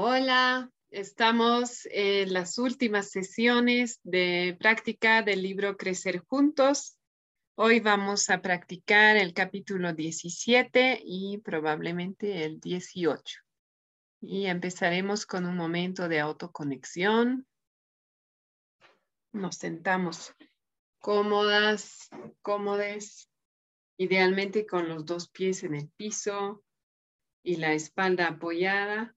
Hola, 0.00 0.70
estamos 0.90 1.88
en 1.90 2.32
las 2.32 2.56
últimas 2.58 3.10
sesiones 3.10 3.98
de 4.04 4.56
práctica 4.56 5.22
del 5.22 5.42
libro 5.42 5.76
Crecer 5.76 6.20
Juntos. 6.20 6.96
Hoy 7.56 7.80
vamos 7.80 8.30
a 8.30 8.40
practicar 8.40 9.16
el 9.16 9.34
capítulo 9.34 9.92
17 9.92 11.02
y 11.04 11.38
probablemente 11.38 12.44
el 12.44 12.60
18. 12.60 13.40
Y 14.20 14.46
empezaremos 14.46 15.26
con 15.26 15.46
un 15.46 15.56
momento 15.56 16.08
de 16.08 16.20
autoconexión. 16.20 17.48
Nos 19.32 19.56
sentamos 19.56 20.32
cómodas, 21.00 22.08
cómodes, 22.40 23.28
idealmente 23.96 24.64
con 24.64 24.88
los 24.88 25.04
dos 25.04 25.28
pies 25.28 25.64
en 25.64 25.74
el 25.74 25.88
piso 25.96 26.62
y 27.42 27.56
la 27.56 27.72
espalda 27.72 28.28
apoyada 28.28 29.16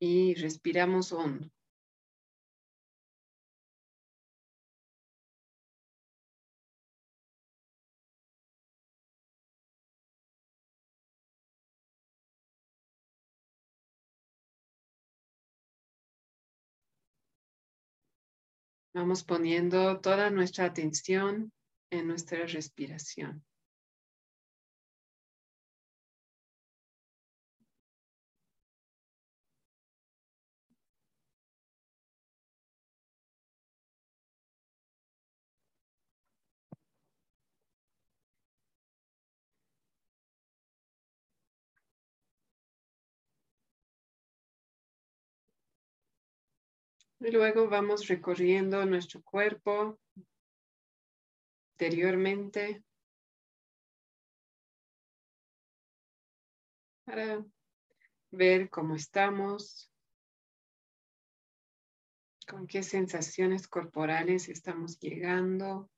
y 0.00 0.34
respiramos 0.34 1.12
hondo. 1.12 1.48
Vamos 18.92 19.22
poniendo 19.22 20.00
toda 20.00 20.30
nuestra 20.30 20.64
atención 20.64 21.52
en 21.90 22.08
nuestra 22.08 22.44
respiración. 22.46 23.44
Luego 47.20 47.68
vamos 47.68 48.08
recorriendo 48.08 48.84
nuestro 48.86 49.22
cuerpo 49.22 50.00
interiormente 51.74 52.82
para 57.04 57.44
ver 58.30 58.70
cómo 58.70 58.94
estamos, 58.94 59.90
con 62.46 62.66
qué 62.66 62.82
sensaciones 62.82 63.68
corporales 63.68 64.48
estamos 64.48 64.98
llegando. 64.98 65.90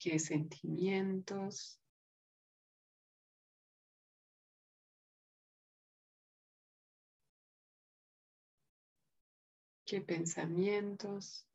Qué 0.00 0.18
sentimientos. 0.18 1.80
qué 9.90 10.00
pensamientos. 10.00 11.48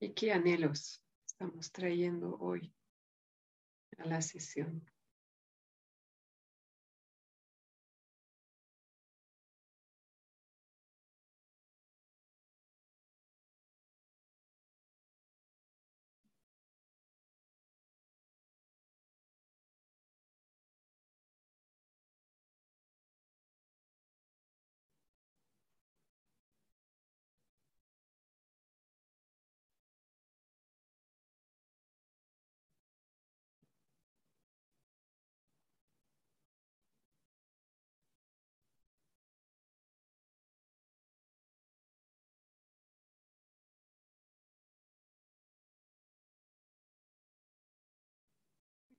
¿Y 0.00 0.12
qué 0.12 0.32
anhelos? 0.32 1.03
Estamos 1.44 1.72
trayendo 1.72 2.38
hoy 2.40 2.72
a 3.98 4.06
la 4.06 4.22
sesión. 4.22 4.82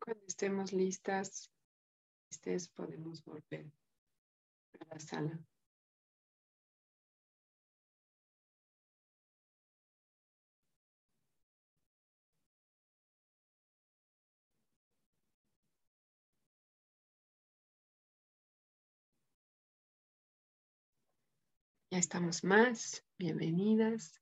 Cuando 0.06 0.28
estemos 0.28 0.72
listas, 0.72 1.50
listes, 2.30 2.70
podemos 2.70 3.26
volver 3.26 3.66
a 4.80 4.94
la 4.94 5.00
sala. 5.00 5.40
Ya 21.90 21.98
estamos 21.98 22.44
más. 22.44 23.04
Bienvenidas. 23.18 24.22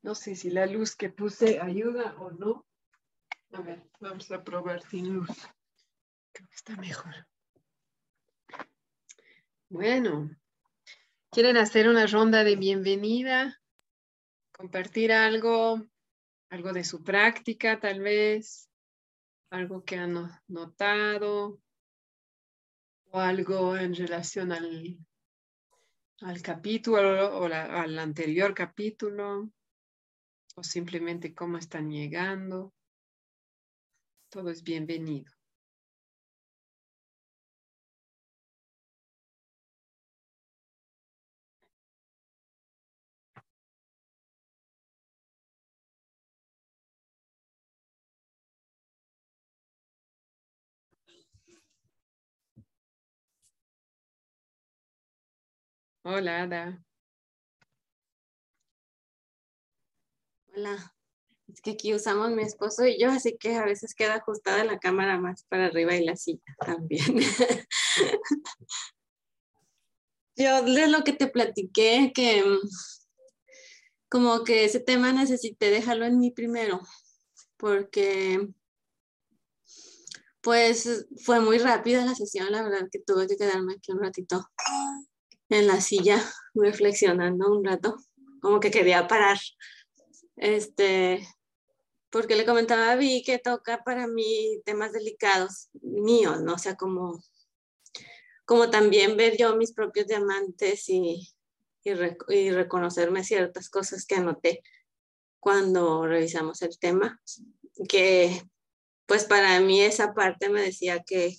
No 0.00 0.14
sé 0.14 0.34
si 0.34 0.48
la 0.48 0.64
luz 0.64 0.96
que 0.96 1.10
puse 1.10 1.60
ayuda 1.60 2.16
o 2.18 2.30
no. 2.30 2.64
A 3.54 3.60
ver, 3.60 3.88
vamos 4.00 4.28
a 4.32 4.42
probar 4.42 4.82
sin 4.82 5.14
luz. 5.14 5.30
Creo 6.32 6.48
que 6.48 6.56
está 6.56 6.74
mejor. 6.74 7.14
Bueno, 9.68 10.28
¿quieren 11.30 11.56
hacer 11.56 11.88
una 11.88 12.04
ronda 12.08 12.42
de 12.42 12.56
bienvenida? 12.56 13.62
Compartir 14.50 15.12
algo, 15.12 15.80
algo 16.50 16.72
de 16.72 16.82
su 16.82 17.04
práctica 17.04 17.78
tal 17.78 18.00
vez, 18.00 18.68
algo 19.50 19.84
que 19.84 19.98
han 19.98 20.14
notado 20.48 21.60
o 23.12 23.20
algo 23.20 23.76
en 23.76 23.94
relación 23.94 24.50
al, 24.50 24.98
al 26.22 26.42
capítulo 26.42 27.38
o 27.38 27.44
al 27.44 27.98
anterior 28.00 28.52
capítulo 28.52 29.48
o 30.56 30.64
simplemente 30.64 31.32
cómo 31.32 31.56
están 31.58 31.88
llegando 31.88 32.74
todo 34.34 34.50
es 34.50 34.64
bienvenido. 34.64 35.30
Hola, 56.02 56.42
Ada. 56.42 56.84
Hola. 60.56 60.93
Que 61.62 61.72
aquí 61.72 61.94
usamos 61.94 62.30
mi 62.30 62.42
esposo 62.42 62.86
y 62.86 62.98
yo, 63.00 63.10
así 63.10 63.36
que 63.38 63.54
a 63.56 63.64
veces 63.64 63.94
queda 63.94 64.16
ajustada 64.16 64.64
la 64.64 64.78
cámara 64.78 65.18
más 65.18 65.44
para 65.44 65.66
arriba 65.66 65.94
y 65.94 66.04
la 66.04 66.16
silla 66.16 66.42
también. 66.58 67.18
yo 70.36 70.62
de 70.62 70.88
lo 70.88 71.04
que 71.04 71.12
te 71.12 71.26
platiqué, 71.28 72.12
que 72.14 72.42
mm, 72.42 72.58
como 74.08 74.44
que 74.44 74.64
ese 74.64 74.80
tema 74.80 75.12
necesité 75.12 75.70
dejarlo 75.70 76.04
en 76.04 76.18
mí 76.18 76.30
primero, 76.30 76.80
porque 77.56 78.48
pues 80.40 81.06
fue 81.24 81.40
muy 81.40 81.58
rápida 81.58 82.04
la 82.04 82.14
sesión, 82.14 82.52
la 82.52 82.62
verdad 82.62 82.88
que 82.92 83.00
tuve 83.00 83.26
que 83.26 83.36
quedarme 83.36 83.74
aquí 83.74 83.92
un 83.92 84.00
ratito 84.00 84.46
en 85.48 85.66
la 85.66 85.80
silla 85.80 86.22
reflexionando 86.54 87.50
un 87.50 87.64
rato, 87.64 87.96
como 88.40 88.60
que 88.60 88.70
quería 88.70 89.08
parar 89.08 89.38
Este, 90.36 91.26
porque 92.14 92.36
le 92.36 92.46
comentaba 92.46 92.92
a 92.92 92.94
Vi 92.94 93.24
que 93.24 93.40
toca 93.40 93.82
para 93.82 94.06
mí 94.06 94.62
temas 94.64 94.92
delicados 94.92 95.68
míos, 95.82 96.40
¿no? 96.42 96.54
O 96.54 96.58
sea, 96.58 96.76
como, 96.76 97.20
como 98.44 98.70
también 98.70 99.16
ver 99.16 99.36
yo 99.36 99.56
mis 99.56 99.72
propios 99.72 100.06
diamantes 100.06 100.88
y, 100.90 101.28
y, 101.82 102.50
reconocerme 102.52 103.24
ciertas 103.24 103.68
cosas 103.68 104.06
que 104.06 104.14
anoté 104.14 104.62
cuando 105.40 106.06
revisamos 106.06 106.62
el 106.62 106.78
tema, 106.78 107.20
que 107.88 108.40
pues 109.06 109.24
para 109.24 109.58
mí 109.58 109.80
esa 109.80 110.14
parte 110.14 110.48
me 110.50 110.62
decía 110.62 111.02
que 111.02 111.36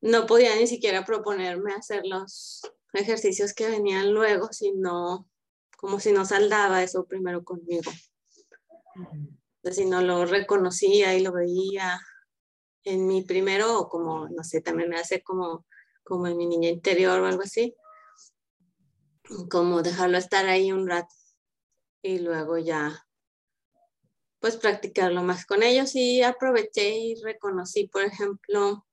no 0.00 0.26
podía 0.26 0.54
ni 0.54 0.68
siquiera 0.68 1.04
proponerme 1.04 1.72
hacer 1.72 2.06
los 2.06 2.62
ejercicios 2.92 3.54
que 3.54 3.68
venían 3.68 4.14
luego, 4.14 4.52
sino 4.52 5.28
como 5.76 5.98
si 5.98 6.12
no 6.12 6.24
saldaba 6.24 6.84
eso 6.84 7.06
primero 7.06 7.42
conmigo. 7.42 7.90
si 8.28 9.37
no 9.86 10.02
lo 10.02 10.24
reconocía 10.24 11.14
y 11.16 11.22
lo 11.22 11.32
veía 11.32 12.00
en 12.84 13.06
mi 13.06 13.22
primero, 13.22 13.78
o 13.78 13.88
como, 13.88 14.28
no 14.28 14.44
sé, 14.44 14.60
también 14.60 14.88
me 14.88 14.98
hace 14.98 15.22
como, 15.22 15.66
como 16.04 16.26
en 16.26 16.36
mi 16.36 16.46
niña 16.46 16.68
interior 16.68 17.20
o 17.20 17.26
algo 17.26 17.42
así, 17.42 17.74
como 19.50 19.82
dejarlo 19.82 20.18
estar 20.18 20.46
ahí 20.46 20.72
un 20.72 20.88
rato 20.88 21.14
y 22.02 22.18
luego 22.20 22.58
ya 22.58 23.04
pues 24.40 24.56
practicarlo 24.56 25.22
más 25.22 25.44
con 25.44 25.62
ellos 25.62 25.94
y 25.96 26.22
aproveché 26.22 26.96
y 26.96 27.14
reconocí, 27.16 27.88
por 27.88 28.04
ejemplo, 28.04 28.86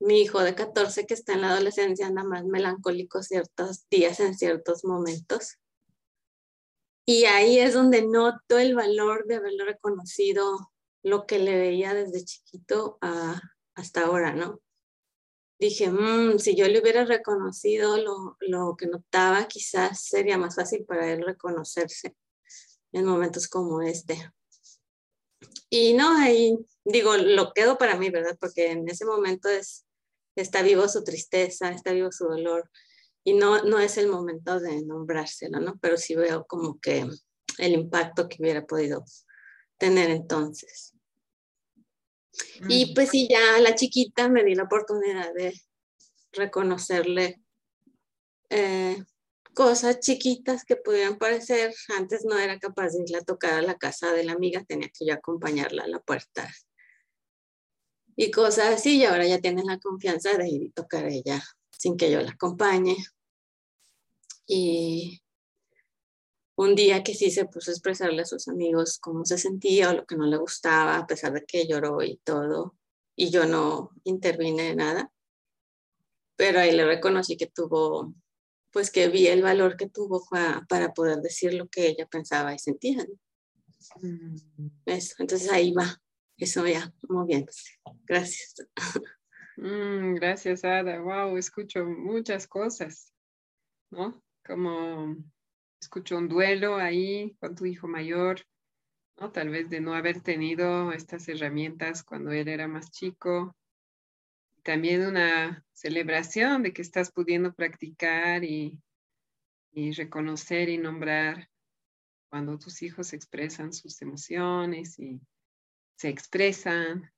mi 0.00 0.22
hijo 0.22 0.40
de 0.40 0.54
14 0.54 1.06
que 1.06 1.14
está 1.14 1.34
en 1.34 1.42
la 1.42 1.50
adolescencia 1.50 2.06
anda 2.06 2.24
más 2.24 2.44
melancólico 2.46 3.22
ciertos 3.22 3.86
días 3.90 4.18
en 4.20 4.34
ciertos 4.34 4.84
momentos. 4.84 5.58
Y 7.12 7.24
ahí 7.24 7.58
es 7.58 7.74
donde 7.74 8.06
noto 8.06 8.56
el 8.56 8.76
valor 8.76 9.26
de 9.26 9.34
haberlo 9.34 9.64
reconocido 9.64 10.70
lo 11.02 11.26
que 11.26 11.40
le 11.40 11.58
veía 11.58 11.92
desde 11.92 12.24
chiquito 12.24 13.00
hasta 13.74 14.04
ahora, 14.04 14.32
¿no? 14.32 14.60
Dije, 15.58 15.90
mm, 15.90 16.38
si 16.38 16.54
yo 16.54 16.68
le 16.68 16.80
hubiera 16.80 17.04
reconocido 17.04 17.96
lo, 17.96 18.36
lo 18.38 18.76
que 18.76 18.86
notaba, 18.86 19.48
quizás 19.48 20.04
sería 20.04 20.38
más 20.38 20.54
fácil 20.54 20.84
para 20.84 21.12
él 21.12 21.24
reconocerse 21.26 22.14
en 22.92 23.04
momentos 23.04 23.48
como 23.48 23.82
este. 23.82 24.30
Y 25.68 25.94
no, 25.94 26.16
ahí 26.16 26.56
digo, 26.84 27.16
lo 27.16 27.52
quedo 27.52 27.76
para 27.76 27.96
mí, 27.96 28.10
¿verdad? 28.10 28.38
Porque 28.38 28.70
en 28.70 28.88
ese 28.88 29.04
momento 29.04 29.48
es, 29.48 29.84
está 30.36 30.62
vivo 30.62 30.86
su 30.86 31.02
tristeza, 31.02 31.70
está 31.70 31.90
vivo 31.90 32.12
su 32.12 32.26
dolor 32.26 32.70
y 33.24 33.34
no, 33.34 33.62
no 33.64 33.78
es 33.78 33.98
el 33.98 34.08
momento 34.08 34.60
de 34.60 34.84
nombrárselo, 34.84 35.60
¿no? 35.60 35.78
Pero 35.80 35.96
sí 35.96 36.14
veo 36.14 36.46
como 36.46 36.80
que 36.80 37.06
el 37.58 37.72
impacto 37.72 38.28
que 38.28 38.36
hubiera 38.40 38.66
podido 38.66 39.04
tener 39.78 40.10
entonces. 40.10 40.94
Y 42.68 42.94
pues 42.94 43.10
sí, 43.10 43.28
ya 43.28 43.58
la 43.60 43.74
chiquita 43.74 44.28
me 44.28 44.44
di 44.44 44.54
la 44.54 44.64
oportunidad 44.64 45.34
de 45.34 45.52
reconocerle 46.32 47.42
eh, 48.48 49.02
cosas 49.54 50.00
chiquitas 50.00 50.64
que 50.64 50.76
pudieran 50.76 51.18
parecer. 51.18 51.74
Antes 51.96 52.24
no 52.24 52.38
era 52.38 52.58
capaz 52.58 52.90
de 52.90 53.02
irla 53.02 53.18
a 53.18 53.24
tocar 53.24 53.54
a 53.54 53.62
la 53.62 53.76
casa 53.76 54.12
de 54.12 54.24
la 54.24 54.32
amiga, 54.32 54.64
tenía 54.64 54.88
que 54.88 55.06
yo 55.06 55.14
acompañarla 55.14 55.84
a 55.84 55.88
la 55.88 56.00
puerta. 56.00 56.50
Y 58.16 58.30
cosas 58.30 58.74
así, 58.74 58.98
y 58.98 59.04
ahora 59.04 59.26
ya 59.26 59.40
tienen 59.40 59.66
la 59.66 59.78
confianza 59.78 60.36
de 60.36 60.48
ir 60.48 60.62
y 60.62 60.70
tocar 60.70 61.04
a 61.04 61.12
ella 61.12 61.42
sin 61.80 61.96
que 61.96 62.10
yo 62.10 62.20
la 62.20 62.32
acompañe. 62.32 62.94
Y 64.46 65.22
un 66.56 66.74
día 66.74 67.02
que 67.02 67.14
sí 67.14 67.30
se 67.30 67.46
puso 67.46 67.70
a 67.70 67.74
expresarle 67.74 68.20
a 68.20 68.26
sus 68.26 68.48
amigos 68.48 68.98
cómo 68.98 69.24
se 69.24 69.38
sentía 69.38 69.88
o 69.88 69.94
lo 69.94 70.04
que 70.04 70.14
no 70.14 70.26
le 70.26 70.36
gustaba, 70.36 70.98
a 70.98 71.06
pesar 71.06 71.32
de 71.32 71.46
que 71.46 71.66
lloró 71.66 72.02
y 72.02 72.18
todo, 72.18 72.76
y 73.16 73.30
yo 73.30 73.46
no 73.46 73.92
intervine 74.04 74.68
en 74.68 74.76
nada. 74.76 75.10
Pero 76.36 76.60
ahí 76.60 76.72
le 76.72 76.84
reconocí 76.84 77.38
que 77.38 77.46
tuvo 77.46 78.14
pues 78.72 78.90
que 78.90 79.08
vi 79.08 79.26
el 79.26 79.42
valor 79.42 79.78
que 79.78 79.88
tuvo 79.88 80.22
para, 80.28 80.92
poder 80.92 81.22
decir 81.22 81.54
lo 81.54 81.66
que 81.66 81.88
ella 81.88 82.06
pensaba 82.06 82.54
y 82.54 82.58
sentía. 82.58 83.06
Mm. 84.02 84.36
Eso, 84.84 85.14
entonces 85.18 85.50
ahí 85.50 85.72
va, 85.72 85.98
eso 86.36 86.66
ya, 86.66 86.92
muy 87.08 87.26
bien, 87.26 87.46
gracias. 88.04 88.54
Mm, 89.56 90.14
gracias, 90.14 90.64
Ada. 90.64 91.00
Wow, 91.00 91.36
escucho 91.36 91.84
muchas 91.84 92.46
cosas, 92.46 93.12
¿no? 93.90 94.22
Como 94.44 95.16
escucho 95.80 96.18
un 96.18 96.28
duelo 96.28 96.76
ahí 96.76 97.36
con 97.40 97.54
tu 97.54 97.66
hijo 97.66 97.88
mayor, 97.88 98.40
¿no? 99.18 99.32
Tal 99.32 99.50
vez 99.50 99.70
de 99.70 99.80
no 99.80 99.94
haber 99.94 100.20
tenido 100.22 100.92
estas 100.92 101.28
herramientas 101.28 102.02
cuando 102.02 102.30
él 102.32 102.48
era 102.48 102.68
más 102.68 102.90
chico, 102.90 103.56
también 104.62 105.06
una 105.06 105.64
celebración 105.72 106.62
de 106.62 106.72
que 106.72 106.82
estás 106.82 107.10
pudiendo 107.10 107.52
practicar 107.54 108.44
y, 108.44 108.78
reconocer 109.96 110.68
y 110.68 110.78
nombrar 110.78 111.48
cuando 112.28 112.58
tus 112.58 112.82
hijos 112.82 113.12
expresan 113.12 113.72
sus 113.72 114.02
emociones 114.02 114.98
y 114.98 115.20
se 115.96 116.08
expresan. 116.08 117.10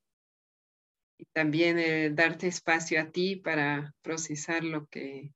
También 1.33 1.79
eh, 1.79 2.11
darte 2.11 2.49
espacio 2.49 3.01
a 3.01 3.11
ti 3.11 3.37
para 3.37 3.95
procesar 4.03 4.65
lo 4.65 4.87
que, 4.87 5.33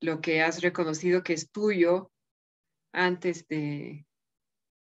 lo 0.00 0.20
que 0.20 0.42
has 0.42 0.62
reconocido 0.62 1.22
que 1.22 1.34
es 1.34 1.50
tuyo 1.50 2.10
antes 2.92 3.46
de, 3.48 4.06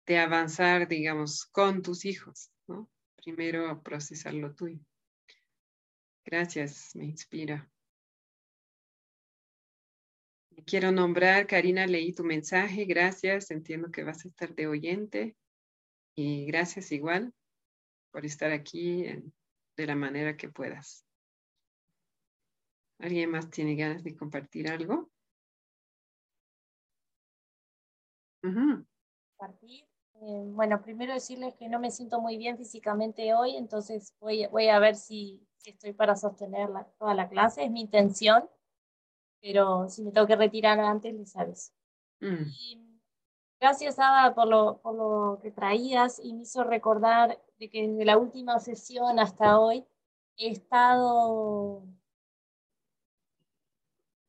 de 0.07 0.19
avanzar, 0.19 0.89
digamos, 0.89 1.45
con 1.47 1.83
tus 1.83 2.05
hijos, 2.05 2.51
¿no? 2.69 2.91
Primero 3.17 3.83
procesar 3.83 4.35
lo 4.35 4.55
tuyo. 4.55 4.81
Gracias, 6.25 6.95
me 6.95 7.05
inspira. 7.05 7.71
Quiero 10.65 10.91
nombrar, 10.91 11.47
Karina, 11.47 11.87
leí 11.87 12.13
tu 12.13 12.25
mensaje, 12.25 12.87
gracias, 12.87 13.51
entiendo 13.51 13.91
que 13.91 14.05
vas 14.05 14.25
a 14.25 14.29
estar 14.29 14.55
de 14.55 14.67
oyente 14.67 15.37
y 16.17 16.47
gracias 16.47 16.93
igual 16.93 17.33
por 18.17 18.25
estar 18.25 18.51
aquí 18.51 19.05
de 19.77 19.87
la 19.87 19.95
manera 19.95 20.39
que 20.39 20.49
puedas. 20.49 21.05
¿Alguien 22.99 23.31
más 23.31 23.51
tiene 23.51 23.77
ganas 23.77 24.03
de 24.03 24.17
compartir 24.17 24.71
algo? 24.71 25.11
Compartir. 29.37 29.85
Eh, 30.15 30.45
bueno, 30.47 30.81
primero 30.81 31.13
decirles 31.13 31.57
que 31.57 31.69
no 31.69 31.79
me 31.79 31.91
siento 31.91 32.19
muy 32.19 32.39
bien 32.39 32.57
físicamente 32.57 33.35
hoy, 33.35 33.55
entonces 33.55 34.15
voy, 34.19 34.47
voy 34.47 34.69
a 34.69 34.79
ver 34.79 34.97
si 34.97 35.47
estoy 35.67 35.93
para 35.93 36.17
sostener 36.17 36.71
toda 36.99 37.13
la 37.13 37.29
clase, 37.29 37.65
es 37.65 37.71
mi 37.71 37.83
intención, 37.83 38.49
pero 39.43 39.91
si 39.91 40.03
me 40.03 40.11
tengo 40.11 40.27
que 40.27 40.37
retirar 40.37 40.81
antes, 40.81 41.13
les 41.13 41.37
aviso. 41.37 41.71
Mm. 42.21 42.86
Gracias, 43.67 43.99
Ada, 43.99 44.33
por 44.33 44.47
lo, 44.47 44.81
por 44.81 44.95
lo 44.95 45.41
que 45.43 45.51
traías 45.51 46.21
y 46.23 46.33
me 46.33 46.43
hizo 46.43 46.63
recordar 46.63 47.37
de 47.59 47.69
que 47.69 47.89
desde 47.89 48.05
la 48.05 48.17
última 48.17 48.61
sesión 48.61 49.19
hasta 49.19 49.59
hoy 49.59 49.85
he 50.37 50.51
estado 50.51 51.83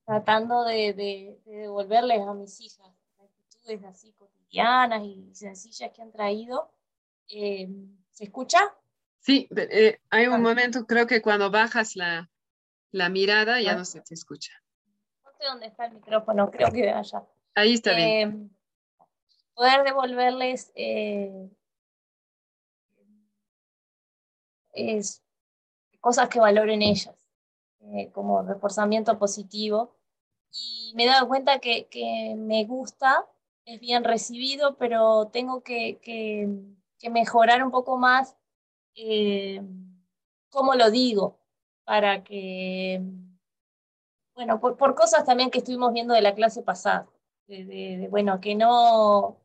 tratando 0.08 0.64
de, 0.64 0.94
de, 0.94 1.40
devolverles 1.46 2.20
a 2.22 2.34
mis 2.34 2.60
hijas 2.62 2.92
actitudes 3.20 3.84
así 3.84 4.12
cotidianas 4.14 5.04
y 5.04 5.30
sencillas 5.36 5.92
que 5.94 6.02
han 6.02 6.12
traído. 6.12 6.72
Eh, 7.30 7.70
¿Se 8.14 8.24
escucha? 8.24 8.58
Sí, 9.20 9.48
eh, 9.56 10.00
hay 10.10 10.26
un 10.26 10.42
momento, 10.42 10.88
creo 10.88 11.06
que 11.06 11.22
cuando 11.22 11.52
bajas 11.52 11.96
la, 11.96 12.28
la 12.90 13.10
mirada 13.10 13.62
ya 13.62 13.76
no 13.76 13.86
se 13.86 14.02
te 14.02 14.16
escucha. 14.16 14.54
No 15.24 15.30
sé 15.38 15.46
dónde 15.46 15.68
está 15.68 15.86
el 15.86 15.94
micrófono, 15.94 16.50
creo 16.50 16.72
que 16.72 16.90
allá. 16.90 17.24
Ahí 17.54 17.74
está 17.74 17.94
bien. 17.94 18.57
Poder 19.58 19.84
devolverles 19.84 20.72
eh, 20.76 21.50
cosas 26.00 26.30
que 26.30 26.40
valoren 26.40 26.84
ellas, 26.84 27.28
eh, 27.80 28.12
como 28.12 28.44
reforzamiento 28.44 29.18
positivo. 29.18 29.96
Y 30.52 30.94
me 30.96 31.06
he 31.06 31.08
dado 31.08 31.28
cuenta 31.28 31.58
que, 31.58 31.88
que 31.88 32.36
me 32.38 32.66
gusta, 32.66 33.26
es 33.66 33.80
bien 33.80 34.04
recibido, 34.04 34.78
pero 34.78 35.30
tengo 35.34 35.64
que, 35.64 35.98
que, 36.04 37.10
mejorar 37.10 37.64
un 37.64 37.72
poco 37.72 37.98
más 37.98 38.38
eh, 38.94 39.64
cómo 40.52 40.76
lo 40.76 40.92
digo, 40.92 41.40
para 41.84 42.24
que, 42.24 43.02
bueno, 44.36 44.60
por, 44.60 44.94
cosas 44.94 45.26
también 45.26 45.50
que 45.50 45.58
estuvimos 45.58 45.94
viendo 45.94 46.14
de 46.14 46.22
la 46.22 46.36
clase 46.36 46.62
pasada, 46.62 47.08
de, 47.48 48.08
bueno, 48.12 48.40
que 48.40 48.54
no, 48.54 49.40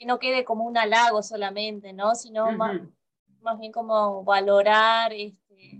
que 0.00 0.06
no 0.06 0.18
quede 0.18 0.46
como 0.46 0.64
un 0.64 0.78
halago 0.78 1.22
solamente, 1.22 1.92
¿no? 1.92 2.14
Sino 2.14 2.50
más, 2.52 2.80
más, 3.42 3.58
bien 3.58 3.70
como 3.70 4.24
valorar 4.24 5.12
este, 5.12 5.78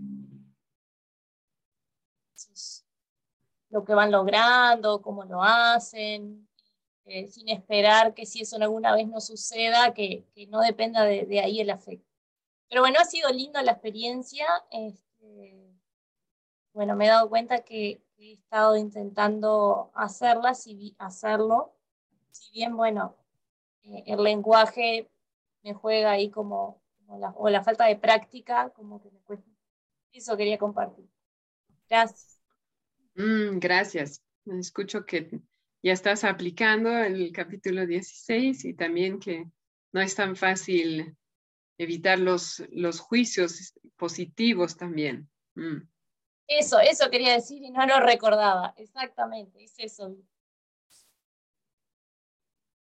lo 3.71 3.83
que 3.83 3.95
van 3.95 4.11
logrando, 4.11 5.00
cómo 5.00 5.25
lo 5.25 5.43
hacen, 5.43 6.47
eh, 7.07 7.29
sin 7.29 7.49
esperar 7.49 8.12
que 8.12 8.27
si 8.27 8.43
eso 8.43 8.57
alguna 8.57 8.95
vez 8.95 9.09
no 9.09 9.23
suceda, 9.23 9.95
que, 9.95 10.27
no 10.50 10.61
dependa 10.61 11.03
de, 11.05 11.41
ahí 11.41 11.59
el 11.61 11.71
afecto. 11.71 12.07
Pero 12.69 12.83
bueno, 12.83 12.99
ha 13.00 13.07
sido 13.07 13.31
linda 13.31 13.62
la 13.62 13.73
experiencia. 13.73 14.47
Este, 14.71 15.81
bueno, 16.75 16.95
me 16.95 17.07
he 17.07 17.09
dado 17.09 17.31
cuenta 17.31 17.65
que 17.65 18.03
he 18.19 18.35
estado 18.35 18.77
intentando 18.77 19.91
hacerla, 19.95 20.53
si, 20.53 20.95
hacerlo, 20.99 21.75
si 22.31 22.53
bien, 22.53 22.77
bueno, 22.77 23.17
eh, 23.82 24.04
el 24.06 24.22
lenguaje 24.22 25.10
me 25.62 25.75
juega 25.75 26.12
ahí 26.12 26.30
como, 26.30 26.82
la, 27.18 27.30
o 27.30 27.49
la 27.49 27.62
falta 27.62 27.87
de 27.87 27.96
práctica, 27.96 28.70
como 28.70 29.00
que 29.02 29.10
me 29.10 29.20
cuesta. 29.20 29.49
Eso 30.12 30.37
quería 30.37 30.58
compartir. 30.58 31.06
Gracias. 31.88 32.40
Mm, 33.14 33.58
gracias. 33.58 34.22
Escucho 34.46 35.04
que 35.04 35.40
ya 35.82 35.92
estás 35.92 36.25
aplicando 36.25 36.90
el 36.90 37.32
capítulo 37.32 37.87
16 37.87 38.64
y 38.64 38.75
también 38.75 39.18
que 39.18 39.50
no 39.92 40.00
es 40.00 40.14
tan 40.14 40.37
fácil 40.37 41.16
evitar 41.78 42.18
los, 42.18 42.62
los 42.70 43.00
juicios 43.00 43.75
positivos 43.96 44.76
también. 44.76 45.28
Mm. 45.54 45.82
Eso, 46.46 46.80
eso 46.80 47.10
quería 47.10 47.34
decir 47.34 47.62
y 47.62 47.70
no 47.70 47.87
lo 47.87 48.00
recordaba. 48.00 48.75
Exactamente, 48.76 49.62
es 49.64 49.75
eso. 49.78 50.16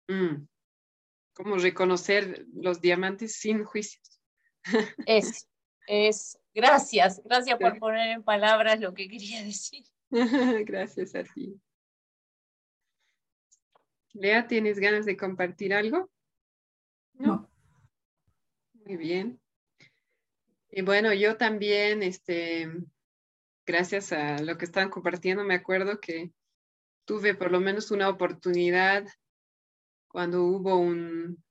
Mm. 0.10 0.46
Como 1.36 1.58
reconocer 1.58 2.46
los 2.54 2.82
diamantes 2.82 3.36
sin 3.36 3.64
juicios. 3.64 4.20
Es, 5.06 5.48
es. 5.88 6.40
Gracias, 6.54 7.22
gracias 7.24 7.60
por 7.60 7.78
poner 7.78 8.12
en 8.12 8.24
palabras 8.24 8.80
lo 8.80 8.94
que 8.94 9.08
quería 9.08 9.44
decir. 9.44 9.84
gracias 10.66 11.14
a 11.14 11.24
ti. 11.24 11.62
Lea, 14.14 14.48
¿tienes 14.48 14.80
ganas 14.80 15.06
de 15.06 15.18
compartir 15.18 15.74
algo? 15.74 16.10
No. 17.14 17.52
Muy 18.86 18.96
bien. 18.96 19.42
Y 20.72 20.82
bueno, 20.82 21.14
yo 21.14 21.36
también, 21.36 22.02
este, 22.02 22.72
gracias 23.66 24.14
a 24.14 24.42
lo 24.42 24.58
que 24.58 24.66
están 24.66 24.90
compartiendo, 24.90 25.44
me 25.44 25.56
acuerdo 25.56 26.00
que 26.00 26.32
tuve 27.04 27.36
por 27.36 27.52
lo 27.52 27.60
menos 27.60 27.92
una 27.92 28.10
oportunidad 28.10 29.06
cuando 30.16 30.46
hubo 30.46 30.78
un 30.78 31.44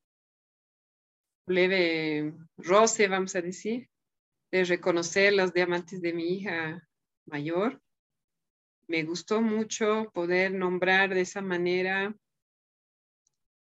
leve 1.47 2.33
roce, 2.57 3.09
vamos 3.09 3.37
a 3.37 3.43
decir, 3.43 3.91
de 4.51 4.65
reconocer 4.65 5.35
los 5.35 5.53
diamantes 5.53 6.01
de 6.01 6.15
mi 6.15 6.29
hija 6.29 6.89
mayor. 7.27 7.83
Me 8.87 9.03
gustó 9.03 9.43
mucho 9.43 10.11
poder 10.15 10.55
nombrar 10.55 11.13
de 11.13 11.21
esa 11.21 11.43
manera 11.43 12.17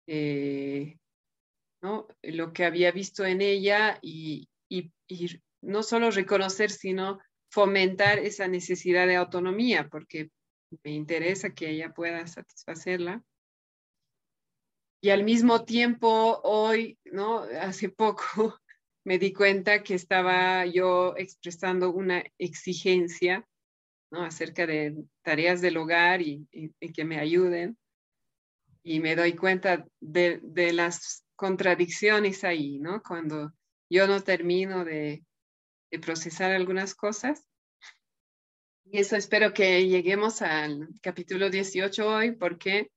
eh, 0.07 0.99
¿no? 1.81 2.07
lo 2.21 2.53
que 2.53 2.67
había 2.67 2.93
visto 2.93 3.25
en 3.25 3.41
ella 3.41 3.99
y, 4.03 4.51
no 5.63 5.83
solo 5.83 6.11
reconocer, 6.11 6.71
sino 6.71 7.21
fomentar 7.49 8.19
esa 8.19 8.49
necesidad 8.49 9.07
de 9.07 9.17
autonomía, 9.17 9.89
porque 9.89 10.31
me 10.85 10.91
interesa 10.91 11.55
que 11.55 11.71
ella 11.71 11.95
pueda 11.95 12.27
satisfacerla. 12.27 13.25
Y 15.03 15.11
al 15.11 15.25
mismo 15.25 15.65
tiempo, 15.65 16.41
hoy, 16.45 16.99
¿no? 17.05 17.41
Hace 17.61 17.89
poco 17.89 18.25
me 19.05 19.19
di 19.19 19.33
cuenta 19.33 19.83
que 19.83 19.95
estaba 19.95 20.67
yo 20.67 21.15
expresando 21.17 21.91
una 21.91 22.23
exigencia, 22.39 23.47
¿no? 24.11 24.25
Acerca 24.25 24.67
de 24.67 24.95
tareas 25.23 25.61
del 25.61 25.79
hogar 25.79 26.21
y 26.21 26.47
que 26.95 27.05
me 27.05 27.19
ayuden 27.19 27.79
y 28.83 29.01
me 29.01 29.17
doy 29.17 29.35
cuenta 29.35 29.87
de, 30.01 30.41
las 30.73 31.25
contradicciones 31.37 32.45
ahí, 32.45 32.79
¿no? 32.79 33.03
Cuando 33.03 33.53
yo 33.91 34.07
no 34.07 34.23
termino 34.23 34.85
de, 34.85 35.25
de, 35.91 35.99
procesar 35.99 36.53
algunas 36.53 36.95
cosas. 36.95 37.45
Y 38.85 38.99
eso 38.99 39.17
espero 39.17 39.53
que 39.53 39.87
lleguemos 39.87 40.43
al 40.43 40.89
capítulo 41.03 41.51
18 41.51 42.09
hoy, 42.09 42.33
porque 42.33 42.91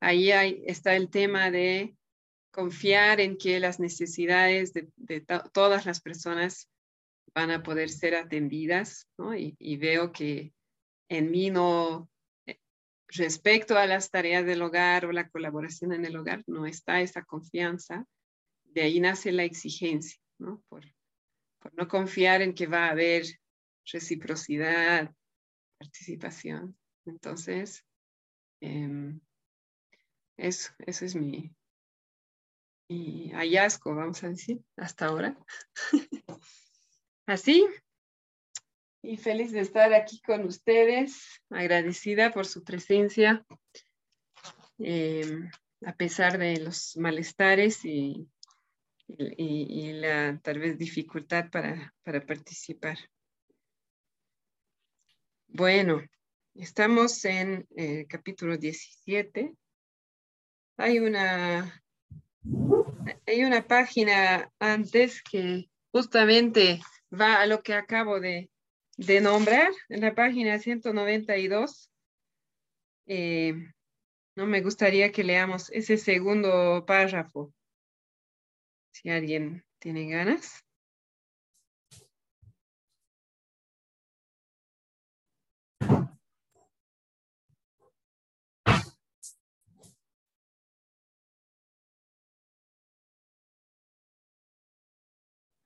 ahí 0.00 0.62
está 0.66 0.96
el 0.96 1.10
tema 1.10 1.50
de 1.50 1.94
confiar 2.50 3.20
en 3.20 3.36
que 3.36 3.60
las 3.60 3.78
necesidades 3.78 4.72
de, 4.72 5.20
todas 5.52 5.86
las 5.86 6.00
personas 6.00 6.68
van 7.34 7.50
a 7.50 7.62
poder 7.62 7.90
ser 7.90 8.16
atendidas. 8.16 9.06
Y, 9.36 9.76
veo 9.76 10.10
que 10.12 10.52
en 11.08 11.30
mí 11.30 11.50
no, 11.50 12.10
respecto 13.08 13.78
a 13.78 13.86
las 13.86 14.10
tareas 14.10 14.44
del 14.44 14.62
hogar 14.62 15.06
o 15.06 15.12
la 15.12 15.28
colaboración 15.28 15.92
en 15.92 16.04
el 16.04 16.16
hogar, 16.16 16.42
no 16.46 16.66
está 16.66 17.00
esa 17.00 17.22
confianza. 17.22 18.06
De 18.64 18.82
ahí 18.82 19.00
nace 19.00 19.32
la 19.32 19.44
exigencia, 19.44 20.20
¿no? 20.38 20.62
Por, 20.68 20.84
no 21.74 21.88
confiar 21.88 22.40
en 22.40 22.54
que 22.54 22.66
va 22.66 22.86
a 22.86 22.90
haber 22.90 23.26
reciprocidad, 23.84 25.14
participación. 25.78 26.76
Entonces, 27.04 27.84
em, 28.60 29.20
eso, 30.40 30.72
es 30.86 31.14
mi, 31.14 31.52
hallazgo, 33.32 33.94
vamos 33.94 34.24
a 34.24 34.28
decir, 34.30 34.60
hasta 34.76 35.06
ahora. 35.06 35.36
Así, 37.26 37.66
y 39.02 39.16
feliz 39.16 39.52
de 39.52 39.60
estar 39.60 39.92
aquí 39.94 40.20
con 40.20 40.44
ustedes, 40.44 41.40
agradecida 41.50 42.32
por 42.32 42.46
su 42.46 42.64
presencia, 42.64 43.44
em, 44.78 45.50
a 45.84 45.94
pesar 45.94 46.38
de 46.38 46.58
los 46.58 46.96
malestares 46.96 47.84
y, 47.84 48.28
y, 49.06 49.92
la 49.92 50.38
tal 50.42 50.58
vez 50.58 50.78
dificultad 50.78 51.50
para, 51.50 51.94
para 52.02 52.24
participar. 52.24 52.98
Bueno, 55.48 56.02
estamos 56.54 57.24
en 57.24 57.66
el 57.74 58.06
capítulo 58.06 58.56
17. 58.56 59.54
Hay 60.80 60.98
una, 60.98 61.84
hay 63.26 63.44
una 63.44 63.66
página 63.66 64.50
antes 64.58 65.22
que 65.22 65.68
justamente 65.92 66.80
va 67.12 67.42
a 67.42 67.46
lo 67.46 67.62
que 67.62 67.74
acabo 67.74 68.18
de, 68.18 68.50
de 68.96 69.20
nombrar 69.20 69.70
en 69.90 70.00
la 70.00 70.14
página 70.14 70.58
192. 70.58 71.90
Eh, 73.08 73.52
no 74.34 74.46
me 74.46 74.62
gustaría 74.62 75.12
que 75.12 75.22
leamos 75.22 75.70
ese 75.70 75.98
segundo 75.98 76.86
párrafo. 76.86 77.52
Si 78.92 79.10
alguien 79.10 79.62
tiene 79.80 80.08
ganas. 80.08 80.64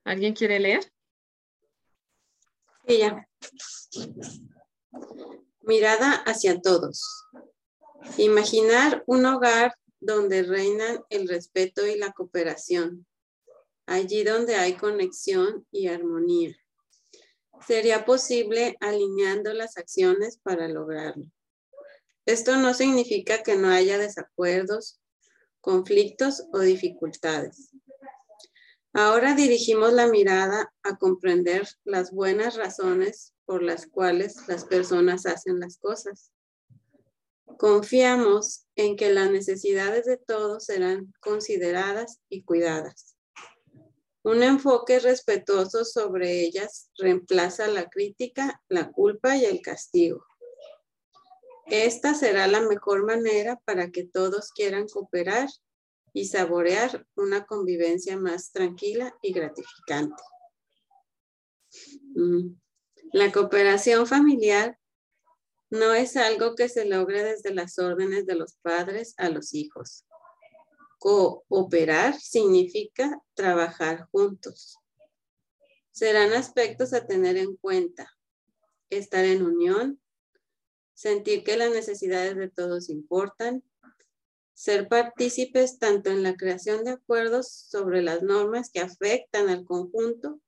¿Alguien 0.05 0.35
quiere 0.35 0.61
leer? 0.61 0.93
Ella. 2.87 3.27
Mirada 5.63 6.13
hacia 6.27 6.61
todos. 6.61 7.27
Imaginar 8.19 9.03
un 9.07 9.25
hogar 9.25 9.75
donde 10.01 10.43
reinan 10.43 11.03
el 11.09 11.27
respeto 11.27 11.87
y 11.87 11.97
la 11.97 12.13
cooperación, 12.13 13.07
allí 13.87 14.23
donde 14.23 14.57
hay 14.57 14.75
conexión 14.75 15.67
y 15.71 15.89
armonía. 15.89 16.55
Sería 17.67 18.05
posible 18.05 18.77
alineando 18.81 19.55
las 19.55 19.79
acciones 19.79 20.39
para 20.43 20.69
lograrlo. 20.69 21.25
Esto 22.27 22.57
no 22.57 22.75
significa 22.75 23.43
que 23.43 23.57
no 23.57 23.69
haya 23.69 23.97
desacuerdos, 23.97 25.01
conflictos 25.63 26.45
o 26.53 26.59
dificultades. 26.59 27.71
Ahora 28.97 29.35
dirigimos 29.35 29.93
la 29.93 30.07
mirada 30.07 30.73
a 30.85 30.97
comprender 30.97 31.67
las 31.83 32.13
buenas 32.13 32.55
razones 32.55 33.35
por 33.45 33.61
las 33.61 33.89
cuales 33.89 34.37
las 34.47 34.65
personas 34.65 35.27
hacen 35.27 35.59
las 35.59 35.79
cosas. 35.79 36.31
Confiamos 37.59 38.67
en 38.77 38.95
que 38.97 39.13
las 39.13 39.33
necesidades 39.33 40.05
de 40.05 40.17
todos 40.17 40.67
serán 40.67 41.13
consideradas 41.19 42.21
y 42.29 42.45
cuidadas. 42.45 43.17
Un 44.23 44.45
enfoque 44.45 45.01
respetuoso 45.01 45.85
sobre 45.85 46.43
ellas 46.43 46.89
reemplaza 46.97 47.67
la 47.67 47.91
crítica, 47.91 48.63
la 48.69 48.93
culpa 48.93 49.37
y 49.37 49.45
el 49.45 49.61
castigo. 49.61 50.25
Esta 51.67 52.15
será 52.15 52.47
la 52.47 52.61
mejor 52.61 53.05
manera 53.05 53.61
para 53.65 53.91
que 53.91 54.05
todos 54.05 54.53
quieran 54.53 54.87
cooperar 54.87 55.49
y 56.15 56.27
saborear 56.27 57.07
una 57.17 57.45
convivencia 57.45 58.17
más 58.17 58.53
tranquila 58.53 59.15
y 59.21 59.33
gratificante. 59.33 60.23
Mm. 62.15 62.55
La 63.13 63.33
cooperación 63.33 64.07
familiar 64.07 64.79
no 65.71 65.93
es 65.93 66.17
algo 66.17 66.55
que 66.55 66.69
se 66.69 66.85
logre 66.85 67.25
desde 67.25 67.53
las 67.53 67.79
órdenes 67.81 68.27
de 68.27 68.37
los 68.37 68.55
padres 68.63 69.15
a 69.17 69.29
los 69.29 69.55
hijos. 69.55 70.07
Cooperar 70.99 72.19
significa 72.21 73.21
trabajar 73.35 74.09
juntos. 74.13 74.79
Serán 75.91 76.33
aspectos 76.33 76.93
a 76.93 77.07
tener 77.07 77.37
en 77.37 77.57
cuenta. 77.57 78.09
Estar 78.89 79.25
en 79.25 79.43
unión, 79.43 80.01
sentir 80.95 81.43
que 81.43 81.57
las 81.57 81.73
necesidades 81.73 82.37
de 82.37 82.49
todos 82.49 82.89
importan, 82.89 83.65
ser 84.55 84.89
partícipes 84.89 85.79
tanto 85.79 86.11
en 86.11 86.23
la 86.23 86.37
creación 86.37 86.85
de 86.85 86.93
acuerdos 86.93 87.49
sobre 87.51 88.03
las 88.03 88.23
normas 88.23 88.71
que 88.71 88.81
afectan 88.81 89.49
al 89.49 89.65
conjunto 89.65 90.41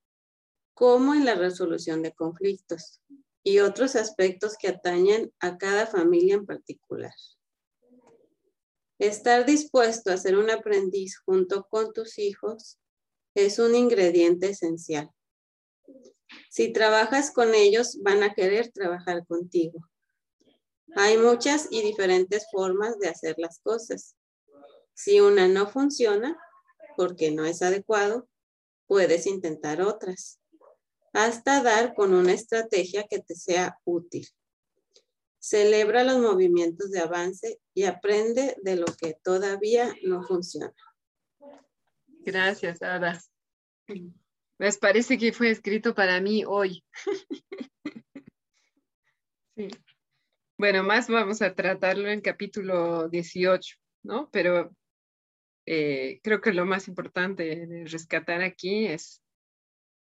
como 0.75 1.15
en 1.15 1.25
la 1.25 1.35
resolución 1.35 2.03
de 2.03 2.13
conflictos 2.13 3.03
y 3.43 3.59
otros 3.59 3.97
aspectos 3.97 4.57
que 4.59 4.69
atañen 4.69 5.33
a 5.41 5.59
cada 5.59 5.87
familia 5.87 6.35
en 6.35 6.47
particular. 6.47 7.13
Estar 8.99 9.45
dispuesto 9.45 10.11
a 10.11 10.17
ser 10.17 10.37
un 10.37 10.51
aprendiz 10.51 11.19
junto 11.19 11.67
con 11.69 11.93
tus 11.93 12.19
hijos 12.19 12.79
es 13.35 13.59
un 13.59 13.75
ingrediente 13.75 14.49
esencial. 14.49 15.11
Si 16.51 16.73
trabajas 16.73 17.31
con 17.31 17.55
ellos, 17.55 17.99
van 18.03 18.23
a 18.23 18.35
querer 18.35 18.73
trabajar 18.73 19.27
contigo. 19.27 19.81
Hay 20.95 21.19
muchas 21.19 21.69
y 21.71 21.83
diferentes 21.83 22.47
formas 22.51 22.99
de 22.99 23.09
hacer 23.09 23.35
las 23.39 23.59
cosas. 23.61 24.17
Si 24.95 25.21
una 25.21 25.49
no 25.49 25.67
funciona, 25.67 26.39
porque 26.97 27.31
no 27.31 27.45
es 27.45 27.63
adecuado, 27.63 28.29
puedes 28.87 29.27
intentar 29.27 29.83
otras, 29.83 30.41
hasta 31.13 31.63
dar 31.63 31.95
con 31.95 32.15
una 32.15 32.33
estrategia 32.33 33.07
que 33.09 33.21
te 33.21 33.35
sea 33.35 33.79
útil. 33.85 34.27
Celebra 35.39 36.03
los 36.03 36.19
movimientos 36.19 36.91
de 36.91 37.01
avance 37.01 37.61
y 37.75 37.85
aprende 37.85 38.57
de 38.63 38.77
lo 38.77 38.87
que 38.87 39.15
todavía 39.23 39.95
no 40.03 40.23
funciona. 40.23 40.75
Gracias, 42.25 42.83
Ada. 42.83 43.21
Me 44.59 44.73
parece 44.73 45.19
que 45.19 45.33
fue 45.33 45.51
escrito 45.51 45.95
para 45.95 46.21
mí 46.21 46.45
hoy. 46.45 46.83
sí. 49.57 49.69
Bueno, 50.59 50.83
más 50.83 51.09
vamos 51.09 51.43
a 51.43 51.55
tratarlo 51.55 52.09
en 52.09 52.23
capítulo 52.23 53.11
18, 53.11 53.77
¿no? 54.05 54.31
Pero 54.31 54.75
eh, 55.67 56.19
creo 56.23 56.41
que 56.41 56.55
lo 56.55 56.65
más 56.65 56.89
importante 56.89 57.67
de 57.67 57.85
rescatar 57.85 58.41
aquí 58.41 58.87
es, 58.87 59.23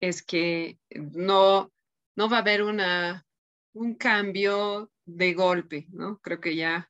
es 0.00 0.22
que 0.22 0.78
no, 0.90 1.72
no 2.14 2.30
va 2.30 2.36
a 2.36 2.40
haber 2.42 2.62
una, 2.62 3.26
un 3.72 3.96
cambio 3.96 4.92
de 5.04 5.34
golpe, 5.34 5.86
¿no? 5.90 6.20
Creo 6.20 6.40
que 6.40 6.54
ya 6.54 6.88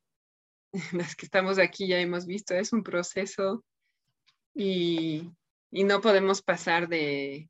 las 0.93 1.17
que 1.17 1.25
estamos 1.25 1.59
aquí 1.59 1.89
ya 1.89 1.99
hemos 1.99 2.27
visto, 2.27 2.55
es 2.55 2.75
un 2.75 2.83
proceso 2.83 3.65
y, 4.55 5.31
y 5.71 5.85
no 5.85 6.03
podemos 6.03 6.43
pasar 6.43 6.89
de, 6.89 7.49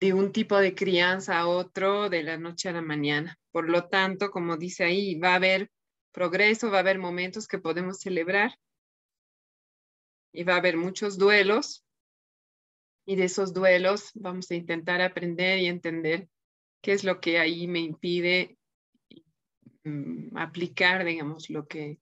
de 0.00 0.12
un 0.14 0.32
tipo 0.32 0.58
de 0.58 0.74
crianza 0.74 1.38
a 1.38 1.46
otro 1.46 2.10
de 2.10 2.24
la 2.24 2.38
noche 2.38 2.68
a 2.68 2.72
la 2.72 2.82
mañana. 2.82 3.38
Por 3.54 3.70
lo 3.70 3.86
tanto, 3.86 4.32
como 4.32 4.56
dice 4.56 4.82
ahí, 4.82 5.14
va 5.14 5.30
a 5.30 5.36
haber 5.36 5.70
progreso, 6.10 6.72
va 6.72 6.78
a 6.78 6.80
haber 6.80 6.98
momentos 6.98 7.46
que 7.46 7.60
podemos 7.60 8.00
celebrar 8.00 8.58
y 10.32 10.42
va 10.42 10.54
a 10.54 10.56
haber 10.56 10.76
muchos 10.76 11.18
duelos. 11.18 11.84
Y 13.06 13.14
de 13.14 13.26
esos 13.26 13.54
duelos 13.54 14.10
vamos 14.14 14.50
a 14.50 14.56
intentar 14.56 15.00
aprender 15.00 15.60
y 15.60 15.66
entender 15.66 16.28
qué 16.82 16.94
es 16.94 17.04
lo 17.04 17.20
que 17.20 17.38
ahí 17.38 17.68
me 17.68 17.78
impide 17.78 18.58
mm, 19.84 20.36
aplicar, 20.36 21.04
digamos, 21.04 21.48
lo 21.48 21.68
que, 21.68 22.00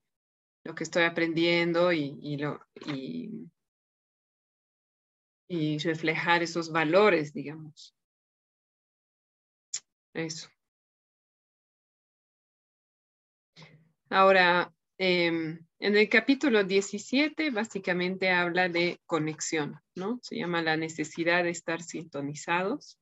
lo 0.64 0.74
que 0.74 0.84
estoy 0.84 1.02
aprendiendo 1.02 1.92
y, 1.92 2.38
lo, 2.38 2.64
y 2.86 3.50
y 5.48 5.76
reflejar 5.80 6.42
esos 6.42 6.72
valores, 6.72 7.34
digamos. 7.34 7.94
Eso. 10.14 10.51
Ahora, 14.12 14.70
em, 14.98 15.58
en 15.78 15.96
el 15.96 16.08
capítulo 16.10 16.64
17 16.64 17.50
básicamente 17.50 18.28
habla 18.28 18.68
de 18.68 19.00
conexión, 19.06 19.80
¿no? 19.94 20.18
Se 20.20 20.36
llama 20.36 20.60
la 20.60 20.76
necesidad 20.76 21.44
de 21.44 21.48
estar 21.48 21.80
sintonizados. 21.82 22.98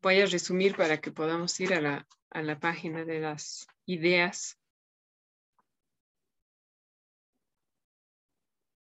Voy 0.00 0.20
a 0.20 0.26
resumir 0.26 0.76
para 0.76 1.00
que 1.00 1.10
podamos 1.10 1.58
ir 1.58 1.74
a 1.74 1.80
la, 1.80 2.06
a 2.30 2.42
la 2.42 2.60
página 2.60 3.04
de 3.04 3.18
las 3.18 3.66
ideas 3.84 4.56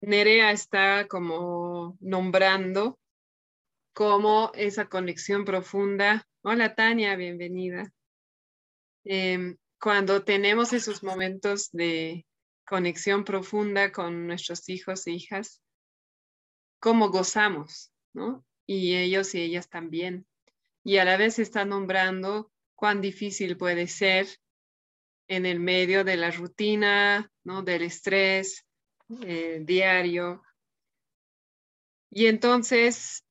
Nerea 0.00 0.50
está 0.50 1.06
como 1.08 1.96
nombrando 2.00 2.98
como 3.94 4.50
esa 4.54 4.88
conexión 4.88 5.44
profunda. 5.44 6.26
Hola 6.42 6.74
Tania, 6.74 7.16
bienvenida. 7.16 7.90
Em, 9.04 9.56
cuando 9.84 10.24
tenemos 10.24 10.72
esos 10.72 11.02
momentos 11.02 11.70
de 11.70 12.24
conexión 12.66 13.22
profunda 13.22 13.92
con 13.92 14.26
nuestros 14.26 14.66
hijos 14.70 15.06
e 15.06 15.10
hijas, 15.10 15.60
cómo 16.80 17.10
gozamos, 17.10 17.92
¿no? 18.14 18.46
Y 18.66 18.96
ellos 18.96 19.34
y 19.34 19.42
ellas 19.42 19.68
también. 19.68 20.26
Y 20.84 20.96
a 20.96 21.04
la 21.04 21.18
vez 21.18 21.38
está 21.38 21.66
nombrando 21.66 22.50
cuán 22.74 23.02
difícil 23.02 23.58
puede 23.58 23.86
ser 23.86 24.26
en 25.28 25.44
el 25.44 25.60
medio 25.60 26.02
de 26.02 26.16
la 26.16 26.30
rutina, 26.30 27.30
¿no? 27.44 27.62
Del 27.62 27.82
estrés, 27.82 28.64
eh, 29.20 29.60
diario. 29.66 30.42
Y 32.10 32.24
entonces 32.28 33.22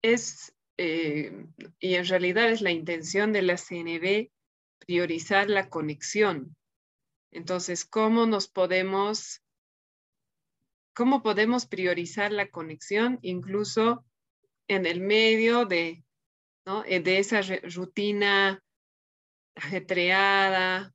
es, 0.00 0.56
eh, 0.78 1.44
y 1.78 1.96
en 1.96 2.06
realidad 2.06 2.48
es 2.48 2.62
la 2.62 2.70
intención 2.70 3.34
de 3.34 3.42
la 3.42 3.58
CNB 3.58 4.30
priorizar 4.80 5.48
la 5.48 5.68
conexión. 5.68 6.56
Entonces, 7.30 7.84
¿cómo 7.84 8.26
nos 8.26 8.48
podemos, 8.48 9.42
cómo 10.94 11.22
podemos 11.22 11.66
priorizar 11.66 12.32
la 12.32 12.50
conexión 12.50 13.18
incluso 13.22 14.04
en 14.66 14.86
el 14.86 15.00
medio 15.00 15.64
de, 15.64 16.04
¿no? 16.66 16.84
Eh, 16.84 17.00
de 17.00 17.18
esa 17.18 17.40
rutina 17.74 18.62
ajetreada, 19.54 20.92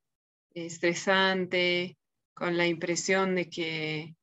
estresante, 0.54 1.98
con 2.34 2.58
la 2.58 2.67
impresión 2.67 3.36
de 3.36 3.50
que 3.50 4.15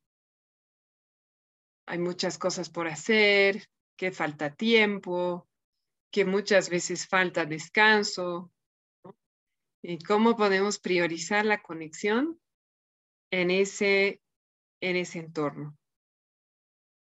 hay 1.87 1.99
muchas 1.99 2.39
cosas 2.39 2.71
por 2.71 2.89
hacer, 2.89 3.67
que 3.97 4.13
falta 4.13 4.55
tiempo, 4.55 5.49
que 6.11 6.25
muchas 6.25 6.69
veces 6.69 7.07
falta 7.07 7.45
descanso. 7.47 8.52
¿Y 9.83 9.99
cómo 9.99 10.37
podemos 10.37 10.79
priorizar 10.79 11.45
la 11.45 11.61
conexión 11.61 12.41
en 13.31 13.51
ese, 13.51 14.23
en 14.81 14.97
ese 14.97 15.19
entorno? 15.19 15.77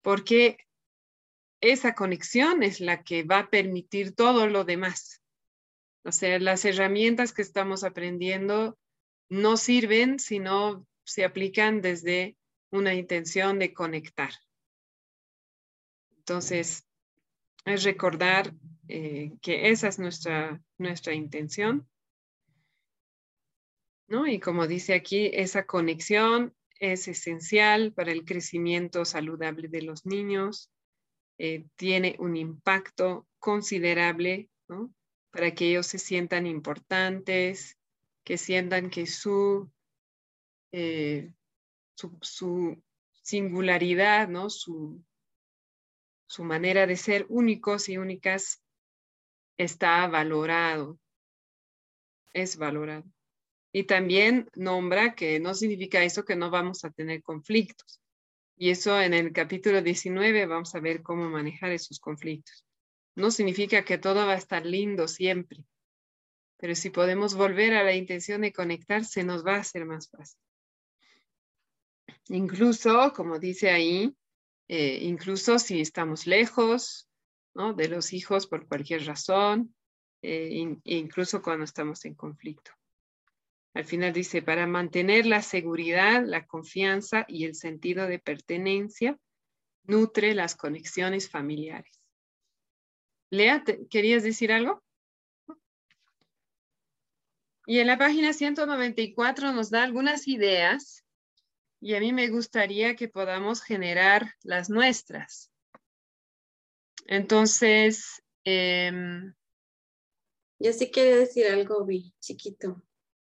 Porque 0.03 0.59
esa 1.63 1.95
conexión 1.95 2.63
es 2.63 2.81
la 2.81 3.03
que 3.03 3.23
va 3.23 3.41
a 3.41 3.51
permitir 3.51 4.15
todo 4.15 4.47
lo 4.47 4.65
demás. 4.65 5.23
O 6.05 6.13
sea, 6.13 6.39
las 6.39 6.65
herramientas 6.65 7.33
que 7.33 7.43
estamos 7.43 7.83
aprendiendo 7.83 8.79
no 9.29 9.57
sirven 9.57 10.19
si 10.19 10.39
no 10.39 10.87
se 11.05 11.25
aplican 11.25 11.81
desde 11.81 12.37
una 12.71 12.95
intención 12.95 13.59
de 13.59 13.73
conectar. 13.73 14.31
Entonces, 16.19 16.87
es 17.65 17.85
recordar 17.85 18.53
eh, 18.89 19.33
que 19.41 19.71
esa 19.71 19.89
es 19.89 19.99
nuestra, 19.99 20.61
nuestra 20.79 21.15
intención. 21.15 21.89
¿No? 24.09 24.27
Y 24.27 24.41
como 24.41 24.67
dice 24.67 24.95
aquí, 24.95 25.31
esa 25.33 25.67
conexión 25.67 26.55
es 26.79 27.09
esencial 27.09 27.93
para 27.93 28.13
el 28.13 28.25
crecimiento 28.25 29.05
saludable 29.05 29.69
de 29.69 29.83
los 29.83 30.07
niños. 30.07 30.71
Eh, 31.39 31.67
tiene 31.77 32.17
un 32.19 32.37
impacto 32.37 33.27
considerable 33.39 34.49
para 35.31 35.55
que 35.55 35.71
ellos 35.71 35.87
se 35.87 35.99
sientan 35.99 36.47
importantes, 36.47 37.79
que 38.25 38.39
sientan 38.39 38.91
que 38.91 39.07
su 39.07 39.71
eh, 40.73 41.33
su, 41.97 42.83
singularidad, 43.23 44.29
¿no? 44.29 44.51
Su, 44.51 45.03
su 46.29 46.45
manera 46.45 46.87
de 46.87 46.97
ser 46.97 47.27
únicos 47.29 47.89
y 47.89 47.99
únicas 47.99 48.63
está 49.57 50.07
valorado, 50.07 50.99
es 52.33 52.57
valorado. 52.57 53.05
Y 53.77 53.85
también 53.85 54.49
nombra 54.55 55.15
que 55.15 55.39
no 55.39 55.53
significa 55.53 56.03
eso 56.03 56.25
que 56.25 56.35
no 56.35 56.49
vamos 56.49 56.83
a 56.87 56.91
tener 56.91 57.23
conflictos. 57.23 58.01
Y 58.57 58.71
eso 58.71 58.99
en 58.99 59.13
el 59.13 59.35
capítulo 59.35 59.83
19 59.83 60.47
vamos 60.47 60.75
a 60.75 60.81
ver 60.81 61.03
cómo 61.03 61.29
manejar 61.29 61.73
esos 61.73 62.01
conflictos. 62.01 62.65
No 63.17 63.31
significa 63.31 63.85
que 63.85 63.99
todo 63.99 64.25
va 64.25 64.33
a 64.33 64.39
estar 64.39 64.65
lindo 64.65 65.07
siempre. 65.09 65.63
pero 66.57 66.75
si 66.75 66.89
podemos 66.89 67.35
volver 67.35 67.75
a 67.75 67.85
la 67.85 67.95
intención 67.95 68.41
de 68.41 68.55
conectarse, 68.55 69.25
nos 69.25 69.45
va 69.45 69.57
a 69.57 69.65
ser 69.65 69.85
más 69.85 70.09
fácil. 70.09 70.41
Incluso, 72.31 73.13
como 73.15 73.39
dice 73.39 73.69
ahí, 73.69 74.17
eh, 74.69 75.01
incluso 75.03 75.59
si 75.59 75.83
estamos 75.83 76.27
lejos 76.27 77.11
de 77.53 77.89
los 77.89 78.15
hijos 78.15 78.47
por 78.47 78.67
cualquier 78.67 79.05
razón, 79.05 79.75
eh, 80.23 80.79
incluso 80.85 81.43
cuando 81.43 81.67
estamos 81.67 82.03
en 82.07 82.15
conflicto. 82.15 82.71
Al 83.77 83.85
final 83.85 84.15
dice, 84.15 84.41
para 84.41 84.67
mantener 84.67 85.27
la 85.27 85.43
seguridad, 85.43 86.25
la 86.25 86.47
confianza 86.47 87.27
y 87.29 87.45
el 87.45 87.55
sentido 87.55 88.07
de 88.07 88.19
pertenencia, 88.19 89.19
nutre 89.83 90.35
las 90.35 90.57
conexiones 90.57 91.29
familiares. 91.29 92.01
Lea, 93.29 93.63
¿querías 93.91 94.23
decir 94.23 94.51
algo? 94.51 94.83
Y 97.67 97.81
en 97.81 97.89
la 97.89 97.99
página 97.99 98.33
194 98.33 99.53
nos 99.53 99.69
da 99.69 99.83
algunas 99.83 100.27
ideas 100.27 101.05
y 101.79 101.97
a 101.97 102.01
mí 102.01 102.15
me 102.15 102.29
gustaría 102.29 102.97
que 102.97 103.09
podamos 103.09 103.61
generar 103.61 104.33
las 104.43 104.71
nuestras. 104.71 105.53
Entonces, 107.05 108.23
em, 108.43 109.35
yo 110.61 110.73
sí 110.73 110.91
quiero 110.91 111.19
decir 111.19 111.47
algo, 111.49 111.85
Vi, 111.85 112.15
chiquito. 112.21 112.83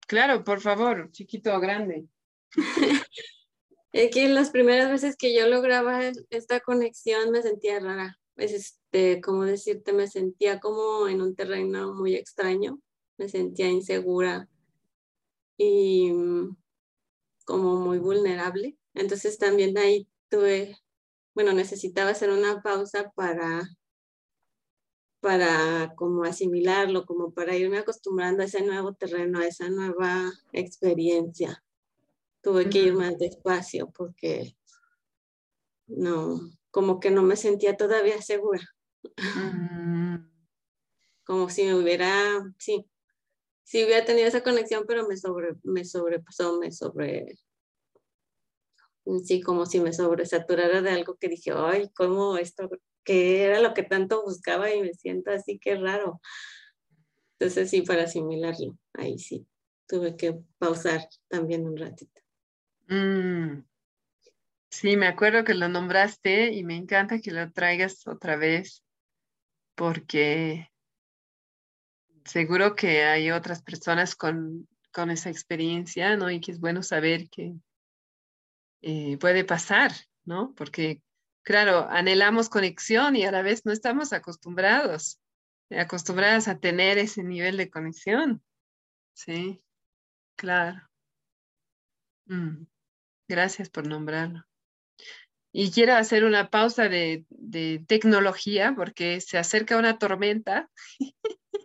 Claro, 0.09 0.43
por 0.43 0.63
favor, 0.63 1.11
chiquito 1.13 1.55
o 1.55 1.61
grande. 1.61 2.07
es 3.93 4.11
que 4.11 4.27
las 4.31 4.49
primeras 4.51 4.91
veces 4.91 5.17
que 5.17 5.35
yo 5.37 5.47
lograba 5.47 6.01
esta 6.31 6.61
conexión 6.61 7.31
me 7.31 7.43
sentía 7.43 7.79
rara. 7.79 8.19
Es 8.37 8.53
este, 8.53 9.21
como 9.21 9.45
decirte, 9.45 9.93
me 9.93 10.07
sentía 10.07 10.61
como 10.61 11.09
en 11.09 11.21
un 11.21 11.37
terreno 11.37 11.93
muy 11.95 12.15
extraño, 12.15 12.81
me 13.19 13.29
sentía 13.29 13.69
insegura 13.69 14.49
y 15.59 16.11
mm, 16.11 16.57
como 17.45 17.77
muy 17.77 17.99
vulnerable. 17.99 18.79
Entonces 18.95 19.37
también 19.37 19.77
ahí 19.77 20.09
tuve, 20.31 20.79
bueno, 21.35 21.53
necesitaba 21.53 22.11
hacer 22.13 22.31
una 22.31 22.63
pausa 22.63 23.13
para 23.15 23.69
para 25.29 25.95
como 25.95 26.25
asimilarlo, 26.25 27.05
como 27.05 27.35
para 27.35 27.55
irme 27.55 27.77
acostumbrando 27.77 28.43
a 28.43 28.47
ese 28.47 28.63
nuevo 28.63 28.95
terreno, 28.95 29.41
a 29.41 29.47
esa 29.47 29.69
nueva 29.69 30.33
experiencia. 30.55 31.63
Tuve 32.41 32.71
que 32.71 32.79
ir 32.79 32.95
más 32.95 33.19
despacio 33.19 33.91
porque 33.91 34.57
no, 35.87 36.41
como 36.71 36.99
que 36.99 37.11
no 37.11 37.23
me 37.25 37.37
sentía 37.37 37.77
todavía 37.77 38.23
segura. 38.23 38.63
Como 41.25 41.51
si 41.51 41.65
me 41.65 41.75
hubiera, 41.75 42.51
sí, 42.57 42.87
si 43.65 43.85
hubiera 43.85 44.07
tenido 44.07 44.29
esa 44.29 44.43
conexión, 44.43 44.85
pero 44.89 45.07
me, 45.07 45.19
sobre, 45.19 45.57
me 45.63 45.85
sobrepasó, 45.85 46.59
me 46.59 46.73
sobre, 46.73 47.39
sí, 49.27 49.43
como 49.43 49.67
si 49.67 49.79
me 49.79 49.93
sobresaturara 49.93 50.81
de 50.81 50.89
algo 50.89 51.17
que 51.17 51.29
dije, 51.29 51.53
ay, 51.55 51.91
¿cómo 51.95 52.39
esto 52.39 52.71
que 53.09 53.43
era 53.43 53.59
lo 53.61 53.73
que 53.73 53.85
tanto 53.85 54.23
buscaba 54.23 54.71
y 54.71 54.83
me 54.83 54.93
siento 54.93 55.31
así 55.31 55.59
que 55.59 55.77
raro. 55.77 56.21
Entonces 57.39 57.71
sí, 57.71 57.81
para 57.81 58.03
asimilarlo, 58.03 58.77
ahí 58.93 59.19
sí, 59.19 59.47
tuve 59.87 60.15
que 60.15 60.39
pausar 60.59 61.09
también 61.27 61.67
un 61.67 61.79
ratito. 61.79 62.21
Mm. 62.89 63.63
Sí, 64.69 64.99
me 64.99 65.07
acuerdo 65.07 65.43
que 65.43 65.55
lo 65.55 65.71
nombraste 65.71 66.53
y 66.53 66.65
me 66.65 66.77
encanta 66.77 67.19
que 67.21 67.31
lo 67.31 67.51
traigas 67.51 68.07
otra 68.07 68.37
vez 68.37 68.85
porque 69.75 70.69
seguro 72.27 72.77
que 72.77 73.05
hay 73.05 73.31
otras 73.31 73.63
personas 73.63 74.15
con, 74.17 74.69
con 74.93 75.11
esa 75.11 75.31
experiencia, 75.31 76.15
¿no? 76.19 76.31
Y 76.31 76.43
que 76.43 76.53
es 76.53 76.61
bueno 76.61 76.83
saber 76.83 77.31
que 77.31 77.55
eh, 78.83 79.17
puede 79.17 79.45
pasar, 79.47 79.93
¿no? 80.27 80.53
Porque 80.55 81.01
claro, 81.49 81.89
anhelamos 81.89 82.51
conexión 82.51 83.17
y 83.17 83.25
a 83.25 83.33
la 83.33 83.41
vez 83.41 83.65
no 83.65 83.73
estamos 83.73 84.13
acostumbrados, 84.13 85.19
acostumbradas 85.71 86.47
a 86.47 86.59
tener 86.59 86.99
ese 86.99 87.25
nivel 87.25 87.57
de 87.57 87.71
conexión. 87.71 88.43
Sí, 89.15 89.59
claro. 90.37 90.87
Mm, 92.27 92.67
gracias 93.27 93.71
por 93.71 93.87
nombrarlo. 93.87 94.45
Y 95.51 95.71
quiero 95.71 95.95
hacer 95.95 96.25
una 96.25 96.51
pausa 96.51 96.91
de, 96.91 97.25
tecnología 97.87 98.75
porque 98.77 99.23
se 99.23 99.39
acerca 99.39 99.79
una 99.79 99.99
tormenta. 99.99 100.69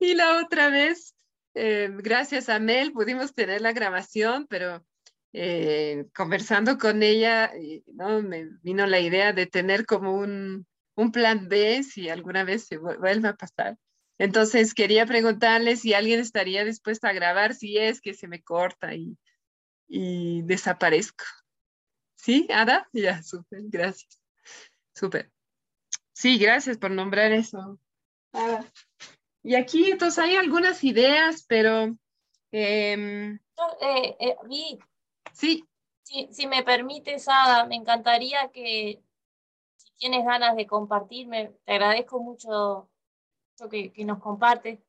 y 0.00 0.14
la 0.14 0.42
otra 0.42 0.70
vez, 0.70 1.14
eh, 1.52 1.90
gracias 1.92 2.48
a 2.48 2.58
Mel, 2.60 2.92
pudimos 2.92 3.34
tener 3.34 3.60
la 3.60 3.72
grabación, 3.72 4.46
pero 4.48 4.86
eh, 5.32 6.06
conversando 6.14 6.78
con 6.78 7.02
ella, 7.02 7.52
¿no? 7.94 8.22
me 8.22 8.48
vino 8.62 8.86
la 8.86 9.00
idea 9.00 9.32
de 9.32 9.46
tener 9.46 9.86
como 9.86 10.14
un, 10.14 10.66
plan 11.12 11.48
B 11.48 11.82
si 11.82 12.08
alguna 12.10 12.44
vez 12.44 12.66
se 12.66 12.76
vuelve 12.76 13.28
a 13.28 13.34
pasar. 13.34 13.76
Entonces 14.18 14.72
quería 14.72 15.04
preguntarle 15.04 15.76
si 15.76 15.94
alguien 15.94 16.20
estaría 16.20 16.64
dispuesto 16.64 17.08
a 17.08 17.12
grabar 17.12 17.54
si 17.54 17.76
es 17.78 18.00
que 18.00 18.14
se 18.14 18.28
me 18.28 18.42
corta 18.42 18.94
y, 18.94 19.16
y 19.88 20.42
desaparezco. 20.42 21.24
¿Sí, 22.14 22.46
Ada? 22.50 22.88
Ya, 22.92 23.22
súper, 23.22 23.62
gracias. 23.64 24.20
Súper. 24.94 25.30
Sí, 26.12 26.38
gracias 26.38 26.78
por 26.78 26.90
nombrar 26.90 27.32
eso. 27.32 27.80
Y 29.42 29.56
aquí, 29.56 29.90
entonces, 29.90 30.18
hay 30.18 30.36
algunas 30.36 30.84
ideas, 30.84 31.44
pero... 31.48 31.96
Em, 32.52 33.34
eh, 33.80 34.16
eh, 34.20 34.36
Sí. 35.32 35.68
Si, 36.02 36.46
me 36.46 36.62
permites, 36.62 37.26
Ada, 37.28 37.64
me 37.64 37.76
encantaría 37.76 38.50
que, 38.52 39.02
si 39.76 39.92
tienes 39.96 40.24
ganas 40.26 40.56
de 40.56 40.66
compartirme, 40.66 41.54
te 41.64 41.72
agradezco 41.72 42.20
mucho 42.20 42.90
lo 43.58 43.68
que, 43.70 43.92
nos 44.04 44.18
compartes. 44.18 44.80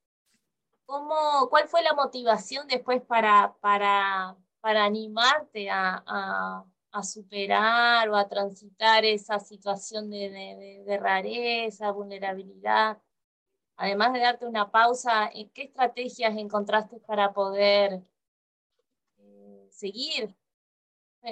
¿Cómo, 0.86 1.48
¿Cuál 1.50 1.68
fue 1.70 1.82
la 1.82 1.94
motivación 1.94 2.68
después 2.68 3.02
para, 3.04 3.56
para, 3.62 4.36
para 4.60 4.84
animarte 4.84 5.70
a, 5.70 6.66
superar 7.04 8.10
o 8.10 8.16
a 8.16 8.28
transitar 8.28 9.06
esa 9.06 9.40
situación 9.40 10.10
de, 10.10 10.84
de, 10.86 10.98
rareza, 10.98 11.92
vulnerabilidad? 11.92 13.02
Además 13.78 14.14
de 14.14 14.20
darte 14.20 14.46
una 14.46 14.72
pausa, 14.72 15.30
¿qué 15.54 15.64
estrategias 15.64 16.36
encontraste 16.38 17.00
para 17.00 17.34
poder 17.34 18.04
seguir. 19.74 20.36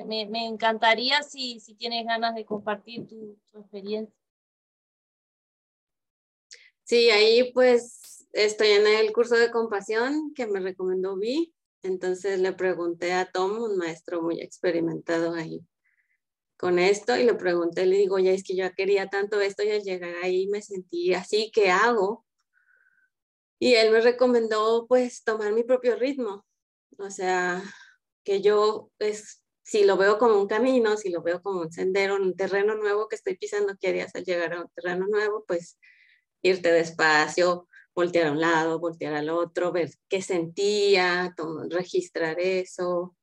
Me, 0.05 0.25
me 0.25 0.47
encantaría 0.47 1.21
si, 1.21 1.59
si, 1.59 1.75
tienes 1.75 2.05
ganas 2.05 2.33
de 2.33 2.45
compartir 2.45 3.07
tu, 3.07 3.37
tu, 3.51 3.59
experiencia. 3.59 4.15
Sí, 6.83 7.09
ahí 7.09 7.51
pues 7.53 8.27
estoy 8.31 8.69
en 8.69 8.87
el 8.87 9.11
curso 9.11 9.35
de 9.35 9.51
compasión 9.51 10.33
que 10.33 10.47
me 10.47 10.59
recomendó 10.61 11.17
Vi. 11.17 11.53
Entonces 11.83 12.39
le 12.39 12.53
pregunté 12.53 13.13
a 13.13 13.29
Tom, 13.31 13.61
un 13.61 13.77
maestro 13.77 14.21
muy 14.21 14.39
experimentado 14.39 15.33
ahí 15.33 15.65
con 16.61 16.77
esto, 16.77 17.17
y 17.17 17.23
le 17.23 17.33
pregunté, 17.33 17.87
le 17.87 17.97
digo, 17.97 18.19
ya 18.19 18.31
es 18.31 18.43
que 18.43 18.55
yo 18.55 18.71
quería 18.75 19.07
tanto 19.07 19.41
esto 19.41 19.63
y 19.63 19.71
al 19.71 19.81
llegar 19.81 20.13
ahí 20.21 20.45
me 20.45 20.61
sentí 20.61 21.11
así, 21.15 21.49
¿qué 21.51 21.71
hago? 21.71 22.23
Y 23.57 23.73
él 23.73 23.91
me 23.91 23.99
recomendó 23.99 24.85
pues 24.87 25.23
tomar 25.23 25.53
mi 25.53 25.63
propio 25.63 25.95
ritmo, 25.95 26.45
o 26.99 27.09
sea, 27.09 27.63
que 28.23 28.41
yo 28.41 28.91
es, 28.99 29.43
si 29.63 29.83
lo 29.83 29.97
veo 29.97 30.17
como 30.17 30.39
un 30.39 30.47
camino, 30.47 30.97
si 30.97 31.09
lo 31.09 31.21
veo 31.21 31.41
como 31.41 31.61
un 31.61 31.71
sendero, 31.71 32.15
un 32.15 32.35
terreno 32.35 32.75
nuevo 32.75 33.07
que 33.07 33.15
estoy 33.15 33.37
pisando, 33.37 33.75
¿qué 33.79 33.89
harías 33.89 34.15
al 34.15 34.23
llegar 34.23 34.53
a 34.53 34.61
un 34.61 34.69
terreno 34.75 35.07
nuevo? 35.07 35.45
Pues 35.47 35.79
irte 36.41 36.71
despacio, 36.71 37.67
voltear 37.95 38.27
a 38.27 38.31
un 38.31 38.41
lado, 38.41 38.79
voltear 38.79 39.13
al 39.13 39.29
otro, 39.29 39.71
ver 39.71 39.89
qué 40.09 40.21
sentía, 40.21 41.35
registrar 41.69 42.39
eso, 42.39 43.15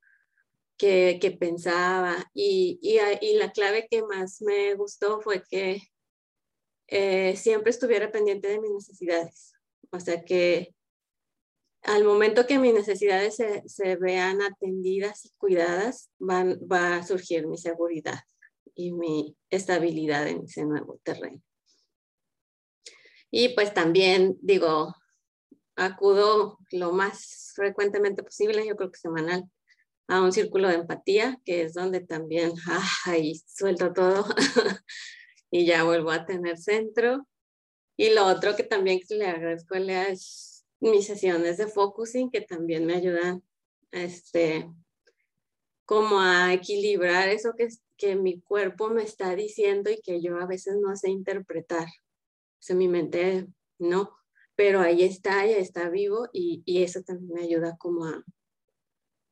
qué, 0.76 1.18
qué 1.20 1.32
pensaba. 1.32 2.30
Y, 2.34 2.78
y, 2.82 2.98
y, 3.20 3.34
la 3.36 3.52
clave 3.52 3.88
que 3.90 4.02
más 4.02 4.40
me 4.42 4.74
gustó 4.74 5.20
fue 5.20 5.42
que 5.48 5.82
eh, 6.88 7.36
siempre 7.36 7.70
estuviera 7.70 8.10
pendiente 8.10 8.48
de 8.48 8.60
mis 8.60 8.70
necesidades. 8.70 9.52
O 9.90 10.00
sea, 10.00 10.24
que 10.24 10.74
al 11.88 12.04
momento 12.04 12.46
que 12.46 12.58
mis 12.58 12.74
necesidades 12.74 13.36
se, 13.36 13.96
vean 13.96 14.42
atendidas 14.42 15.24
y 15.24 15.30
cuidadas, 15.38 16.10
va 16.20 16.96
a 16.96 17.02
surgir 17.02 17.46
mi 17.46 17.56
seguridad 17.56 18.20
y 18.74 18.92
mi 18.92 19.36
estabilidad 19.48 20.28
en 20.28 20.44
ese 20.44 20.66
nuevo 20.66 21.00
terreno. 21.02 21.42
Y 23.30 23.54
pues 23.54 23.72
también 23.72 24.36
digo, 24.42 24.94
acudo 25.76 26.58
lo 26.72 26.92
más 26.92 27.52
frecuentemente 27.54 28.22
posible, 28.22 28.66
yo 28.66 28.76
creo 28.76 28.90
que 28.90 28.98
semanal, 28.98 29.44
a 30.08 30.20
un 30.20 30.32
círculo 30.32 30.68
de 30.68 30.74
empatía, 30.74 31.40
que 31.46 31.62
es 31.62 31.72
donde 31.72 32.00
también, 32.00 32.52
ahí 33.06 33.40
suelto 33.46 33.94
todo 33.94 34.26
y 35.50 35.64
ya 35.64 35.84
vuelvo 35.84 36.10
a 36.10 36.26
tener 36.26 36.58
centro. 36.58 37.26
Y 37.96 38.10
lo 38.10 38.26
otro 38.26 38.54
que 38.54 38.62
también 38.62 39.00
le 39.08 39.26
agradezco 39.26 39.74
es 39.74 40.57
mis 40.80 41.06
sesiones 41.06 41.56
de 41.56 41.66
focusing 41.66 42.30
que 42.30 42.40
también 42.40 42.86
me 42.86 42.94
ayudan 42.94 43.42
este, 43.90 44.70
como 45.84 46.20
a 46.20 46.52
equilibrar 46.52 47.28
eso 47.28 47.54
que, 47.56 47.68
que 47.96 48.14
mi 48.14 48.40
cuerpo 48.40 48.90
me 48.90 49.02
está 49.02 49.34
diciendo 49.34 49.90
y 49.90 50.00
que 50.00 50.20
yo 50.20 50.36
a 50.38 50.46
veces 50.46 50.76
no 50.80 50.94
sé 50.96 51.10
interpretar. 51.10 51.86
O 51.86 52.60
sea, 52.60 52.76
mi 52.76 52.88
mente 52.88 53.46
no, 53.78 54.16
pero 54.54 54.80
ahí 54.80 55.02
está, 55.02 55.46
ya 55.46 55.56
está 55.56 55.88
vivo 55.88 56.28
y, 56.32 56.62
y 56.64 56.82
eso 56.82 57.02
también 57.02 57.32
me 57.32 57.42
ayuda 57.42 57.76
como 57.78 58.04
a, 58.04 58.24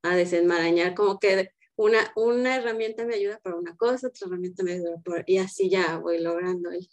a 0.02 0.16
desenmarañar, 0.16 0.94
como 0.94 1.18
que 1.18 1.50
una, 1.74 2.12
una 2.16 2.56
herramienta 2.56 3.04
me 3.04 3.16
ayuda 3.16 3.38
para 3.40 3.56
una 3.56 3.76
cosa, 3.76 4.08
otra 4.08 4.28
herramienta 4.28 4.62
me 4.62 4.72
ayuda 4.72 4.96
por, 5.04 5.24
y 5.26 5.38
así 5.38 5.68
ya 5.68 5.98
voy 5.98 6.20
logrando 6.20 6.70
el, 6.70 6.88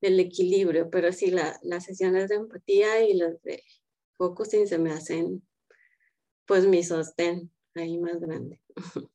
el 0.00 0.18
equilibrio, 0.18 0.90
pero 0.90 1.12
sí, 1.12 1.30
la, 1.30 1.58
las 1.62 1.84
sesiones 1.84 2.28
de 2.28 2.36
empatía 2.36 3.04
y 3.04 3.14
las 3.14 3.40
de 3.42 3.62
focusing 4.18 4.66
se 4.66 4.78
me 4.78 4.92
hacen 4.92 5.42
pues 6.44 6.66
mi 6.66 6.82
sostén 6.82 7.50
ahí 7.74 7.98
más 7.98 8.20
grande. 8.20 8.60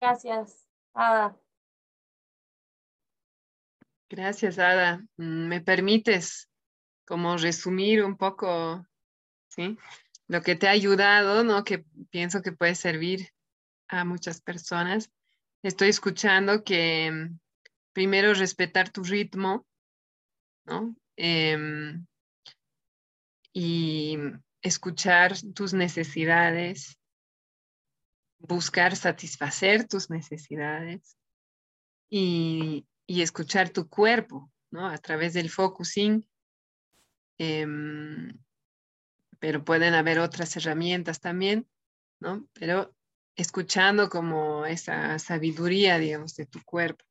Gracias, 0.00 0.66
Ada. 0.94 1.38
Gracias, 4.08 4.58
Ada. 4.58 4.98
Mm, 5.16 5.48
¿Me 5.48 5.60
permites 5.60 6.48
como 7.06 7.36
resumir 7.36 8.04
un 8.04 8.16
poco, 8.16 8.86
¿sí? 9.48 9.78
Lo 10.28 10.42
que 10.42 10.56
te 10.56 10.68
ha 10.68 10.72
ayudado, 10.72 11.44
¿no? 11.44 11.64
Que 11.64 11.84
pienso 12.10 12.42
que 12.42 12.52
puede 12.52 12.74
servir 12.74 13.30
a 13.88 14.04
muchas 14.04 14.40
personas. 14.40 15.10
Estoy 15.62 15.88
escuchando 15.88 16.64
que 16.64 17.10
mm, 17.10 17.38
primero 17.92 18.34
respetar 18.34 18.90
tu 18.90 19.02
ritmo, 19.02 19.66
¿no? 20.66 20.96
Em, 21.16 22.06
y 23.52 24.18
escuchar 24.60 25.34
tus 25.54 25.72
necesidades, 25.72 26.98
buscar 28.38 28.96
satisfacer 28.96 29.86
tus 29.86 30.10
necesidades 30.10 31.16
y, 32.10 32.86
escuchar 33.06 33.70
tu 33.70 33.88
cuerpo, 33.88 34.50
¿no? 34.70 34.88
A 34.88 34.98
través 34.98 35.32
del 35.32 35.48
focusing. 35.48 36.28
Em, 37.38 38.36
pero 39.38 39.64
pueden 39.64 39.94
haber 39.94 40.18
otras 40.18 40.56
herramientas 40.56 41.20
también, 41.20 41.68
¿no? 42.20 42.48
Pero 42.52 42.94
escuchando 43.36 44.08
como 44.08 44.66
esa 44.66 45.18
sabiduría, 45.18 45.98
digamos, 45.98 46.34
de 46.34 46.46
tu 46.46 46.60
cuerpo. 46.64 47.04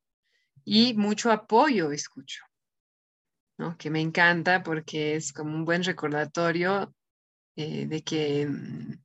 Y 0.64 0.94
mucho 0.94 1.30
apoyo 1.30 1.92
escucho, 1.92 2.44
Que 3.78 3.90
me 3.90 4.00
encanta 4.00 4.62
porque 4.62 5.16
es 5.16 5.32
como 5.32 5.54
un 5.54 5.64
buen 5.64 5.82
recordatorio 5.82 6.94
eh, 7.56 7.86
de 7.86 8.02
que 8.02 8.46
mm, 8.46 8.98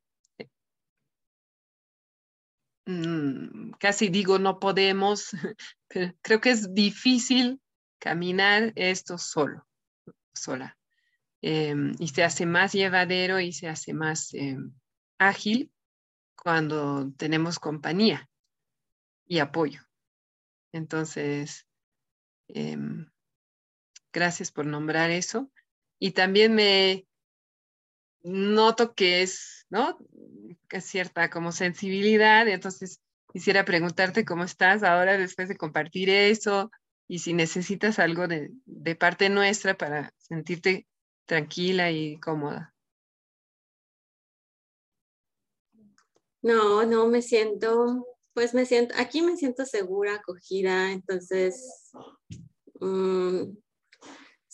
mm, 2.86 3.72
casi 3.80 4.10
digo 4.10 4.40
no 4.40 4.60
podemos, 4.60 5.30
pero 5.88 6.14
creo 6.22 6.42
que 6.42 6.52
es 6.52 6.74
difícil 6.74 7.62
caminar 7.98 8.74
esto 8.76 9.18
solo, 9.18 9.66
sola. 10.34 10.78
Em, 11.42 11.96
y 11.98 12.10
se 12.10 12.24
hace 12.24 12.46
más 12.46 12.74
llevadero 12.74 13.40
y 13.40 13.54
se 13.54 13.70
hace 13.70 13.94
más 13.94 14.34
em, 14.34 14.74
ágil 15.18 15.72
cuando 16.36 17.12
tenemos 17.14 17.58
compañía 17.58 18.30
y 19.26 19.40
apoyo. 19.40 19.82
Entonces, 20.74 21.68
em, 22.50 23.10
gracias 24.12 24.52
por 24.52 24.66
nombrar 24.66 25.12
eso. 25.12 25.52
Y 26.00 26.12
también 26.12 26.56
me 26.56 27.08
noto 28.24 28.94
que 28.94 29.22
es, 29.22 29.66
¿no? 29.70 29.98
Que 30.68 30.82
cierta 30.82 31.30
como 31.30 31.52
sensibilidad. 31.52 32.48
Entonces, 32.48 33.00
quisiera 33.32 33.66
preguntarte 33.66 34.26
cómo 34.26 34.44
estás 34.44 34.84
ahora 34.84 35.18
después 35.18 35.48
de 35.48 35.58
compartir 35.58 36.10
eso 36.10 36.72
y 37.08 37.20
si 37.20 37.34
necesitas 37.34 38.00
algo 38.00 38.28
de, 38.28 38.52
de 38.66 38.96
parte 38.96 39.30
nuestra 39.30 39.78
para 39.78 40.14
sentirte 40.18 40.88
tranquila 41.26 41.92
y 41.92 42.20
cómoda. 42.20 42.74
No, 46.42 46.86
no, 46.86 47.08
me 47.08 47.22
siento, 47.22 48.08
pues 48.34 48.54
me 48.54 48.66
siento, 48.66 48.96
aquí 48.98 49.22
me 49.22 49.38
siento 49.38 49.66
segura, 49.66 50.16
acogida, 50.16 50.92
entonces 50.92 51.92
mm, 52.80 53.44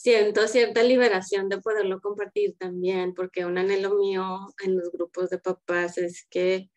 siento 0.07 0.47
cierta 0.47 0.83
liberación 0.83 1.49
de 1.49 1.59
poderlo 1.59 1.99
compartir 1.99 2.55
también, 2.57 3.13
porque 3.13 3.43
un 3.43 3.57
anhelo 3.57 3.95
mío 3.97 4.47
en 4.63 4.77
los 4.77 4.89
grupos 4.89 5.29
de 5.29 5.37
papás 5.37 5.97
es 5.97 6.25
que 6.29 6.69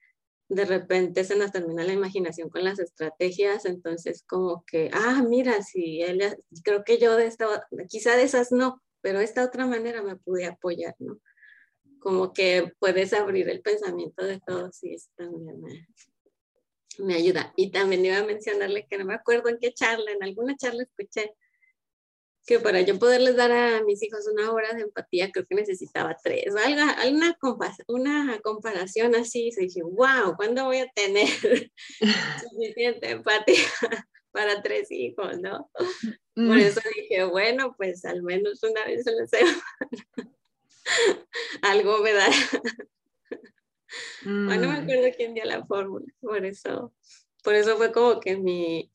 de 0.48 0.64
repente 0.64 1.22
se 1.22 1.36
nos 1.36 1.52
termina 1.52 1.84
la 1.84 1.92
imaginación 1.92 2.50
con 2.50 2.64
las 2.64 2.80
estrategias, 2.80 3.66
entonces 3.66 4.24
como 4.26 4.64
que, 4.66 4.90
ah, 4.92 5.22
mira, 5.24 5.62
si 5.62 6.02
él, 6.02 6.20
creo 6.64 6.82
que 6.82 6.98
yo 6.98 7.14
de 7.14 7.26
esta, 7.26 7.68
quizá 7.88 8.16
de 8.16 8.24
esas 8.24 8.50
no, 8.50 8.82
pero 9.00 9.20
esta 9.20 9.44
otra 9.44 9.64
manera 9.64 10.02
me 10.02 10.16
pude 10.16 10.46
apoyar, 10.46 10.96
¿no? 10.98 11.20
como 12.00 12.32
que 12.32 12.72
puedes 12.80 13.12
abrir 13.12 13.48
el 13.48 13.60
pensamiento 13.60 14.24
de 14.24 14.40
todos 14.44 14.82
y 14.82 14.94
eso 14.94 15.08
también 15.14 15.60
me, 15.60 15.86
me 16.98 17.14
ayuda. 17.14 17.52
Y 17.54 17.70
también 17.70 18.04
iba 18.04 18.18
a 18.18 18.24
mencionarle 18.24 18.88
que 18.88 18.98
no 18.98 19.04
me 19.04 19.14
acuerdo 19.14 19.50
en 19.50 19.58
qué 19.60 19.72
charla, 19.72 20.10
en 20.10 20.24
alguna 20.24 20.56
charla 20.56 20.82
escuché 20.82 21.32
que 22.46 22.58
para 22.58 22.80
yo 22.80 22.98
poderles 22.98 23.36
dar 23.36 23.52
a 23.52 23.82
mis 23.84 24.02
hijos 24.02 24.26
una 24.32 24.50
hora 24.52 24.72
de 24.72 24.82
empatía, 24.82 25.30
creo 25.30 25.46
que 25.46 25.54
necesitaba 25.54 26.16
tres, 26.22 26.54
alguna 26.56 27.36
una 27.86 28.40
comparación 28.42 29.14
así, 29.14 29.50
y 29.56 29.60
dije, 29.66 29.82
wow, 29.82 30.36
¿cuándo 30.36 30.64
voy 30.64 30.78
a 30.78 30.90
tener 30.92 31.28
suficiente 32.50 33.10
empatía 33.10 33.66
para 34.32 34.62
tres 34.62 34.90
hijos, 34.90 35.38
no? 35.40 35.70
Por 36.34 36.56
mm. 36.56 36.58
eso 36.58 36.80
dije, 36.96 37.24
bueno, 37.24 37.74
pues 37.76 38.04
al 38.04 38.22
menos 38.22 38.62
una 38.62 38.84
vez 38.84 39.06
en 39.06 39.16
la 39.16 39.26
semana 39.26 39.62
algo 41.62 41.98
me 41.98 42.12
da. 42.12 42.28
no 44.24 44.46
me 44.46 44.66
mm. 44.66 44.82
acuerdo 44.82 45.16
quién 45.16 45.34
dio 45.34 45.44
la 45.44 45.64
fórmula, 45.66 46.06
por 46.20 46.44
eso, 46.44 46.94
por 47.42 47.54
eso 47.54 47.76
fue 47.76 47.92
como 47.92 48.20
que 48.20 48.36
mi, 48.36 48.90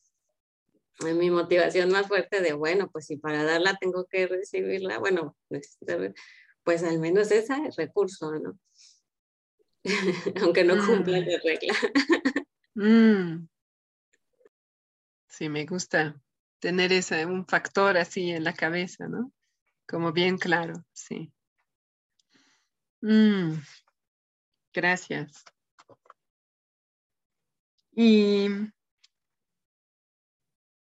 mi 1.01 1.29
motivación 1.29 1.91
más 1.91 2.07
fuerte 2.07 2.41
de, 2.41 2.53
bueno, 2.53 2.89
pues 2.89 3.05
si 3.07 3.17
para 3.17 3.43
darla 3.43 3.75
tengo 3.75 4.05
que 4.05 4.27
recibirla, 4.27 4.99
bueno, 4.99 5.35
pues 6.63 6.83
al 6.83 6.99
menos 6.99 7.31
ese 7.31 7.55
recurso, 7.77 8.31
¿no? 8.31 8.57
Aunque 10.41 10.63
no 10.63 10.75
cumpla 10.85 11.19
mm. 11.19 11.25
la 11.25 11.39
regla. 11.43 11.73
Mm. 12.75 13.47
Sí, 15.29 15.49
me 15.49 15.65
gusta 15.65 16.21
tener 16.59 16.91
ese, 16.91 17.25
un 17.25 17.45
factor 17.45 17.97
así 17.97 18.31
en 18.31 18.43
la 18.43 18.53
cabeza, 18.53 19.07
¿no? 19.07 19.31
Como 19.87 20.11
bien 20.11 20.37
claro, 20.37 20.83
sí. 20.93 21.31
Mm, 23.01 23.53
gracias. 24.73 25.43
Y 27.91 28.47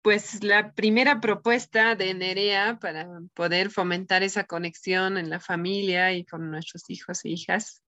pues 0.05 0.45
la 0.45 0.75
primera 0.75 1.19
propuesta 1.19 1.95
de 1.95 2.13
Nerea 2.13 2.79
para 2.79 3.09
poder 3.33 3.71
fomentar 3.71 4.23
esa 4.23 4.45
conexión 4.45 5.17
en 5.17 5.31
la 5.31 5.41
familia 5.41 6.13
y 6.13 6.27
con 6.27 6.51
nuestros 6.51 6.91
hijos 6.91 7.25
e 7.25 7.31
hijas 7.31 7.83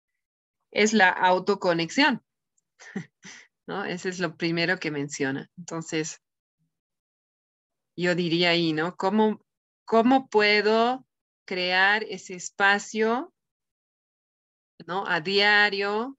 es 0.71 0.93
la 0.93 1.09
autoconexión. 1.09 2.23
¿No? 3.67 3.83
Ese 3.83 4.07
es 4.07 4.19
lo 4.19 4.37
primero 4.37 4.79
que 4.79 4.91
menciona. 4.91 5.49
Entonces, 5.57 6.21
yo 7.97 8.15
diría 8.15 8.51
ahí, 8.51 8.71
¿no? 8.71 8.95
¿Cómo, 8.95 9.41
cómo 9.83 10.29
puedo 10.29 11.05
crear 11.43 12.05
ese 12.05 12.35
espacio 12.35 13.33
¿no? 14.85 15.05
A 15.07 15.19
diario 15.19 16.17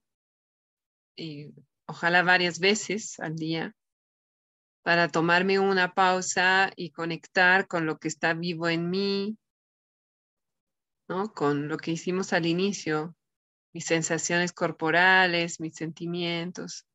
y 1.16 1.54
ojalá 1.86 2.22
varias 2.22 2.58
veces 2.58 3.18
al 3.20 3.36
día 3.36 3.75
para 4.86 5.08
tomarme 5.08 5.58
una 5.58 5.94
pausa 5.94 6.70
y 6.76 6.90
conectar 6.90 7.66
con 7.66 7.86
lo 7.86 7.98
que 7.98 8.06
está 8.06 8.34
vivo 8.34 8.68
en 8.68 8.88
mí, 8.88 9.36
¿no? 11.08 11.34
Con 11.34 11.66
lo 11.66 11.76
que 11.76 11.90
hicimos 11.90 12.32
al 12.32 12.46
inicio, 12.46 13.16
mis 13.72 13.84
sensaciones 13.84 14.52
corporales, 14.52 15.58
mis 15.58 15.74
sentimientos, 15.74 16.86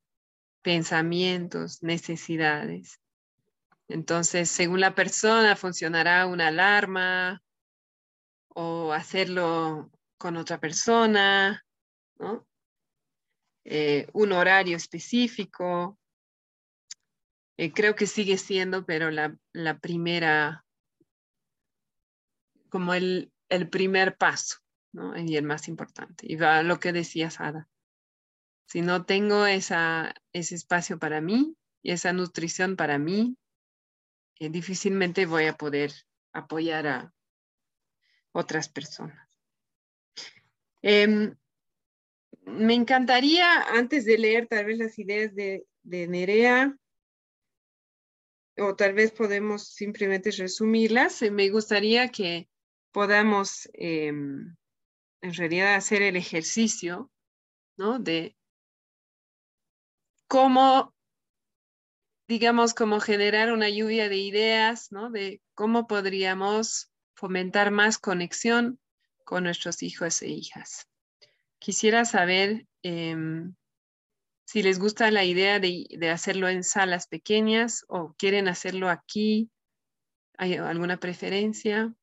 pensamientos, 0.62 1.84
necesidades. 1.84 3.02
Entonces, 3.90 4.50
según 4.50 4.80
la 4.80 4.96
persona, 4.96 5.58
funcionará 5.58 6.28
una 6.28 6.48
alarma 6.48 7.44
o 8.48 8.94
hacerlo 8.94 9.92
con 10.18 10.38
otra 10.38 10.62
persona. 10.62 11.66
Eh, 13.66 14.08
un 14.14 14.32
horario 14.32 14.78
específico. 14.78 16.00
Eh, 17.62 17.72
creo 17.72 17.94
que 17.94 18.08
sigue 18.08 18.40
siendo, 18.40 18.88
pero 18.88 19.12
la, 19.12 19.38
la 19.54 19.78
primera 19.78 20.66
como 22.70 22.96
el, 22.96 23.32
el 23.50 23.70
primer 23.70 24.18
paso, 24.18 24.58
¿no? 24.92 25.16
Y 25.16 25.38
el 25.38 25.44
más 25.44 25.68
importante. 25.68 26.26
Y 26.28 26.38
va 26.38 26.64
lo 26.64 26.80
que 26.80 26.92
decía 26.92 27.30
Ada. 27.38 27.70
Si 28.66 28.82
no 28.82 29.06
tengo 29.06 29.46
esa, 29.46 30.16
ese 30.34 30.56
espacio 30.56 30.98
para 30.98 31.22
mí 31.22 31.56
y 31.84 31.92
esa 31.92 32.14
nutrición 32.14 32.76
para 32.76 32.98
mí, 32.98 33.38
eh, 34.40 34.50
difícilmente 34.50 35.28
voy 35.28 35.46
a 35.46 35.54
poder 35.54 35.92
apoyar 36.34 36.88
a 36.88 37.14
otras 38.32 38.70
personas. 38.70 39.30
Em, 40.82 41.36
me 42.42 42.74
encantaría, 42.74 43.62
antes 43.78 44.06
de 44.06 44.18
leer 44.18 44.48
tal 44.48 44.66
vez 44.66 44.80
las 44.80 44.98
ideas 44.98 45.36
de, 45.36 45.68
de 45.84 46.08
Nerea, 46.08 46.76
o 48.58 48.76
tal 48.76 48.94
vez 48.94 49.12
podemos 49.12 49.74
simplemente 49.74 50.32
resumirlas, 50.32 51.22
eh, 51.22 51.32
me 51.32 51.50
gustaría 51.50 52.10
que 52.10 52.50
podamos 52.92 53.70
em, 53.74 54.56
en 55.22 55.34
realidad 55.34 55.76
hacer 55.76 56.02
el 56.02 56.16
ejercicio, 56.16 57.12
¿no? 57.78 58.00
De 58.00 58.36
cómo, 60.28 60.94
digamos, 62.28 62.74
cómo 62.74 63.00
generar 63.00 63.52
una 63.52 63.70
lluvia 63.70 64.10
de 64.10 64.18
ideas, 64.18 64.92
¿no? 64.92 65.10
De 65.10 65.42
cómo 65.54 65.88
podríamos 65.88 66.92
fomentar 67.16 67.72
más 67.72 67.98
conexión 67.98 68.80
con 69.26 69.44
nuestros 69.44 69.84
hijos 69.84 70.22
e 70.22 70.30
hijas. 70.30 70.88
Quisiera 71.60 72.06
saber 72.06 72.66
em, 72.82 73.56
si 74.52 74.62
les 74.64 74.80
gusta 74.80 75.10
la 75.12 75.24
idea 75.24 75.62
de, 75.62 75.86
de, 75.98 76.10
hacerlo 76.10 76.50
en 76.50 76.66
salas 76.66 77.08
pequeñas 77.08 77.86
o 77.88 78.14
quieren 78.18 78.50
hacerlo 78.50 78.90
aquí. 78.90 79.50
¿Hay 80.38 80.56
alguna 80.56 80.98
preferencia? 80.98 81.96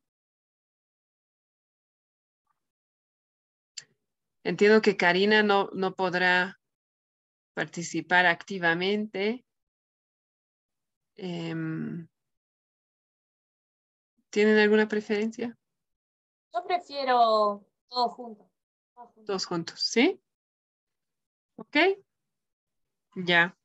Entiendo 4.44 4.80
que 4.80 4.96
Karina 4.96 5.42
no, 5.42 5.68
no 5.74 5.94
podrá 5.94 6.58
participar 7.52 8.24
activamente. 8.24 9.44
Eh, 11.16 11.54
¿Tienen 14.30 14.56
alguna 14.56 14.88
preferencia? 14.88 15.54
Yo 16.54 16.64
prefiero 16.64 17.66
todos 17.90 18.14
juntos. 18.14 18.46
Todos 19.26 19.44
juntos, 19.44 19.82
¿sí? 19.82 20.18
Ok. 21.56 21.76
Ya. 23.26 23.56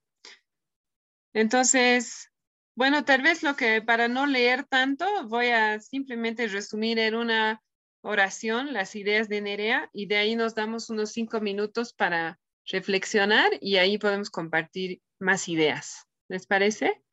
Entonces, 1.34 2.32
bueno, 2.76 3.06
tal 3.06 3.22
vez 3.22 3.44
lo 3.44 3.56
que 3.56 3.82
para 3.82 4.08
no 4.08 4.26
leer 4.26 4.64
tanto, 4.64 5.06
voy 5.28 5.48
a 5.48 5.80
simplemente 5.80 6.48
resumir 6.48 6.98
en 6.98 7.16
una 7.16 7.62
oración 8.02 8.74
las 8.74 8.96
ideas 8.96 9.30
de 9.30 9.42
Nerea 9.42 9.90
y 9.94 10.08
de 10.08 10.18
ahí 10.18 10.36
nos 10.36 10.56
damos 10.56 10.90
unos 10.90 11.12
cinco 11.12 11.40
minutos 11.40 11.94
para 11.94 12.40
reflexionar 12.66 13.52
y 13.62 13.78
ahí 13.78 13.98
podemos 13.98 14.30
compartir 14.30 15.02
más 15.20 15.48
ideas. 15.48 16.08
¿Les 16.28 16.48
parece? 16.48 17.04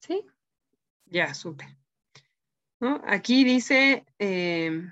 ¿Sí? 0.00 0.24
Ya, 1.06 1.32
súper. 1.32 1.68
Aquí 3.06 3.44
dice, 3.44 4.04
eh, 4.18 4.82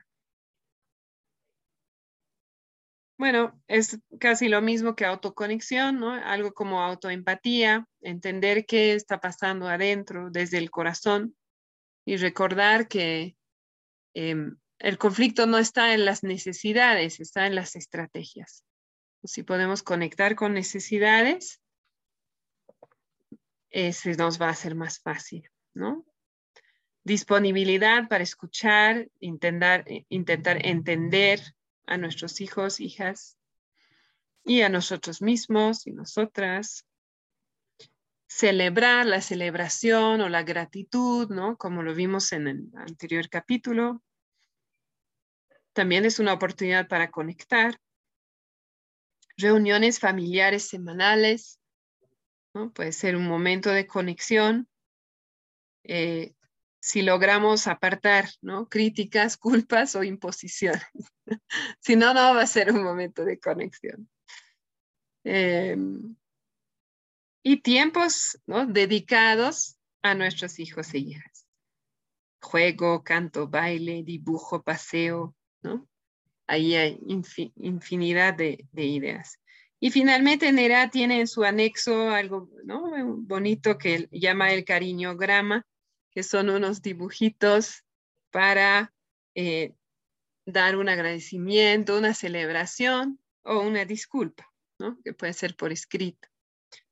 bueno, 3.25 3.59
es 3.69 3.99
casi 4.21 4.49
lo 4.49 4.61
mismo 4.61 4.95
que 4.95 5.07
autoconexión, 5.07 5.99
¿no? 5.99 6.13
Algo 6.13 6.53
como 6.53 6.83
autoempatía, 6.83 7.89
entender 8.03 8.67
qué 8.67 8.93
está 8.93 9.19
pasando 9.19 9.67
adentro 9.67 10.29
desde 10.31 10.59
el 10.59 10.71
corazón 10.71 11.35
y 12.05 12.19
recordar 12.19 12.87
que 12.87 13.35
eh, 14.13 14.37
el 14.79 14.99
conflicto 14.99 15.47
no 15.47 15.57
está 15.57 15.95
en 15.95 16.05
las 16.05 16.23
necesidades, 16.23 17.19
está 17.19 17.47
en 17.47 17.55
las 17.55 17.77
estrategias. 17.77 18.63
Si 19.23 19.43
podemos 19.43 19.83
conectar 19.83 20.35
con 20.35 20.53
necesidades, 20.53 21.63
ese 23.71 24.17
nos 24.17 24.39
va 24.39 24.51
a 24.51 24.55
ser 24.55 24.75
más 24.75 25.01
fácil, 25.01 25.49
¿no? 25.73 26.05
Disponibilidad 27.05 28.07
para 28.07 28.23
escuchar, 28.23 29.09
intentar, 29.19 29.87
intentar 30.11 30.67
entender 30.67 31.41
a 31.87 31.97
nuestros 31.97 32.40
hijos, 32.40 32.81
hijas 32.81 33.37
y 34.44 34.62
a 34.62 34.68
nosotros 34.68 35.23
mismos 35.23 35.87
y 35.87 35.92
nosotras. 35.92 36.87
Celebrar 38.27 39.07
la 39.07 39.20
celebración 39.20 40.20
o 40.20 40.29
la 40.29 40.42
gratitud, 40.42 41.31
¿no? 41.31 41.57
Como 41.57 41.83
lo 41.83 41.94
vimos 41.94 42.33
en 42.33 42.49
el 42.49 42.70
anterior 42.75 43.29
capítulo. 43.29 44.03
También 45.73 46.05
es 46.05 46.18
una 46.18 46.33
oportunidad 46.33 46.88
para 46.88 47.11
conectar. 47.11 47.79
Reuniones 49.37 49.99
familiares 49.99 50.68
semanales, 50.68 51.61
¿no? 52.55 52.73
puede 52.73 52.92
ser 52.92 53.16
un 53.16 53.27
momento 53.27 53.70
de 53.70 53.87
conexión. 53.87 54.68
Eh, 55.83 56.35
si 56.85 57.01
logramos 57.01 57.66
apartar 57.66 58.29
¿no? 58.42 58.68
críticas, 58.68 59.38
culpas 59.38 59.97
o 59.97 60.05
imposiciones. 60.05 60.85
si 61.81 61.97
no, 61.97 62.12
no 62.12 62.35
va 62.35 62.42
a 62.42 62.47
ser 62.47 62.70
un 62.70 62.83
momento 62.83 63.25
de 63.25 63.40
conexión. 63.40 64.07
Eh, 65.25 65.79
y 67.42 67.57
tiempos 67.62 68.38
¿no? 68.47 68.66
dedicados 68.66 69.79
a 70.03 70.14
nuestros 70.14 70.59
hijos 70.59 70.92
e 70.92 70.99
hijas. 70.99 71.47
Juego, 72.42 73.03
canto, 73.03 73.49
baile, 73.49 74.03
dibujo, 74.03 74.62
paseo, 74.62 75.35
¿no? 75.62 75.88
Ahí 76.47 76.75
hay 76.75 77.01
infinidad 77.57 78.35
de, 78.35 78.68
ideas. 78.75 79.40
Y 79.81 79.90
finalmente 79.90 80.53
Nera 80.53 80.90
tiene 80.90 81.20
en 81.20 81.29
su 81.29 81.44
anexo 81.44 82.11
algo 82.11 82.51
¿no? 82.64 83.16
bonito 83.16 83.79
que 83.79 84.07
llama 84.11 84.53
el 84.53 84.66
cariñograma, 84.66 85.66
que 86.14 86.22
son 86.22 86.50
unos 86.50 86.81
dibujitos 86.81 87.85
para 88.31 88.94
eh, 89.35 89.74
dar 90.46 90.77
un 90.77 90.88
agradecimiento, 90.88 91.98
una 91.98 92.14
celebración 92.14 93.18
o 93.42 93.61
una 93.61 93.85
disculpa, 93.85 94.50
¿no? 94.79 94.98
que 95.03 95.12
puede 95.12 95.33
ser 95.33 95.57
por 95.57 95.72
escrito. 95.72 96.29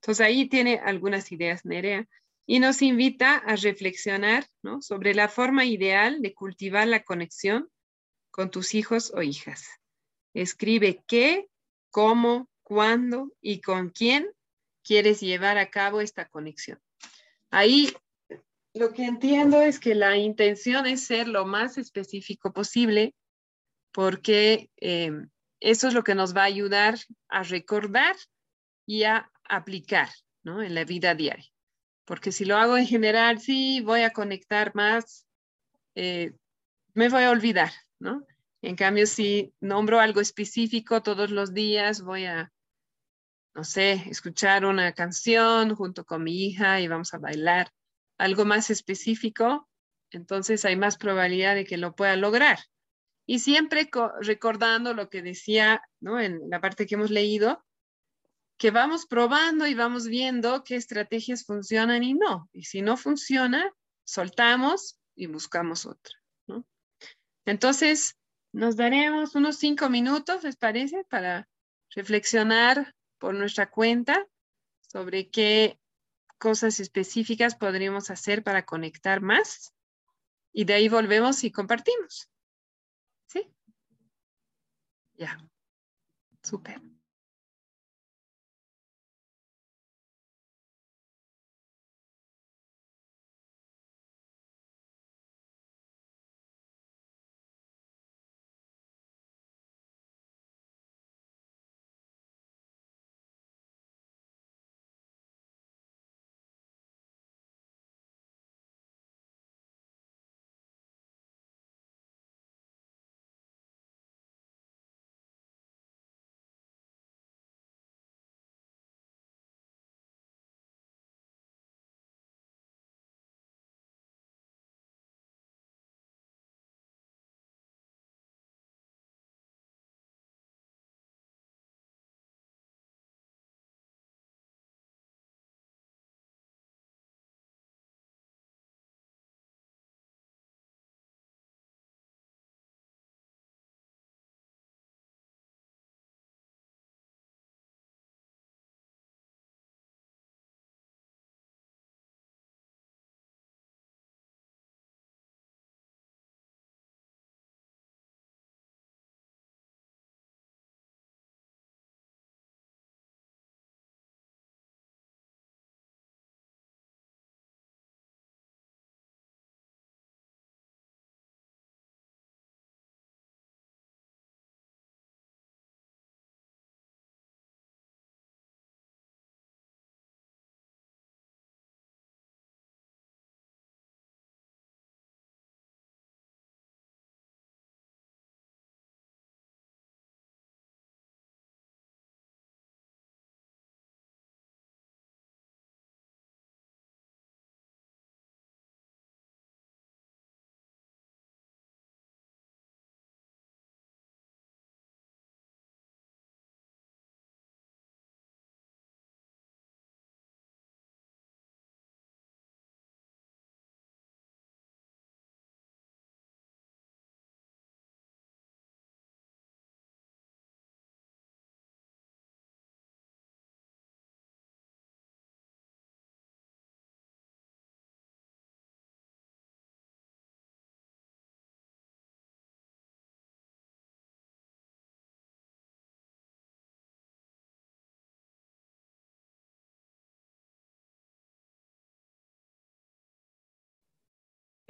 Entonces 0.00 0.24
ahí 0.24 0.48
tiene 0.48 0.80
algunas 0.84 1.30
ideas 1.32 1.64
Nerea 1.64 2.08
y 2.46 2.58
nos 2.58 2.82
invita 2.82 3.36
a 3.36 3.56
reflexionar 3.56 4.46
¿no? 4.62 4.82
sobre 4.82 5.14
la 5.14 5.28
forma 5.28 5.64
ideal 5.64 6.20
de 6.20 6.34
cultivar 6.34 6.88
la 6.88 7.04
conexión 7.04 7.70
con 8.30 8.50
tus 8.50 8.74
hijos 8.74 9.12
o 9.14 9.22
hijas. 9.22 9.66
Escribe 10.34 11.02
qué, 11.06 11.48
cómo, 11.90 12.48
cuándo 12.62 13.30
y 13.40 13.60
con 13.60 13.90
quién 13.90 14.28
quieres 14.82 15.20
llevar 15.20 15.58
a 15.58 15.70
cabo 15.70 16.00
esta 16.00 16.28
conexión. 16.28 16.80
Ahí 17.50 17.92
lo 18.74 18.92
que 18.92 19.04
entiendo 19.04 19.60
es 19.60 19.78
que 19.78 19.94
la 19.94 20.16
intención 20.16 20.86
es 20.86 21.04
ser 21.04 21.28
lo 21.28 21.44
más 21.44 21.76
específico 21.78 22.52
posible 22.52 23.14
porque 23.92 24.70
eh, 24.80 25.12
eso 25.60 25.88
es 25.88 25.94
lo 25.94 26.02
que 26.02 26.14
nos 26.14 26.34
va 26.34 26.42
a 26.42 26.46
ayudar 26.46 26.98
a 27.28 27.42
recordar 27.42 28.16
y 28.86 29.04
a 29.04 29.30
aplicar 29.44 30.08
¿no? 30.42 30.62
en 30.62 30.74
la 30.74 30.84
vida 30.84 31.14
diaria. 31.14 31.50
Porque 32.04 32.32
si 32.32 32.44
lo 32.44 32.56
hago 32.56 32.76
en 32.76 32.86
general, 32.86 33.40
sí, 33.40 33.80
voy 33.80 34.02
a 34.02 34.12
conectar 34.12 34.74
más, 34.74 35.26
eh, 35.94 36.32
me 36.94 37.08
voy 37.08 37.22
a 37.22 37.30
olvidar, 37.30 37.70
¿no? 38.00 38.26
En 38.60 38.76
cambio, 38.76 39.06
si 39.06 39.54
nombro 39.60 40.00
algo 40.00 40.20
específico 40.20 41.02
todos 41.02 41.30
los 41.30 41.54
días, 41.54 42.02
voy 42.02 42.26
a, 42.26 42.52
no 43.54 43.64
sé, 43.64 43.92
escuchar 44.08 44.64
una 44.64 44.92
canción 44.92 45.74
junto 45.76 46.04
con 46.04 46.24
mi 46.24 46.46
hija 46.46 46.80
y 46.80 46.88
vamos 46.88 47.14
a 47.14 47.18
bailar 47.18 47.70
algo 48.22 48.44
más 48.44 48.70
específico, 48.70 49.68
entonces 50.10 50.64
hay 50.64 50.76
más 50.76 50.96
probabilidad 50.96 51.56
de 51.56 51.64
que 51.64 51.76
lo 51.76 51.96
pueda 51.96 52.14
lograr. 52.16 52.58
Y 53.26 53.40
siempre 53.40 53.90
recordando 54.20 54.94
lo 54.94 55.08
que 55.08 55.22
decía 55.22 55.82
¿no? 56.00 56.20
en 56.20 56.48
la 56.48 56.60
parte 56.60 56.86
que 56.86 56.94
hemos 56.94 57.10
leído, 57.10 57.64
que 58.58 58.70
vamos 58.70 59.06
probando 59.06 59.66
y 59.66 59.74
vamos 59.74 60.06
viendo 60.06 60.62
qué 60.62 60.76
estrategias 60.76 61.44
funcionan 61.44 62.04
y 62.04 62.14
no. 62.14 62.48
Y 62.52 62.64
si 62.64 62.80
no 62.80 62.96
funciona, 62.96 63.72
soltamos 64.04 65.00
y 65.16 65.26
buscamos 65.26 65.84
otra. 65.84 66.14
Entonces, 67.44 68.16
nos 68.52 68.76
daremos 68.76 69.34
unos 69.34 69.56
cinco 69.56 69.90
minutos, 69.90 70.44
¿les 70.44 70.54
parece? 70.54 71.04
Para 71.10 71.48
reflexionar 71.90 72.94
por 73.18 73.34
nuestra 73.34 73.68
cuenta 73.68 74.28
sobre 74.80 75.28
qué 75.28 75.80
cosas 76.42 76.80
específicas 76.80 77.54
podríamos 77.54 78.10
hacer 78.10 78.42
para 78.42 78.64
conectar 78.64 79.20
más. 79.20 79.72
Y 80.52 80.64
de 80.64 80.74
ahí 80.74 80.88
volvemos 80.88 81.44
y 81.44 81.52
compartimos. 81.52 82.28
¿Sí? 83.28 83.48
Ya. 85.14 85.38
Súper. 86.42 86.82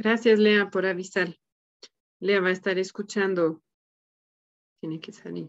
Gracias, 0.03 0.41
Lea, 0.41 0.69
por 0.69 0.85
avisar. 0.85 1.39
Lea 2.19 2.41
va 2.41 2.49
a 2.49 2.51
estar 2.51 2.77
escuchando. 2.77 3.63
Tiene 4.81 4.99
que 4.99 5.13
salir. 5.13 5.49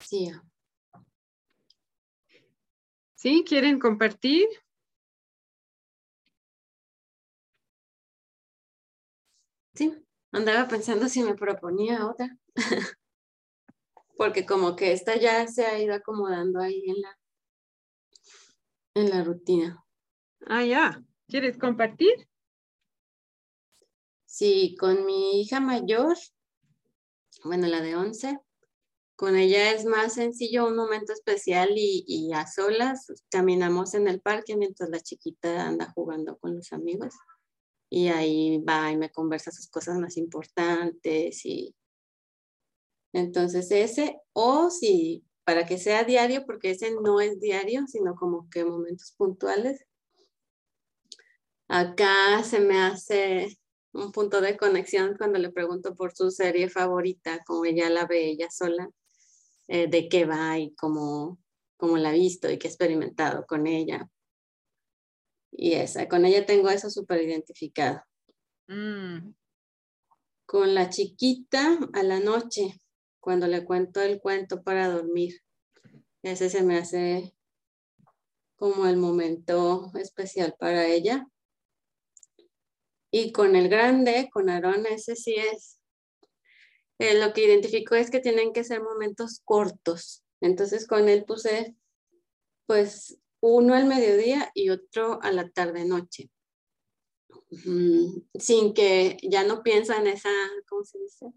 Sí. 0.00 0.30
¿Sí? 3.14 3.44
¿Quieren 3.46 3.78
compartir? 3.78 4.46
Sí, 9.74 9.94
andaba 10.32 10.68
pensando 10.68 11.08
si 11.08 11.22
me 11.22 11.34
proponía 11.34 12.06
otra. 12.06 12.36
Porque 14.16 14.44
como 14.44 14.74
que 14.76 14.92
esta 14.92 15.16
ya 15.16 15.46
se 15.46 15.64
ha 15.64 15.78
ido 15.80 15.94
acomodando 15.94 16.60
ahí 16.60 16.82
en 16.86 17.00
la, 17.00 17.18
en 18.94 19.10
la 19.10 19.24
rutina. 19.24 19.84
Ah, 20.46 20.64
ya. 20.64 21.02
¿Quieres 21.28 21.58
compartir? 21.58 22.28
Sí, 24.24 24.76
con 24.78 25.06
mi 25.06 25.40
hija 25.40 25.58
mayor, 25.60 26.16
bueno, 27.44 27.66
la 27.66 27.80
de 27.80 27.96
11, 27.96 28.38
con 29.18 29.34
ella 29.34 29.72
es 29.72 29.84
más 29.84 30.14
sencillo 30.14 30.68
un 30.68 30.76
momento 30.76 31.12
especial 31.12 31.70
y, 31.74 32.30
a 32.32 32.46
solas 32.46 33.12
caminamos 33.28 33.94
en 33.94 34.06
el 34.06 34.20
parque 34.20 34.56
mientras 34.56 34.90
la 34.90 35.00
chiquita 35.00 35.66
anda 35.66 35.90
jugando 35.92 36.38
con 36.38 36.54
los 36.54 36.72
amigos. 36.72 37.14
Y 37.90 38.08
ahí 38.08 38.58
va 38.58 38.92
y 38.92 38.96
me 38.96 39.10
conversa 39.10 39.50
sus 39.50 39.68
cosas 39.68 39.98
más 39.98 40.16
importantes 40.16 41.44
y 41.44 41.74
entonces 43.12 43.68
ese 43.72 44.20
o 44.34 44.70
si 44.70 45.24
para 45.42 45.66
que 45.66 45.78
sea 45.78 46.04
diario 46.04 46.46
porque 46.46 46.70
ese 46.70 46.92
no 46.92 47.20
es 47.20 47.40
diario 47.40 47.88
sino 47.88 48.14
como 48.14 48.48
que 48.50 48.64
momentos 48.64 49.14
puntuales 49.16 49.84
acá 51.66 52.44
se 52.44 52.60
me 52.60 52.78
hace 52.78 53.58
un 53.92 54.12
punto 54.12 54.40
de 54.42 54.56
conexión 54.56 55.16
cuando 55.16 55.38
le 55.38 55.50
pregunto 55.50 55.96
por 55.96 56.14
su 56.14 56.30
serie 56.30 56.68
favorita 56.68 57.42
como 57.46 57.64
ella 57.64 57.88
la 57.90 58.06
ve 58.06 58.28
ella 58.28 58.50
sola 58.50 58.90
eh, 59.68 59.86
de 59.86 60.08
qué 60.08 60.24
va 60.24 60.58
y 60.58 60.74
cómo, 60.74 61.38
cómo 61.76 61.96
la 61.98 62.10
ha 62.10 62.12
visto 62.12 62.50
y 62.50 62.58
qué 62.58 62.66
ha 62.66 62.70
experimentado 62.70 63.46
con 63.46 63.66
ella. 63.66 64.08
Y 65.52 65.74
esa, 65.74 66.08
con 66.08 66.24
ella 66.24 66.46
tengo 66.46 66.70
eso 66.70 66.90
súper 66.90 67.22
identificado. 67.22 68.02
Mm. 68.66 69.34
Con 70.46 70.74
la 70.74 70.88
chiquita 70.88 71.78
a 71.92 72.02
la 72.02 72.20
noche, 72.20 72.80
cuando 73.20 73.46
le 73.46 73.64
cuento 73.64 74.00
el 74.00 74.20
cuento 74.20 74.62
para 74.62 74.88
dormir. 74.88 75.40
Ese 76.22 76.48
se 76.48 76.62
me 76.62 76.78
hace 76.78 77.34
como 78.56 78.86
el 78.86 78.96
momento 78.96 79.90
especial 79.94 80.54
para 80.58 80.86
ella. 80.86 81.26
Y 83.10 83.32
con 83.32 83.56
el 83.56 83.68
grande, 83.68 84.28
con 84.32 84.48
Aarón, 84.48 84.86
ese 84.86 85.16
sí 85.16 85.34
es 85.34 85.77
eh, 86.98 87.18
lo 87.18 87.32
que 87.32 87.44
identifico 87.44 87.94
es 87.94 88.10
que 88.10 88.20
tienen 88.20 88.52
que 88.52 88.64
ser 88.64 88.82
momentos 88.82 89.40
cortos. 89.44 90.24
Entonces 90.40 90.86
con 90.86 91.08
él 91.08 91.24
puse 91.24 91.74
pues 92.66 93.18
uno 93.40 93.74
al 93.74 93.86
mediodía 93.86 94.50
y 94.54 94.70
otro 94.70 95.20
a 95.22 95.32
la 95.32 95.48
tarde-noche. 95.48 96.30
sin 98.38 98.74
que 98.74 99.16
ya 99.22 99.44
no 99.44 99.62
piensa 99.62 99.96
en 99.96 100.06
esa, 100.06 100.30
¿cómo 100.68 100.84
se 100.84 100.98
dice? 100.98 101.32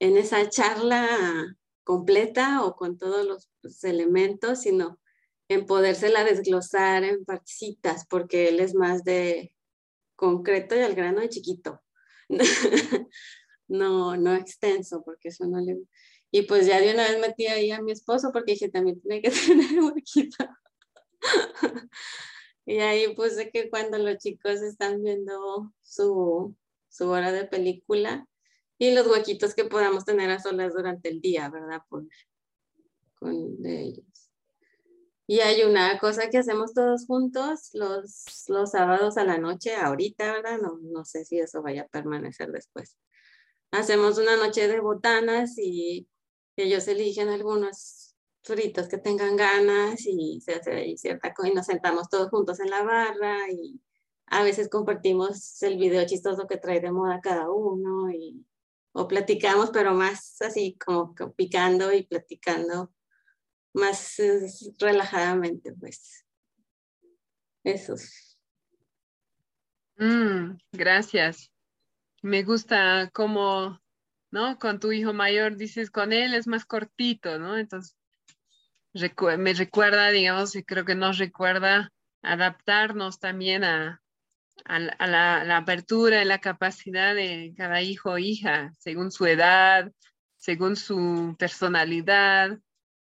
En 0.00 0.16
esa 0.16 0.48
charla 0.50 1.56
completa 1.82 2.64
o 2.64 2.76
con 2.76 2.98
todos 2.98 3.24
los 3.26 3.50
pues, 3.62 3.84
elementos, 3.84 4.60
sino 4.62 4.98
en 5.48 5.66
podérsela 5.66 6.24
desglosar 6.24 7.04
en 7.04 7.24
partecitas, 7.24 8.06
porque 8.06 8.48
él 8.48 8.60
es 8.60 8.74
más 8.74 9.04
de 9.04 9.54
concreto 10.16 10.74
y 10.76 10.80
al 10.80 10.94
grano 10.94 11.20
de 11.20 11.28
chiquito. 11.28 11.80
no, 13.68 14.16
no 14.16 14.34
extenso, 14.34 15.02
porque 15.04 15.28
eso 15.28 15.46
no 15.46 15.60
le... 15.60 15.78
Y 16.30 16.42
pues 16.42 16.66
ya 16.66 16.80
de 16.80 16.92
una 16.92 17.08
vez 17.08 17.20
metí 17.20 17.46
ahí 17.46 17.70
a 17.70 17.80
mi 17.80 17.92
esposo 17.92 18.30
porque 18.32 18.52
dije, 18.52 18.68
también 18.68 19.00
tiene 19.00 19.22
que 19.22 19.30
tener 19.46 19.80
huequito. 19.80 20.44
y 22.66 22.78
ahí 22.78 23.14
puse 23.14 23.50
que 23.50 23.70
cuando 23.70 23.98
los 23.98 24.18
chicos 24.18 24.62
están 24.62 25.02
viendo 25.02 25.72
su, 25.82 26.54
su 26.88 27.08
hora 27.08 27.32
de 27.32 27.44
película 27.44 28.26
y 28.78 28.92
los 28.92 29.06
huequitos 29.06 29.54
que 29.54 29.64
podamos 29.64 30.04
tener 30.04 30.30
a 30.30 30.40
solas 30.40 30.74
durante 30.74 31.08
el 31.08 31.20
día, 31.20 31.48
¿verdad? 31.48 31.82
Con 31.88 32.08
de 33.20 33.80
ellos. 33.80 34.30
Y 35.26 35.40
hay 35.40 35.62
una 35.62 35.98
cosa 35.98 36.28
que 36.28 36.36
hacemos 36.36 36.74
todos 36.74 37.06
juntos 37.06 37.70
los, 37.72 38.24
los 38.48 38.72
sábados 38.72 39.16
a 39.16 39.24
la 39.24 39.38
noche, 39.38 39.74
ahorita, 39.74 40.32
¿verdad? 40.32 40.58
No, 40.60 40.78
no 40.82 41.04
sé 41.06 41.24
si 41.24 41.38
eso 41.38 41.62
vaya 41.62 41.82
a 41.82 41.88
permanecer 41.88 42.52
después 42.52 42.98
hacemos 43.74 44.18
una 44.18 44.36
noche 44.36 44.68
de 44.68 44.80
botanas 44.80 45.58
y 45.58 46.08
ellos 46.56 46.86
eligen 46.88 47.28
algunos 47.28 48.14
fritos 48.42 48.88
que 48.88 48.98
tengan 48.98 49.36
ganas 49.36 50.06
y 50.06 50.40
se 50.40 50.54
hace 50.54 50.72
ahí 50.72 50.96
cierta 50.96 51.34
y 51.44 51.52
nos 51.52 51.66
sentamos 51.66 52.08
todos 52.08 52.28
juntos 52.30 52.60
en 52.60 52.70
la 52.70 52.82
barra 52.82 53.50
y 53.50 53.80
a 54.26 54.42
veces 54.42 54.68
compartimos 54.68 55.60
el 55.62 55.76
video 55.76 56.06
chistoso 56.06 56.46
que 56.46 56.58
trae 56.58 56.80
de 56.80 56.92
moda 56.92 57.20
cada 57.20 57.50
uno 57.50 58.10
y 58.10 58.46
o 58.92 59.08
platicamos 59.08 59.70
pero 59.70 59.94
más 59.94 60.40
así 60.42 60.78
como 60.84 61.14
picando 61.34 61.92
y 61.92 62.04
platicando 62.04 62.92
más 63.72 64.16
relajadamente 64.78 65.72
pues. 65.72 66.24
Eso. 67.64 67.94
Mm, 69.96 70.58
gracias 70.70 71.53
me 72.24 72.42
gusta 72.42 73.10
como, 73.12 73.78
¿no? 74.30 74.58
Con 74.58 74.80
tu 74.80 74.92
hijo 74.92 75.12
mayor 75.12 75.56
dices, 75.56 75.90
con 75.90 76.10
él 76.10 76.32
es 76.32 76.46
más 76.46 76.64
cortito, 76.64 77.38
¿no? 77.38 77.58
Entonces, 77.58 77.98
me 79.38 79.52
recuerda, 79.52 80.08
digamos, 80.10 80.56
y 80.56 80.64
creo 80.64 80.86
que 80.86 80.94
nos 80.94 81.18
recuerda 81.18 81.92
adaptarnos 82.22 83.18
también 83.18 83.62
a, 83.64 84.00
la, 84.64 85.56
apertura 85.56 86.22
y 86.22 86.24
la 86.24 86.38
capacidad 86.40 87.14
de 87.14 87.52
cada 87.58 87.82
hijo 87.82 88.12
o 88.12 88.18
hija, 88.18 88.72
según 88.78 89.12
su 89.12 89.26
edad, 89.26 89.92
según 90.38 90.76
su 90.76 91.36
personalidad, 91.38 92.58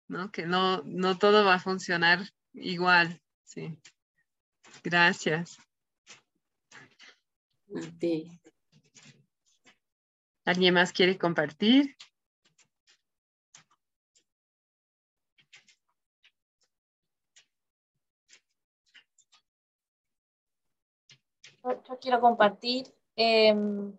¿no? 0.08 0.32
Que 0.32 0.48
no, 0.48 0.82
no 0.84 1.20
todo 1.20 1.46
va 1.46 1.56
a 1.56 1.60
funcionar 1.60 2.28
igual, 2.54 3.22
sí. 3.44 3.78
Gracias. 4.84 5.60
A. 7.76 8.45
¿Alguien 10.46 10.76
más 10.76 10.94
quiere 10.94 11.18
compartir? 11.18 11.98
Yo, 21.64 22.00
quiero 22.00 22.22
compartir. 22.22 22.94
Em, 23.16 23.92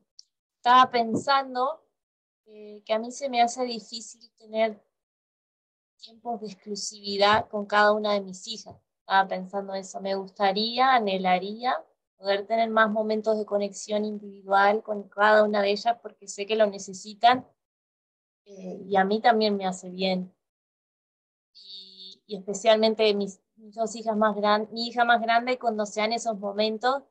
estaba 0.56 0.88
pensando 0.88 1.82
eh, 2.46 2.80
que 2.84 2.92
a 2.92 3.00
mí 3.00 3.10
se 3.10 3.28
me 3.28 3.42
hace 3.42 3.64
difícil 3.64 4.30
tener 4.38 4.80
tiempos 5.96 6.40
de 6.40 6.46
exclusividad 6.46 7.48
con 7.48 7.66
cada 7.66 7.92
una 7.92 8.12
de 8.12 8.20
mis 8.20 8.46
hijas. 8.46 8.76
Estaba 9.00 9.26
pensando 9.26 9.74
eso. 9.74 10.00
Me 10.00 10.14
gustaría, 10.14 10.94
anhelaría 10.94 11.74
poder 12.16 12.46
tener 12.46 12.70
más 12.70 12.90
momentos 12.90 13.38
de 13.38 13.44
conexión 13.44 14.04
individual 14.04 14.82
con 14.82 15.08
cada 15.08 15.44
una 15.44 15.62
de 15.62 15.70
ellas 15.70 15.98
porque 16.02 16.28
sé 16.28 16.46
que 16.46 16.56
lo 16.56 16.66
necesitan 16.66 17.46
eh, 18.46 18.80
y 18.86 18.96
a 18.96 19.04
mí 19.04 19.20
también 19.20 19.56
me 19.56 19.66
hace 19.66 19.90
bien. 19.90 20.32
Y, 21.52 22.36
especialmente 22.36 23.12
mis, 23.14 23.40
dos 23.56 23.96
hijas 23.96 24.16
más 24.16 24.36
grandes, 24.36 24.70
mi 24.72 24.88
hija 24.88 25.04
más 25.04 25.20
grande 25.20 25.58
cuando 25.58 25.86
sean 25.86 26.12
esos 26.12 26.38
momentos 26.38 27.02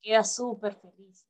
queda 0.00 0.24
súper 0.24 0.74
feliz. 0.76 1.26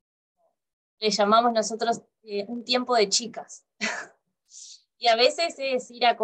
Le 0.99 1.11
llamamos 1.11 1.53
nosotros 1.53 2.03
eh, 2.23 2.45
un 2.49 2.65
tiempo 2.65 2.95
de 2.95 3.09
chicas. 3.09 3.65
y 4.99 5.09
a 5.09 5.17
veces 5.17 5.55
es 5.59 5.91
ir 5.91 6.07
a 6.07 6.17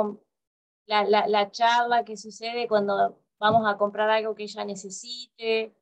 la, 0.86 1.04
la, 1.04 1.26
la 1.28 1.50
charla 1.50 2.04
que 2.04 2.16
sucede 2.16 2.68
cuando 2.68 3.20
vamos 3.38 3.66
a 3.66 3.76
comprar 3.78 4.10
algo 4.10 4.34
que 4.34 4.44
ella 4.44 4.64
necesite, 4.64 5.74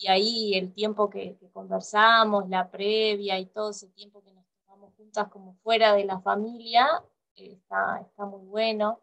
y 0.00 0.08
ahí 0.08 0.54
el 0.54 0.72
tiempo 0.72 1.10
que, 1.10 1.36
conversamos, 1.52 2.48
la 2.48 2.70
previa 2.70 3.38
y 3.38 3.46
todo 3.46 3.70
ese 3.70 3.86
tiempo 3.88 4.22
que 4.24 4.32
nos 4.32 4.46
tomamos 4.64 4.94
juntas 4.96 5.28
como 5.28 5.54
fuera 5.56 5.94
de 5.94 6.04
la 6.06 6.20
familia, 6.20 7.04
eh, 7.36 7.52
está, 7.52 8.00
está 8.00 8.24
muy 8.24 8.46
bueno. 8.46 8.98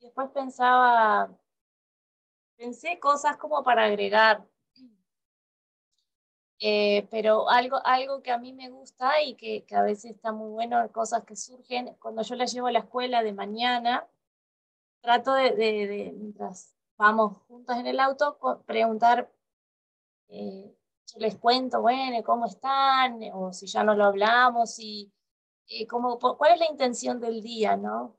Y 0.00 0.04
después 0.04 0.28
pensaba, 0.32 1.30
pensé 2.56 3.00
cosas 3.00 3.38
como 3.38 3.62
para 3.62 3.84
agregar, 3.84 4.46
eh, 6.58 7.08
pero 7.10 7.48
algo, 7.48 7.80
algo 7.86 8.22
que 8.22 8.32
a 8.32 8.38
mí 8.38 8.52
me 8.52 8.68
gusta 8.68 9.22
y 9.22 9.34
que, 9.34 9.64
que, 9.64 9.74
a 9.74 9.82
veces 9.82 10.10
está 10.16 10.30
muy 10.30 10.50
bueno, 10.50 10.92
cosas 10.92 11.24
que 11.24 11.36
surgen, 11.36 11.94
cuando 11.98 12.20
yo 12.20 12.34
la 12.34 12.44
llevo 12.44 12.66
a 12.66 12.72
la 12.72 12.80
escuela 12.80 13.22
de 13.22 13.32
mañana, 13.32 14.06
trato 15.00 15.32
de, 15.32 15.52
de, 15.52 15.86
de 15.86 16.12
mientras 16.12 16.74
vamos 17.00 17.38
juntos 17.48 17.78
en 17.78 17.86
el 17.86 17.98
auto, 17.98 18.38
preguntar, 18.66 19.32
eh, 20.28 20.76
yo 21.06 21.18
les 21.18 21.38
cuento, 21.38 21.80
bueno, 21.80 22.22
¿cómo 22.22 22.44
están? 22.44 23.20
O 23.32 23.54
si 23.54 23.66
ya 23.66 23.82
no 23.82 23.94
lo 23.94 24.04
hablamos, 24.04 24.78
y, 24.78 25.10
eh, 25.68 25.86
como, 25.86 26.18
¿cuál 26.18 26.52
es 26.52 26.60
la 26.60 26.70
intención 26.70 27.18
del 27.18 27.42
día, 27.42 27.76
no? 27.76 28.16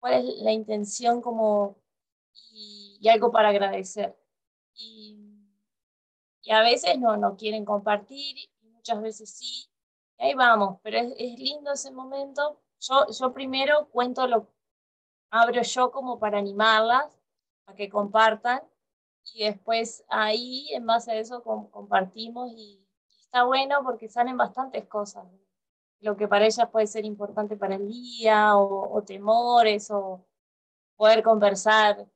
¿Cuál 0.00 0.14
es 0.14 0.24
la 0.42 0.52
intención 0.52 1.20
como, 1.20 1.76
y, 2.50 3.06
algo 3.10 3.30
para 3.30 3.50
agradecer? 3.50 4.16
Y, 4.74 5.18
y, 6.42 6.50
a 6.50 6.62
veces 6.62 6.98
no, 6.98 7.18
no 7.18 7.36
quieren 7.36 7.66
compartir, 7.66 8.38
y 8.38 8.68
muchas 8.70 9.02
veces 9.02 9.30
sí, 9.30 9.68
y 10.18 10.24
ahí 10.24 10.34
vamos, 10.34 10.78
pero 10.82 10.98
es, 10.98 11.12
es 11.18 11.38
lindo 11.38 11.72
ese 11.72 11.92
momento. 11.92 12.62
Yo, 12.80 13.06
yo 13.08 13.34
primero 13.34 13.88
cuento 13.90 14.26
lo, 14.26 14.48
abro 15.30 15.62
yo 15.62 15.90
como 15.90 16.18
para 16.18 16.38
animarlas, 16.38 17.20
a 17.66 17.74
que 17.74 17.88
compartan 17.88 18.62
y 19.32 19.44
después 19.44 20.04
ahí 20.08 20.68
en 20.72 20.86
base 20.86 21.12
a 21.12 21.16
eso 21.16 21.42
compartimos 21.42 22.52
y, 22.52 22.80
está 23.34 23.44
bueno 23.44 23.82
porque 23.82 24.08
salen 24.08 24.36
bastantes 24.36 24.86
cosas. 24.86 25.26
Lo 25.98 26.16
que 26.16 26.28
para 26.28 26.46
ellas 26.46 26.70
puede 26.70 26.86
ser 26.86 27.04
importante 27.04 27.56
para 27.56 27.74
el 27.74 27.88
día 27.88 28.56
o, 28.56 29.02
temores 29.02 29.90
o 29.90 30.24
poder 30.96 31.24
conversar 31.24 32.06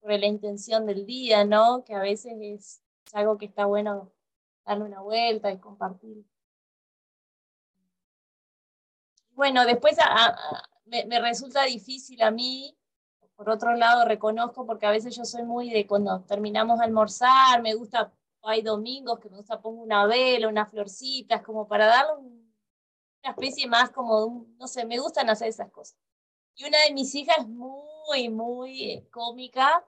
sobre 0.00 0.18
la 0.18 0.26
intención 0.26 0.86
del 0.86 1.04
día, 1.04 1.44
¿no? 1.44 1.84
Que 1.84 1.94
a 1.94 2.00
veces 2.00 2.32
es, 2.40 2.82
algo 3.12 3.36
que 3.36 3.44
está 3.44 3.66
bueno 3.66 4.12
darle 4.64 4.84
una 4.84 5.00
vuelta 5.02 5.50
y 5.52 5.58
compartir. 5.58 6.24
Bueno, 9.32 9.66
después 9.66 9.98
me, 10.86 11.04
me, 11.04 11.20
resulta 11.20 11.64
difícil 11.64 12.22
a 12.22 12.30
mí 12.30 12.74
por 13.42 13.54
otro 13.54 13.74
lado, 13.74 14.04
reconozco 14.04 14.64
porque 14.64 14.86
a 14.86 14.90
veces 14.90 15.16
yo 15.16 15.24
soy 15.24 15.42
muy 15.42 15.70
de 15.70 15.84
cuando 15.84 16.20
terminamos 16.22 16.78
de 16.78 16.84
almorzar, 16.84 17.60
me 17.60 17.74
gusta, 17.74 18.12
hay 18.42 18.62
domingos 18.62 19.18
que 19.18 19.28
me 19.28 19.36
gusta 19.36 19.60
pongo 19.60 19.82
una 19.82 20.06
vela, 20.06 20.46
unas 20.46 20.70
florcitas, 20.70 21.42
como 21.42 21.66
para 21.66 21.86
darle 21.86 22.12
una 22.22 23.30
especie 23.30 23.66
más 23.66 23.90
como, 23.90 24.46
no 24.58 24.66
sé, 24.68 24.84
me 24.84 24.98
gustan 24.98 25.28
hacer 25.28 25.48
esas 25.48 25.70
cosas. 25.72 25.98
Y 26.54 26.66
una 26.66 26.78
de 26.86 26.94
mis 26.94 27.12
hijas 27.16 27.38
es 27.38 27.48
muy, 27.48 28.28
muy 28.28 29.08
cómica 29.10 29.84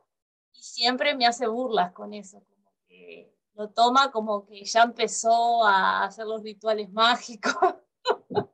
y 0.52 0.62
siempre 0.62 1.14
me 1.14 1.26
hace 1.26 1.46
burlas 1.46 1.92
con 1.92 2.12
eso, 2.12 2.42
como 2.44 2.72
que 2.88 3.32
lo 3.52 3.70
toma 3.70 4.10
como 4.10 4.44
que 4.46 4.64
ya 4.64 4.82
empezó 4.82 5.64
a 5.64 6.04
hacer 6.04 6.26
los 6.26 6.42
rituales 6.42 6.90
mágicos. 6.90 7.54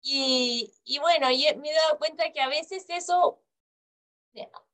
y, 0.00 0.72
y 0.84 0.98
bueno, 1.00 1.30
y 1.30 1.44
me 1.56 1.70
he 1.70 1.74
dado 1.74 1.98
cuenta 1.98 2.32
que 2.32 2.40
a 2.40 2.48
veces 2.48 2.86
eso 2.88 3.42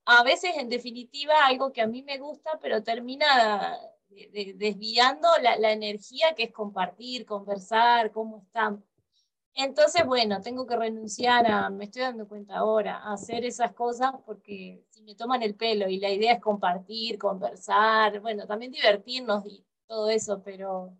a 0.04 0.22
veces, 0.24 0.52
en 0.56 0.68
definitiva, 0.68 1.46
algo 1.46 1.72
que 1.72 1.82
a 1.82 1.86
mí 1.86 2.02
me 2.02 2.18
gusta, 2.18 2.58
pero 2.60 2.82
termina 2.82 3.78
desviando 4.56 5.28
la, 5.40 5.72
energía 5.72 6.34
que 6.34 6.44
es 6.44 6.52
compartir, 6.52 7.24
conversar, 7.26 8.12
cómo 8.12 8.38
están. 8.38 8.84
Entonces, 9.54 10.04
bueno, 10.06 10.40
tengo 10.40 10.66
que 10.66 10.76
renunciar 10.76 11.46
a, 11.50 11.70
me 11.70 11.84
estoy 11.84 12.02
dando 12.02 12.26
cuenta 12.28 12.56
ahora, 12.56 12.98
a 12.98 13.14
hacer 13.14 13.44
esas 13.44 13.72
cosas 13.72 14.12
porque 14.24 14.84
si 14.90 15.02
me 15.02 15.14
toman 15.14 15.42
el 15.42 15.54
pelo 15.56 15.88
y 15.88 15.98
la 15.98 16.10
idea 16.10 16.34
es 16.34 16.40
compartir, 16.40 17.18
conversar, 17.18 18.20
bueno, 18.20 18.46
también 18.46 18.72
divertirnos 18.72 19.44
y 19.46 19.64
todo 19.86 20.08
eso, 20.08 20.42
pero 20.42 20.96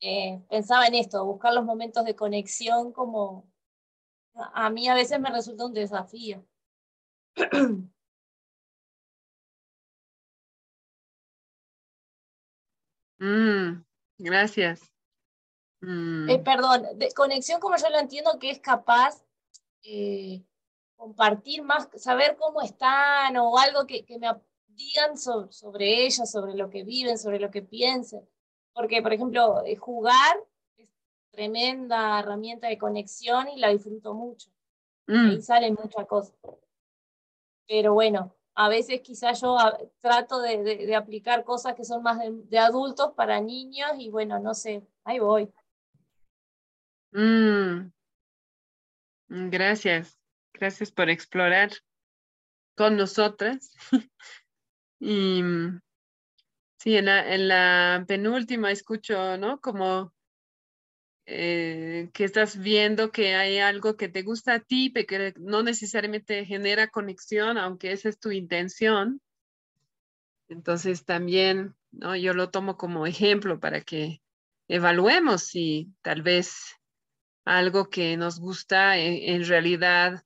eh, 0.00 0.42
pensaba 0.48 0.86
en 0.86 0.94
esto, 0.94 1.24
buscar 1.24 1.54
los 1.54 1.64
momentos 1.64 2.04
de 2.04 2.14
conexión 2.14 2.92
como 2.92 3.48
a 4.34 4.70
mí 4.70 4.88
a 4.88 4.94
veces 4.94 5.18
me 5.20 5.30
resulta 5.30 5.66
un 5.66 5.74
desafío. 5.74 6.44
Mm, 13.20 13.82
gracias. 14.18 14.80
Eh, 15.82 15.86
mm. 15.86 16.44
perdón, 16.44 16.86
de 16.96 17.12
conexión 17.12 17.60
como 17.60 17.76
yo 17.76 17.90
lo 17.90 17.98
entiendo 17.98 18.38
que 18.38 18.50
es 18.50 18.60
capaz 18.60 19.24
eh, 19.82 20.44
compartir 20.94 21.62
más, 21.62 21.88
saber 21.96 22.36
cómo 22.38 22.62
están 22.62 23.36
o 23.36 23.58
algo 23.58 23.86
que, 23.86 24.04
que 24.04 24.20
me 24.20 24.28
digan 24.68 25.16
sobre 25.18 26.06
ellos, 26.06 26.30
sobre 26.30 26.54
lo 26.54 26.70
que 26.70 26.84
viven, 26.84 27.18
sobre 27.18 27.40
lo 27.40 27.50
que 27.50 27.62
piensen. 27.62 28.28
Porque, 28.72 29.02
por 29.02 29.12
ejemplo, 29.12 29.64
eh, 29.64 29.74
jugar 29.74 30.36
es 30.76 30.88
tremenda 31.32 32.20
herramienta 32.20 32.68
de 32.68 32.78
conexión 32.78 33.48
y 33.48 33.58
la 33.58 33.70
disfruto 33.70 34.14
mucho. 34.14 34.48
Mm. 35.08 35.30
Ahí 35.30 35.42
salen 35.42 35.76
muchas 35.80 36.06
cosas 36.06 36.34
pero 37.68 37.92
bueno, 37.92 38.34
a 38.54 38.68
veces 38.68 39.02
quizás 39.02 39.40
yo 39.40 39.56
trato 40.00 40.40
de, 40.40 40.64
de, 40.64 40.96
aplicar 40.96 41.44
cosas 41.44 41.74
que 41.76 41.84
son 41.84 42.02
más 42.02 42.18
de, 42.18 42.58
adultos 42.58 43.12
para 43.14 43.40
niños 43.40 43.90
y 43.98 44.10
bueno, 44.10 44.40
no 44.40 44.54
sé, 44.54 44.84
ahí 45.04 45.20
voy. 45.20 45.52
Mm. 47.12 47.92
Gracias, 49.28 50.18
gracias 50.52 50.90
por 50.90 51.10
explorar 51.10 51.70
con 52.76 52.96
nosotras. 52.96 53.74
y 54.98 55.42
mm, 55.42 55.80
sí, 56.78 56.96
en 56.96 57.04
la, 57.04 57.34
en 57.34 57.48
la 57.48 58.04
penúltima 58.08 58.72
escucho, 58.72 59.36
¿no? 59.36 59.60
Como 59.60 60.12
eh, 61.30 62.08
que 62.14 62.24
estás 62.24 62.58
viendo 62.58 63.12
que 63.12 63.34
hay 63.34 63.58
algo 63.58 63.98
que 63.98 64.08
te 64.08 64.22
gusta 64.22 64.54
a 64.54 64.60
ti, 64.60 64.88
pero 64.88 65.06
que 65.06 65.34
no 65.38 65.62
necesariamente 65.62 66.46
genera 66.46 66.88
conexión, 66.88 67.58
aunque 67.58 67.92
esa 67.92 68.08
es 68.08 68.18
tu 68.18 68.30
intención. 68.30 69.20
Entonces 70.48 71.04
también, 71.04 71.76
¿no? 71.90 72.16
Yo 72.16 72.32
lo 72.32 72.48
tomo 72.48 72.78
como 72.78 73.06
ejemplo 73.06 73.60
para 73.60 73.82
que 73.82 74.22
evaluemos 74.68 75.42
si 75.42 75.92
tal 76.00 76.22
vez 76.22 76.76
algo 77.44 77.90
que 77.90 78.16
nos 78.16 78.40
gusta 78.40 78.96
en, 78.96 79.34
en 79.34 79.46
realidad 79.46 80.24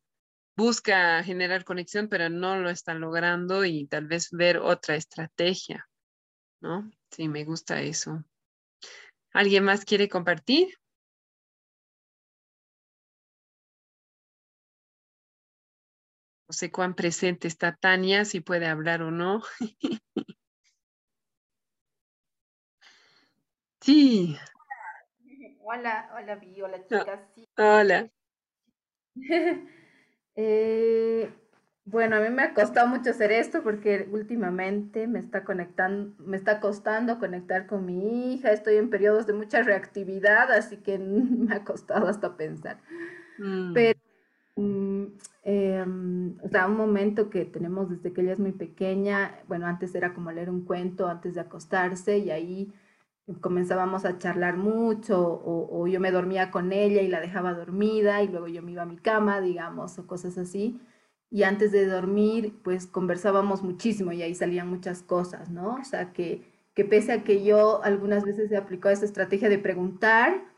busca 0.57 1.21
generar 1.25 1.65
conexión, 1.65 2.09
pero 2.09 2.31
no 2.31 2.61
lo 2.61 2.71
está 2.71 2.95
logrando 2.95 3.65
y 3.65 3.89
tal 3.89 4.07
vez 4.07 4.29
ver 4.31 4.59
otra 4.59 4.95
estrategia, 4.95 5.89
¿no? 6.61 6.89
Sí, 7.11 7.27
me 7.27 7.45
gusta 7.45 7.83
eso. 7.83 8.25
¿Alguien 9.33 9.65
más 9.65 9.85
quiere 9.85 10.09
compartir? 10.09 10.79
No 16.53 16.55
sé 16.55 16.71
cuán 16.71 16.93
presente 16.93 17.49
está 17.49 17.75
Tania, 17.75 18.27
si 18.27 18.41
puede 18.41 18.67
hablar 18.67 19.01
o 19.01 19.11
no. 19.11 19.41
sí. 23.81 24.37
Hola, 25.65 26.11
hola, 26.15 26.35
Vi, 26.35 26.61
hola 26.61 26.77
ah, 26.77 26.87
chicas. 26.87 27.21
Hola. 27.57 28.11
Eh, 30.35 31.31
bueno, 31.85 32.17
a 32.17 32.21
mí 32.21 32.31
me 32.31 32.43
ha 32.43 32.55
costado 32.55 32.87
mucho 32.89 33.11
hacer 33.11 33.33
esto 33.33 33.63
porque 33.63 34.09
últimamente 34.11 35.07
me 35.07 35.19
está 35.19 35.45
conectando, 35.45 36.15
me 36.25 36.39
está 36.39 36.59
costando 36.59 37.19
conectar 37.19 37.67
con 37.67 37.85
mi 37.85 38.33
hija. 38.35 38.51
Estoy 38.51 38.77
en 38.77 38.89
periodos 38.89 39.27
de 39.27 39.35
mucha 39.35 39.63
reactividad, 39.63 40.51
así 40.53 40.79
que 40.79 40.99
me 40.99 41.55
ha 41.55 41.65
costado 41.65 42.09
hasta 42.09 42.37
pensar. 42.37 42.79
Mm. 43.39 43.73
Pero 43.75 44.01
Mm, 44.57 45.07
em, 45.43 46.37
o 46.43 46.49
sea, 46.49 46.67
un 46.67 46.77
momento 46.77 47.31
que 47.31 47.45
tenemos 47.45 47.91
desde 47.91 48.13
que 48.13 48.21
ella 48.23 48.33
es 48.33 48.39
muy 48.39 48.53
pequeña, 48.53 49.39
bueno, 49.49 49.67
antes 49.67 49.95
era 49.95 50.15
como 50.15 50.31
leer 50.33 50.51
un 50.51 50.65
cuento 50.65 51.09
antes 51.09 51.35
de 51.35 51.41
acostarse 51.41 52.19
y 52.19 52.31
ahí 52.31 52.73
comenzábamos 53.41 54.05
a 54.05 54.19
charlar 54.19 54.57
mucho 54.57 55.21
o, 55.45 55.87
yo 55.87 56.01
me 56.01 56.11
dormía 56.11 56.51
con 56.51 56.73
ella 56.73 57.03
y 57.03 57.09
la 57.09 57.21
dejaba 57.21 57.55
dormida 57.55 58.23
y 58.23 58.29
luego 58.29 58.49
yo 58.49 58.63
me 58.63 58.73
iba 58.73 58.83
a 58.83 58.87
mi 58.87 58.97
cama, 58.97 59.41
digamos, 59.41 59.99
o 59.99 60.07
cosas 60.07 60.39
así. 60.39 60.81
Y 61.31 61.45
antes 61.45 61.73
de 61.73 61.87
dormir, 61.87 62.61
pues 62.63 62.87
conversábamos 62.87 63.63
muchísimo 63.63 64.13
y 64.13 64.23
ahí 64.23 64.35
salían 64.35 64.69
muchas 64.69 65.03
cosas, 65.03 65.51
¿no? 65.51 65.77
O 65.77 65.85
sea, 65.85 66.13
que, 66.13 66.43
que 66.75 66.85
pese 66.85 67.13
a 67.13 67.25
que 67.25 67.43
yo 67.45 67.83
algunas 67.85 68.25
veces 68.25 68.51
he 68.53 68.57
aplicado 68.57 68.93
esta 68.93 69.07
estrategia 69.07 69.49
de 69.49 69.59
preguntar, 69.59 70.52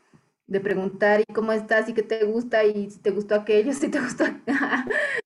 de 0.47 0.59
preguntar 0.59 1.21
y 1.21 1.33
cómo 1.33 1.51
estás 1.51 1.89
y 1.89 1.93
qué 1.93 2.03
te 2.03 2.23
gusta 2.25 2.63
y 2.63 2.91
si 2.91 2.99
te 2.99 3.11
gustó 3.11 3.35
aquello, 3.35 3.73
si 3.73 3.89
te 3.89 3.99
gustó 3.99 4.25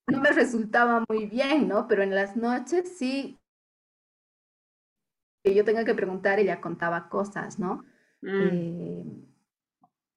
no 0.07 0.21
me 0.21 0.31
resultaba 0.31 1.03
muy 1.07 1.25
bien, 1.27 1.67
¿no? 1.67 1.87
Pero 1.87 2.03
en 2.03 2.15
las 2.15 2.35
noches 2.35 2.97
sí 2.97 3.39
que 5.43 5.55
yo 5.55 5.63
tenga 5.63 5.85
que 5.85 5.95
preguntar, 5.95 6.39
ella 6.39 6.61
contaba 6.61 7.09
cosas, 7.09 7.59
¿no? 7.59 7.85
Mm. 8.21 8.49
Eh, 8.51 9.05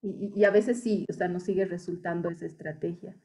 y, 0.03 0.45
a 0.45 0.51
veces 0.51 0.83
sí, 0.83 1.07
o 1.09 1.13
sea, 1.13 1.29
no 1.29 1.39
sigue 1.39 1.65
resultando 1.65 2.29
esa 2.29 2.47
estrategia. 2.47 3.17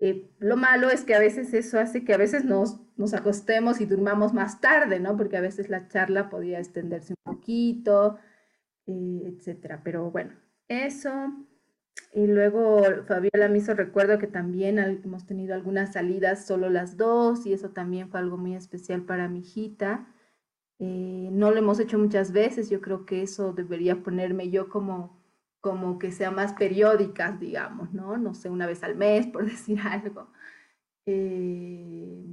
Eh, 0.00 0.30
lo 0.38 0.56
malo 0.56 0.88
es 0.90 1.04
que 1.04 1.14
a 1.14 1.18
veces 1.18 1.52
eso 1.52 1.78
hace 1.78 2.04
que 2.04 2.14
a 2.14 2.18
veces 2.18 2.44
nos, 2.44 2.80
nos 2.96 3.12
acostemos 3.12 3.80
y 3.80 3.86
durmamos 3.86 4.32
más 4.32 4.60
tarde, 4.60 5.00
¿no? 5.00 5.16
Porque 5.16 5.36
a 5.36 5.42
veces 5.42 5.68
la 5.68 5.88
charla 5.88 6.30
podía 6.30 6.60
extenderse 6.60 7.14
un 7.24 7.34
poquito, 7.34 8.18
eh, 8.86 9.22
etcétera. 9.26 9.82
Pero 9.84 10.10
bueno, 10.10 10.32
eso. 10.68 11.32
Y 12.14 12.26
luego 12.26 12.82
Fabiola 13.06 13.48
me 13.48 13.58
hizo 13.58 13.74
recuerdo 13.74 14.18
que 14.18 14.26
también 14.26 14.78
hemos 14.78 15.26
tenido 15.26 15.54
algunas 15.54 15.92
salidas 15.92 16.46
solo 16.46 16.70
las 16.70 16.96
dos 16.96 17.46
y 17.46 17.52
eso 17.52 17.70
también 17.70 18.08
fue 18.08 18.20
algo 18.20 18.36
muy 18.36 18.54
especial 18.54 19.02
para 19.02 19.28
mi 19.28 19.40
hijita. 19.40 20.06
Eh, 20.78 21.28
no 21.32 21.50
lo 21.50 21.58
hemos 21.58 21.80
hecho 21.80 21.98
muchas 21.98 22.32
veces, 22.32 22.70
yo 22.70 22.80
creo 22.80 23.04
que 23.04 23.22
eso 23.22 23.52
debería 23.52 24.02
ponerme 24.02 24.50
yo 24.50 24.68
como, 24.68 25.20
como 25.60 25.98
que 25.98 26.12
sea 26.12 26.30
más 26.30 26.52
periódicas, 26.54 27.40
digamos, 27.40 27.92
¿no? 27.92 28.16
No 28.16 28.34
sé, 28.34 28.48
una 28.48 28.66
vez 28.66 28.82
al 28.84 28.96
mes, 28.96 29.26
por 29.32 29.44
decir 29.46 29.80
algo. 29.80 30.30
Eh, 31.06 32.24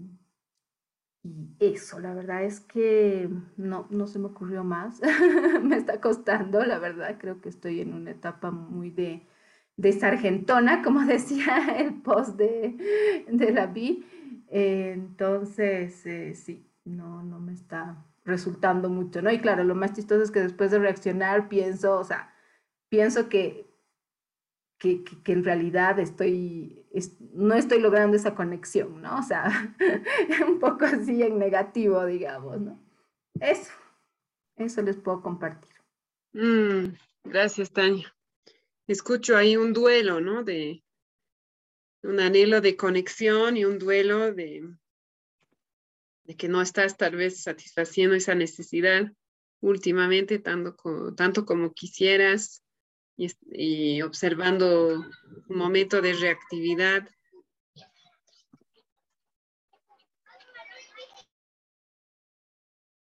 y 1.25 1.55
eso, 1.59 1.99
la 1.99 2.13
verdad 2.13 2.43
es 2.43 2.59
que 2.59 3.27
no, 3.57 3.87
no 3.89 4.05
se 4.05 4.19
me 4.19 4.27
ocurrió 4.27 4.63
más. 4.63 5.01
me 5.63 5.75
está 5.75 5.99
costando, 5.99 6.63
la 6.63 6.77
verdad. 6.77 7.17
Creo 7.19 7.41
que 7.41 7.49
estoy 7.49 7.81
en 7.81 7.95
una 7.95 8.11
etapa 8.11 8.51
muy 8.51 8.91
de, 8.91 9.25
de 9.75 9.91
sargentona, 9.91 10.83
como 10.83 11.01
decía 11.05 11.77
el 11.79 11.95
post 11.95 12.37
de, 12.37 13.25
de 13.27 13.51
la 13.51 13.65
Vi. 13.65 14.05
entonces, 14.49 16.05
eh, 16.05 16.35
sí, 16.35 16.69
no, 16.83 17.23
no 17.23 17.39
me 17.39 17.53
está 17.53 18.05
resultando 18.23 18.89
mucho, 18.89 19.23
¿no? 19.23 19.31
Y 19.31 19.39
claro, 19.39 19.63
lo 19.63 19.73
más 19.73 19.93
chistoso 19.93 20.21
es 20.21 20.29
que 20.29 20.41
después 20.41 20.69
de 20.69 20.77
reaccionar 20.77 21.49
pienso, 21.49 21.97
o 21.99 22.03
sea, 22.03 22.35
pienso 22.89 23.29
que 23.29 23.64
que, 25.23 25.31
en 25.31 25.43
realidad 25.43 25.99
estoy, 25.99 26.85
no 27.33 27.55
estoy 27.55 27.79
logrando 27.79 28.15
esa 28.15 28.35
conexión, 28.35 29.01
¿no? 29.01 29.19
O 29.19 29.23
sea, 29.23 29.75
un 30.47 30.59
poco 30.59 30.85
así 30.85 31.21
en 31.23 31.39
negativo, 31.39 32.05
digamos, 32.05 32.61
¿no? 32.61 32.79
Eso, 33.39 33.71
eso 34.55 34.81
les 34.81 34.97
puedo 34.97 35.21
compartir. 35.21 35.71
Mm, 36.33 36.95
gracias, 37.23 37.71
Tania. 37.71 38.13
Escucho 38.87 39.35
ahí 39.35 39.57
un 39.57 39.73
duelo, 39.73 40.21
¿no? 40.21 40.43
De 40.43 40.83
un 42.03 42.19
anhelo 42.19 42.61
de 42.61 42.77
conexión 42.77 43.57
y 43.57 43.65
un 43.65 43.79
duelo 43.79 44.33
de, 44.33 44.69
de 46.23 46.35
que 46.35 46.47
no 46.47 46.61
estás 46.61 46.97
tal 46.97 47.15
vez 47.15 47.41
satisfaciendo 47.41 48.15
esa 48.15 48.35
necesidad 48.35 49.11
últimamente 49.61 50.39
tanto, 50.39 50.75
tanto 51.15 51.45
como 51.45 51.73
quisieras 51.73 52.64
y, 53.17 54.01
observando 54.01 55.05
un 55.47 55.57
momento 55.57 56.01
de 56.01 56.13
reactividad. 56.13 57.07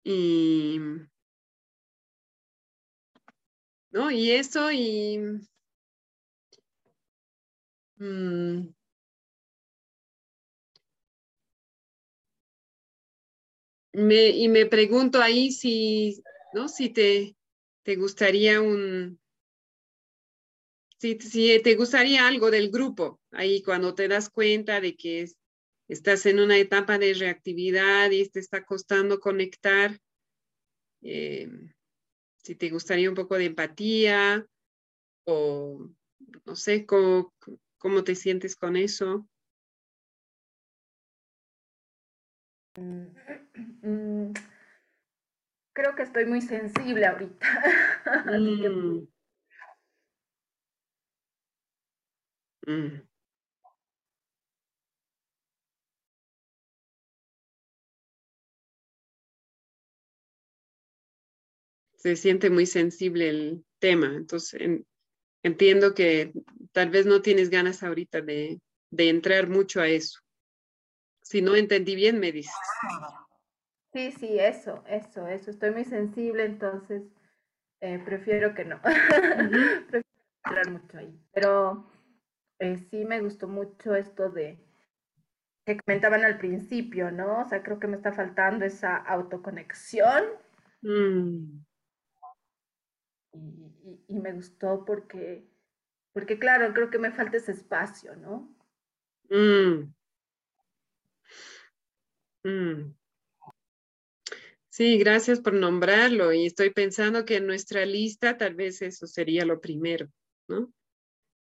Y, 0.04 0.80
¿no? 3.92 4.12
y 4.12 4.32
eso 4.32 4.72
y 4.72 5.18
mm, 7.98 8.68
me, 13.94 14.30
y 14.30 14.48
me 14.50 14.66
pregunto 14.68 15.22
ahí 15.22 15.52
si, 15.52 16.22
¿no? 16.54 16.68
si 16.68 16.90
te, 16.90 17.36
te 17.84 17.96
gustaría 17.96 18.62
un, 18.62 19.20
si, 21.20 21.62
te 21.62 21.76
gustaría 21.76 22.28
algo 22.28 22.52
del 22.52 22.72
grupo, 22.72 23.20
ahí 23.32 23.62
cuando 23.62 23.94
te 23.94 24.08
das 24.08 24.30
cuenta 24.30 24.82
de 24.82 24.96
que 24.96 25.28
estás 25.88 26.26
en 26.26 26.40
una 26.40 26.58
etapa 26.58 26.98
de 26.98 27.14
reactividad 27.14 28.12
y 28.12 28.28
te 28.30 28.40
está 28.40 28.66
costando 28.66 29.20
conectar, 29.20 30.00
eh, 31.02 31.50
si 32.38 32.56
te 32.56 32.70
gustaría 32.70 33.10
un 33.10 33.16
poco 33.16 33.38
de 33.38 33.46
empatía 33.46 34.46
o 35.26 35.90
no 36.46 36.56
sé, 36.56 36.86
cómo, 36.86 37.34
cómo 37.78 38.04
te 38.04 38.16
sientes 38.16 38.56
con 38.56 38.76
eso. 38.76 39.28
Mm, 42.78 43.08
mm, 43.82 44.34
creo 45.74 45.96
que 45.96 46.04
estoy 46.04 46.26
muy 46.26 46.42
sensible 46.42 47.06
ahorita. 47.06 47.46
Mm. 48.26 49.15
Mm. 52.66 53.02
Se 61.98 62.16
siente 62.16 62.50
muy 62.50 62.66
sensible 62.66 63.30
el 63.30 63.66
tema, 63.80 64.14
entonces 64.16 64.62
entiendo 65.44 65.94
que 65.94 66.34
tal 66.72 66.90
vez 66.90 67.06
no 67.06 67.22
tienes 67.22 67.50
ganas 67.50 67.84
ahorita 67.84 68.22
de, 68.22 68.60
entrar 68.98 69.48
mucho 69.48 69.82
a 69.82 69.88
eso. 69.88 70.20
Si 71.22 71.42
no 71.42 71.56
entendí 71.56 71.96
bien, 71.96 72.20
me 72.20 72.32
dices. 72.32 72.54
Sí, 73.94 74.12
sí, 74.12 74.40
eso, 74.40 74.84
eso, 74.88 75.28
eso. 75.28 75.50
Estoy 75.50 75.72
muy 75.72 75.86
sensible, 75.86 76.46
entonces 76.46 77.04
eh, 77.80 78.00
prefiero 78.04 78.54
que 78.54 78.66
no. 78.66 78.80
prefiero 79.90 80.04
entrar 80.44 80.70
mucho 80.70 80.98
ahí. 80.98 81.20
Pero 81.34 81.88
eh, 82.60 82.78
sí 82.90 83.06
me 83.06 83.22
gustó 83.22 83.48
mucho 83.48 83.96
esto 83.96 84.30
de 84.30 84.58
que 85.66 85.78
comentaban 85.80 86.24
al 86.24 86.38
principio, 86.38 87.12
¿no? 87.12 87.42
O 87.42 87.50
sea, 87.50 87.64
creo 87.64 87.80
que 87.80 87.88
me 87.88 87.98
está 87.98 88.14
faltando 88.14 88.66
esa 88.66 88.98
autoconexión. 88.98 90.24
Mm. 90.82 91.66
Y, 94.08 94.20
me 94.20 94.32
gustó 94.32 94.86
porque, 94.86 95.44
porque, 96.14 96.40
claro, 96.40 96.74
creo 96.74 96.90
que 96.90 97.00
me 97.00 97.12
falta 97.12 97.38
ese 97.38 97.52
espacio, 97.52 98.16
¿no? 98.16 98.56
Mm. 99.30 99.94
Mm. 102.44 102.96
Sí, 104.70 104.98
gracias 104.98 105.40
por 105.40 105.54
nombrarlo 105.54 106.32
y 106.32 106.46
estoy 106.46 106.70
pensando 106.70 107.26
que 107.26 107.38
en 107.38 107.48
nuestra 107.48 107.86
lista 107.86 108.38
tal 108.38 108.56
vez 108.56 108.82
eso 108.82 109.08
sería 109.08 109.46
lo 109.46 109.60
primero, 109.60 110.08
¿no? 110.48 110.72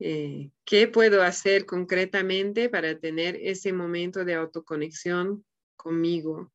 Eh, 0.01 0.51
¿Qué 0.65 0.87
puedo 0.87 1.23
hacer 1.23 1.67
concretamente 1.67 2.69
para 2.69 2.99
tener 2.99 3.37
ese 3.37 3.73
momento 3.73 4.25
de 4.25 4.35
autoconexión 4.35 5.45
conmigo? 5.77 6.53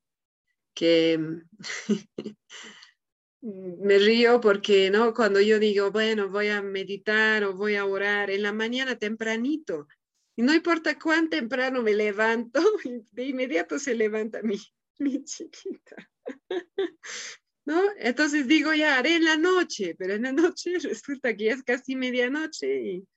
Que 0.74 1.20
me 3.42 4.00
río 4.00 4.40
porque, 4.40 4.90
¿no? 4.90 5.14
Cuando 5.14 5.42
yo 5.42 5.60
digo, 5.60 5.92
bueno, 5.92 6.30
voy 6.30 6.48
a 6.48 6.62
meditar 6.62 7.44
o 7.44 7.54
voy 7.54 7.76
a 7.76 7.86
orar 7.86 8.32
en 8.32 8.42
la 8.44 8.54
mañana 8.54 8.98
tempranito, 8.98 9.88
Y 10.36 10.42
no 10.42 10.54
importa 10.54 10.98
cuán 10.98 11.30
temprano 11.30 11.82
me 11.82 11.94
levanto, 11.94 12.62
de 13.12 13.24
inmediato 13.24 13.78
se 13.78 13.94
levanta 13.94 14.42
mi, 14.42 14.58
mi 15.00 15.24
chiquita. 15.26 16.10
¿No? 17.66 17.82
Entonces 17.98 18.48
digo, 18.48 18.74
ya 18.74 18.98
haré 18.98 19.16
en 19.16 19.26
la 19.26 19.38
noche, 19.38 19.96
pero 19.98 20.14
en 20.14 20.24
la 20.24 20.32
noche 20.32 20.80
resulta 20.80 21.36
que 21.36 21.46
ya 21.46 21.54
es 21.54 21.64
casi 21.64 21.96
medianoche 21.96 22.82
y 22.82 23.08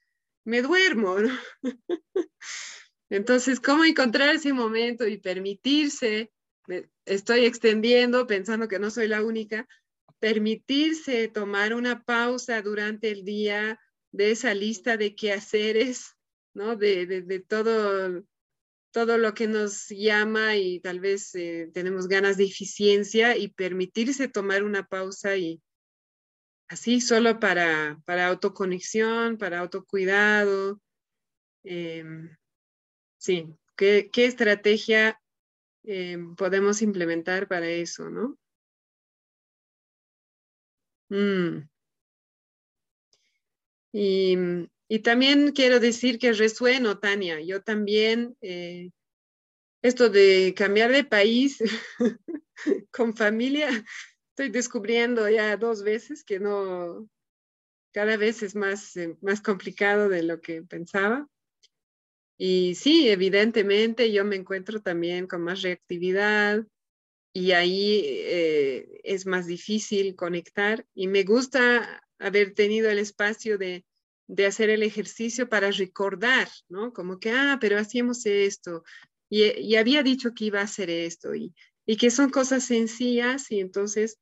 me 0.46 0.62
duermo. 0.62 1.16
Entonces, 3.10 3.60
¿cómo 3.60 3.84
encontrar 3.84 4.34
ese 4.34 4.52
momento 4.52 5.06
y 5.06 5.18
permitirse? 5.18 6.32
estoy 7.04 7.44
extendiendo 7.44 8.26
pensando 8.26 8.66
que 8.66 8.80
no 8.80 8.90
soy 8.90 9.06
la 9.06 9.22
única, 9.22 9.68
permitirse 10.18 11.28
tomar 11.28 11.74
una 11.74 12.02
pausa 12.02 12.60
durante 12.60 13.12
el 13.12 13.24
día 13.24 13.78
de 14.10 14.32
esa 14.32 14.52
lista 14.52 14.96
de 14.96 15.14
quehaceres, 15.14 16.16
¿no? 16.54 16.74
De, 16.74 17.06
de, 17.06 17.38
todo, 17.38 18.24
todo 18.90 19.18
lo 19.18 19.32
que 19.34 19.46
nos 19.46 19.88
llama 19.90 20.56
y 20.56 20.80
tal 20.80 20.98
vez 20.98 21.32
eh, 21.36 21.70
tenemos 21.72 22.08
ganas 22.08 22.36
de 22.36 22.46
eficiencia 22.46 23.36
y 23.36 23.46
permitirse 23.46 24.26
tomar 24.26 24.64
una 24.64 24.88
pausa 24.88 25.36
y 25.36 25.62
así 26.68 27.00
solo 27.00 27.40
para, 27.40 27.98
para 28.04 28.26
autoconexión, 28.28 29.38
para 29.38 29.60
autocuidado. 29.60 30.80
Em, 31.64 32.36
sí, 33.18 33.48
¿qué, 33.76 34.10
¿qué, 34.12 34.26
estrategia 34.26 35.20
em, 35.84 36.34
podemos 36.36 36.82
implementar 36.82 37.48
para 37.48 37.68
eso, 37.68 38.10
no? 38.10 38.38
Mm. 41.10 41.68
Y, 43.92 44.98
también 45.02 45.52
quiero 45.52 45.80
decir 45.80 46.18
que 46.18 46.32
resueno, 46.32 46.98
Tania, 46.98 47.40
yo 47.40 47.62
también, 47.62 48.36
eh, 48.42 48.90
esto 49.82 50.10
de 50.10 50.54
cambiar 50.56 50.92
de 50.92 51.04
país 51.04 51.58
con 52.90 53.14
familia, 53.16 53.68
estoy 54.36 54.50
descubriendo 54.50 55.26
ya 55.30 55.56
dos 55.56 55.82
veces 55.82 56.22
que 56.22 56.38
no, 56.38 57.08
cada 57.90 58.18
vez 58.18 58.42
es 58.42 58.54
más, 58.54 58.94
eh, 58.96 59.16
más 59.22 59.40
complicado 59.40 60.10
de 60.10 60.22
lo 60.22 60.42
que 60.42 60.60
pensaba. 60.60 61.26
Y 62.38 62.74
sí, 62.74 63.08
evidentemente 63.08 64.12
yo 64.12 64.26
me 64.26 64.36
encuentro 64.36 64.82
también 64.82 65.26
con 65.26 65.40
más 65.40 65.62
reactividad, 65.62 66.66
y 67.32 67.52
ahí 67.52 68.02
eh, 68.04 69.00
es 69.04 69.26
más 69.26 69.46
difícil 69.46 70.16
conectar 70.16 70.86
y 70.94 71.06
me 71.06 71.22
gusta 71.22 72.02
haber 72.18 72.54
tenido 72.54 72.88
el 72.90 72.98
espacio 72.98 73.58
de, 73.58 73.84
de, 74.26 74.46
hacer 74.46 74.70
el 74.70 74.82
ejercicio 74.82 75.46
para 75.46 75.70
recordar, 75.70 76.48
¿no? 76.70 76.94
Como 76.94 77.20
que, 77.20 77.32
ah, 77.32 77.58
pero 77.60 77.78
hacíamos 77.78 78.24
esto 78.24 78.84
y, 79.28 79.44
y 79.60 79.76
había 79.76 80.02
dicho 80.02 80.32
que 80.34 80.46
iba 80.46 80.60
a 80.60 80.64
hacer 80.64 80.88
esto 80.88 81.34
y, 81.34 81.54
y, 81.84 81.98
que 81.98 82.10
son 82.10 82.30
cosas 82.30 82.64
sencillas 82.64 83.50
y 83.50 83.60
entonces, 83.60 84.18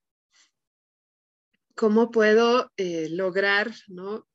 ¿cómo 1.75 2.11
puedo 2.11 2.73
eh, 2.77 3.09
lograr, 3.11 3.73
¿no? 3.89 4.27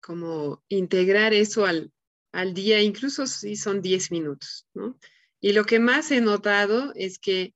Como 0.00 0.62
integrar 0.68 1.34
eso 1.34 1.66
al, 1.66 1.92
al 2.32 2.54
día, 2.54 2.80
incluso 2.82 3.26
si 3.26 3.56
son 3.56 3.82
10 3.82 4.10
minutos, 4.10 4.66
¿no? 4.74 4.98
Y 5.40 5.52
lo 5.52 5.64
que 5.64 5.78
más 5.78 6.10
he 6.10 6.20
notado 6.20 6.92
es 6.94 7.18
que 7.18 7.54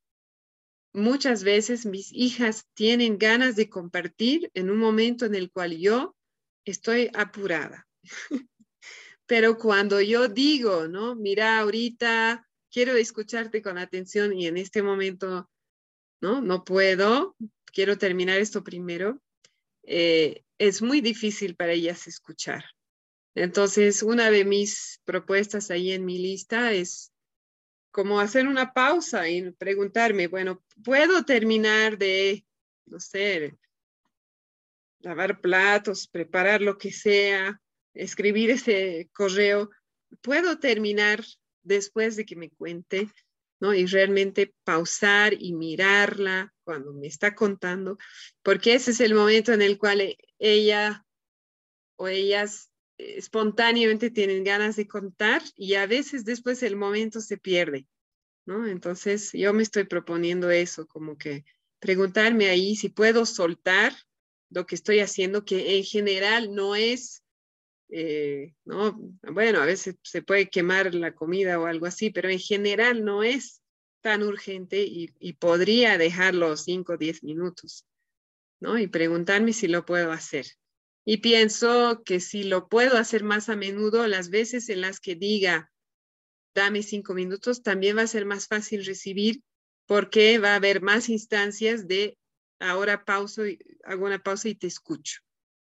muchas 0.93 1.45
veces 1.45 1.85
mis 1.85 2.13
hijas 2.13 2.67
tienen 2.75 3.19
ganas 3.19 3.57
de 3.57 3.69
compartir 3.69 4.51
en 4.55 4.71
un 4.71 4.79
momento 4.79 5.27
en 5.27 5.35
el 5.35 5.51
cual 5.51 5.77
yo 5.77 6.17
estoy 6.65 7.11
apurada. 7.15 7.87
Pero 9.27 9.59
cuando 9.59 10.01
yo 10.01 10.29
digo, 10.29 10.87
¿no? 10.87 11.15
Mira, 11.15 11.59
ahorita 11.59 12.47
quiero 12.71 12.95
escucharte 12.95 13.63
con 13.63 13.79
atención 13.79 14.33
y 14.33 14.47
en 14.47 14.57
este 14.57 14.83
momento, 14.83 15.51
¿no? 16.21 16.41
No 16.41 16.65
puedo, 16.65 17.37
quiero 17.67 17.99
terminar 17.99 18.39
esto 18.39 18.63
primero. 18.63 19.21
Eh, 19.87 20.45
es 20.59 20.83
muy 20.83 21.01
difícil 21.01 21.57
para 21.57 21.73
ellas 21.73 22.07
escuchar. 22.07 22.65
Entonces, 23.35 24.03
una 24.03 24.31
de 24.31 24.45
mis 24.45 25.01
propuestas 25.05 25.71
ahí 25.71 25.93
en 25.93 26.05
mi 26.05 26.19
lista 26.19 26.73
es 26.73 27.13
como 27.91 28.21
hacer 28.21 28.47
una 28.47 28.73
pausa 28.73 29.29
y 29.29 29.51
preguntarme, 29.53 30.29
bueno, 30.29 30.65
¿puedo 30.85 31.25
terminar 31.25 31.99
de, 31.99 32.45
no 32.87 33.01
sé, 33.01 33.57
lavar 35.01 35.41
platos, 35.41 36.09
preparar 36.09 36.61
lo 36.61 36.79
que 36.79 36.93
sea, 36.93 37.61
escribir 37.93 38.51
ese 38.51 39.11
correo? 39.13 39.71
¿Puedo 40.23 40.59
terminar 40.59 41.25
después 41.63 42.17
de 42.17 42.25
que 42.25 42.37
me 42.37 42.51
cuente? 42.51 43.09
¿No? 43.61 43.75
Y 43.75 43.87
realmente 43.87 44.55
pausar 44.65 45.35
y 45.39 45.55
mirarla 45.55 46.53
cuando 46.65 46.93
me 46.93 47.07
está 47.07 47.35
contando, 47.35 47.99
porque 48.43 48.75
ese 48.75 48.93
es 48.93 49.01
el 49.01 49.15
momento 49.15 49.53
en 49.53 49.63
el 49.63 49.79
cual 49.79 50.17
ella 50.39 51.05
o 51.97 52.09
ellas 52.09 52.71
espontáneamente 52.99 54.11
tienen 54.11 54.45
ganas 54.45 54.77
de 54.77 54.87
contar 54.87 55.43
y 55.57 55.75
a 55.75 55.87
veces 55.87 56.25
después 56.25 56.63
el 56.63 56.77
momento 56.77 57.21
se 57.21 57.37
pierde, 57.37 57.87
¿no? 58.47 58.67
Entonces 58.67 59.31
yo 59.33 59.53
me 59.53 59.63
estoy 59.63 59.85
proponiendo 59.85 60.51
eso, 60.51 60.87
como 60.87 61.19
que 61.19 61.45
preguntarme 61.81 62.49
ahí 62.49 62.77
si 62.77 62.89
puedo 62.89 63.27
soltar 63.27 63.93
lo 64.51 64.67
que 64.67 64.77
estoy 64.77 65.01
haciendo, 65.01 65.45
que 65.45 65.77
en 65.77 65.85
general 65.85 66.55
no 66.55 66.77
es, 66.77 67.24
eh, 67.97 68.57
¿no? 68.65 68.99
Bueno, 69.23 69.61
a 69.61 69.67
veces 69.67 69.95
se 70.03 70.21
puede 70.21 70.51
quemar 70.51 70.97
la 70.97 71.15
comida 71.15 71.61
o 71.61 71.67
algo 71.67 71.87
así, 71.87 72.11
pero 72.11 72.29
en 72.29 72.41
general 72.41 73.05
no 73.05 73.23
es 73.23 73.63
tan 74.01 74.25
urgente 74.25 74.83
y, 74.83 75.33
podría 75.35 75.97
dejarlo 75.97 76.57
5 76.57 76.95
o 76.95 76.97
10 76.97 77.23
minutos, 77.23 77.87
¿no? 78.59 78.79
Y 78.81 78.89
preguntarme 78.89 79.53
si 79.53 79.69
lo 79.69 79.85
puedo 79.85 80.11
hacer. 80.11 80.45
Y 81.05 81.19
pienso 81.19 82.03
que 82.05 82.19
si 82.19 82.43
lo 82.43 82.69
puedo 82.69 82.99
hacer 82.99 83.23
más 83.23 83.49
a 83.49 83.55
menudo, 83.55 84.09
las 84.09 84.29
veces 84.29 84.71
en 84.71 84.81
las 84.81 84.99
que 84.99 85.15
diga, 85.15 85.71
dame 86.53 86.83
cinco 86.83 87.15
minutos, 87.15 87.63
también 87.63 87.97
va 87.97 88.03
a 88.03 88.09
ser 88.09 88.27
más 88.27 88.49
fácil 88.49 88.85
recibir 88.85 89.41
porque 89.87 90.39
va 90.39 90.55
a 90.55 90.57
haber 90.57 90.83
más 90.83 91.09
instancias 91.09 91.87
de 91.87 92.19
ahora 92.59 93.05
pauso, 93.05 93.43
hago 93.85 94.07
una 94.07 94.21
pausa 94.21 94.49
y 94.49 94.57
te 94.57 94.67
escucho, 94.67 95.21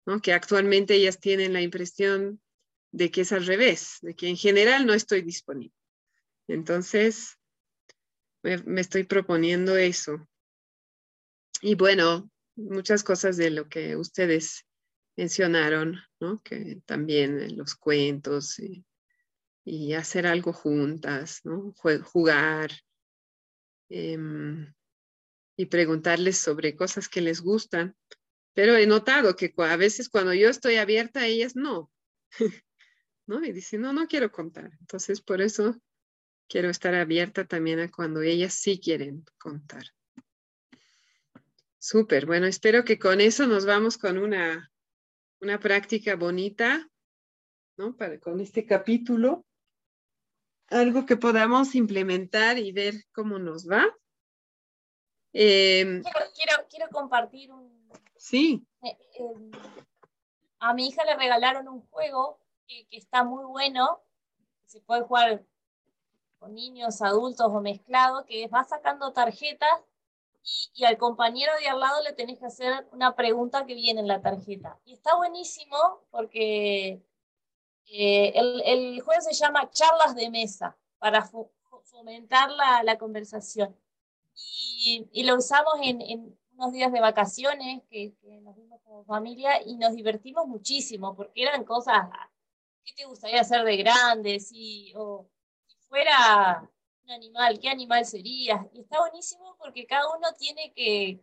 ¿no? 0.06 0.22
Que 0.22 0.34
actualmente 0.34 0.96
ellas 0.96 1.20
tienen 1.20 1.54
la 1.54 1.62
impresión 1.62 2.42
de 2.92 3.12
que 3.12 3.22
es 3.22 3.32
al 3.32 3.46
revés, 3.46 3.98
de 4.02 4.16
que 4.16 4.30
en 4.30 4.38
general 4.38 4.86
no 4.86 4.94
estoy 4.94 5.22
disponible. 5.22 5.74
Entonces, 6.48 7.38
me, 8.44 8.82
estoy 8.82 9.06
proponiendo 9.06 9.76
eso. 9.78 10.28
Y 11.62 11.76
bueno, 11.76 12.30
muchas 12.56 13.04
cosas 13.04 13.38
de 13.38 13.50
lo 13.50 13.70
que 13.70 13.96
ustedes 13.96 14.66
mencionaron, 15.16 15.98
¿no? 16.20 16.42
que 16.44 16.82
también 16.86 17.58
los 17.58 17.76
cuentos 17.76 18.60
y, 18.60 18.86
hacer 19.94 20.28
algo 20.28 20.52
juntas, 20.52 21.40
¿no? 21.46 21.74
jugar 22.04 22.72
em, 23.88 24.74
y 25.56 25.66
preguntarles 25.68 26.38
sobre 26.38 26.76
cosas 26.76 27.08
que 27.08 27.22
les 27.22 27.40
gustan. 27.40 27.96
Pero 28.54 28.76
he 28.76 28.86
notado 28.86 29.36
que 29.36 29.54
a 29.58 29.76
veces 29.78 30.10
cuando 30.10 30.34
yo 30.34 30.50
estoy 30.50 30.76
abierta, 30.76 31.26
ellas 31.26 31.56
no. 31.56 31.92
¿no? 33.26 33.44
Y 33.44 33.52
dicen, 33.52 33.82
no, 33.82 33.94
no 33.94 34.08
quiero 34.08 34.32
contar. 34.32 34.72
Entonces, 34.80 35.22
por 35.22 35.42
eso 35.42 35.80
quiero 36.48 36.70
estar 36.70 36.94
abierta 36.94 37.46
también 37.46 37.80
a 37.80 37.90
cuando 37.90 38.22
ellas 38.22 38.54
sí 38.54 38.80
quieren 38.80 39.26
contar. 39.38 39.84
Súper, 41.80 42.26
bueno, 42.26 42.46
espero 42.46 42.86
que 42.86 42.98
con 42.98 43.20
eso 43.20 43.46
nos 43.46 43.66
vamos 43.66 43.98
con 43.98 44.18
una 44.18 44.72
una 45.44 45.60
práctica 45.60 46.16
bonita, 46.16 46.90
¿no? 47.78 47.96
Para, 47.96 48.20
con 48.20 48.40
este 48.40 48.66
capítulo, 48.66 49.46
algo 50.70 51.06
que 51.06 51.18
podamos 51.18 51.76
implementar 51.76 52.58
y 52.58 52.72
ver 52.72 52.96
cómo 53.12 53.38
nos 53.38 53.70
va. 53.70 53.86
Em, 55.34 56.02
quiero, 56.02 56.68
quiero, 56.70 56.90
compartir 56.90 57.52
un... 57.52 57.83
Sí. 58.24 58.66
Eh, 58.82 58.98
em, 59.16 59.52
a 60.60 60.74
mi 60.74 60.88
hija 60.88 61.04
le 61.04 61.18
regalaron 61.18 61.68
un 61.68 61.86
juego 61.90 62.40
que, 62.66 62.88
está 62.92 63.26
muy 63.26 63.44
bueno, 63.44 64.02
se 64.66 64.80
puede 64.80 65.02
jugar 65.02 65.44
con 66.40 66.56
niños, 66.56 67.02
adultos 67.02 67.48
o 67.52 67.60
mezclado, 67.60 68.26
que 68.26 68.48
va 68.48 68.64
sacando 68.64 69.12
tarjetas 69.12 69.78
y, 70.74 70.86
al 70.86 70.98
compañero 70.98 71.52
de 71.60 71.68
al 71.68 71.82
lado 71.82 72.02
le 72.02 72.14
tenés 72.14 72.40
que 72.40 72.46
hacer 72.46 72.88
una 72.94 73.14
pregunta 73.14 73.66
que 73.66 73.76
viene 73.76 74.00
en 74.00 74.08
la 74.08 74.22
tarjeta. 74.22 74.80
Y 74.86 74.94
está 74.94 75.18
buenísimo 75.18 75.78
porque 76.10 77.04
eh, 77.88 78.32
el, 78.36 79.02
juego 79.02 79.22
se 79.22 79.34
llama 79.34 79.70
Charlas 79.70 80.16
de 80.16 80.30
Mesa 80.30 80.78
para 80.98 81.30
fomentar 81.84 82.50
la, 82.52 82.98
conversación. 82.98 83.78
Y, 84.34 85.24
lo 85.26 85.36
usamos 85.36 85.74
en, 85.82 86.38
unos 86.64 86.74
días 86.74 86.94
de 86.94 87.02
vacaciones 87.02 87.84
que, 87.90 88.14
nos 88.42 88.56
vimos 88.56 88.80
como 88.84 89.04
familia 89.04 89.62
y 89.66 89.76
nos 89.76 89.94
divertimos 89.94 90.48
muchísimo 90.48 91.14
porque 91.14 91.44
eran 91.44 91.66
cosas 91.66 92.08
¿qué 92.86 92.94
te 92.94 93.06
gustaría 93.06 93.42
hacer 93.42 93.66
de 93.66 93.76
grande? 93.78 94.40
Si, 94.40 94.94
o, 94.96 95.30
si 95.68 95.78
fuera 95.90 96.70
un 97.04 97.12
animal, 97.12 97.60
¿qué 97.60 97.68
animal 97.68 98.06
serías? 98.06 98.66
Y 98.72 98.80
está 98.80 99.00
buenísimo 99.00 99.58
porque 99.60 99.86
cada 99.86 100.04
uno 100.16 100.28
tiene 100.38 100.72
que 100.74 101.22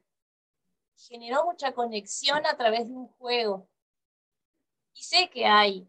generar 1.09 1.43
mucha 1.45 1.73
conexión 1.73 2.45
a 2.45 2.57
través 2.59 2.89
de 2.89 2.95
un 2.95 3.09
juego. 3.09 3.67
Y 4.93 5.03
sé 5.03 5.31
que 5.31 5.47
hay 5.47 5.89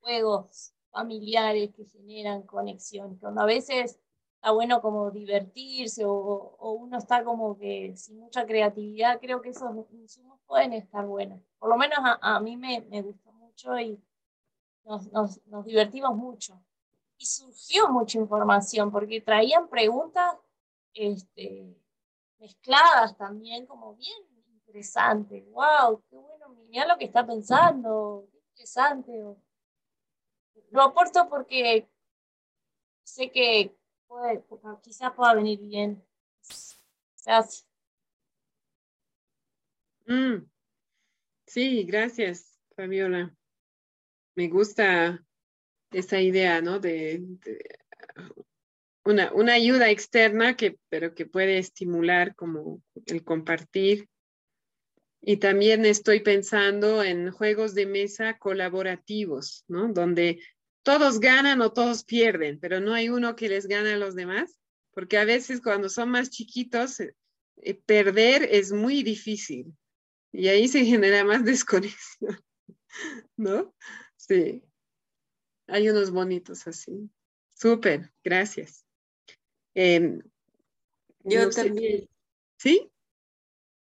juegos 0.00 0.72
familiares 0.90 1.70
que 1.74 1.84
generan 1.84 2.42
conexión, 2.42 3.18
cuando 3.18 3.40
a 3.40 3.46
veces 3.46 3.98
está 4.44 4.52
bueno 4.52 4.82
como 4.82 5.10
divertirse 5.10 6.04
o, 6.04 6.58
uno 6.78 6.98
está 6.98 7.24
como 7.24 7.56
que 7.56 7.96
sin 7.96 8.18
mucha 8.18 8.44
creatividad, 8.44 9.18
creo 9.18 9.40
que 9.40 9.48
esos 9.48 9.74
insumos 9.90 10.38
pueden 10.46 10.74
estar 10.74 11.06
buenos. 11.06 11.40
Por 11.58 11.70
lo 11.70 11.78
menos 11.78 11.96
a, 12.02 12.40
mí 12.40 12.58
me, 12.58 12.82
me 12.90 13.00
gustó 13.00 13.32
mucho 13.32 13.80
y 13.80 13.98
nos, 14.84 15.10
nos, 15.46 15.64
divertimos 15.64 16.14
mucho. 16.14 16.62
Y 17.16 17.24
surgió 17.24 17.88
mucha 17.88 18.18
información 18.18 18.92
porque 18.92 19.22
traían 19.22 19.66
preguntas 19.66 20.36
este, 20.92 21.74
mezcladas 22.38 23.16
también, 23.16 23.64
como 23.64 23.94
bien 23.94 24.26
interesantes. 24.52 25.42
¡Wow! 25.52 26.02
¡Qué 26.10 26.18
bueno! 26.18 26.48
Mira 26.68 26.86
lo 26.86 26.98
que 26.98 27.06
está 27.06 27.26
pensando. 27.26 28.28
¡Qué 28.30 28.36
interesante! 28.50 29.24
Lo 30.68 30.82
aporto 30.82 31.30
porque 31.30 31.88
sé 33.04 33.30
que 33.30 33.74
puede, 34.14 34.44
quizás 34.82 35.12
pueda 35.14 35.34
venir 35.34 35.60
bien. 35.60 36.02
Gracias. 37.24 37.66
Mm. 40.06 40.44
Sí, 41.46 41.84
gracias, 41.84 42.58
Fabiola. 42.76 43.34
Me 44.34 44.48
gusta 44.48 45.24
esa 45.90 46.20
idea, 46.20 46.60
¿no? 46.60 46.78
De, 46.78 47.22
una, 49.04 49.32
una, 49.32 49.54
ayuda 49.54 49.90
externa, 49.90 50.56
que, 50.56 50.78
pero 50.88 51.14
que 51.14 51.26
puede 51.26 51.58
estimular 51.58 52.34
como 52.34 52.82
el 53.06 53.22
compartir. 53.24 54.08
Y 55.20 55.38
también 55.38 55.86
estoy 55.86 56.20
pensando 56.20 57.02
en 57.02 57.30
juegos 57.30 57.74
de 57.74 57.86
mesa 57.86 58.38
colaborativos, 58.38 59.64
¿no? 59.68 59.92
Donde 59.92 60.40
todos 60.84 61.18
ganan 61.18 61.62
o 61.62 61.72
todos 61.72 62.04
pierden, 62.04 62.60
pero 62.60 62.78
no 62.78 62.92
hay 62.94 63.08
uno 63.08 63.34
que 63.34 63.48
les 63.48 63.66
gane 63.66 63.94
a 63.94 63.96
los 63.96 64.14
demás, 64.14 64.60
porque 64.92 65.18
a 65.18 65.24
veces 65.24 65.60
cuando 65.60 65.88
son 65.88 66.10
más 66.10 66.30
chiquitos, 66.30 67.00
eh, 67.00 67.16
eh, 67.56 67.74
perder 67.74 68.44
es 68.50 68.70
muy 68.70 69.02
difícil 69.02 69.74
y 70.30 70.48
ahí 70.48 70.68
se 70.68 70.84
genera 70.84 71.24
más 71.24 71.44
desconexión, 71.44 72.38
¿no? 73.36 73.74
Sí, 74.16 74.62
hay 75.66 75.88
unos 75.88 76.10
bonitos 76.10 76.66
así. 76.66 77.10
Súper, 77.54 78.12
gracias. 78.22 78.84
Em, 79.74 80.20
yo 81.20 81.50
también. 81.50 82.08
¿Sí? 82.58 82.90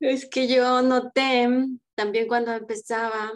Es 0.00 0.28
que 0.28 0.48
yo 0.48 0.82
noté 0.82 1.46
también 1.94 2.26
cuando 2.26 2.52
empezaba 2.52 3.32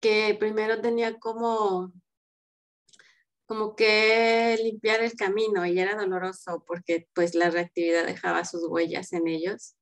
que 0.00 0.36
primero 0.38 0.80
tenía 0.80 1.18
como 1.18 1.92
como 3.46 3.76
que 3.76 4.58
limpiar 4.62 5.02
el 5.02 5.14
camino 5.14 5.66
y 5.66 5.78
era 5.78 5.96
doloroso 5.96 6.64
porque 6.66 7.08
pues 7.14 7.34
la 7.34 7.50
reactividad 7.50 8.06
dejaba 8.06 8.44
sus 8.44 8.66
huellas 8.68 9.12
en 9.12 9.28
ellos. 9.28 9.76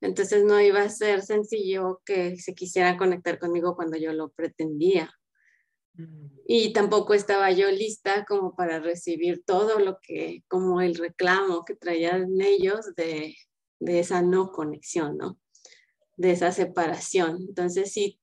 Entonces 0.00 0.44
no 0.44 0.60
iba 0.60 0.82
a 0.82 0.88
ser 0.90 1.22
sencillo 1.22 2.02
que 2.04 2.36
se 2.36 2.54
quisiera 2.54 2.96
conectar 2.96 3.38
conmigo 3.38 3.74
cuando 3.74 3.96
yo 3.96 4.12
lo 4.12 4.30
pretendía. 4.30 5.10
Mm. 5.94 6.28
Y 6.46 6.72
tampoco 6.72 7.14
estaba 7.14 7.50
yo 7.50 7.70
lista 7.70 8.24
como 8.24 8.54
para 8.54 8.80
recibir 8.80 9.42
todo 9.44 9.78
lo 9.78 9.98
que, 10.00 10.42
como 10.48 10.80
el 10.80 10.94
reclamo 10.94 11.64
que 11.64 11.74
traían 11.74 12.40
ellos 12.40 12.94
de, 12.96 13.34
de 13.80 14.00
esa 14.00 14.22
no 14.22 14.52
conexión, 14.52 15.16
¿no? 15.16 15.38
De 16.16 16.32
esa 16.32 16.52
separación. 16.52 17.38
Entonces 17.48 17.92
sí, 17.92 18.20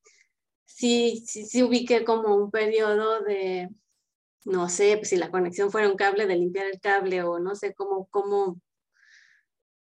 sí, 0.66 1.24
sí, 1.26 1.46
sí 1.46 1.64
ubiqué 1.64 2.04
como 2.06 2.36
un 2.36 2.52
periodo 2.52 3.22
de, 3.22 3.70
no 4.46 4.70
sé, 4.70 4.98
pues, 4.98 5.10
si 5.10 5.18
la 5.18 5.32
conexión 5.32 5.72
fuera 5.72 5.89
un 5.89 5.98
cable, 5.98 6.26
de 6.28 6.36
limpiar 6.36 6.68
el 6.68 6.80
cable 6.80 7.24
o 7.24 7.39
no 7.39 7.56
sé 7.56 7.74
cómo, 7.74 8.08
cómo, 8.10 8.60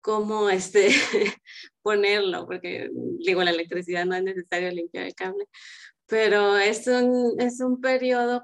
cómo 0.02 0.50
este, 0.50 0.90
ponerlo, 1.82 2.46
porque 2.48 2.90
digo, 3.20 3.44
la 3.44 3.52
electricidad 3.52 4.06
no 4.06 4.16
es 4.16 4.24
necesario 4.24 4.72
limpiar 4.72 5.06
el 5.06 5.16
cable, 5.16 5.46
pero 6.08 6.58
es 6.58 6.88
un, 6.88 7.40
es 7.40 7.62
un 7.62 7.82
periodo 7.82 8.44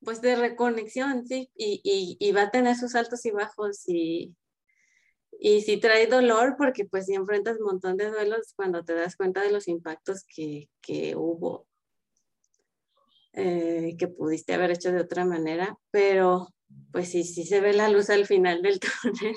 pues 0.00 0.20
de 0.20 0.36
reconexión, 0.36 1.26
sí, 1.26 1.50
y, 1.56 2.16
y, 2.20 2.32
va 2.32 2.42
a 2.42 2.50
tener 2.50 2.76
sus 2.76 2.94
altos 2.94 3.24
y 3.26 3.32
bajos 3.32 3.82
y, 3.88 4.36
y 5.40 5.62
sí 5.62 5.78
trae 5.78 6.06
dolor 6.06 6.56
porque 6.58 6.84
pues 6.84 7.08
enfrentas 7.08 7.58
un 7.58 7.66
montón 7.66 7.96
de 7.96 8.10
duelos 8.10 8.52
cuando 8.56 8.84
te 8.84 8.94
das 8.94 9.16
cuenta 9.16 9.42
de 9.42 9.52
los 9.52 9.68
impactos 9.68 10.24
que, 10.24 10.68
que 10.80 11.16
hubo 11.16 11.67
eh, 13.32 13.94
que 13.98 14.08
pudiste 14.08 14.54
haber 14.54 14.72
hecho 14.72 14.92
de 14.92 15.00
otra 15.00 15.24
manera, 15.24 15.78
pero 15.90 16.48
pues 16.92 17.10
sí, 17.10 17.24
sí 17.24 17.44
se 17.44 17.60
ve 17.60 17.72
la 17.72 17.88
luz 17.88 18.10
al 18.10 18.26
final 18.26 18.62
del 18.62 18.80
túnel. 19.02 19.36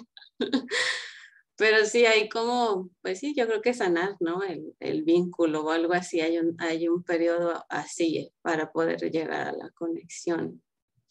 pero 1.55 1.85
sí 1.85 2.05
hay 2.05 2.27
como, 2.29 2.89
pues 3.01 3.19
sí, 3.19 3.33
yo 3.35 3.45
creo 3.47 3.61
que 3.61 3.73
sanar, 3.73 4.15
¿no? 4.19 4.43
El, 4.43 4.75
el 4.79 5.03
vínculo 5.03 5.63
o 5.63 5.69
algo 5.71 5.93
así, 5.93 6.21
hay 6.21 6.39
un, 6.39 6.55
hay 6.59 6.87
un 6.87 7.03
periodo 7.03 7.63
así 7.69 8.31
para 8.41 8.71
poder 8.71 8.99
llegar 9.11 9.47
a 9.47 9.51
la 9.51 9.69
conexión. 9.71 10.63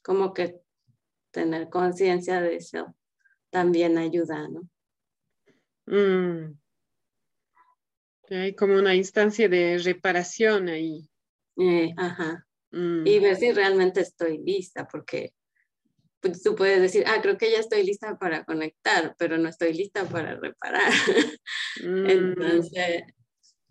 Como 0.03 0.35
que 0.35 0.61
tener 1.31 1.69
conciencia 1.69 2.41
de 2.41 2.57
eso 2.57 2.97
también 3.51 3.99
ayuda, 3.99 4.49
¿no? 4.49 4.69
Mm. 5.87 6.59
Hay 8.31 8.55
como 8.55 8.75
una 8.75 8.95
instancia 8.95 9.49
de 9.49 9.79
reparación 9.79 10.69
ahí. 10.69 11.09
Eh, 11.57 11.93
ajá. 11.97 12.47
Mm. 12.73 13.07
y 13.07 13.19
ver 13.19 13.37
si 13.37 13.53
realmente 13.53 14.01
estoy 14.01 14.39
lista, 14.39 14.87
porque 14.87 15.35
pues, 16.21 16.43
tú 16.43 16.55
puedes 16.55 16.81
decir, 16.81 17.05
ah, 17.07 17.21
creo 17.21 17.37
que 17.37 17.51
ya 17.51 17.59
estoy 17.59 17.83
lista 17.83 18.19
para 18.19 18.45
conectar, 18.45 19.15
pero 19.19 19.39
no 19.39 19.49
estoy 19.49 19.73
lista 19.73 20.05
para 20.05 20.37
reparar. 20.37 20.91
Mm. 21.83 22.11
Entonces, 22.11 23.05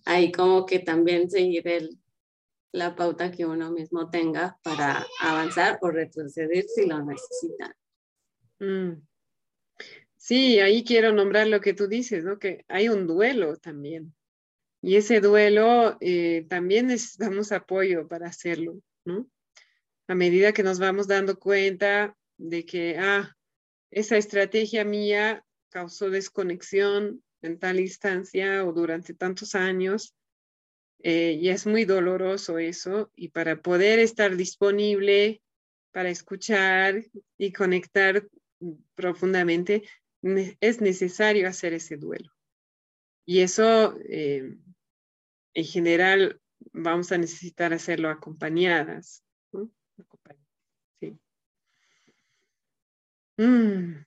ahí 0.06 0.32
como 0.32 0.66
que 0.66 0.80
también 0.80 1.30
seguir 1.30 1.68
el, 1.68 2.00
la 2.72 2.96
pauta 2.96 3.30
que 3.30 3.46
uno 3.46 3.72
mismo 3.72 4.10
tenga 4.10 4.58
para 4.64 5.06
avanzar 5.20 5.78
o 5.82 5.92
retroceder 5.92 6.64
si 6.64 6.88
lo 6.88 7.04
necesita. 7.04 7.76
Mm. 8.60 9.06
Sí, 10.16 10.60
ahí 10.60 10.84
quiero 10.84 11.12
nombrar 11.12 11.48
lo 11.48 11.62
que 11.62 11.74
tú 11.74 11.88
dices, 11.88 12.24
¿no? 12.24 12.40
Que 12.40 12.66
hay 12.68 12.90
un 12.90 13.06
duelo 13.06 13.58
también. 13.58 14.16
Y 14.82 14.96
ese 14.96 15.20
duelo 15.20 15.98
eh, 16.00 16.46
también 16.50 16.88
necesitamos 16.88 17.52
apoyo 17.52 18.08
para 18.08 18.28
hacerlo. 18.28 18.80
A 20.08 20.16
medida 20.16 20.54
que 20.54 20.64
nos 20.64 20.80
vamos 20.80 21.08
dando 21.08 21.38
cuenta 21.38 22.16
de 22.38 22.66
que, 22.66 22.98
ah, 22.98 23.36
esa 23.92 24.18
estrategia 24.18 24.86
mía 24.86 25.44
causó 25.70 26.10
desconexión 26.10 27.24
en 27.42 27.60
tal 27.60 27.80
instancia 27.80 28.66
o 28.66 28.74
durante 28.74 29.14
tantos 29.14 29.56
años, 29.56 30.16
eh, 31.02 31.38
y 31.40 31.50
es 31.50 31.66
muy 31.66 31.86
doloroso 31.86 32.60
eso, 32.60 33.12
y 33.16 33.30
para 33.30 33.62
poder 33.62 34.00
estar 34.00 34.36
disponible 34.36 35.42
para 35.92 36.10
escuchar 36.10 37.04
y 37.38 37.52
conectar 37.52 38.28
profundamente, 38.96 39.84
es 40.22 40.82
necesario 40.82 41.48
hacer 41.48 41.74
ese 41.74 41.98
duelo. 41.98 42.32
Y 43.26 43.40
eso, 43.42 43.98
eh, 44.08 44.58
en 45.54 45.66
general, 45.66 46.42
vamos 46.72 47.12
a 47.12 47.18
necesitar 47.18 47.74
hacerlo 47.74 48.10
acompañadas. 48.10 49.24
Sí. 51.00 51.20
Mm. 53.38 54.06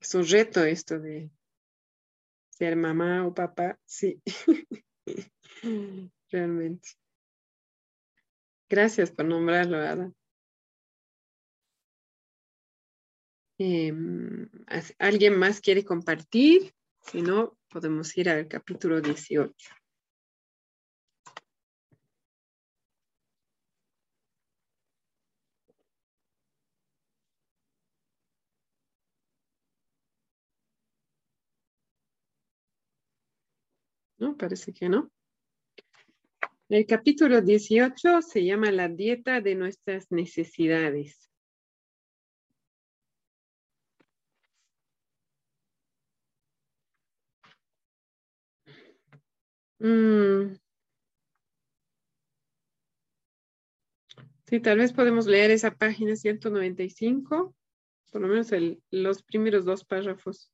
Es 0.00 0.14
un 0.14 0.26
reto 0.26 0.64
esto 0.64 0.98
de 0.98 1.30
ser 2.50 2.76
mamá 2.76 3.26
o 3.26 3.34
papá, 3.34 3.78
sí. 3.84 4.22
Realmente. 6.30 6.90
Gracias 8.68 9.10
por 9.10 9.26
nombrarlo, 9.26 9.76
Ada. 9.78 10.12
Em, 13.58 14.48
¿Alguien 14.98 15.38
más 15.38 15.60
quiere 15.60 15.84
compartir? 15.84 16.75
Si 17.10 17.22
no, 17.22 17.56
podemos 17.68 18.16
ir 18.18 18.28
al 18.28 18.48
capítulo 18.48 19.00
18. 19.00 19.54
No, 34.18 34.36
parece 34.36 34.72
que 34.72 34.88
no. 34.88 35.10
El 36.68 36.86
capítulo 36.86 37.40
18 37.40 38.22
se 38.22 38.44
llama 38.44 38.72
La 38.72 38.88
dieta 38.88 39.40
de 39.40 39.54
nuestras 39.54 40.10
necesidades. 40.10 41.30
Mm. 49.80 50.56
Sí, 54.46 54.60
tal 54.60 54.78
vez 54.78 54.92
podemos 54.92 55.26
leer 55.26 55.50
esa 55.50 55.72
página 55.74 56.14
195, 56.16 57.54
por 58.12 58.20
lo 58.22 58.28
menos 58.28 58.50
los 58.90 59.22
primeros 59.22 59.64
dos 59.64 59.84
párrafos. 59.84 60.50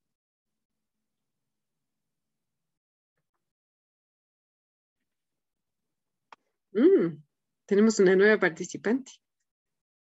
Mm, 6.75 7.23
tenemos 7.67 7.99
una 7.99 8.17
nueva 8.17 8.39
participante. 8.39 9.13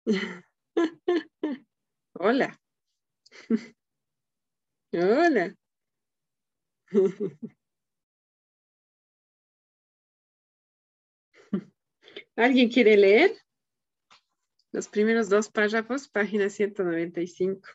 Hola. 2.15 2.61
Hola. 4.93 5.55
¿Alguien 12.41 12.71
quiere 12.71 12.97
leer? 12.97 13.37
Los 14.73 14.89
primeros 14.89 15.29
dos 15.29 15.51
párrafos, 15.51 16.09
página 16.09 16.49
195. 16.49 17.69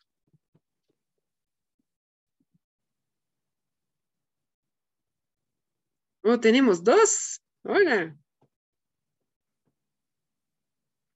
Oh, 6.23 6.39
tenemos 6.39 6.83
dos. 6.83 7.39
Hola. 7.63 8.17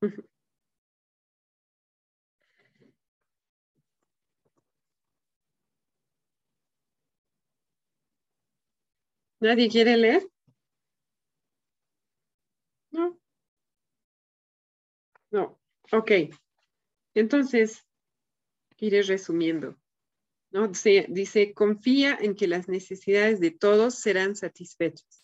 ¿Nadie 9.42 9.70
quiere 9.70 9.98
leer? 9.98 10.30
No. 12.92 13.20
No. 15.32 15.58
Ok, 15.92 16.12
entonces, 17.16 17.86
iré 18.78 19.02
resumiendo. 19.04 19.78
¿no? 20.52 20.68
Dice, 20.68 21.06
dice, 21.10 21.54
confía 21.54 22.18
en 22.20 22.36
que 22.36 22.48
las 22.48 22.68
necesidades 22.68 23.40
de 23.40 23.52
todos 23.52 23.96
serán 23.96 24.36
satisfechas. 24.36 25.24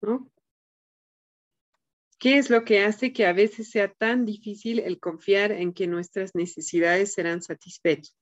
¿no? 0.00 0.30
¿Qué 2.18 2.38
es 2.38 2.50
lo 2.50 2.64
que 2.64 2.80
hace 2.80 3.12
que 3.12 3.26
a 3.26 3.32
veces 3.32 3.70
sea 3.70 3.92
tan 3.92 4.24
difícil 4.24 4.78
el 4.80 4.98
confiar 4.98 5.52
en 5.52 5.72
que 5.72 5.86
nuestras 5.86 6.34
necesidades 6.34 7.12
serán 7.12 7.42
satisfechas? 7.42 8.16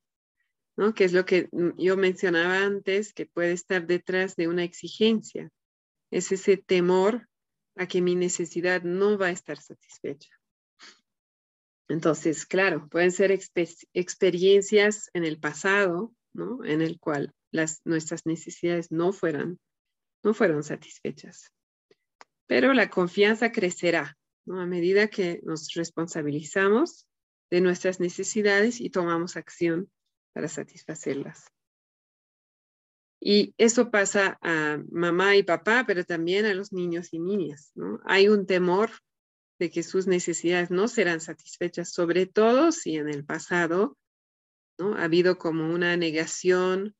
¿no? 0.77 0.95
Que 0.95 1.05
es 1.05 1.13
lo 1.13 1.25
que 1.25 1.49
yo 1.79 1.97
mencionaba 1.97 2.65
antes, 2.65 3.13
que 3.13 3.27
puede 3.27 3.53
estar 3.53 3.87
detrás 3.87 4.35
de 4.37 4.49
una 4.49 4.65
exigencia. 4.65 5.51
Es 6.11 6.33
ese 6.33 6.57
temor 6.57 7.29
a 7.77 7.87
que 7.87 8.01
mi 8.01 8.15
necesidad 8.15 8.83
no 8.83 9.17
va 9.17 9.27
a 9.27 9.31
estar 9.31 9.59
satisfecha. 9.59 10.31
Entonces, 11.89 12.47
claro, 12.47 12.89
pueden 12.89 13.13
ser 13.13 13.31
experiencias 13.93 15.11
en 15.13 15.25
el 15.25 15.39
pasado, 15.39 16.13
¿no? 16.33 16.65
En 16.65 16.81
el 16.81 16.99
cual 16.99 17.33
nuestras 17.85 18.27
necesidades 18.27 18.91
no 18.91 19.13
fueran, 19.13 19.59
no 20.23 20.35
fueron 20.35 20.63
satisfechas. 20.63 21.53
Pero 22.47 22.73
la 22.73 22.91
confianza 22.91 23.53
crecerá, 23.53 24.17
¿no? 24.45 24.61
A 24.61 24.67
medida 24.67 25.09
que 25.09 25.41
nos 25.45 25.73
responsabilizamos 25.75 27.07
de 27.51 27.61
nuestras 27.61 28.01
necesidades 28.01 28.81
y 28.81 28.91
tomamos 28.91 29.37
acción 29.37 29.91
para 30.33 30.49
satisfacerlas. 30.49 31.51
Y 33.21 33.55
eso 33.57 33.91
pasa 33.91 34.39
a 34.43 34.79
mamá 34.91 35.37
y 35.37 35.43
papá, 35.43 35.85
pero 35.87 36.05
también 36.05 36.45
a 36.45 36.55
los 36.55 36.73
niños 36.73 37.13
y 37.13 37.21
niñas, 37.21 37.71
¿no? 37.75 38.01
Hay 38.05 38.29
un 38.29 38.47
temor 38.47 38.91
de 39.59 39.71
que 39.71 39.83
sus 39.83 40.07
necesidades 40.07 40.71
no 40.71 40.89
serán 40.89 41.21
satisfechas, 41.21 41.93
sobre 41.93 42.27
todo 42.27 42.73
si 42.73 42.97
en 42.97 43.09
el 43.09 43.25
pasado 43.25 43.97
¿no? 44.79 44.95
ha 44.95 45.05
habido 45.05 45.39
como 45.39 45.73
una 45.73 45.97
negación 45.97 46.95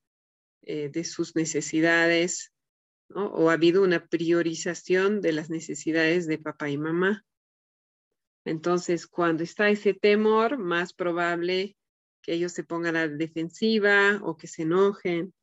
eh, 0.63 0.89
de 0.89 1.05
sus 1.05 1.35
necesidades 1.35 2.53
o 3.15 3.51
ha 3.51 3.53
habido 3.53 3.83
una 3.83 4.07
priorización 4.07 5.21
de 5.21 5.33
las 5.33 5.51
necesidades 5.51 6.27
de 6.27 6.39
papá 6.39 6.71
y 6.71 6.79
mamá. 6.79 7.25
Entonces, 8.45 9.07
cuando 9.07 9.43
está 9.43 9.69
ese 9.69 9.95
temor, 9.95 10.59
más 10.59 10.93
probable 10.93 11.77
que 12.23 12.33
ellos 12.33 12.53
se 12.53 12.65
pongan 12.65 12.97
a 12.97 13.07
la 13.07 13.15
defensiva 13.15 14.21
o 14.23 14.37
que 14.37 14.47
se 14.47 14.63
enojen. 14.63 15.35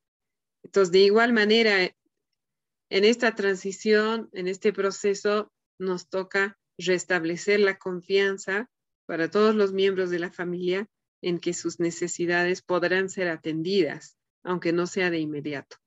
Entonces, 0.64 0.92
de 0.92 1.00
igual 1.00 1.34
manera, 1.34 1.84
en 1.84 3.06
esta 3.06 3.36
transición, 3.36 4.30
en 4.34 4.48
este 4.48 4.74
proceso, 4.74 5.52
nos 5.80 6.10
toca 6.10 6.60
restablecer 6.78 7.60
la 7.60 7.78
confianza 7.78 8.70
para 9.06 9.30
todos 9.30 9.56
los 9.56 9.74
miembros 9.74 10.10
de 10.10 10.20
la 10.20 10.32
familia 10.32 10.88
en 11.22 11.40
que 11.40 11.54
sus 11.54 11.80
necesidades 11.80 12.62
podrán 12.62 13.10
ser 13.10 13.28
atendidas, 13.28 14.18
aunque 14.44 14.74
no 14.74 14.88
sea 14.88 15.10
de 15.10 15.20
inmediato. 15.20 15.78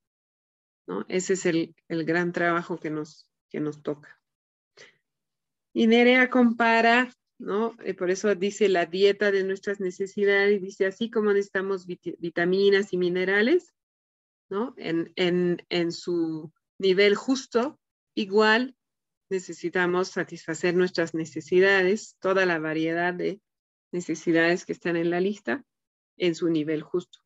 ¿no? 0.87 1.05
Ese 1.09 1.35
es 1.35 1.47
el, 1.47 1.75
gran 1.89 2.33
trabajo 2.33 2.79
que 2.79 2.91
nos, 2.91 3.29
que 3.49 3.61
nos 3.61 3.83
toca. 3.83 4.21
Y 5.73 5.87
Nerea 5.87 6.31
compara, 6.31 7.13
¿no? 7.39 7.75
Eh, 7.83 7.95
por 7.95 8.11
eso 8.11 8.35
dice 8.35 8.69
la 8.69 8.87
dieta 8.87 9.33
de 9.33 9.43
nuestras 9.43 9.81
necesidades, 9.81 10.63
dice 10.63 10.87
así 10.87 11.11
como 11.11 11.33
necesitamos 11.33 11.87
vitaminas 11.87 12.93
y 12.93 12.99
minerales, 12.99 13.75
¿no? 14.49 14.75
En, 14.77 15.13
en, 15.17 15.65
en 15.69 15.91
su 15.91 16.53
nivel 16.79 17.17
justo, 17.17 17.81
igual 18.15 18.77
necesitamos 19.35 20.09
satisfacer 20.09 20.75
nuestras 20.75 21.13
necesidades, 21.13 22.17
toda 22.21 22.47
la 22.47 22.59
variedad 22.59 23.13
de 23.13 23.41
necesidades 23.93 24.65
que 24.65 24.73
están 24.73 24.97
en 24.97 25.11
la 25.11 25.21
lista, 25.21 25.65
en 26.17 26.35
su 26.35 26.49
nivel 26.49 26.83
justo. 26.83 27.19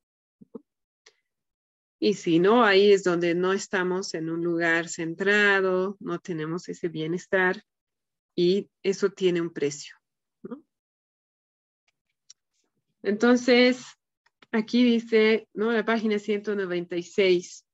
Y 2.01 2.15
si 2.15 2.39
no, 2.39 2.65
ahí 2.65 2.93
es 2.93 3.05
donde 3.05 3.35
no 3.35 3.53
estamos 3.53 4.15
en 4.15 4.31
un 4.31 4.43
lugar 4.43 4.89
centrado, 4.89 5.97
no 6.01 6.19
tenemos 6.19 6.69
ese 6.69 6.89
bienestar 6.89 7.63
y 8.35 8.71
eso 8.83 9.11
tiene 9.11 9.41
un 9.41 9.53
precio. 9.53 9.97
Entonces, 13.03 13.85
aquí 14.53 14.83
dice, 14.83 15.49
¿no? 15.53 15.73
La 15.73 15.85
página 15.85 16.19
196. 16.19 17.65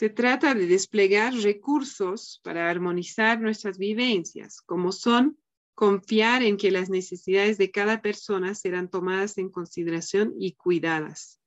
Se 0.00 0.08
trata 0.08 0.54
de 0.54 0.66
desplegar 0.66 1.34
recursos 1.34 2.40
para 2.42 2.70
armonizar 2.70 3.38
nuestras 3.38 3.76
vivencias, 3.76 4.62
como 4.62 4.92
son 4.92 5.38
confiar 5.74 6.42
en 6.42 6.56
que 6.56 6.70
las 6.70 6.88
necesidades 6.88 7.58
de 7.58 7.70
cada 7.70 8.00
persona 8.00 8.54
serán 8.54 8.88
tomadas 8.88 9.36
en 9.36 9.50
consideración 9.50 10.32
y 10.38 10.52
cuidadas. 10.52 11.38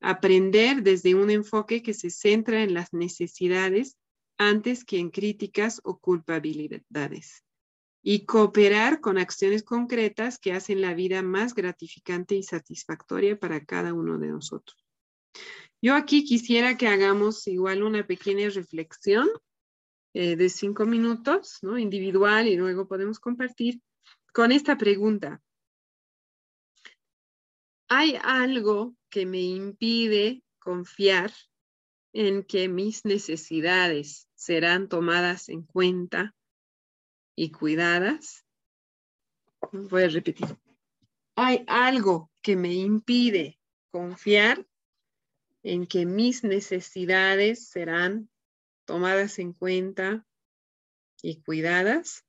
Aprender 0.00 0.84
desde 0.84 1.16
un 1.16 1.32
enfoque 1.32 1.82
que 1.82 1.94
se 1.94 2.10
centra 2.10 2.62
en 2.62 2.74
las 2.74 2.92
necesidades 2.92 3.96
antes 4.38 4.84
que 4.84 5.00
en 5.00 5.10
críticas 5.10 5.80
o 5.82 5.98
culpabilidades. 5.98 7.42
Y 8.04 8.24
cooperar 8.24 9.00
con 9.00 9.18
acciones 9.18 9.64
concretas 9.64 10.38
que 10.38 10.52
hacen 10.52 10.80
la 10.80 10.94
vida 10.94 11.24
más 11.24 11.56
gratificante 11.56 12.36
y 12.36 12.44
satisfactoria 12.44 13.36
para 13.36 13.64
cada 13.64 13.94
uno 13.94 14.16
de 14.16 14.28
nosotros. 14.28 14.76
Yo 15.84 15.94
aquí 15.94 16.24
quisiera 16.24 16.78
que 16.78 16.88
hagamos 16.88 17.46
igual 17.46 17.82
una 17.82 18.06
pequeña 18.06 18.48
reflexión 18.48 19.28
eh, 20.14 20.34
de 20.34 20.48
cinco 20.48 20.86
minutos, 20.86 21.58
¿no? 21.60 21.76
Individual 21.76 22.48
y 22.48 22.56
luego 22.56 22.88
podemos 22.88 23.20
compartir 23.20 23.82
con 24.32 24.50
esta 24.50 24.78
pregunta. 24.78 25.42
¿Hay 27.90 28.16
algo 28.22 28.96
que 29.10 29.26
me 29.26 29.42
impide 29.42 30.42
confiar 30.58 31.30
en 32.14 32.44
que 32.44 32.66
mis 32.70 33.04
necesidades 33.04 34.26
serán 34.34 34.88
tomadas 34.88 35.50
en 35.50 35.64
cuenta 35.64 36.34
y 37.36 37.50
cuidadas? 37.50 38.46
Voy 39.70 40.04
a 40.04 40.08
repetir. 40.08 40.46
¿Hay 41.36 41.62
algo 41.66 42.30
que 42.40 42.56
me 42.56 42.72
impide 42.72 43.60
confiar 43.90 44.66
en 45.64 45.86
que 45.86 46.06
mis 46.06 46.44
necesidades 46.44 47.68
serán 47.68 48.28
tomadas 48.84 49.38
en 49.38 49.54
cuenta 49.54 50.24
y 51.22 51.40
cuidadas. 51.40 52.24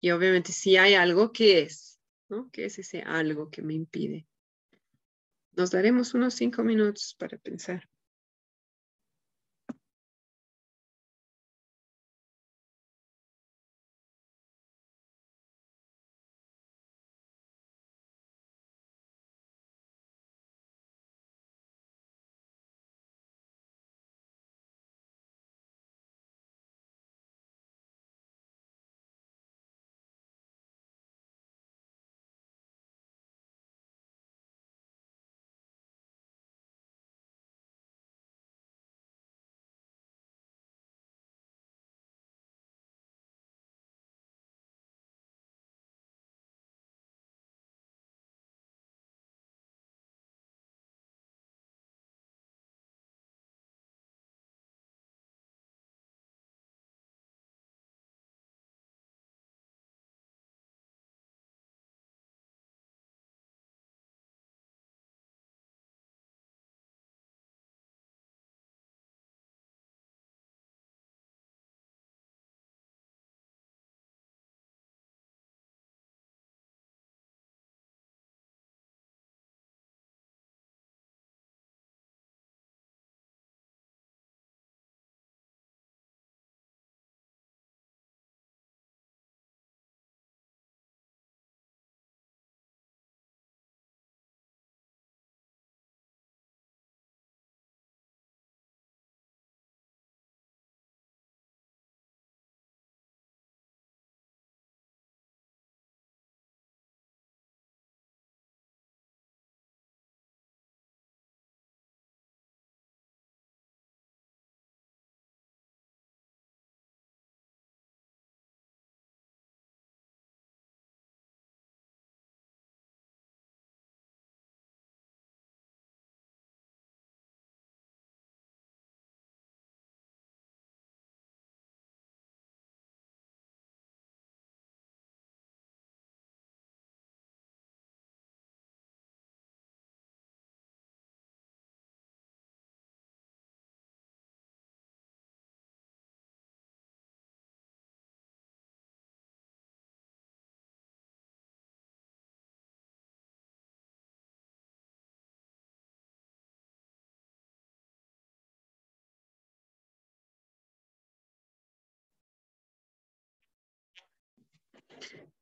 Y 0.00 0.10
obviamente 0.10 0.52
si 0.52 0.78
hay 0.78 0.94
algo, 0.94 1.32
¿qué 1.32 1.60
es? 1.60 2.00
¿no? 2.28 2.50
¿Qué 2.50 2.64
es 2.64 2.78
ese 2.78 3.02
algo 3.02 3.50
que 3.50 3.62
me 3.62 3.74
impide? 3.74 4.26
Nos 5.52 5.70
daremos 5.70 6.14
unos 6.14 6.34
cinco 6.34 6.64
minutos 6.64 7.14
para 7.18 7.36
pensar. 7.36 7.91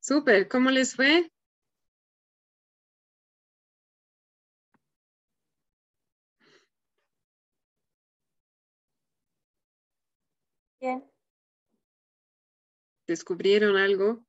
Súper, 0.01 0.49
¿cómo 0.49 0.70
les 0.70 0.95
fue? 0.97 1.31
Bien. 10.81 11.05
¿Descubrieron 13.07 13.77
algo? 13.77 14.24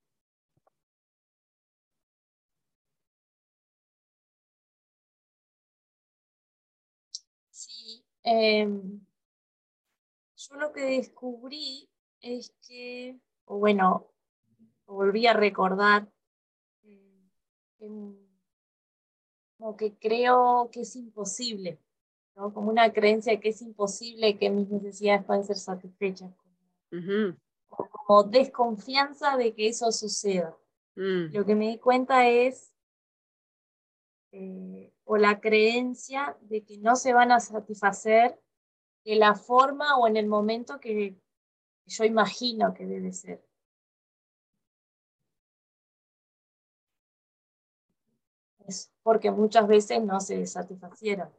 Sí. 7.51 8.03
Em, 8.23 8.99
yo 10.35 10.55
lo 10.55 10.71
que 10.73 10.81
descubrí 10.81 11.89
es 12.21 12.53
que, 12.67 13.19
o 13.45 13.59
bueno, 14.91 15.11
volví 15.11 15.27
a 15.27 15.33
recordar, 15.33 16.07
eh, 16.83 17.29
como 19.57 19.75
que 19.77 19.93
creo 19.95 20.69
que 20.71 20.81
es 20.81 20.95
imposible, 20.95 21.79
¿no? 22.35 22.53
como 22.53 22.69
una 22.69 22.91
creencia 22.91 23.33
de 23.33 23.39
que 23.39 23.49
es 23.49 23.61
imposible 23.61 24.37
que 24.37 24.49
mis 24.49 24.69
necesidades 24.69 25.25
puedan 25.25 25.43
ser 25.43 25.57
satisfechas 25.57 26.31
como 28.05 28.23
desconfianza 28.23 29.37
de 29.37 29.53
que 29.53 29.69
eso 29.69 29.91
suceda. 29.91 30.57
Mm. 30.95 31.33
Lo 31.33 31.45
que 31.45 31.55
me 31.55 31.69
di 31.69 31.77
cuenta 31.77 32.27
es, 32.27 32.75
eh, 34.33 34.91
o 35.05 35.17
la 35.17 35.39
creencia 35.39 36.37
de 36.41 36.63
que 36.63 36.77
no 36.77 36.97
se 36.97 37.13
van 37.13 37.31
a 37.31 37.39
satisfacer 37.39 38.39
de 39.05 39.15
la 39.15 39.35
forma 39.35 39.97
o 39.97 40.07
en 40.07 40.17
el 40.17 40.27
momento 40.27 40.79
que 40.79 41.17
yo 41.85 42.03
imagino 42.03 42.73
que 42.73 42.85
debe 42.85 43.13
ser. 43.13 43.41
Porque 49.03 49.31
muchas 49.31 49.67
veces 49.67 50.03
no 50.03 50.19
se 50.19 50.45
satisfacieron. 50.45 51.29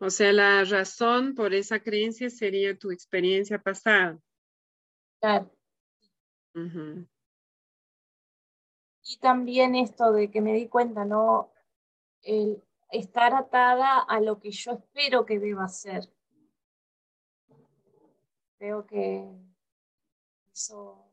O 0.00 0.10
sea, 0.10 0.32
la 0.32 0.64
razón 0.64 1.34
por 1.34 1.54
esa 1.54 1.80
creencia 1.80 2.30
sería 2.30 2.76
tu 2.78 2.90
experiencia 2.90 3.60
pasada. 3.60 4.18
Claro. 5.20 5.50
Y 9.02 9.18
también 9.18 9.74
esto 9.74 10.12
de 10.12 10.30
que 10.30 10.40
me 10.40 10.54
di 10.54 10.68
cuenta, 10.68 11.04
¿no? 11.04 11.52
El 12.22 12.62
estar 12.90 13.34
atada 13.34 13.98
a 14.00 14.20
lo 14.20 14.40
que 14.40 14.50
yo 14.50 14.72
espero 14.72 15.26
que 15.26 15.38
deba 15.38 15.68
ser. 15.68 16.08
Creo 18.58 18.86
que 18.86 19.28
eso 20.52 21.04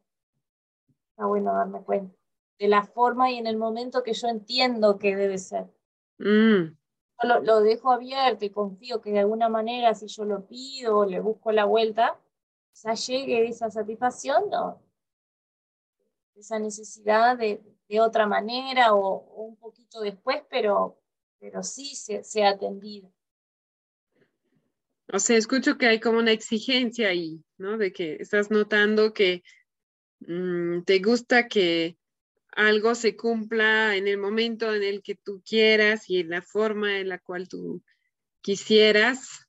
está 1.09 1.25
bueno 1.25 1.53
darme 1.53 1.81
cuenta. 1.83 2.20
De 2.61 2.67
la 2.67 2.83
forma 2.83 3.31
y 3.31 3.37
en 3.39 3.47
el 3.47 3.57
momento 3.57 4.03
que 4.03 4.13
yo 4.13 4.27
entiendo 4.27 4.99
que 4.99 5.15
debe 5.15 5.37
ser. 5.37 5.65
Mm 6.19 6.77
lo, 7.23 7.61
dejo 7.61 7.91
abierto 7.91 8.45
y 8.45 8.49
confío 8.49 9.01
que 9.01 9.11
de 9.11 9.19
alguna 9.19 9.49
manera, 9.49 9.93
si 9.93 10.07
yo 10.07 10.25
lo 10.25 10.47
pido 10.47 10.99
o 10.99 11.05
le 11.05 11.19
busco 11.19 11.51
la 11.51 11.65
vuelta, 11.65 12.19
ya 12.83 12.93
llegue 12.93 13.47
esa 13.47 13.69
satisfacción, 13.69 14.49
¿no? 14.49 14.81
esa 16.35 16.57
necesidad 16.57 17.37
de, 17.37 17.61
otra 17.99 18.25
manera 18.25 18.93
o, 18.95 19.45
un 19.45 19.57
poquito 19.57 19.99
después, 19.99 20.41
pero, 20.49 20.97
pero 21.39 21.61
sí 21.61 21.93
se, 21.93 22.23
se 22.23 22.43
ha 22.43 22.51
atendido. 22.51 23.11
O 25.11 25.19
sea, 25.19 25.35
escucho 25.35 25.77
que 25.77 25.87
hay 25.87 25.99
como 25.99 26.19
una 26.19 26.31
exigencia 26.31 27.09
ahí, 27.09 27.43
¿no? 27.57 27.77
De 27.77 27.91
que 27.91 28.15
estás 28.15 28.49
notando 28.49 29.13
que 29.13 29.43
mm, 30.21 30.83
te 30.83 30.99
gusta 30.99 31.49
que 31.49 31.97
algo 32.51 32.95
se 32.95 33.15
cumpla 33.15 33.95
en 33.95 34.07
el 34.07 34.17
momento 34.17 34.73
en 34.73 34.83
el 34.83 35.01
que 35.01 35.15
tú 35.15 35.41
quieras 35.45 36.09
y 36.09 36.19
en 36.19 36.29
la 36.29 36.41
forma 36.41 36.99
en 36.99 37.09
la 37.09 37.19
cual 37.19 37.47
tú 37.47 37.81
quisieras. 38.41 39.47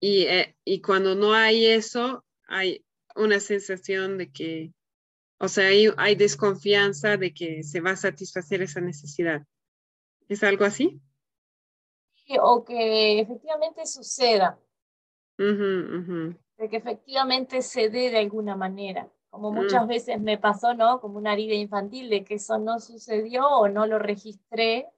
Y, 0.00 0.24
eh, 0.24 0.56
y 0.64 0.80
cuando 0.80 1.14
no 1.14 1.34
hay 1.34 1.66
eso, 1.66 2.24
hay 2.46 2.84
una 3.16 3.40
sensación 3.40 4.18
de 4.18 4.30
que, 4.30 4.72
o 5.38 5.48
sea, 5.48 5.68
hay, 5.68 5.88
hay, 5.96 6.14
desconfianza 6.14 7.16
de 7.16 7.32
que 7.32 7.62
se 7.62 7.80
va 7.80 7.92
a 7.92 7.96
satisfacer 7.96 8.62
esa 8.62 8.80
necesidad. 8.80 9.44
¿Es 10.28 10.42
algo 10.42 10.64
así? 10.64 11.00
Sí, 12.14 12.36
o 12.40 12.64
que 12.64 13.20
efectivamente 13.20 13.86
suceda. 13.86 14.60
De 15.38 16.68
que 16.68 16.76
efectivamente 16.76 17.62
se 17.62 17.88
dé 17.88 18.10
de 18.10 18.18
alguna 18.18 18.56
manera 18.56 19.10
como 19.30 19.52
muchas 19.52 19.84
mm. 19.84 19.88
veces 19.88 20.20
me 20.20 20.38
pasó, 20.38 20.74
¿no? 20.74 21.00
Como 21.00 21.18
una 21.18 21.32
herida 21.32 21.54
infantil 21.54 22.10
de 22.10 22.24
que 22.24 22.34
eso 22.34 22.58
no 22.58 22.80
sucedió 22.80 23.46
o 23.48 23.68
no 23.68 23.86
lo 23.86 23.98
registré. 23.98 24.90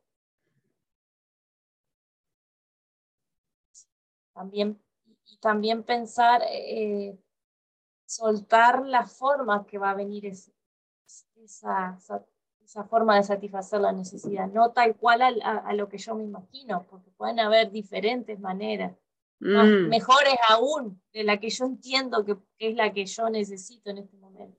También, 4.33 4.81
y 5.27 5.37
también 5.39 5.83
pensar, 5.83 6.43
eh, 6.49 7.19
soltar 8.07 8.87
la 8.87 9.07
forma 9.07 9.67
que 9.67 9.79
va 9.79 9.91
a 9.91 9.95
venir 9.95 10.27
esa, 10.27 10.51
esa, 12.65 12.85
forma 12.85 13.17
de 13.17 13.25
satisfacer 13.25 13.81
la 13.81 13.93
necesidad, 13.93 14.49
no 14.49 14.73
tal 14.73 14.97
cual 14.97 15.23
a, 15.43 15.73
lo 15.75 15.89
que 15.89 15.99
yo 15.99 16.15
me 16.15 16.25
imagino, 16.25 16.87
porque 16.89 17.11
pueden 17.11 17.41
haber 17.41 17.71
diferentes 17.71 18.39
maneras. 18.41 18.97
Mm. 19.41 19.89
mejores 19.89 20.35
aún 20.49 21.03
de 21.15 21.25
la 21.25 21.41
que 21.41 21.49
yo 21.49 21.65
entiendo 21.65 22.25
que, 22.25 22.37
es 22.59 22.77
la 22.77 22.93
que 22.93 23.07
yo 23.07 23.31
necesito 23.31 23.91
en 23.91 23.99
este 23.99 24.17
momento. 24.19 24.59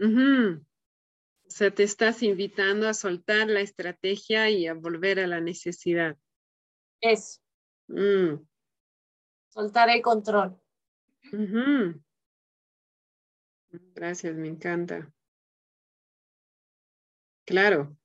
O 0.00 1.50
sea, 1.54 1.70
te 1.70 1.82
estás 1.82 2.22
invitando 2.22 2.88
a 2.88 2.94
soltar 2.94 3.48
la 3.48 3.60
estrategia 3.60 4.48
y 4.48 4.66
a 4.66 4.74
volver 4.74 5.20
a 5.20 5.26
la 5.26 5.40
necesidad. 5.40 6.16
Eso. 7.00 7.40
Mm. 7.88 8.36
Soltar 9.50 9.90
el 9.90 10.00
control. 10.00 10.58
Gracias, 13.94 14.34
me 14.34 14.48
encanta. 14.48 15.12
Claro, 17.44 17.96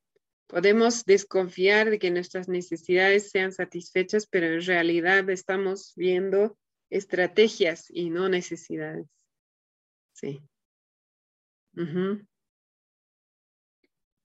Podemos 0.48 1.04
desconfiar 1.04 1.90
de 1.90 2.00
que 2.00 2.10
nuestras 2.10 2.48
necesidades 2.48 3.30
sean 3.30 3.52
satisfechas, 3.52 4.28
pero 4.28 4.48
en 4.48 4.66
realidad 4.66 5.30
estamos 5.30 5.94
viendo 5.96 6.58
estrategias 6.90 7.88
y 7.90 8.10
no 8.10 8.30
necesidades. 8.30 9.08
Sí. 10.14 10.42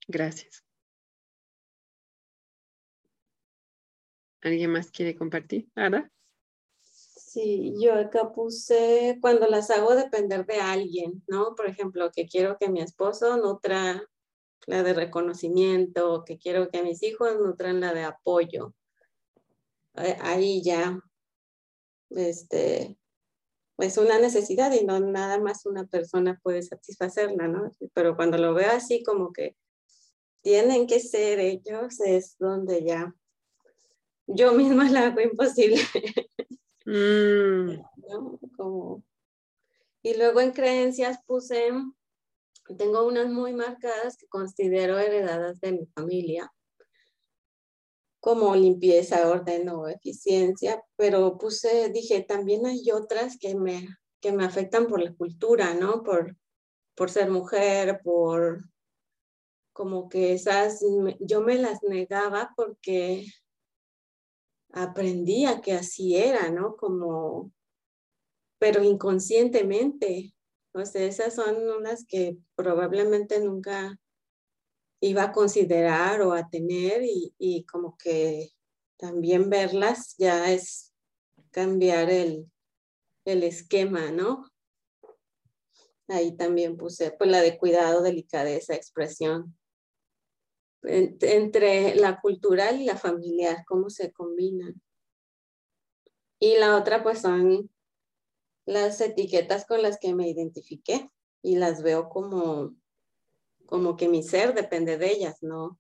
Gracias. 0.07 0.65
¿Alguien 4.43 4.71
más 4.71 4.91
quiere 4.91 5.17
compartir? 5.17 5.69
Ada. 5.75 6.11
Sí, 6.83 7.75
yo 7.81 7.95
acá 7.95 8.33
puse 8.33 9.19
cuando 9.21 9.47
las 9.49 9.71
hago 9.71 9.95
depender 9.95 10.45
de 10.45 10.61
alguien, 10.61 11.23
¿no? 11.27 11.55
Por 11.55 11.67
ejemplo, 11.67 12.11
que 12.15 12.27
quiero 12.27 12.59
que 12.59 12.69
mi 12.69 12.81
esposo 12.81 13.37
nutra 13.39 14.07
la 14.67 14.83
de 14.83 14.95
reconocimiento, 14.95 16.25
que 16.25 16.39
quiero 16.39 16.69
que 16.69 16.83
mis 16.83 17.03
hijos 17.03 17.39
nutran 17.41 17.81
la 17.81 17.93
de 17.95 18.05
apoyo. 18.05 18.75
Eh, 19.95 20.17
ahí 20.21 20.63
ya, 20.63 21.01
este, 22.11 22.99
pues 23.77 23.99
una 23.99 24.19
necesidad 24.19 24.73
y 24.73 24.85
no 24.85 25.01
nada 25.01 25.39
más 25.39 25.67
una 25.67 25.87
persona 25.87 26.39
puede 26.43 26.63
satisfacerla, 26.63 27.49
¿no? 27.49 27.71
Pero 27.95 28.17
cuando 28.17 28.39
lo 28.39 28.55
veo 28.55 28.71
así 28.71 29.03
como 29.03 29.33
que 29.33 29.57
tienen 30.43 30.87
que 30.87 31.01
ser 31.01 31.41
ellos, 31.41 32.01
es 32.01 32.37
donde 32.39 32.85
ya 32.85 33.15
yo 34.27 34.53
misma 34.53 34.85
la 34.91 35.07
hago 35.07 35.21
imposible. 35.21 35.81
Mm. 36.85 37.81
Como... 38.57 39.03
Y 40.05 40.17
luego 40.17 40.41
en 40.41 40.51
creencias 40.51 41.19
puse 41.27 41.71
tengo 42.79 43.07
unas 43.07 43.29
muy 43.29 43.53
marcadas 43.53 44.17
que 44.17 44.27
considero 44.29 44.99
heredadas 44.99 45.61
de 45.61 45.73
mi 45.73 45.87
familia, 45.87 46.53
como 48.21 48.55
limpieza, 48.55 49.29
orden 49.29 49.69
o 49.69 49.89
eficiencia, 49.89 50.83
pero 50.97 51.39
puse, 51.39 51.91
dije, 51.91 52.23
también 52.23 52.67
hay 52.67 52.91
otras 52.93 53.37
que 53.37 53.57
me, 53.57 53.89
que 54.21 54.31
me 54.33 54.45
afectan 54.45 54.87
por 54.87 55.03
la 55.03 55.13
cultura, 55.13 55.75
¿no? 55.75 56.03
Por, 56.05 56.37
por 56.95 57.11
ser 57.11 57.31
mujer, 57.31 58.01
por 58.05 58.63
como 59.73 60.09
que 60.09 60.35
esas, 60.35 60.85
yo 61.19 61.41
me 61.41 61.57
las 61.57 61.83
negaba 61.83 62.53
porque 62.57 63.27
aprendía 64.73 65.61
que 65.61 65.73
así 65.73 66.17
era, 66.17 66.51
¿no? 66.51 66.77
Como, 66.77 67.53
pero 68.59 68.85
inconscientemente, 68.85 70.35
o 70.75 70.85
sea, 70.85 71.05
esas 71.05 71.35
son 71.35 71.57
unas 71.71 72.05
que 72.07 72.39
probablemente 72.55 73.41
nunca 73.41 73.99
iba 75.01 75.25
a 75.25 75.33
considerar 75.33 76.23
o 76.23 76.33
a 76.33 76.49
tener 76.49 77.03
y, 77.05 77.67
como 77.71 77.99
que 77.99 78.51
también 78.97 79.51
verlas 79.51 80.15
ya 80.17 80.53
es 80.53 80.95
cambiar 81.51 82.09
el, 82.09 82.51
el 83.25 83.43
esquema, 83.43 84.11
¿no? 84.13 84.49
Ahí 86.09 86.37
también 86.37 86.77
puse 86.77 87.11
pues 87.11 87.29
la 87.31 87.41
de 87.41 87.59
cuidado, 87.59 88.03
delicadeza, 88.03 88.75
expresión. 88.75 89.57
Entre 90.85 91.95
la 91.97 92.21
cultural 92.21 92.81
y 92.81 92.85
la 92.85 92.97
familiar, 92.97 93.65
cómo 93.67 93.91
se 93.91 94.13
combinan. 94.13 94.81
Y 96.39 96.57
la 96.59 96.77
otra 96.77 97.03
pues 97.03 97.21
son 97.21 97.72
las 98.65 99.01
etiquetas 99.01 99.67
con 99.67 99.83
las 99.83 99.99
que 99.99 100.15
me 100.15 100.29
identifiqué 100.29 101.09
y 101.43 101.57
las 101.57 101.83
veo 101.83 102.09
como, 102.09 102.75
como 103.67 103.97
que 103.97 104.09
mi 104.09 104.23
ser 104.23 104.55
depende 104.55 104.99
de 104.99 105.11
ellas, 105.11 105.43
¿no? 105.43 105.79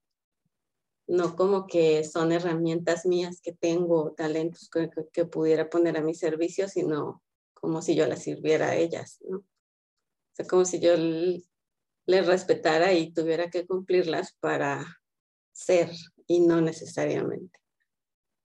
No 1.06 1.36
como 1.36 1.66
que 1.66 2.04
son 2.04 2.32
herramientas 2.32 3.06
mías 3.06 3.40
que 3.40 3.52
tengo, 3.52 4.12
talentos 4.12 4.68
que, 4.70 4.90
que 5.12 5.24
pudiera 5.24 5.68
poner 5.68 5.96
a 5.96 6.02
mi 6.02 6.14
servicio, 6.14 6.68
sino 6.68 7.22
como 7.54 7.82
si 7.82 7.94
yo 7.94 8.06
las 8.06 8.22
sirviera 8.22 8.70
a 8.70 8.76
ellas, 8.76 9.18
¿no? 9.28 9.38
O 9.38 10.34
sea, 10.34 10.46
como 10.46 10.64
si 10.64 10.80
yo 10.80 10.94
les 10.96 12.26
respetara 12.26 12.92
y 12.94 13.12
tuviera 13.12 13.50
que 13.50 13.66
cumplirlas 13.66 14.34
para 14.40 15.00
ser 15.52 15.90
y 16.26 16.40
no 16.40 16.60
necesariamente 16.60 17.62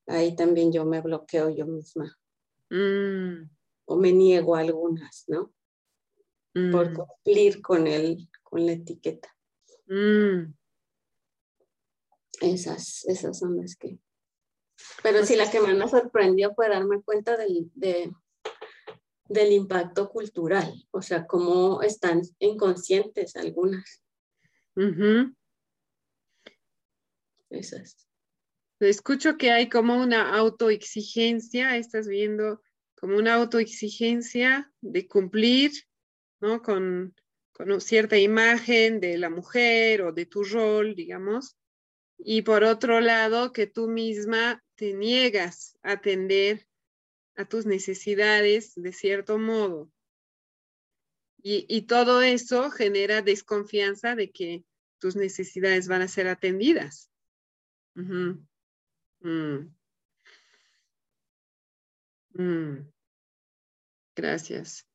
ahí 0.08 0.36
también 0.36 0.72
yo 0.72 0.86
me 0.86 1.02
bloqueo 1.02 1.50
yo 1.50 1.66
misma. 1.66 2.18
Mm. 2.70 3.50
O 3.90 3.98
me 3.98 4.12
niego 4.12 4.56
a 4.56 4.60
algunas, 4.60 5.24
¿no? 5.28 5.54
Por 6.54 6.92
mm. 6.92 6.96
cumplir 6.96 7.62
con, 7.62 7.88
el, 7.88 8.30
con 8.44 8.66
la 8.66 8.74
etiqueta. 8.74 9.36
Mm. 9.88 10.54
Esas, 12.42 13.06
esas 13.06 13.40
son 13.40 13.58
las 13.58 13.76
que... 13.76 14.00
Pero 15.02 15.26
sí, 15.26 15.36
la 15.36 15.50
que 15.50 15.60
más 15.60 15.76
me 15.76 15.88
sorprendió 15.88 16.54
fue 16.54 16.70
darme 16.70 17.02
cuenta 17.02 17.36
del, 17.38 17.72
del 17.74 19.52
impacto 19.52 20.10
cultural, 20.10 20.74
o 20.92 21.02
sea, 21.02 21.26
cómo 21.26 21.82
están 21.82 22.22
inconscientes 22.40 23.36
algunas. 23.36 24.04
Esas. 27.50 28.08
Escucho 28.80 29.38
que 29.38 29.52
hay 29.52 29.70
como 29.70 30.00
una 30.00 30.38
autoexigencia, 30.38 31.78
estás 31.78 32.08
viendo 32.08 32.62
como 33.00 33.18
una 33.18 33.36
autoexigencia 33.36 34.72
de 34.82 35.08
cumplir, 35.08 35.72
¿no? 36.40 36.62
Con, 36.62 37.16
con 37.52 37.80
cierta 37.80 38.18
imagen 38.18 39.00
de 39.00 39.18
la 39.18 39.30
mujer 39.30 40.02
o 40.02 40.12
de 40.12 40.26
tu 40.26 40.44
rol, 40.44 40.96
digamos. 40.96 41.56
Y 42.18 42.42
por 42.42 42.64
otro 42.64 43.00
lado, 43.00 43.54
que 43.54 43.68
tú 43.68 43.88
misma 43.88 44.64
te 44.76 44.94
niegas 44.94 45.78
a 45.84 45.94
atender 45.94 46.68
a 47.36 47.46
tus 47.46 47.68
necesidades 47.68 48.74
de 48.76 48.92
cierto 48.92 49.38
modo. 49.38 49.92
Y, 51.44 51.66
y, 51.70 51.84
todo 51.84 52.24
eso 52.24 52.72
genera 52.72 53.22
desconfianza 53.22 54.16
de 54.16 54.32
que 54.32 54.66
tus 54.98 55.16
necesidades 55.16 55.88
van 55.88 56.02
a 56.02 56.08
ser 56.08 56.28
atendidas. 56.28 57.12
Mm. 62.38 62.88
Gracias. 64.16 64.86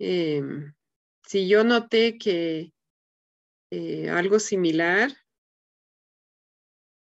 Em, 0.00 0.72
si 1.26 1.48
yo 1.48 1.64
noté 1.64 2.18
que 2.18 2.72
eh, 3.70 4.08
algo 4.08 4.38
similar, 4.38 5.10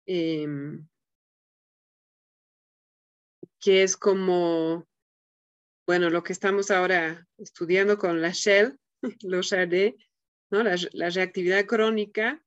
em, 0.06 0.86
que 3.60 3.82
es 3.82 3.96
como, 3.96 4.86
bueno, 5.86 6.10
lo 6.10 6.22
que 6.22 6.32
estamos 6.32 6.70
ahora 6.70 7.26
estudiando 7.38 7.98
con 7.98 8.22
la 8.22 8.30
Shell, 8.30 8.78
los 9.22 9.48
Chardé, 9.48 9.96
¿no? 10.50 10.62
la 10.62 11.10
reactividad 11.10 11.66
crónica, 11.66 12.42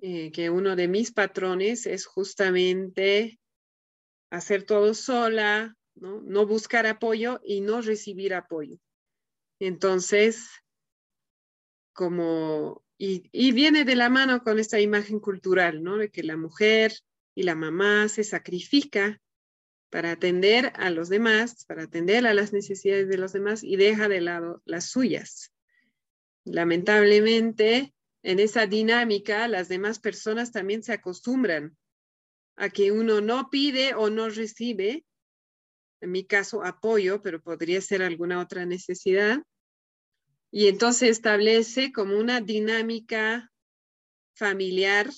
eh, 0.00 0.30
que 0.32 0.48
uno 0.48 0.76
de 0.76 0.88
mis 0.88 1.12
patrones 1.12 1.86
es 1.86 2.06
justamente 2.06 3.39
hacer 4.30 4.62
todo 4.62 4.94
sola, 4.94 5.76
¿no? 5.94 6.46
buscar 6.46 6.86
apoyo 6.86 7.40
y 7.44 7.60
no 7.60 7.82
recibir 7.82 8.34
apoyo. 8.34 8.78
Entonces, 9.58 10.48
como, 11.92 12.82
y, 12.96 13.28
y, 13.32 13.52
viene 13.52 13.84
de 13.84 13.96
la 13.96 14.08
mano 14.08 14.42
con 14.42 14.58
esta 14.58 14.80
imagen 14.80 15.20
cultural, 15.20 15.82
¿no? 15.82 15.98
De 15.98 16.10
que 16.10 16.22
la 16.22 16.36
mujer 16.36 16.94
y 17.34 17.42
la 17.42 17.54
mamá 17.54 18.08
se 18.08 18.24
sacrifica 18.24 19.20
para 19.90 20.12
atender 20.12 20.72
a 20.76 20.90
los 20.90 21.08
demás, 21.08 21.64
para 21.66 21.82
atender 21.82 22.26
a 22.26 22.32
las 22.32 22.52
necesidades 22.52 23.08
de 23.08 23.18
los 23.18 23.32
demás 23.32 23.62
y 23.62 23.76
deja 23.76 24.08
de 24.08 24.20
lado 24.20 24.62
las 24.64 24.86
suyas. 24.86 25.52
Lamentablemente, 26.44 27.92
en 28.22 28.38
esa 28.38 28.66
dinámica, 28.66 29.48
las 29.48 29.68
demás 29.68 29.98
personas 29.98 30.52
también 30.52 30.82
se 30.82 30.92
acostumbran 30.92 31.76
a 32.60 32.68
que 32.68 32.92
uno 32.92 33.22
no 33.22 33.48
pide 33.48 33.94
o 33.94 34.10
no 34.10 34.28
recibe, 34.28 35.06
en 36.02 36.10
mi 36.10 36.26
caso 36.26 36.62
apoyo, 36.62 37.22
pero 37.22 37.40
podría 37.40 37.80
ser 37.80 38.02
alguna 38.02 38.38
otra 38.38 38.66
necesidad, 38.66 39.42
y 40.50 40.68
entonces 40.68 41.08
establece 41.08 41.90
como 41.90 42.18
una 42.18 42.42
dinámica 42.42 43.50
familiar 44.34 45.08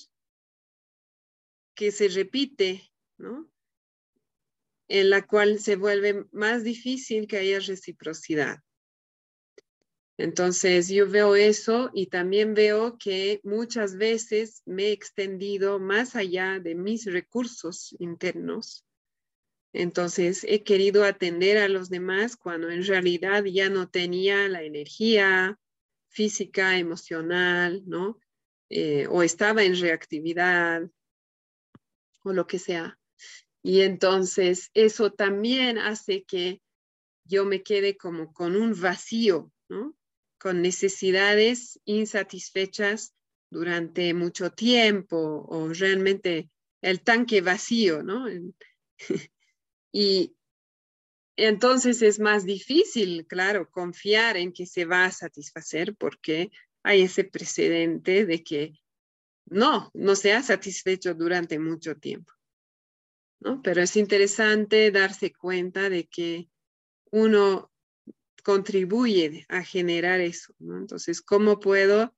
que 1.75 1.91
se 1.91 2.07
repite, 2.07 2.89
¿no? 3.17 3.51
En 4.87 5.09
la 5.09 5.27
cual 5.27 5.59
se 5.59 5.75
vuelve 5.75 6.25
más 6.31 6.63
difícil 6.63 7.27
que 7.27 7.39
haya 7.39 7.59
reciprocidad. 7.59 8.59
Entonces 10.17 10.89
yo 10.89 11.09
veo 11.09 11.35
eso 11.35 11.89
y 11.93 12.07
también 12.07 12.53
veo 12.53 12.97
que 12.97 13.41
muchas 13.43 13.97
veces 13.97 14.61
me 14.65 14.85
he 14.85 14.91
extendido 14.91 15.79
más 15.79 16.15
allá 16.15 16.59
de 16.59 16.75
mis 16.75 17.05
recursos 17.05 17.95
internos. 17.99 18.85
Entonces 19.73 20.45
he 20.47 20.63
querido 20.63 21.03
atender 21.03 21.57
a 21.57 21.67
los 21.67 21.89
demás 21.89 22.37
cuando 22.37 22.69
en 22.69 22.85
realidad 22.85 23.43
ya 23.45 23.69
no 23.69 23.89
tenía 23.89 24.47
la 24.47 24.61
energía 24.61 25.59
física, 26.09 26.77
emocional, 26.77 27.81
¿no? 27.87 28.19
Eh, 28.69 29.07
o 29.09 29.23
estaba 29.23 29.63
en 29.63 29.75
reactividad 29.79 30.87
o 32.23 32.33
lo 32.33 32.45
que 32.45 32.59
sea. 32.59 32.99
Y 33.63 33.81
entonces 33.81 34.69
eso 34.75 35.11
también 35.11 35.79
hace 35.79 36.23
que 36.23 36.61
yo 37.25 37.45
me 37.45 37.63
quede 37.63 37.97
como 37.97 38.31
con 38.31 38.55
un 38.55 38.79
vacío, 38.79 39.51
¿no? 39.69 39.95
Con 40.43 40.61
necesidades 40.61 41.79
insatisfechas 41.85 43.15
durante 43.49 44.13
mucho 44.13 44.51
tiempo 44.51 45.45
o 45.47 45.69
realmente 45.69 46.49
el 46.81 46.99
tanque 47.01 47.39
vacío, 47.39 48.03
¿no? 48.03 48.25
y 49.93 50.35
entonces 51.37 52.01
es 52.01 52.19
más 52.19 52.43
difícil, 52.43 53.25
claro, 53.25 53.71
confiar 53.71 54.35
en 54.35 54.51
que 54.51 54.65
se 54.65 54.83
va 54.83 55.05
a 55.05 55.11
satisfacer 55.11 55.95
porque 55.95 56.51
hay 56.83 57.03
ese 57.03 57.23
precedente 57.23 58.25
de 58.25 58.43
que 58.43 58.73
no, 59.45 59.91
no 59.93 60.17
se 60.17 60.33
ha 60.33 60.43
satisfecho 60.43 61.13
durante 61.13 61.57
mucho 61.57 61.95
tiempo. 61.95 62.33
¿no? 63.39 63.61
Pero 63.61 63.81
es 63.81 63.95
interesante 63.95 64.91
darse 64.91 65.31
cuenta 65.31 65.89
de 65.89 66.05
que 66.05 66.49
uno 67.11 67.72
contribuye 68.43 69.45
a 69.49 69.63
generar 69.63 70.19
eso. 70.19 70.53
Entonces, 70.59 71.21
¿cómo 71.21 71.59
puedo 71.59 72.15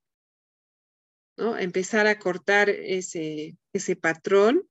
empezar 1.36 2.06
a 2.06 2.18
cortar 2.18 2.68
ese, 2.68 3.56
ese 3.72 3.96
patrón? 3.96 4.68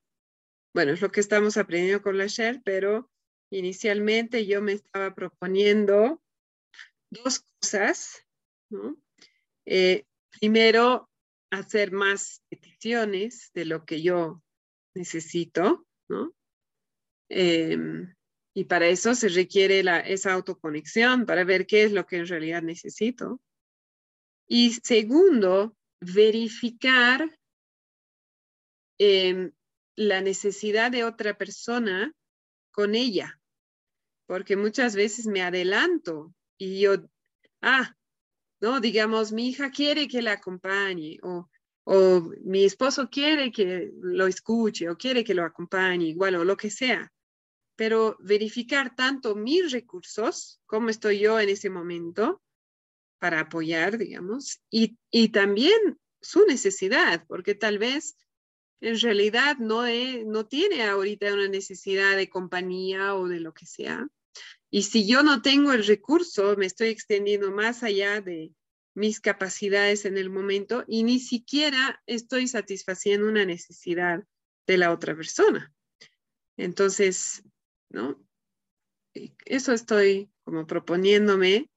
Bueno, 0.73 0.91
es 0.91 1.02
lo 1.02 1.11
que 1.11 1.22
estamos 1.22 1.57
aprendiendo 1.57 2.02
con 2.02 2.18
la 2.18 2.27
Shell, 2.27 2.61
pero 2.64 3.10
inicialmente 3.52 4.45
yo 4.45 4.61
me 4.61 4.73
estaba 4.73 5.15
proponiendo 5.15 6.22
dos 7.10 7.44
cosas. 7.61 8.26
Eh, 9.65 10.06
primero, 10.40 11.10
hacer 11.52 11.91
más 11.91 12.41
peticiones 12.49 13.52
de 13.53 13.65
lo 13.65 13.86
que 13.86 14.02
yo 14.02 14.44
necesito, 14.95 15.88
¿no? 16.10 16.34
Em, 17.30 18.14
y 18.57 18.64
para 18.64 18.88
eso 18.88 19.14
se 19.15 19.27
requiere 19.27 19.84
esa 20.06 20.32
autoconexión 20.32 21.26
para 21.26 21.44
ver 21.44 21.68
qué 21.68 21.84
es 21.84 21.91
lo 21.91 22.06
que 22.06 22.15
en 22.15 22.26
realidad 22.26 22.61
necesito. 22.61 23.41
Y 24.48 24.72
segundo, 24.82 25.76
verificar 25.99 27.38
em, 28.98 29.52
la 29.98 30.22
necesidad 30.22 30.90
de 30.90 31.03
otra 31.03 31.38
persona 31.38 32.14
con 32.72 32.95
ella, 32.95 33.41
porque 34.26 34.56
muchas 34.56 34.95
veces 34.95 35.27
me 35.27 35.41
adelanto 35.41 36.34
y 36.57 36.80
yo, 36.80 37.10
ah, 37.61 37.94
no, 38.61 38.80
digamos, 38.80 39.34
mi 39.34 39.49
hija 39.49 39.69
quiere 39.69 40.07
que 40.07 40.22
la 40.22 40.32
acompañe 40.32 41.18
o, 41.23 41.49
o 41.84 42.32
mi 42.45 42.64
esposo 42.64 43.10
quiere 43.10 43.52
que 43.52 43.91
lo 44.02 44.27
escuche 44.27 44.90
o 44.90 44.98
quiere 44.98 45.26
que 45.26 45.34
lo 45.34 45.44
acompañe, 45.44 46.06
igual 46.06 46.36
o 46.36 46.45
lo 46.45 46.56
que 46.56 46.69
sea 46.69 47.11
pero 47.76 48.18
verificar 48.19 48.95
tanto 48.95 49.35
mis 49.35 49.72
recursos, 49.72 50.61
cómo 50.65 50.89
estoy 50.89 51.19
yo 51.19 51.39
en 51.39 51.49
ese 51.49 51.69
momento 51.69 52.41
para 53.19 53.41
apoyar, 53.41 53.97
digamos, 53.97 54.61
y, 54.69 54.97
y 55.11 55.30
también 55.30 55.99
su 56.22 56.45
necesidad, 56.45 57.26
porque 57.27 57.56
tal 57.56 57.77
vez 57.77 58.18
en 58.81 58.99
realidad 58.99 59.57
no, 59.57 59.84
no 60.26 60.45
tiene 60.47 60.84
ahorita 60.84 61.34
una 61.34 61.47
necesidad 61.47 62.15
de 62.15 62.30
compañía 62.30 63.15
o 63.15 63.27
de 63.27 63.39
lo 63.39 63.53
que 63.53 63.65
sea. 63.65 64.07
Y 64.69 64.84
si 64.84 65.07
yo 65.07 65.23
no 65.23 65.41
tengo 65.41 65.72
el 65.72 65.85
recurso, 65.85 66.56
me 66.57 66.65
estoy 66.65 66.89
extendiendo 66.89 67.52
más 67.52 67.84
allá 67.84 68.22
de 68.22 68.52
mis 68.93 69.19
capacidades 69.19 70.06
en 70.06 70.18
el 70.18 70.30
momento 70.30 70.84
y 70.88 71.03
ni 71.03 71.19
siquiera 71.19 72.02
estoy 72.06 72.47
satisfaciendo 72.47 73.27
una 73.27 73.45
necesidad 73.45 74.23
de 74.68 74.77
la 74.77 74.91
otra 74.91 75.15
persona. 75.15 75.73
Entonces, 76.57 77.43
Eso 79.45 79.72
estoy 79.72 80.30
como 80.43 80.67
proponiéndome, 80.67 81.69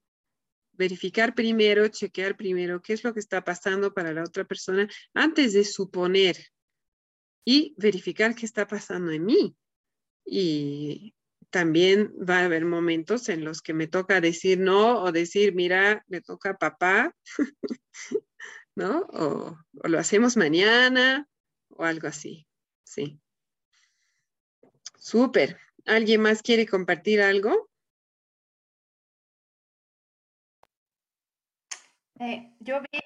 verificar 0.72 1.34
primero, 1.34 1.88
chequear 1.88 2.36
primero 2.36 2.80
qué 2.82 2.92
es 2.92 3.04
lo 3.04 3.12
que 3.12 3.20
está 3.20 3.44
pasando 3.44 3.92
para 3.94 4.12
la 4.12 4.22
otra 4.22 4.44
persona 4.44 4.88
antes 5.14 5.52
de 5.52 5.64
suponer 5.64 6.36
y 7.44 7.74
verificar 7.78 8.34
qué 8.34 8.46
está 8.46 8.66
pasando 8.66 9.10
en 9.10 9.24
mí. 9.24 9.56
Y 10.24 11.14
también 11.50 12.12
va 12.18 12.40
a 12.40 12.44
haber 12.44 12.64
momentos 12.64 13.28
en 13.28 13.44
los 13.44 13.62
que 13.62 13.72
me 13.72 13.86
toca 13.86 14.20
decir 14.20 14.58
no 14.58 15.02
o 15.02 15.12
decir, 15.12 15.54
mira, 15.54 16.04
me 16.08 16.20
toca 16.20 16.58
papá, 16.58 17.14
¿no? 18.76 19.00
O, 19.12 19.56
o, 19.82 19.88
lo 19.88 19.98
hacemos 19.98 20.36
mañana 20.36 21.26
o 21.70 21.84
algo 21.84 22.08
así. 22.08 22.46
Sí. 22.84 23.20
Súper. 24.98 25.58
¿Alguien 25.88 26.20
más 26.20 26.42
quiere 26.42 26.66
compartir 26.66 27.22
algo? 27.22 27.70
Eh, 32.20 32.52
yo 32.60 32.80
vi, 32.80 33.00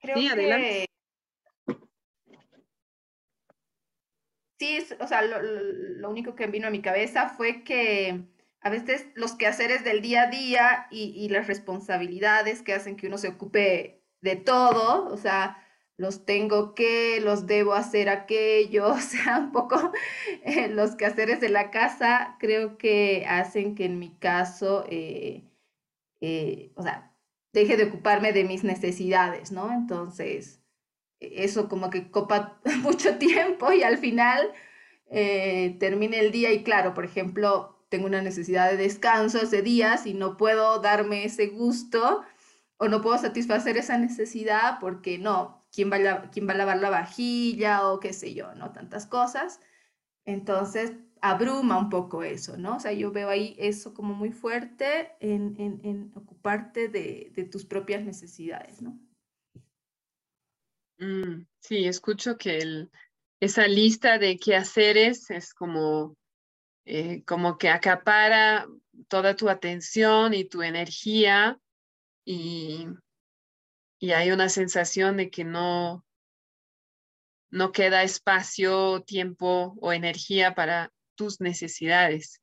creo 0.00 0.16
sí, 0.16 0.28
que 0.28 0.86
sí, 4.58 4.78
o 5.00 5.06
sea, 5.06 5.22
lo, 5.22 6.10
único 6.10 6.34
que 6.34 6.46
vino 6.48 6.66
a 6.66 6.70
mi 6.70 6.82
cabeza 6.82 7.30
fue 7.30 7.62
que 7.64 8.24
a 8.60 8.68
veces 8.68 9.06
los 9.14 9.34
quehaceres 9.34 9.82
del 9.82 10.02
día 10.02 10.24
a 10.24 10.26
día 10.30 10.86
y, 10.90 11.28
las 11.30 11.46
responsabilidades 11.46 12.62
que 12.62 12.74
hacen 12.74 12.96
que 12.96 13.06
uno 13.06 13.18
se 13.18 13.28
ocupe 13.28 14.02
de 14.20 14.36
todo, 14.36 15.06
o 15.06 15.16
sea, 15.16 15.61
los 15.96 16.24
tengo 16.24 16.74
que, 16.74 17.20
los 17.20 17.46
debo 17.46 17.74
hacer 17.74 18.08
aquello, 18.08 18.88
o 18.92 19.00
sea, 19.00 19.38
un 19.38 19.52
poco 19.52 19.92
eh, 20.44 20.68
los 20.68 20.96
quehaceres 20.96 21.40
de 21.40 21.48
la 21.48 21.70
casa 21.70 22.36
creo 22.40 22.78
que 22.78 23.24
hacen 23.28 23.74
que 23.74 23.84
en 23.84 23.98
mi 23.98 24.14
caso, 24.16 24.84
eh, 24.88 25.44
eh, 26.20 26.72
o 26.76 26.82
sea, 26.82 27.14
deje 27.52 27.76
de 27.76 27.84
ocuparme 27.84 28.32
de 28.32 28.44
mis 28.44 28.64
necesidades, 28.64 29.52
¿no? 29.52 29.72
Entonces, 29.72 30.62
eso 31.20 31.68
como 31.68 31.90
que 31.90 32.10
copa 32.10 32.60
mucho 32.82 33.18
tiempo 33.18 33.72
y 33.72 33.82
al 33.82 33.98
final 33.98 34.52
termine 35.78 36.20
el 36.20 36.32
día 36.32 36.52
y 36.52 36.62
claro, 36.62 36.94
por 36.94 37.04
ejemplo, 37.04 37.84
tengo 37.90 38.06
una 38.06 38.22
necesidad 38.22 38.70
de 38.70 38.78
descanso 38.78 39.42
ese 39.42 39.60
día, 39.60 39.98
si 39.98 40.14
no 40.14 40.38
puedo 40.38 40.80
darme 40.80 41.26
ese 41.26 41.48
gusto 41.48 42.22
o 42.78 42.88
no 42.88 43.02
puedo 43.02 43.18
satisfacer 43.18 43.76
esa 43.76 43.98
necesidad 43.98 44.78
porque 44.80 45.18
no, 45.18 45.61
¿quién 45.72 45.90
va 45.90 45.96
a, 45.96 46.30
quién 46.30 46.46
va 46.46 46.52
a 46.52 46.56
lavar 46.56 46.78
la 46.78 46.90
vajilla 46.90 47.88
o 47.88 47.98
qué 47.98 48.12
sé 48.12 48.34
yo, 48.34 48.54
¿no? 48.54 48.72
Tantas 48.72 49.06
cosas. 49.06 49.60
Entonces, 50.24 50.92
abruma 51.20 51.78
un 51.78 51.88
poco 51.88 52.22
eso, 52.22 52.56
¿no? 52.56 52.76
O 52.76 52.80
sea, 52.80 52.92
yo 52.92 53.10
veo 53.10 53.28
ahí 53.28 53.56
eso 53.58 53.94
como 53.94 54.14
muy 54.14 54.30
fuerte 54.30 55.12
en, 55.20 55.56
en, 55.58 55.80
en 55.84 56.12
ocuparte 56.14 56.88
de, 56.88 57.32
de, 57.34 57.44
tus 57.44 57.64
propias 57.64 58.04
necesidades, 58.04 58.82
¿no? 58.82 59.00
Mm, 60.98 61.46
sí, 61.60 61.86
escucho 61.86 62.36
que 62.36 62.88
esa 63.40 63.66
lista 63.66 64.18
de 64.18 64.36
quehaceres 64.36 65.30
es 65.30 65.54
como, 65.54 66.16
eh, 66.84 67.24
como 67.24 67.56
que 67.56 67.70
acapara 67.70 68.68
toda 69.08 69.34
tu 69.34 69.48
atención 69.48 70.34
y 70.34 70.44
tu 70.44 70.62
energía 70.62 71.58
y, 72.24 72.86
y 74.02 74.10
hay 74.10 74.32
una 74.32 74.48
sensación 74.48 75.16
de 75.16 75.30
que 75.30 75.44
no, 75.44 76.04
no 77.50 77.70
queda 77.70 78.02
espacio, 78.02 79.04
tiempo 79.04 79.76
o 79.80 79.92
energía 79.92 80.56
para 80.56 80.92
tus 81.14 81.40
necesidades. 81.40 82.42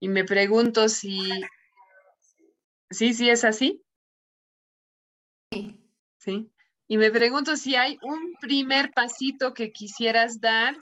Y 0.00 0.08
me 0.08 0.24
pregunto 0.24 0.88
si, 0.88 1.20
sí, 2.90 3.12
sí 3.12 3.28
es 3.28 3.44
así. 3.44 3.84
Sí. 5.52 5.78
Sí. 6.16 6.50
Y 6.88 6.96
me 6.96 7.10
pregunto 7.10 7.58
si 7.58 7.76
hay 7.76 7.98
un 8.00 8.32
primer 8.40 8.90
pasito 8.92 9.52
que 9.52 9.70
quisieras 9.70 10.40
dar 10.40 10.78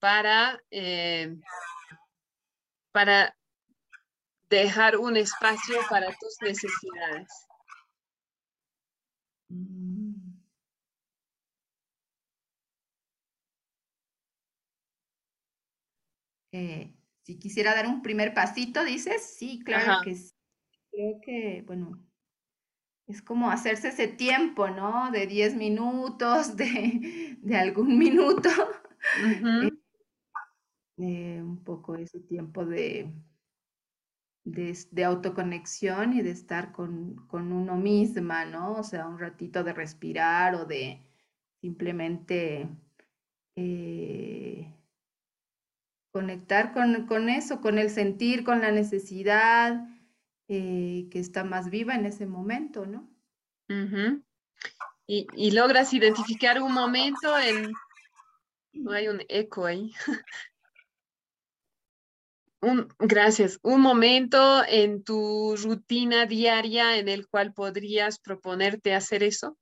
para, 0.00 0.60
eh, 0.72 1.36
para 2.90 3.36
dejar 4.50 4.96
un 4.96 5.16
espacio 5.16 5.78
para 5.88 6.08
tus 6.18 6.38
necesidades. 6.40 7.28
Mm. 9.52 10.32
Eh, 16.52 16.94
si 17.22 17.38
quisiera 17.38 17.74
dar 17.74 17.86
un 17.86 18.02
primer 18.02 18.34
pasito, 18.34 18.84
dices, 18.84 19.34
sí, 19.38 19.62
claro 19.64 20.02
que 20.04 20.14
sí. 20.14 20.34
Creo 20.90 21.20
que, 21.22 21.64
bueno, 21.66 22.06
es 23.06 23.22
como 23.22 23.50
hacerse 23.50 23.88
ese 23.88 24.08
tiempo, 24.08 24.68
¿no? 24.68 25.10
De 25.10 25.26
10 25.26 25.54
minutos, 25.54 26.56
de, 26.56 27.56
algún 27.56 27.98
minuto. 27.98 28.50
Eh, 30.98 31.40
un 31.42 31.62
poco 31.64 31.96
ese 31.96 32.20
tiempo 32.20 32.64
de, 32.64 33.10
de, 34.44 35.04
autoconexión 35.04 36.12
y 36.12 36.22
de 36.22 36.30
estar 36.30 36.72
con, 36.72 37.26
uno 37.30 37.76
misma, 37.76 38.44
¿no? 38.44 38.74
O 38.74 38.82
sea, 38.82 39.06
un 39.06 39.18
ratito 39.18 39.64
de 39.64 39.72
respirar 39.72 40.54
o 40.54 40.64
de 40.64 41.00
simplemente 41.60 42.68
eh, 43.56 44.74
conectar 46.12 46.72
con, 46.72 47.06
con, 47.06 47.28
eso, 47.28 47.60
con 47.60 47.78
el 47.78 47.90
sentir, 47.90 48.44
con 48.44 48.60
la 48.60 48.72
necesidad, 48.72 49.86
eh, 50.48 51.08
que 51.10 51.18
está 51.18 51.44
más 51.44 51.70
viva 51.70 51.94
en 51.94 52.06
ese 52.06 52.26
momento, 52.26 52.84
¿no? 52.86 53.08
y, 55.06 55.50
logras 55.52 55.94
identificar 55.94 56.60
un 56.60 56.74
momento 56.74 57.38
en... 57.38 57.72
No 58.74 58.92
hay 58.92 59.08
un 59.08 59.22
eco 59.28 59.64
ahí. 59.64 59.92
Un, 62.62 62.88
gracias. 62.98 63.58
Un 63.62 63.80
momento 63.80 64.62
en 64.66 65.02
tu 65.02 65.56
rutina 65.56 66.26
diaria 66.26 66.96
en 66.96 67.08
el 67.08 67.28
cual 67.28 67.52
podrías 67.52 68.18
proponerte 68.20 68.94
hacer 68.94 69.22
eso. 69.24 69.58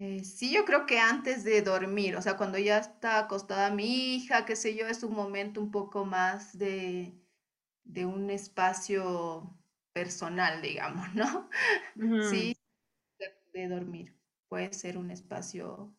Eh, 0.00 0.22
sí, 0.22 0.52
yo 0.54 0.64
creo 0.64 0.86
que 0.86 0.98
antes 1.00 1.42
de 1.42 1.60
dormir, 1.62 2.14
o 2.16 2.22
sea, 2.22 2.36
cuando 2.36 2.56
ya 2.58 2.78
está 2.78 3.18
acostada 3.18 3.70
mi 3.70 4.14
hija, 4.14 4.46
qué 4.46 4.54
sé 4.54 4.76
yo, 4.76 4.86
es 4.86 5.02
un 5.02 5.14
momento 5.14 5.60
un 5.60 5.72
poco 5.72 6.04
más 6.04 6.56
de, 6.56 7.18
de 7.84 8.06
un 8.06 8.30
espacio 8.30 9.58
personal, 9.92 10.62
digamos, 10.62 11.14
¿no? 11.14 11.48
Sí, 12.30 12.56
de, 13.52 13.68
dormir. 13.68 14.14
Puede 14.48 14.72
ser 14.72 14.98
un 14.98 15.10
espacio, 15.10 15.96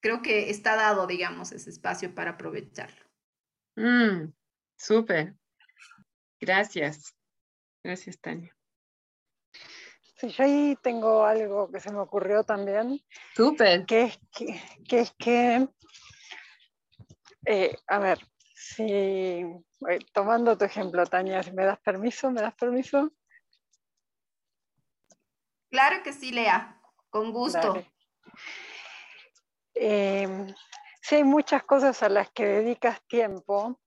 creo 0.00 0.22
que 0.22 0.50
está 0.50 0.76
dado, 0.76 1.06
digamos, 1.06 1.52
ese 1.52 1.70
espacio 1.70 2.14
para 2.14 2.32
aprovecharlo. 2.32 3.04
Mm, 3.76 4.32
súper. 4.76 5.34
Gracias. 6.40 7.14
Gracias, 7.82 8.18
Tania. 8.20 8.56
Sí, 10.16 10.28
yo 10.28 10.44
ahí 10.44 10.78
tengo 10.82 11.24
algo 11.24 11.70
que 11.70 11.80
se 11.80 11.92
me 11.92 11.98
ocurrió 11.98 12.42
también. 12.42 13.00
Súper. 13.34 13.84
Que 13.84 14.02
es 14.04 14.18
que, 14.32 14.62
es 14.88 15.12
que 15.18 15.68
eh, 17.44 17.76
a 17.86 17.98
ver, 17.98 18.18
si 18.54 18.82
eh, 18.82 19.64
tomando 20.12 20.58
tu 20.58 20.64
ejemplo, 20.64 21.06
Tania, 21.06 21.42
si 21.42 21.52
me 21.52 21.64
das 21.64 21.78
permiso, 21.78 22.30
¿me 22.30 22.40
das 22.40 22.54
permiso? 22.54 23.12
Claro 25.70 26.02
que 26.02 26.12
sí, 26.12 26.32
Lea, 26.32 26.80
con 27.10 27.32
gusto. 27.32 27.84
Eh, 29.78 30.46
si 31.00 31.16
hay 31.16 31.24
muchas 31.24 31.62
cosas 31.64 32.02
a 32.02 32.08
las 32.08 32.30
que 32.30 32.46
dedicas 32.46 33.00
tiempo, 33.06 33.78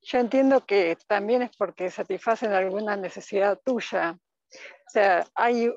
yo 0.00 0.18
entiendo 0.18 0.64
que 0.64 0.96
también 1.06 1.42
es 1.42 1.50
porque 1.56 1.90
satisfacen 1.90 2.52
alguna 2.52 2.96
necesidad 2.96 3.60
tuya. 3.62 4.16
O 4.16 4.90
sea, 4.90 5.26
hay, 5.34 5.70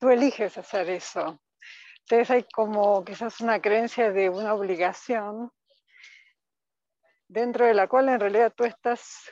tú 0.00 0.08
eliges 0.08 0.58
hacer 0.58 0.90
eso. 0.90 1.40
Entonces 2.00 2.30
hay 2.30 2.44
como 2.52 3.04
quizás 3.04 3.40
una 3.40 3.60
creencia 3.60 4.10
de 4.12 4.28
una 4.28 4.52
obligación 4.52 5.52
dentro 7.28 7.66
de 7.66 7.74
la 7.74 7.86
cual 7.86 8.08
en 8.08 8.20
realidad 8.20 8.52
tú 8.54 8.64
estás 8.64 9.30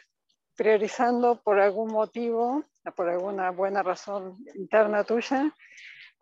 priorizando 0.55 1.43
por 1.43 1.59
algún 1.59 1.91
motivo, 1.91 2.65
por 2.95 3.09
alguna 3.09 3.51
buena 3.51 3.83
razón 3.83 4.39
interna 4.55 5.05
tuya, 5.05 5.55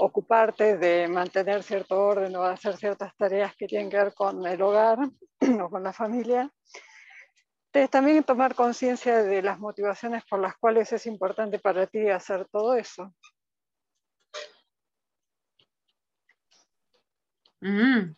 ocuparte 0.00 0.78
de 0.78 1.08
mantener 1.08 1.62
cierto 1.62 1.98
orden 2.00 2.34
o 2.36 2.42
hacer 2.42 2.76
ciertas 2.76 3.14
tareas 3.16 3.54
que 3.54 3.66
tienen 3.66 3.90
que 3.90 3.98
ver 3.98 4.14
con 4.14 4.46
el 4.46 4.60
hogar 4.62 4.98
o 5.62 5.70
con 5.70 5.82
la 5.82 5.92
familia. 5.92 6.50
Entonces, 7.66 7.90
también 7.90 8.24
tomar 8.24 8.54
conciencia 8.54 9.22
de 9.22 9.42
las 9.42 9.58
motivaciones 9.58 10.24
por 10.24 10.40
las 10.40 10.56
cuales 10.56 10.92
es 10.92 11.06
importante 11.06 11.58
para 11.58 11.86
ti 11.86 12.08
hacer 12.08 12.48
todo 12.50 12.74
eso. 12.74 13.14
Mm. 17.60 18.16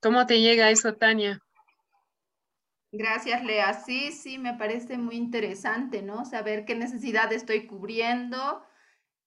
¿Cómo 0.00 0.26
te 0.26 0.40
llega 0.40 0.70
eso, 0.70 0.94
Tania? 0.94 1.40
Gracias, 2.92 3.42
Lea. 3.42 3.74
Sí, 3.74 4.12
sí, 4.12 4.38
me 4.38 4.54
parece 4.54 4.96
muy 4.98 5.16
interesante, 5.16 6.00
¿no? 6.00 6.24
Saber 6.24 6.64
qué 6.64 6.76
necesidad 6.76 7.32
estoy 7.32 7.66
cubriendo 7.66 8.64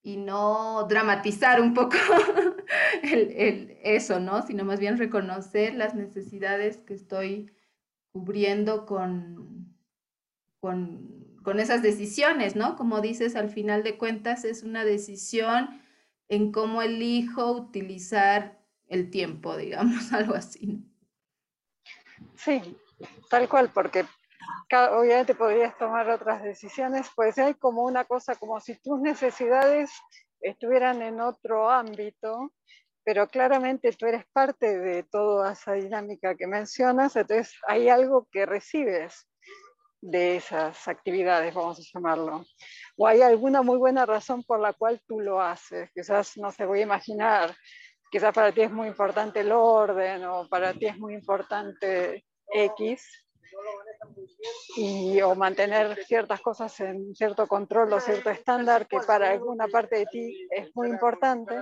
y 0.08 0.16
no 0.16 0.86
dramatizar 0.88 1.60
un 1.60 1.74
poco 1.74 1.98
el, 3.04 3.78
eso, 3.84 4.22
¿no? 4.22 4.42
Sino 4.42 4.64
más 4.64 4.80
bien 4.80 4.98
reconocer 4.98 5.76
las 5.76 5.96
necesidades 5.96 6.78
que 6.78 6.94
estoy 6.94 7.52
cubriendo 8.14 8.86
con, 8.86 9.76
con, 10.62 11.36
con 11.44 11.60
esas 11.60 11.82
decisiones, 11.82 12.56
¿no? 12.56 12.78
Como 12.78 13.02
dices, 13.02 13.36
al 13.36 13.50
final 13.50 13.84
de 13.84 13.98
cuentas 13.98 14.46
es 14.46 14.64
una 14.64 14.86
decisión 14.86 15.82
en 16.30 16.54
cómo 16.54 16.82
elijo 16.82 17.52
utilizar 17.52 18.62
el 18.88 19.10
tiempo, 19.10 19.58
digamos, 19.58 20.14
algo 20.14 20.36
así. 20.36 20.86
Sí, 22.38 22.62
Tal 23.30 23.50
cual, 23.50 23.72
porque 23.74 24.06
obviamente 24.72 25.36
podrías 25.36 25.78
tomar 25.78 26.10
otras 26.10 26.44
decisiones, 26.44 27.10
pues 27.16 27.38
hay 27.38 27.54
como 27.56 27.84
una 27.84 28.06
cosa, 28.06 28.36
como 28.36 28.60
si 28.60 28.80
tus 28.82 29.00
necesidades 29.00 29.92
estuvieran 30.42 31.02
en 31.02 31.20
otro 31.22 31.70
ámbito, 31.70 32.52
pero 33.04 33.28
claramente 33.28 33.92
tú 33.94 34.06
eres 34.06 34.26
parte 34.34 34.80
de 34.80 35.04
toda 35.04 35.54
esa 35.54 35.74
dinámica 35.74 36.36
que 36.36 36.48
mencionas, 36.48 37.16
entonces 37.16 37.56
hay 37.68 37.90
algo 37.90 38.28
que 38.32 38.46
recibes 38.46 39.28
de 40.02 40.38
esas 40.38 40.88
actividades, 40.88 41.54
vamos 41.54 41.80
a 41.80 41.84
llamarlo. 41.94 42.46
O 42.98 43.08
hay 43.08 43.22
alguna 43.22 43.62
muy 43.62 43.78
buena 43.78 44.06
razón 44.06 44.44
por 44.44 44.60
la 44.60 44.74
cual 44.74 45.02
tú 45.08 45.20
lo 45.20 45.42
haces. 45.42 45.90
Quizás, 45.94 46.38
no 46.38 46.52
se 46.52 46.66
voy 46.66 46.80
a 46.80 46.84
imaginar, 46.84 47.56
quizás 48.12 48.34
para 48.34 48.52
ti 48.52 48.62
es 48.62 48.72
muy 48.72 48.88
importante 48.88 49.40
el 49.40 49.52
orden 49.52 50.24
o 50.26 50.48
para 50.48 50.74
ti 50.74 50.86
es 50.86 50.98
muy 50.98 51.14
importante 51.14 52.24
X 52.54 53.27
y, 54.76 55.22
o 55.22 55.36
mantener 55.36 56.04
ciertas 56.06 56.42
cosas 56.42 56.80
en 56.80 57.16
cierto 57.16 57.48
control 57.48 57.94
o 57.94 58.00
cierto 58.00 58.30
estándar 58.30 58.88
que 58.88 59.00
para 59.00 59.32
alguna 59.32 59.68
parte 59.68 59.98
de 59.98 60.06
ti 60.06 60.48
es 60.52 60.76
muy 60.76 60.90
importante. 60.90 61.56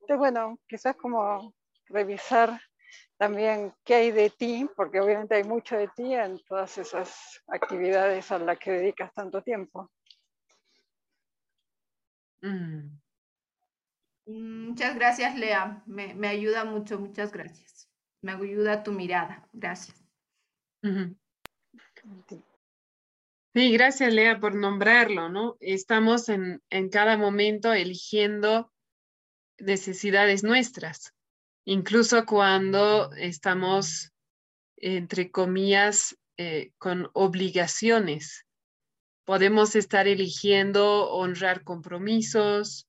Entonces, 0.00 0.18
bueno, 0.18 0.58
quizás 0.66 0.96
como 0.96 1.54
revisar 1.86 2.60
también 3.16 3.72
qué 3.84 3.94
hay 3.94 4.10
de 4.10 4.30
ti, 4.30 4.68
porque 4.76 5.00
obviamente 5.00 5.36
hay 5.36 5.44
mucho 5.44 5.76
de 5.76 5.88
ti 5.88 6.14
en 6.14 6.38
todas 6.44 6.76
esas 6.78 7.42
actividades 7.46 8.30
a 8.32 8.38
las 8.38 8.58
que 8.58 8.72
dedicas 8.72 9.12
tanto 9.14 9.42
tiempo. 9.42 9.90
Mm. 12.42 12.98
Muchas 14.26 14.94
gracias, 14.94 15.36
Lea. 15.36 15.82
Me, 15.86 16.14
me 16.14 16.28
ayuda 16.28 16.64
mucho, 16.64 16.98
muchas 16.98 17.32
gracias. 17.32 17.88
Me 18.22 18.32
ayuda 18.32 18.82
tu 18.82 18.92
mirada. 18.92 19.48
Gracias. 19.52 20.02
Sí, 23.54 23.72
gracias 23.72 24.12
Lea 24.12 24.40
por 24.40 24.54
nombrarlo, 24.54 25.28
¿no? 25.28 25.56
Estamos 25.60 26.28
en, 26.28 26.62
en 26.70 26.88
cada 26.88 27.16
momento 27.16 27.72
eligiendo 27.72 28.72
necesidades 29.58 30.42
nuestras, 30.42 31.12
incluso 31.64 32.24
cuando 32.24 33.12
estamos, 33.12 34.12
entre 34.76 35.30
comillas, 35.30 36.16
eh, 36.38 36.72
con 36.78 37.10
obligaciones. 37.12 38.46
Podemos 39.24 39.76
estar 39.76 40.08
eligiendo 40.08 41.10
honrar 41.10 41.62
compromisos, 41.62 42.88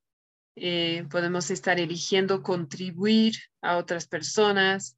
eh, 0.56 1.06
podemos 1.10 1.52
estar 1.52 1.80
eligiendo 1.80 2.42
contribuir 2.42 3.36
a 3.62 3.78
otras 3.78 4.08
personas, 4.08 4.96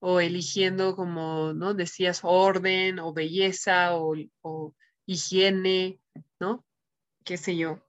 o 0.00 0.20
eligiendo, 0.20 0.96
como 0.96 1.52
¿no? 1.52 1.74
decías, 1.74 2.20
orden 2.22 2.98
o 2.98 3.12
belleza 3.12 3.96
o, 3.96 4.74
higiene, 5.06 6.00
¿no? 6.38 6.64
Qué 7.24 7.36
sé 7.36 7.56
yo. 7.56 7.80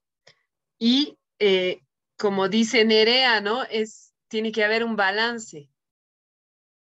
Y 0.80 1.18
eh, 1.40 1.82
como 2.18 2.50
dice 2.50 2.86
Nerea, 2.86 3.42
¿no? 3.42 3.64
Es, 3.64 4.14
tiene 4.28 4.52
que 4.52 4.64
haber 4.64 4.84
un 4.84 4.96
balance. 4.96 5.70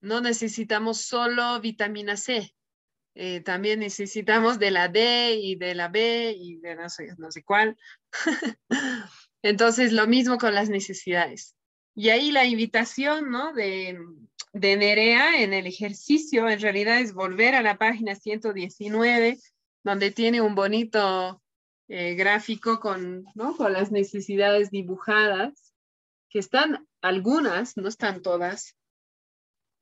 No 0.00 0.20
necesitamos 0.20 1.00
solo 1.00 1.60
vitamina 1.60 2.16
C, 2.16 2.54
eh, 3.20 3.40
también 3.40 3.80
necesitamos 3.80 4.60
de 4.60 4.70
la 4.70 4.86
D 4.86 5.34
y 5.42 5.56
de 5.56 5.74
la 5.74 5.88
B 5.88 6.36
y 6.38 6.58
de 6.58 6.76
no 6.76 6.88
sé, 6.88 7.08
no 7.18 7.32
sé 7.32 7.42
cuál. 7.42 7.76
Entonces, 9.42 9.92
lo 9.92 10.06
mismo 10.06 10.38
con 10.38 10.54
las 10.54 10.68
necesidades. 10.68 11.56
Y 11.96 12.10
ahí 12.10 12.30
la 12.30 12.44
invitación, 12.44 13.28
¿no? 13.28 13.52
De, 13.54 13.98
de 14.58 14.76
Nerea 14.76 15.40
en 15.40 15.52
el 15.52 15.66
ejercicio 15.66 16.48
en 16.48 16.60
realidad 16.60 17.00
es 17.00 17.14
volver 17.14 17.54
a 17.54 17.62
la 17.62 17.78
página 17.78 18.14
119, 18.14 19.38
donde 19.84 20.10
tiene 20.10 20.40
un 20.40 20.54
bonito 20.54 21.40
eh, 21.88 22.14
gráfico 22.14 22.80
con, 22.80 23.24
¿no? 23.34 23.56
con 23.56 23.72
las 23.72 23.92
necesidades 23.92 24.70
dibujadas, 24.70 25.72
que 26.28 26.40
están 26.40 26.86
algunas, 27.00 27.76
no 27.76 27.88
están 27.88 28.20
todas, 28.20 28.76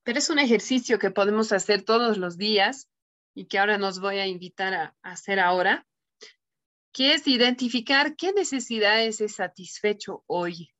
pero 0.04 0.18
es 0.18 0.30
un 0.30 0.38
ejercicio 0.38 0.98
que 0.98 1.10
podemos 1.10 1.52
hacer 1.52 1.82
todos 1.82 2.18
los 2.18 2.36
días 2.36 2.88
y 3.34 3.46
que 3.46 3.58
ahora 3.58 3.78
nos 3.78 3.98
voy 3.98 4.18
a 4.18 4.26
invitar 4.26 4.74
a, 4.74 4.96
hacer 5.02 5.40
ahora, 5.40 5.86
que 6.92 7.14
es 7.14 7.26
identificar 7.26 8.14
qué 8.14 8.32
necesidades 8.32 9.20
he 9.20 9.28
satisfecho 9.28 10.22
hoy 10.26 10.70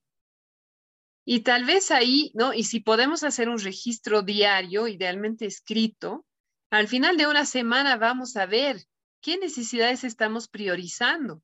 y 1.28 1.40
tal 1.40 1.65
vez 1.65 1.90
ahí, 1.90 2.31
¿no? 2.35 2.55
Y 2.55 2.62
si 2.62 2.78
podemos 2.78 3.24
hacer 3.24 3.48
un 3.48 3.59
registro 3.59 4.23
diario, 4.23 4.86
idealmente 4.86 5.44
escrito, 5.44 6.24
al 6.70 6.86
final 6.86 7.16
de 7.16 7.27
una 7.27 7.44
semana 7.44 7.97
vamos 7.97 8.36
a 8.36 8.47
ver 8.47 8.85
qué 9.20 9.36
necesidades 9.36 10.05
estamos 10.05 10.47
priorizando. 10.47 11.43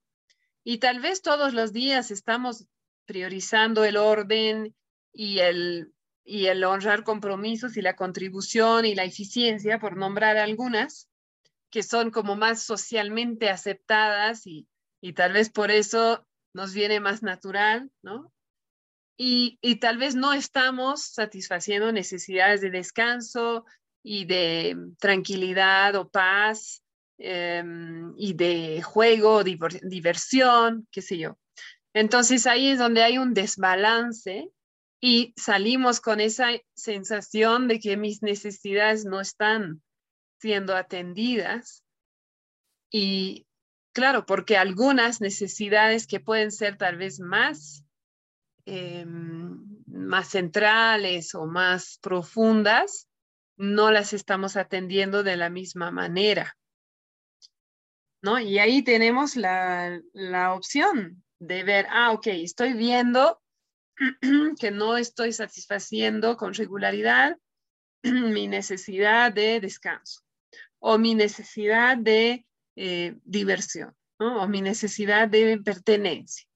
Y 0.62 0.78
tal 0.78 1.00
vez 1.00 1.20
todos 1.20 1.52
los 1.52 1.72
días 1.72 2.12
estamos 2.12 2.68
priorizando 3.06 3.82
el 3.84 3.96
orden 3.96 4.72
y 5.12 5.40
el, 5.40 5.92
y 6.24 6.46
el 6.46 6.62
honrar 6.62 7.02
compromisos 7.02 7.76
y 7.76 7.82
la 7.82 7.96
contribución 7.96 8.84
y 8.84 8.94
la 8.94 9.02
eficiencia, 9.02 9.80
por 9.80 9.96
nombrar 9.96 10.36
algunas, 10.36 11.08
que 11.70 11.82
son 11.82 12.12
como 12.12 12.36
más 12.36 12.62
socialmente 12.62 13.50
aceptadas 13.50 14.46
y, 14.46 14.68
y 15.00 15.14
tal 15.14 15.32
vez 15.32 15.50
por 15.50 15.72
eso 15.72 16.24
nos 16.54 16.72
viene 16.72 17.00
más 17.00 17.24
natural, 17.24 17.90
¿no? 18.00 18.32
Y, 19.16 19.76
tal 19.76 19.98
vez 19.98 20.14
no 20.14 20.32
estamos 20.32 21.04
satisfaciendo 21.04 21.92
necesidades 21.92 22.60
de 22.60 22.70
descanso 22.70 23.64
y 24.02 24.24
de 24.24 24.76
tranquilidad 24.98 25.94
o 25.94 26.10
paz 26.10 26.82
em, 27.18 28.14
y 28.16 28.32
de 28.34 28.82
juego, 28.82 29.44
diversión, 29.44 30.88
qué 30.90 31.02
sé 31.02 31.18
yo. 31.18 31.38
Entonces 31.94 32.46
ahí 32.46 32.68
es 32.68 32.78
donde 32.78 33.02
hay 33.02 33.18
un 33.18 33.34
desbalance 33.34 34.50
y 35.00 35.34
salimos 35.36 36.00
con 36.00 36.20
esa 36.20 36.48
sensación 36.74 37.68
de 37.68 37.80
que 37.80 37.96
mis 37.96 38.22
necesidades 38.22 39.04
no 39.04 39.20
están 39.20 39.82
siendo 40.40 40.74
atendidas. 40.74 41.84
Y 42.90 43.46
claro, 43.92 44.26
porque 44.26 44.56
algunas 44.56 45.20
necesidades 45.20 46.06
que 46.06 46.20
pueden 46.20 46.50
ser 46.50 46.76
tal 46.76 46.96
vez 46.96 47.20
más 47.20 47.84
Em, 48.64 49.82
más 49.86 50.28
centrales 50.28 51.34
o 51.34 51.46
más 51.46 51.98
profundas, 52.00 53.08
no 53.56 53.90
las 53.90 54.12
estamos 54.12 54.56
atendiendo 54.56 55.22
de 55.22 55.36
la 55.36 55.50
misma 55.50 55.90
manera. 55.90 56.56
¿No? 58.22 58.38
Y 58.38 58.58
ahí 58.58 58.82
tenemos 58.82 59.36
la, 59.36 60.00
la 60.12 60.54
opción 60.54 61.24
de 61.40 61.64
ver, 61.64 61.86
ah, 61.90 62.12
ok, 62.12 62.28
estoy 62.28 62.72
viendo 62.74 63.40
que 64.60 64.70
no 64.70 64.96
estoy 64.96 65.32
satisfaciendo 65.32 66.36
con 66.36 66.54
regularidad 66.54 67.36
mi 68.02 68.46
necesidad 68.46 69.32
de 69.32 69.60
descanso 69.60 70.20
o 70.78 70.98
mi 70.98 71.14
necesidad 71.16 71.96
de 71.96 72.46
eh, 72.76 73.16
diversión 73.24 73.94
o 74.18 74.46
mi 74.46 74.62
necesidad 74.62 75.28
de 75.28 75.60
pertenencia. 75.64 76.46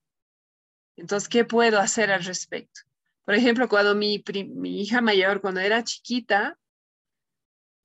Entonces, 0.97 1.29
¿qué 1.29 1.45
puedo 1.45 1.79
hacer 1.79 2.11
al 2.11 2.23
respecto? 2.23 2.81
Por 3.23 3.35
ejemplo, 3.35 3.69
cuando 3.69 3.93
mi, 3.93 4.23
hija 4.63 5.01
mayor, 5.01 5.41
cuando 5.41 5.59
era 5.59 5.83
chiquita, 5.83 6.57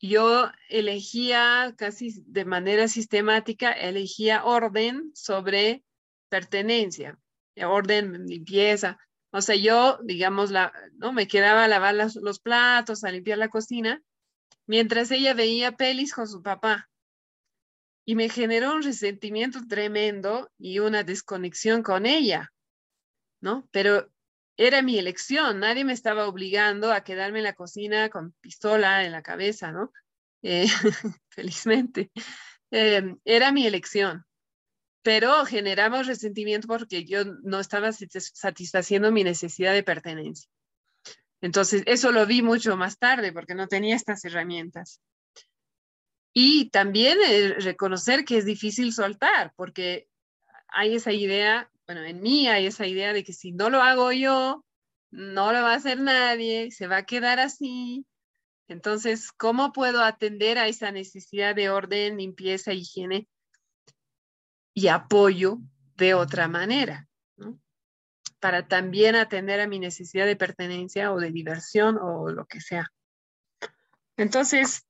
yo 0.00 0.50
elegía 0.68 1.74
casi 1.76 2.22
de 2.26 2.44
manera 2.44 2.88
sistemática, 2.88 3.70
elegía 3.72 4.44
orden 4.44 5.12
sobre 5.14 5.84
pertenencia, 6.28 7.18
orden, 7.56 8.26
limpieza. 8.26 8.98
O 9.30 9.40
sea, 9.42 9.56
yo, 9.56 9.98
digamos, 10.02 10.50
¿no? 10.94 11.12
me 11.12 11.28
quedaba 11.28 11.64
a 11.64 11.68
lavar 11.68 11.94
los 11.94 12.40
platos, 12.40 13.04
a 13.04 13.12
limpiar 13.12 13.38
la 13.38 13.48
cocina, 13.48 14.02
mientras 14.66 15.10
ella 15.10 15.34
veía 15.34 15.72
pelis 15.72 16.14
con 16.14 16.26
su 16.26 16.42
papá. 16.42 16.88
Y 18.04 18.14
me 18.14 18.28
generó 18.28 18.74
un 18.74 18.82
resentimiento 18.82 19.60
tremendo 19.68 20.50
y 20.58 20.78
una 20.78 21.04
desconexión 21.04 21.82
con 21.82 22.06
ella, 22.06 22.52
¿no? 23.42 23.68
Pero 23.72 24.10
era 24.56 24.80
mi 24.80 24.98
elección, 24.98 25.60
nadie 25.60 25.84
me 25.84 25.92
estaba 25.92 26.26
obligando 26.26 26.92
a 26.92 27.04
quedarme 27.04 27.38
en 27.38 27.44
la 27.44 27.54
cocina 27.54 28.08
con 28.08 28.32
pistola 28.40 29.04
en 29.04 29.12
la 29.12 29.22
cabeza, 29.22 29.72
¿no? 29.72 29.92
Eh, 30.42 30.66
felizmente. 31.28 32.10
Em, 32.70 33.18
era 33.24 33.52
mi 33.52 33.66
elección, 33.66 34.24
pero 35.02 35.44
generamos 35.44 36.06
resentimiento 36.06 36.68
porque 36.68 37.04
yo 37.04 37.24
no 37.24 37.60
estaba 37.60 37.90
satisfaciendo 37.92 39.12
mi 39.12 39.24
necesidad 39.24 39.74
de 39.74 39.82
pertenencia. 39.82 40.48
Entonces, 41.40 41.82
eso 41.86 42.12
lo 42.12 42.24
vi 42.24 42.40
mucho 42.40 42.76
más 42.76 42.98
tarde 42.98 43.32
porque 43.32 43.54
no 43.54 43.66
tenía 43.66 43.96
estas 43.96 44.24
herramientas. 44.24 45.00
Y 46.32 46.70
también 46.70 47.18
eh, 47.26 47.54
reconocer 47.58 48.24
que 48.24 48.38
es 48.38 48.44
difícil 48.44 48.92
soltar, 48.92 49.52
porque 49.56 50.08
hay 50.68 50.94
esa 50.94 51.12
idea 51.12 51.70
bueno, 51.92 52.08
en 52.08 52.22
mí 52.22 52.48
hay 52.48 52.66
esa 52.66 52.86
idea 52.86 53.12
de 53.12 53.22
que 53.22 53.34
si 53.34 53.52
no 53.52 53.68
lo 53.68 53.82
hago 53.82 54.12
yo, 54.12 54.64
no 55.10 55.52
lo 55.52 55.62
va 55.62 55.74
a 55.74 55.76
hacer 55.76 56.00
nadie, 56.00 56.70
se 56.70 56.86
va 56.86 56.98
a 56.98 57.04
quedar 57.04 57.38
así. 57.38 58.06
Entonces, 58.66 59.30
¿cómo 59.30 59.72
puedo 59.74 60.02
atender 60.02 60.56
a 60.56 60.68
esa 60.68 60.90
necesidad 60.90 61.54
de 61.54 61.68
orden, 61.68 62.16
limpieza, 62.16 62.72
higiene 62.72 63.28
y 64.72 64.88
apoyo 64.88 65.58
de 65.96 66.14
otra 66.14 66.48
manera? 66.48 67.08
Para 68.40 68.66
también 68.66 69.14
atender 69.14 69.60
a 69.60 69.68
mi 69.68 69.78
necesidad 69.78 70.24
de 70.24 70.36
pertenencia 70.36 71.12
o 71.12 71.20
de 71.20 71.30
diversión 71.30 71.98
o 72.00 72.30
lo 72.30 72.46
que 72.46 72.62
sea. 72.62 72.90
Entonces, 74.16 74.86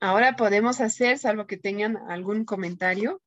ahora 0.00 0.34
podemos 0.34 0.80
hacer, 0.80 1.16
salvo 1.18 1.46
que 1.46 1.56
tengan 1.56 1.96
algún 2.08 2.44
comentario, 2.44 3.22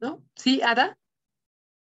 ¿no? 0.00 0.24
Sí, 0.34 0.60
Ada. 0.62 0.98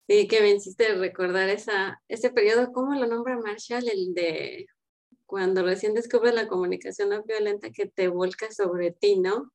Sí, 0.07 0.27
que 0.27 0.41
me 0.41 0.49
hiciste 0.52 0.95
recordar 0.95 1.49
esa, 1.49 2.02
ese 2.07 2.30
periodo, 2.30 2.72
¿cómo 2.73 2.94
lo 2.94 3.07
nombra 3.07 3.38
Marshall? 3.38 3.88
El 3.88 4.14
de 4.14 4.68
cuando 5.26 5.64
recién 5.64 5.94
descubres 5.94 6.35
la 6.35 6.48
comunicación 6.48 7.10
no 7.10 7.23
violenta 7.23 7.72
que 7.72 7.88
te 7.88 8.07
volca 8.07 8.52
sobre 8.52 8.91
ti, 8.91 9.18
¿no? 9.18 9.52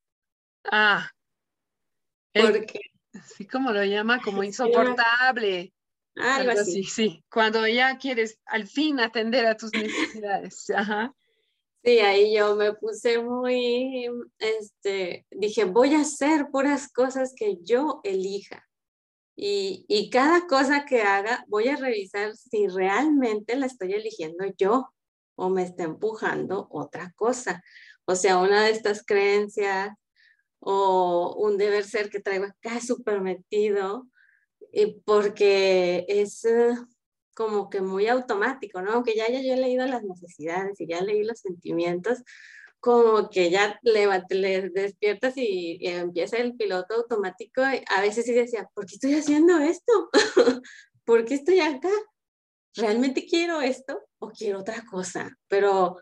Ah. 0.64 1.10
Porque. 2.32 2.80
sí, 3.36 3.47
como 3.47 3.72
lo 3.72 3.85
llama, 3.85 4.20
como 4.22 4.43
insoportable. 4.43 5.72
Ah, 6.16 6.36
algo 6.36 6.52
así. 6.52 6.82
Sí, 6.82 7.22
cuando 7.30 7.66
ya 7.68 7.97
quieres 7.98 8.40
al 8.47 8.66
fin 8.66 8.98
atender 9.01 9.47
a 9.47 9.56
tus 9.56 9.72
necesidades. 9.72 10.70
Ajá. 10.70 11.14
Sí, 11.85 12.01
ahí 12.01 12.35
yo 12.35 12.57
me 12.57 12.75
puse 12.75 13.23
muy, 13.23 14.09
este, 14.39 15.27
dije, 15.31 15.65
voy 15.65 15.95
a 15.95 16.01
hacer 16.01 16.49
puras 16.51 16.89
cosas 16.93 17.33
que 17.37 17.59
yo 17.63 18.01
elija. 18.05 18.65
Y, 19.37 19.85
y 19.89 20.11
cada 20.11 20.47
cosa 20.49 20.85
que 20.87 21.03
haga, 21.03 21.45
voy 21.49 21.69
a 21.69 21.77
revisar 21.77 22.35
si 22.37 22.67
realmente 22.69 23.57
la 23.57 23.67
estoy 23.67 23.95
eligiendo 23.95 24.45
yo 24.59 24.89
o 25.37 25.51
me 25.51 25.63
está 25.63 25.85
empujando 25.85 26.69
otra 26.71 27.13
cosa. 27.17 27.63
O 28.07 28.17
sea, 28.17 28.39
una 28.39 28.65
de 28.65 28.73
estas 28.73 29.05
creencias 29.05 29.91
o 30.61 31.37
un 31.39 31.59
deber 31.59 31.85
ser 31.85 32.11
que 32.11 32.21
traigo 32.21 32.47
acá 32.47 32.81
súper 32.81 33.21
metido, 33.21 34.09
y 34.73 35.01
porque 35.05 36.05
es, 36.09 36.45
eh, 36.45 36.75
como 37.39 37.70
que 37.70 37.81
muy 37.81 38.09
automático, 38.09 38.82
¿no? 38.82 38.94
Aunque 38.94 39.15
ya, 39.15 39.31
ya 39.31 39.40
yo 39.40 39.55
he 39.55 39.56
leído 39.56 39.86
las 39.86 40.02
necesidades 40.02 40.81
y 40.81 40.89
ya 40.89 41.01
leí 41.02 41.23
los 41.23 41.39
sentimientos, 41.39 42.19
como 42.81 43.31
que 43.31 43.48
ya 43.48 43.78
le, 43.82 44.09
le 44.31 44.70
despiertas 44.70 45.35
y, 45.36 45.78
empieza 45.82 46.39
el 46.39 46.56
piloto 46.56 46.94
automático. 46.94 47.62
a 47.62 48.01
veces 48.01 48.24
sí 48.27 48.32
decía, 48.32 48.69
¿por 48.74 48.86
qué 48.86 48.97
estoy 48.97 49.15
haciendo 49.15 49.56
esto? 49.59 50.10
¿Por 51.05 51.24
qué 51.24 51.35
estoy 51.35 51.60
acá? 51.60 51.90
¿Realmente 52.74 53.24
quiero 53.24 53.60
esto 53.60 54.02
o 54.19 54.31
quiero 54.31 54.59
otra 54.59 54.85
cosa? 54.90 55.31
Pero 55.47 55.97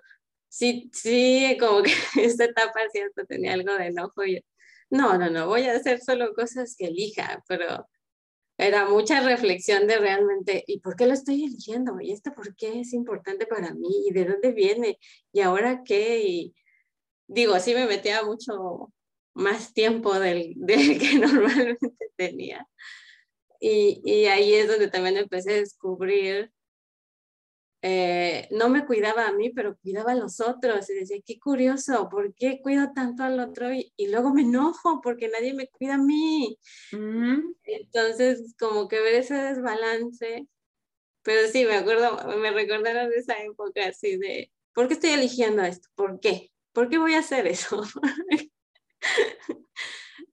sí, 0.48 0.90
sí, 0.94 1.54
como 1.60 1.82
que 1.82 1.92
esta 2.16 2.44
etapa 2.44 2.80
cierto 2.90 3.26
tenía 3.26 3.52
algo 3.52 3.74
de 3.74 3.88
enojo. 3.88 4.24
Y, 4.24 4.42
no, 4.88 5.18
no, 5.18 5.28
no, 5.28 5.48
voy 5.48 5.64
a 5.64 5.74
hacer 5.74 6.00
solo 6.00 6.32
cosas 6.32 6.76
que 6.78 6.86
elija, 6.86 7.44
pero 7.46 7.86
era 8.58 8.88
mucha 8.88 9.20
reflexión 9.20 9.86
de 9.86 9.98
realmente, 9.98 10.64
¿y 10.66 10.80
por 10.80 10.96
qué 10.96 11.06
lo 11.06 11.12
estoy 11.12 11.44
eligiendo? 11.44 12.00
¿Y 12.00 12.12
esto 12.12 12.32
por 12.32 12.54
qué 12.56 12.80
es 12.80 12.92
importante 12.92 13.46
para 13.46 13.74
mí? 13.74 14.06
¿Y 14.08 14.12
de 14.12 14.24
dónde 14.24 14.52
viene? 14.52 14.98
¿Y 15.32 15.40
ahora 15.40 15.82
qué? 15.84 16.22
Y 16.22 16.54
digo, 17.26 17.58
sí 17.60 17.74
me 17.74 17.86
metía 17.86 18.22
mucho 18.24 18.92
más 19.34 19.74
tiempo 19.74 20.18
del, 20.18 20.54
del 20.56 20.98
que 20.98 21.18
normalmente 21.18 21.92
tenía. 22.16 22.66
Y, 23.60 24.00
y, 24.04 24.26
ahí 24.26 24.54
es 24.54 24.68
donde 24.68 24.88
también 24.88 25.16
empecé 25.16 25.52
a 25.52 25.56
descubrir 25.56 26.52
eh, 27.88 28.48
no 28.50 28.68
me 28.68 28.84
cuidaba 28.84 29.28
a 29.28 29.32
mí, 29.32 29.50
pero 29.50 29.76
cuidaba 29.78 30.10
a 30.10 30.16
los 30.16 30.40
otros. 30.40 30.90
Y 30.90 30.94
decía, 30.94 31.18
qué 31.24 31.38
curioso, 31.38 32.08
¿por 32.08 32.34
qué 32.34 32.60
cuido 32.60 32.90
tanto 32.92 33.22
al 33.22 33.38
otro? 33.38 33.72
Y, 33.72 33.92
luego 34.10 34.34
me 34.34 34.42
enojo 34.42 35.00
porque 35.00 35.28
nadie 35.28 35.54
me 35.54 35.68
cuida 35.68 35.94
a 35.94 35.98
mí. 35.98 36.58
Entonces, 37.62 38.56
como 38.58 38.88
que 38.88 39.00
ver 39.00 39.14
ese 39.14 39.34
desbalance. 39.34 40.48
Pero 41.22 41.48
sí, 41.48 41.64
me 41.64 41.76
acuerdo, 41.76 42.18
me 42.38 42.50
recordaron 42.50 43.08
de 43.10 43.18
esa 43.18 43.40
época 43.44 43.86
así 43.86 44.16
de, 44.16 44.50
¿por 44.74 44.88
qué 44.88 44.94
estoy 44.94 45.10
eligiendo 45.10 45.62
esto? 45.62 45.88
¿Por 45.94 46.18
qué? 46.18 46.50
¿Por 46.72 46.88
qué 46.88 46.98
voy 46.98 47.14
a 47.14 47.20
hacer 47.20 47.46
eso? 47.46 47.82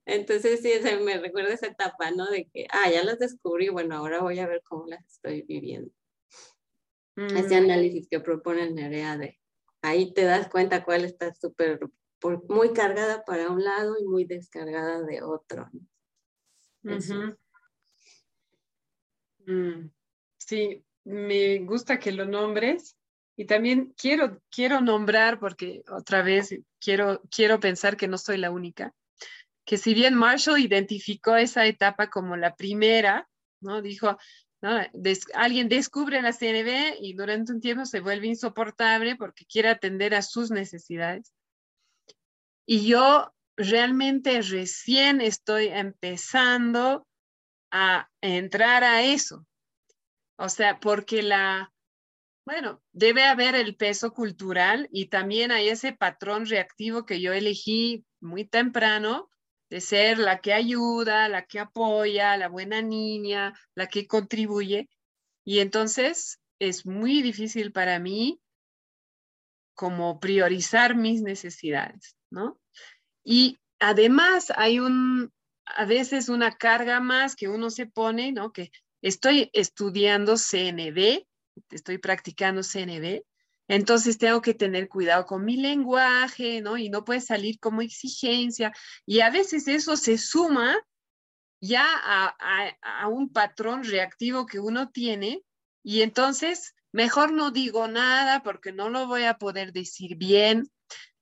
Entonces 0.05 0.61
sí, 0.61 0.71
me 1.03 1.19
recuerda 1.19 1.53
esa 1.53 1.67
etapa, 1.67 2.09
¿no? 2.11 2.29
De 2.31 2.49
que, 2.51 2.65
ah, 2.71 2.89
ya 2.89 3.03
las 3.03 3.19
descubrí, 3.19 3.69
bueno, 3.69 3.95
ahora 3.95 4.21
voy 4.21 4.39
a 4.39 4.47
ver 4.47 4.61
cómo 4.63 4.87
las 4.87 5.05
estoy 5.07 5.43
viviendo. 5.43 5.91
Ese 7.15 7.55
análisis 7.55 8.07
que 8.09 8.19
propone 8.19 8.71
Nerea 8.71 9.17
de 9.17 9.39
ahí 9.83 10.13
te 10.13 10.23
das 10.23 10.47
cuenta 10.49 10.83
cuál 10.83 11.05
está 11.05 11.33
súper 11.33 11.79
muy 12.47 12.71
cargada 12.73 13.23
para 13.25 13.49
un 13.49 13.63
lado 13.63 13.95
y 13.99 14.05
muy 14.05 14.23
descargada 14.23 15.01
de 15.01 15.21
otro. 15.21 15.69
Mm. 19.45 19.89
Sí, 20.37 20.85
me 21.03 21.59
gusta 21.59 21.99
que 21.99 22.11
lo 22.13 22.25
nombres 22.25 22.97
y 23.35 23.45
también 23.45 23.93
quiero, 23.97 24.41
quiero 24.49 24.79
nombrar, 24.79 25.39
porque 25.39 25.83
otra 25.89 26.21
vez 26.21 26.55
quiero, 26.79 27.21
quiero 27.29 27.59
pensar 27.59 27.97
que 27.97 28.07
no 28.07 28.17
soy 28.17 28.37
la 28.37 28.51
única, 28.51 28.93
que 29.65 29.77
si 29.77 29.93
bien 29.93 30.15
Marshall 30.15 30.59
identificó 30.59 31.35
esa 31.35 31.65
etapa 31.65 32.09
como 32.09 32.37
la 32.37 32.55
primera, 32.55 33.29
¿no? 33.59 33.81
Dijo, 33.81 34.17
alguien 35.33 35.67
descubre 35.67 36.21
la 36.21 36.31
CNB 36.31 37.01
y 37.01 37.13
durante 37.13 37.51
un 37.51 37.59
tiempo 37.59 37.85
se 37.85 37.99
vuelve 37.99 38.27
insoportable 38.27 39.15
porque 39.15 39.45
quiere 39.45 39.69
atender 39.69 40.15
a 40.15 40.21
sus 40.21 40.51
necesidades. 40.51 41.33
Y 42.65 42.87
yo 42.87 43.33
realmente 43.57 44.41
recién 44.41 45.21
estoy 45.21 45.67
empezando 45.67 47.05
a 47.71 48.09
entrar 48.21 48.83
a 48.83 49.03
eso. 49.03 49.45
O 50.37 50.47
sea, 50.49 50.79
porque 50.79 51.23
la, 51.23 51.73
bueno, 52.45 52.81
debe 52.91 53.25
haber 53.25 53.55
el 53.55 53.75
peso 53.75 54.13
cultural 54.13 54.87
y 54.91 55.07
también 55.07 55.51
hay 55.51 55.69
ese 55.69 55.93
patrón 55.93 56.45
reactivo 56.45 57.05
que 57.05 57.19
yo 57.19 57.33
elegí 57.33 58.05
muy 58.21 58.45
temprano 58.45 59.29
de 59.73 59.81
ser 59.81 60.19
la 60.19 60.39
que 60.39 60.53
ayuda, 60.53 61.27
la 61.29 61.47
que 61.47 61.59
apoya, 61.59 62.37
la 62.37 62.47
buena 62.47 62.83
niña, 62.83 63.59
la 63.73 63.87
que 63.87 64.05
contribuye. 64.05 64.87
Y 65.43 65.61
entonces 65.61 66.39
es 66.59 66.85
muy 66.85 67.23
difícil 67.23 67.71
para 67.71 67.97
mí 67.97 68.39
como 69.73 70.19
priorizar 70.19 70.93
mis 70.93 71.23
necesidades, 71.23 72.15
¿no? 72.29 72.59
Y 73.23 73.57
además 73.79 74.53
hay 74.55 74.79
un, 74.79 75.33
a 75.65 75.85
veces 75.85 76.29
una 76.29 76.51
carga 76.55 76.99
más 76.99 77.35
que 77.35 77.47
uno 77.47 77.71
se 77.71 77.87
pone, 77.87 78.31
¿no? 78.31 78.53
Que 78.53 78.69
estoy 79.01 79.49
estudiando 79.53 80.35
CNB, 80.37 81.25
estoy 81.71 81.97
practicando 81.97 82.61
CNB, 82.61 83.23
entonces 83.67 84.17
tengo 84.17 84.41
que 84.41 84.53
tener 84.53 84.89
cuidado 84.89 85.25
con 85.25 85.45
mi 85.45 85.57
lenguaje, 85.57 86.61
¿no? 86.61 86.77
Y 86.77 86.89
no 86.89 87.05
puede 87.05 87.21
salir 87.21 87.59
como 87.59 87.81
exigencia. 87.81 88.73
Y 89.05 89.21
a 89.21 89.29
veces 89.29 89.67
eso 89.67 89.95
se 89.95 90.17
suma 90.17 90.77
ya 91.61 91.85
a, 91.95 93.07
un 93.07 93.31
patrón 93.31 93.85
reactivo 93.85 94.45
que 94.45 94.59
uno 94.59 94.89
tiene 94.89 95.43
y 95.81 96.01
entonces 96.01 96.75
mejor 96.91 97.31
no 97.31 97.51
digo 97.51 97.87
nada 97.87 98.43
porque 98.43 98.73
no 98.73 98.89
lo 98.89 99.07
voy 99.07 99.23
a 99.23 99.37
poder 99.37 99.71
decir 99.71 100.17
bien. 100.17 100.69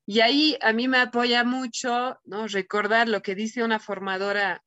Y 0.08 0.22
ahí 0.22 0.58
a 0.62 0.74
mí 0.74 0.88
me 0.88 0.98
apoya 0.98 1.44
mucho 1.44 2.20
¿no? 2.24 2.48
recordar 2.48 3.08
lo 3.08 3.22
que 3.22 3.36
dice 3.36 3.64
una 3.64 3.80
formadora 3.80 4.64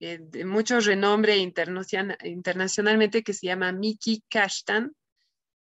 eh, 0.00 0.18
de 0.20 0.44
mucho 0.44 0.80
renombre 0.80 1.36
internacionalmente 1.36 3.22
que 3.22 3.34
se 3.34 3.46
llama 3.46 3.70
Miki 3.70 4.24
Kashtan. 4.28 4.94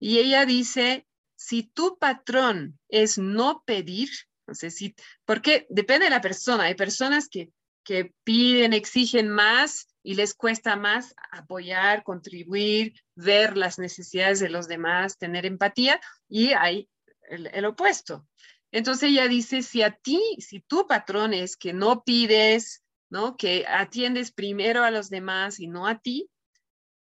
Y 0.01 0.19
ella 0.19 0.47
dice, 0.47 1.07
si 1.47 1.65
tu 1.65 1.99
patrón 1.99 2.79
es 2.89 3.19
no 3.19 3.63
pedir, 3.67 4.11
no 4.47 4.55
sé 4.55 4.71
si, 4.71 4.95
porque 5.25 5.67
depende 5.71 6.05
de 6.05 6.11
la 6.11 6.21
persona, 6.21 6.65
hay 6.65 6.75
personas 6.75 7.29
que 7.29 7.51
que 7.85 8.15
piden, 8.25 8.73
exigen 8.73 9.29
más 9.29 9.89
y 10.03 10.15
les 10.15 10.35
cuesta 10.35 10.77
más 10.77 11.15
apoyar, 11.31 12.03
contribuir, 12.03 12.95
ver 13.15 13.57
las 13.57 13.79
necesidades 13.79 14.41
de 14.41 14.49
los 14.49 14.69
demás, 14.69 15.19
tener 15.19 15.47
empatía, 15.47 16.01
y 16.29 16.53
hay 16.53 16.89
el, 17.29 17.65
opuesto. 17.65 18.27
Entonces 18.73 19.11
ella 19.11 19.29
dice, 19.29 19.63
si 19.63 19.83
a 19.83 19.93
ti, 19.93 20.21
si 20.39 20.61
tu 20.61 20.87
patrón 20.87 21.35
es 21.35 21.57
que 21.57 21.73
no 21.73 22.03
pides, 22.05 22.83
¿no? 23.11 23.37
Que 23.37 23.65
atiendes 23.69 24.33
primero 24.33 24.83
a 24.83 24.91
los 24.91 25.11
demás 25.11 25.61
y 25.61 25.67
no 25.67 25.87
a 25.87 25.99
ti, 25.99 26.29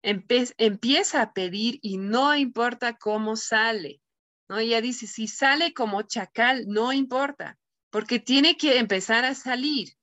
empieza 0.01 1.21
a 1.21 1.33
pedir 1.33 1.79
y 1.81 1.97
no 1.97 2.33
importa 2.35 2.97
cómo 2.97 3.35
sale, 3.35 4.01
¿no? 4.49 4.57
Ella 4.57 4.81
dice, 4.81 5.07
si 5.07 5.27
sale 5.27 5.73
como 5.73 6.01
chacal, 6.01 6.65
no 6.67 6.91
importa, 6.91 7.57
porque 7.91 8.19
tiene 8.19 8.57
que 8.57 8.79
empezar 8.79 9.23
a 9.23 9.35
salir. 9.35 9.93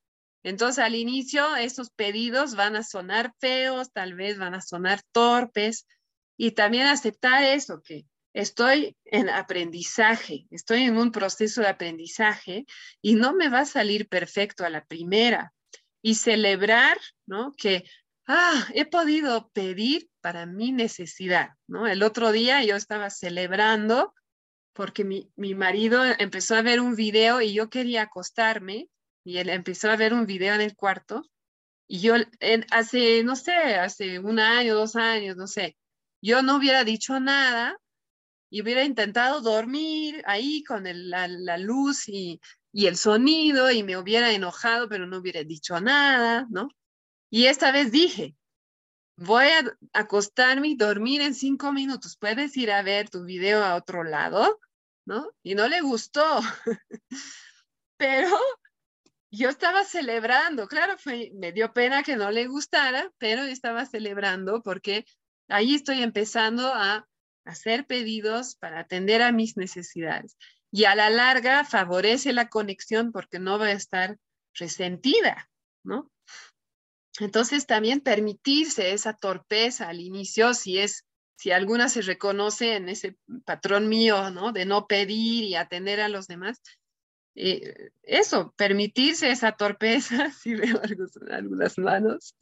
Entonces, 0.42 0.84
al 0.84 0.94
inicio, 0.94 1.56
esos 1.56 1.90
pedidos 1.90 2.54
van 2.54 2.76
a 2.76 2.84
sonar 2.84 3.34
feos, 3.40 3.92
tal 3.92 4.14
vez 4.14 4.38
van 4.38 4.54
a 4.54 4.60
sonar 4.60 5.02
torpes, 5.12 5.86
y 6.36 6.52
también 6.52 6.86
aceptar 6.86 7.42
eso, 7.42 7.82
que 7.82 8.06
estoy 8.32 8.96
en 9.04 9.30
aprendizaje, 9.30 10.46
estoy 10.50 10.82
en 10.82 10.98
un 10.98 11.10
proceso 11.10 11.62
de 11.62 11.68
aprendizaje 11.68 12.66
y 13.00 13.14
no 13.14 13.34
me 13.34 13.48
va 13.48 13.60
a 13.60 13.66
salir 13.66 14.08
perfecto 14.08 14.64
a 14.64 14.70
la 14.70 14.84
primera. 14.84 15.52
Y 16.02 16.14
celebrar, 16.14 16.98
¿no? 17.26 17.52
Que, 17.56 17.82
ah, 18.28 18.68
he 18.74 18.84
podido 18.84 19.50
pedir 19.50 20.08
para 20.20 20.46
mi 20.46 20.70
necesidad, 20.70 21.50
¿no? 21.66 21.88
El 21.88 22.04
otro 22.04 22.30
día 22.30 22.62
yo 22.62 22.76
estaba 22.76 23.10
celebrando 23.10 24.14
porque 24.76 25.04
mi, 25.04 25.32
mi 25.36 25.54
marido 25.54 26.04
empezó 26.18 26.54
a 26.54 26.62
ver 26.62 26.80
un 26.80 26.94
video 26.94 27.40
y 27.40 27.54
yo 27.54 27.70
quería 27.70 28.02
acostarme 28.02 28.88
y 29.24 29.38
él 29.38 29.48
empezó 29.48 29.90
a 29.90 29.96
ver 29.96 30.12
un 30.12 30.26
video 30.26 30.54
en 30.54 30.60
el 30.60 30.76
cuarto 30.76 31.24
y 31.88 32.00
yo 32.00 32.14
hace, 32.70 33.24
no 33.24 33.36
sé, 33.36 33.52
hace 33.52 34.18
un 34.18 34.38
año, 34.38 34.74
dos 34.74 34.94
años, 34.94 35.36
no 35.36 35.46
sé, 35.46 35.76
yo 36.20 36.42
no 36.42 36.56
hubiera 36.56 36.84
dicho 36.84 37.18
nada 37.20 37.76
y 38.50 38.60
hubiera 38.60 38.84
intentado 38.84 39.40
dormir 39.40 40.22
ahí 40.26 40.62
con 40.62 40.84
la, 40.84 41.26
la, 41.26 41.58
luz 41.58 42.08
y, 42.08 42.40
y 42.70 42.86
el 42.86 42.96
sonido 42.96 43.70
y 43.70 43.82
me 43.82 43.96
hubiera 43.96 44.32
enojado, 44.32 44.88
pero 44.88 45.06
no 45.06 45.18
hubiera 45.18 45.42
dicho 45.42 45.80
nada, 45.80 46.46
¿no? 46.50 46.68
Y 47.30 47.46
esta 47.46 47.72
vez 47.72 47.90
dije, 47.90 48.36
voy 49.16 49.46
a 49.46 49.76
acostarme 49.94 50.68
y 50.68 50.76
dormir 50.76 51.22
en 51.22 51.34
cinco 51.34 51.72
minutos. 51.72 52.16
Puedes 52.16 52.56
ir 52.56 52.70
a 52.70 52.82
ver 52.82 53.10
tu 53.10 53.24
video 53.24 53.64
a 53.64 53.74
otro 53.74 54.04
lado, 54.04 54.60
Y 55.42 55.54
no 55.54 55.68
le 55.68 55.80
gustó. 55.80 56.40
Pero 57.96 58.28
yo 59.30 59.48
estaba 59.48 59.84
celebrando, 59.84 60.66
claro, 60.66 60.96
me 61.34 61.52
dio 61.52 61.72
pena 61.72 62.02
que 62.02 62.16
no 62.16 62.30
le 62.30 62.46
gustara, 62.46 63.10
pero 63.18 63.42
estaba 63.42 63.86
celebrando 63.86 64.62
porque 64.62 65.04
ahí 65.48 65.74
estoy 65.74 66.02
empezando 66.02 66.72
a 66.72 67.06
hacer 67.44 67.86
pedidos 67.86 68.56
para 68.56 68.80
atender 68.80 69.22
a 69.22 69.32
mis 69.32 69.56
necesidades. 69.56 70.36
Y 70.70 70.84
a 70.84 70.94
la 70.94 71.10
larga 71.10 71.64
favorece 71.64 72.32
la 72.32 72.48
conexión 72.48 73.12
porque 73.12 73.38
no 73.38 73.58
va 73.58 73.66
a 73.66 73.72
estar 73.72 74.18
resentida, 74.54 75.48
¿no? 75.84 76.10
Entonces 77.18 77.66
también 77.66 78.00
permitirse 78.00 78.92
esa 78.92 79.14
torpeza 79.14 79.88
al 79.88 80.00
inicio, 80.00 80.54
si 80.54 80.78
es, 80.78 81.06
si 81.36 81.52
alguna 81.52 81.88
se 81.88 82.02
reconoce 82.02 82.76
en 82.76 82.88
ese 82.88 83.16
patrón 83.44 83.88
mío, 83.88 84.30
¿no? 84.30 84.52
De 84.52 84.64
no 84.64 84.86
pedir 84.86 85.44
y 85.44 85.54
atender 85.54 86.00
a 86.00 86.08
los 86.08 86.26
demás, 86.26 86.60
eh, 87.34 87.90
eso, 88.02 88.54
permitirse 88.56 89.30
esa 89.30 89.52
torpeza, 89.52 90.30
si 90.42 90.54
veo 90.54 90.80
algunas 91.30 91.78
manos, 91.78 92.34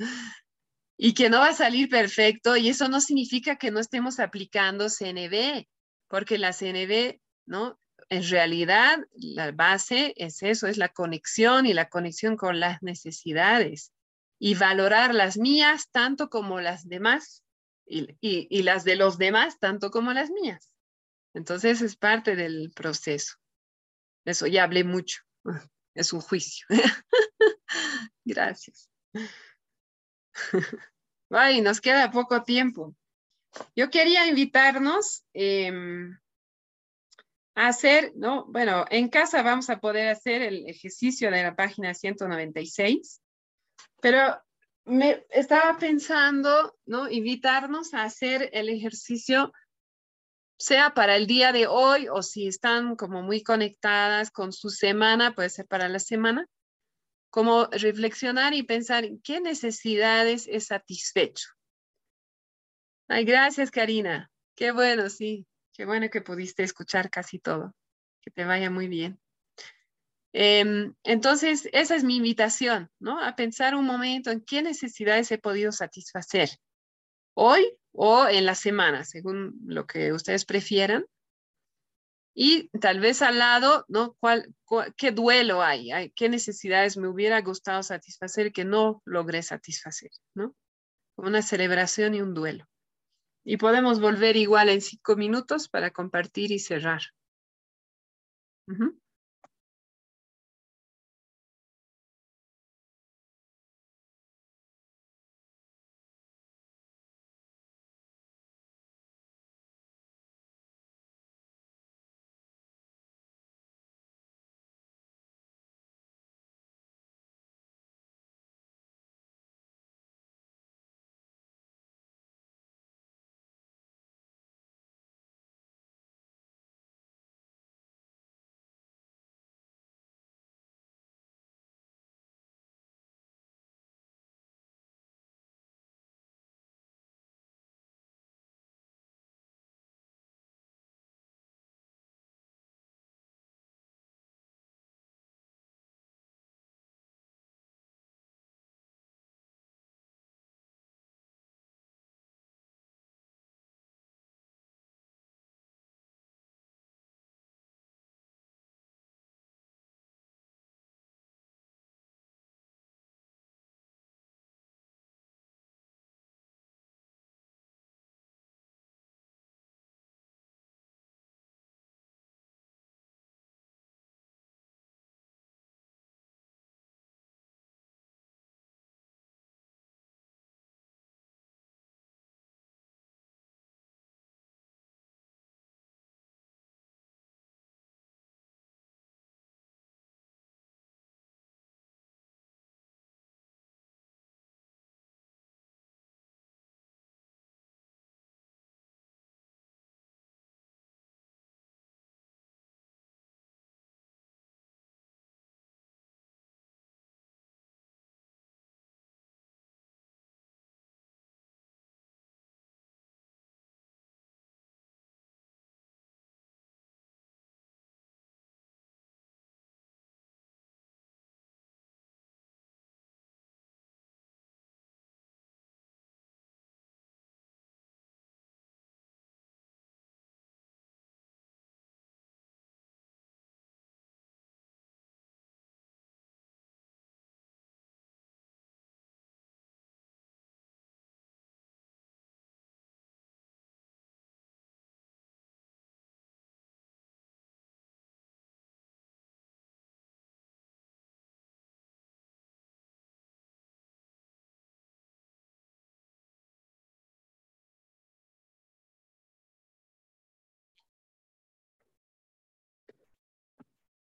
y 0.96 1.12
que 1.12 1.28
no 1.28 1.40
va 1.40 1.48
a 1.48 1.54
salir 1.54 1.88
perfecto, 1.88 2.56
y 2.56 2.68
eso 2.68 2.88
no 2.88 3.00
significa 3.00 3.56
que 3.56 3.72
no 3.72 3.80
estemos 3.80 4.20
aplicando 4.20 4.88
CNB, 4.88 5.66
porque 6.08 6.38
la 6.38 6.52
CNB, 6.52 7.18
¿no? 7.46 7.78
En 8.10 8.22
realidad, 8.28 8.98
la 9.14 9.50
base 9.50 10.14
es 10.16 10.42
eso, 10.42 10.68
es 10.68 10.76
la 10.76 10.90
conexión 10.90 11.66
y 11.66 11.72
la 11.72 11.88
conexión 11.88 12.36
con 12.36 12.60
las 12.60 12.82
necesidades 12.82 13.92
y 14.38 14.54
valorar 14.54 15.14
las 15.14 15.38
mías 15.38 15.88
tanto 15.90 16.28
como 16.28 16.60
las 16.60 16.86
demás 16.86 17.43
y, 17.86 18.16
y 18.20 18.62
las 18.62 18.84
de 18.84 18.96
los 18.96 19.18
demás 19.18 19.58
tanto 19.58 19.90
como 19.90 20.12
las 20.12 20.30
mías. 20.30 20.72
Entonces 21.34 21.82
es 21.82 21.96
parte 21.96 22.36
del 22.36 22.72
proceso. 22.74 23.36
Eso 24.24 24.46
ya 24.46 24.64
hablé 24.64 24.84
mucho. 24.84 25.22
Es 25.96 26.12
un 26.12 26.20
juicio. 26.20 26.66
Gracias. 28.24 28.90
Ay, 31.30 31.60
nos 31.60 31.80
queda 31.80 32.10
poco 32.10 32.42
tiempo. 32.42 32.96
Yo 33.76 33.90
quería 33.90 34.26
invitarnos 34.26 35.24
em, 35.32 36.18
a 37.54 37.68
hacer, 37.68 38.12
¿no? 38.16 38.46
Bueno, 38.46 38.84
en 38.90 39.08
casa 39.08 39.42
vamos 39.42 39.70
a 39.70 39.78
poder 39.78 40.08
hacer 40.08 40.42
el 40.42 40.68
ejercicio 40.68 41.30
de 41.30 41.44
la 41.44 41.54
página 41.54 41.94
196, 41.94 43.22
pero 44.00 44.42
me 44.84 45.24
estaba 45.30 45.78
pensando, 45.78 46.76
¿no? 46.86 47.10
Invitarnos 47.10 47.94
a 47.94 48.04
hacer 48.04 48.50
el 48.52 48.68
ejercicio 48.68 49.52
sea 50.58 50.94
para 50.94 51.16
el 51.16 51.26
día 51.26 51.52
de 51.52 51.66
hoy 51.66 52.08
o 52.08 52.22
si 52.22 52.46
están 52.46 52.96
como 52.96 53.22
muy 53.22 53.42
conectadas 53.42 54.30
con 54.30 54.52
su 54.52 54.70
semana, 54.70 55.34
puede 55.34 55.50
ser 55.50 55.66
para 55.66 55.88
la 55.88 55.98
semana, 55.98 56.46
como 57.30 57.66
reflexionar 57.66 58.54
y 58.54 58.62
pensar 58.62 59.04
en 59.04 59.20
qué 59.20 59.40
necesidades 59.40 60.46
es 60.48 60.66
satisfecho. 60.66 61.48
Ay, 63.08 63.24
gracias, 63.24 63.70
Karina. 63.70 64.30
Qué 64.54 64.70
bueno, 64.70 65.10
sí. 65.10 65.46
Qué 65.72 65.84
bueno 65.84 66.08
que 66.08 66.22
pudiste 66.22 66.62
escuchar 66.62 67.10
casi 67.10 67.38
todo. 67.38 67.74
Que 68.22 68.30
te 68.30 68.44
vaya 68.44 68.70
muy 68.70 68.88
bien. 68.88 69.20
Em, 70.36 70.94
entonces, 71.04 71.68
esa 71.72 71.94
es 71.94 72.02
mi 72.02 72.16
invitación, 72.16 72.90
¿no? 72.98 73.22
A 73.22 73.36
pensar 73.36 73.76
un 73.76 73.86
momento 73.86 74.32
en 74.32 74.40
qué 74.40 74.62
necesidades 74.62 75.30
he 75.30 75.38
podido 75.38 75.70
satisfacer 75.70 76.50
hoy 77.34 77.78
o 77.92 78.26
en 78.26 78.44
la 78.44 78.56
semana, 78.56 79.04
según 79.04 79.54
lo 79.64 79.86
que 79.86 80.12
ustedes 80.12 80.44
prefieran. 80.44 81.06
Y 82.34 82.68
tal 82.80 82.98
vez 82.98 83.22
al 83.22 83.38
lado, 83.38 83.84
¿no? 83.86 84.16
¿Cuál, 84.18 84.52
¿Qué 84.96 85.12
duelo 85.12 85.62
hay? 85.62 86.10
¿Qué 86.16 86.28
necesidades 86.28 86.96
me 86.96 87.06
hubiera 87.06 87.40
gustado 87.40 87.84
satisfacer 87.84 88.52
que 88.52 88.64
no 88.64 89.02
logré 89.04 89.40
satisfacer? 89.40 90.10
¿no? 90.34 90.56
Una 91.16 91.42
celebración 91.42 92.12
y 92.16 92.22
un 92.22 92.34
duelo. 92.34 92.66
Y 93.44 93.56
podemos 93.56 94.00
volver 94.00 94.36
igual 94.36 94.68
en 94.68 94.80
cinco 94.80 95.14
minutos 95.14 95.68
para 95.68 95.92
compartir 95.92 96.50
y 96.50 96.58
cerrar. 96.58 97.02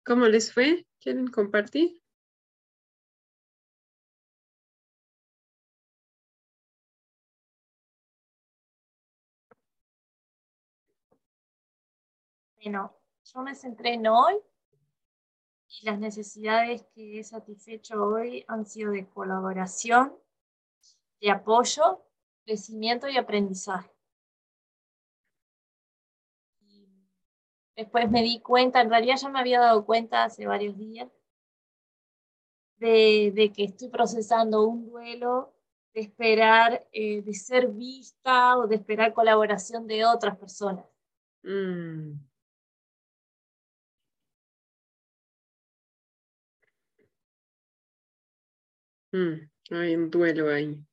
¿Cómo 0.07 0.27
les 0.27 0.53
fue? 0.53 0.87
¿Quieren 1.01 1.29
compartir? 1.29 2.03
Bueno, 12.63 12.95
yo 13.25 13.41
me 13.41 13.55
centré 13.55 13.95
en 13.95 14.07
hoy 14.07 14.35
y 15.69 15.87
las 15.87 15.99
necesidades 15.99 16.85
que 16.95 17.21
he 17.21 17.25
satisfecho 17.25 18.03
hoy 18.03 18.45
han 18.47 18.67
sido 18.67 18.93
de 18.93 19.09
colaboración, 19.09 20.15
de 21.21 21.31
apoyo, 21.31 22.05
crecimiento 22.45 23.09
y 23.09 23.17
aprendizaje. 23.17 23.94
Después 27.77 28.11
me 28.11 28.23
di 28.23 28.41
cuenta, 28.41 28.81
en 28.81 28.91
realidad 28.91 29.17
ya 29.21 29.29
me 29.29 29.41
había 29.41 29.61
dado 29.61 29.85
cuenta 29.85 30.25
hace 30.25 30.47
varios 30.47 30.77
días, 30.77 31.09
de, 32.79 33.53
que 33.55 33.65
estoy 33.65 33.89
procesando 33.89 34.67
un 34.67 34.91
duelo, 34.91 35.55
de 35.95 36.03
esperar, 36.03 36.87
eh, 36.93 37.23
de 37.23 37.35
ser 37.35 37.69
vista 37.69 38.59
o 38.59 38.67
de 38.67 38.77
esperar 38.77 39.15
colaboración 39.15 39.87
de 39.87 40.05
otras 40.05 40.37
personas. 40.37 40.85
Mm. 41.43 42.15
Mm, 49.13 49.49
hay 49.71 49.95
un 49.95 50.11
duelo 50.11 50.51
ahí. 50.51 50.85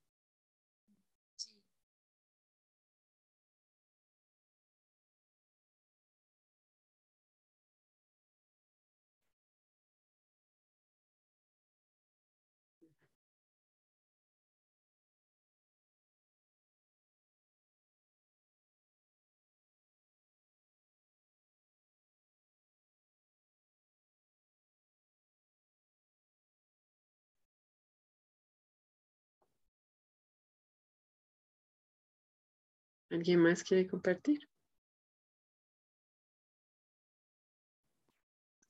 ¿Alguien 33.11 33.41
más 33.41 33.63
quiere 33.65 33.87
compartir? 33.87 34.39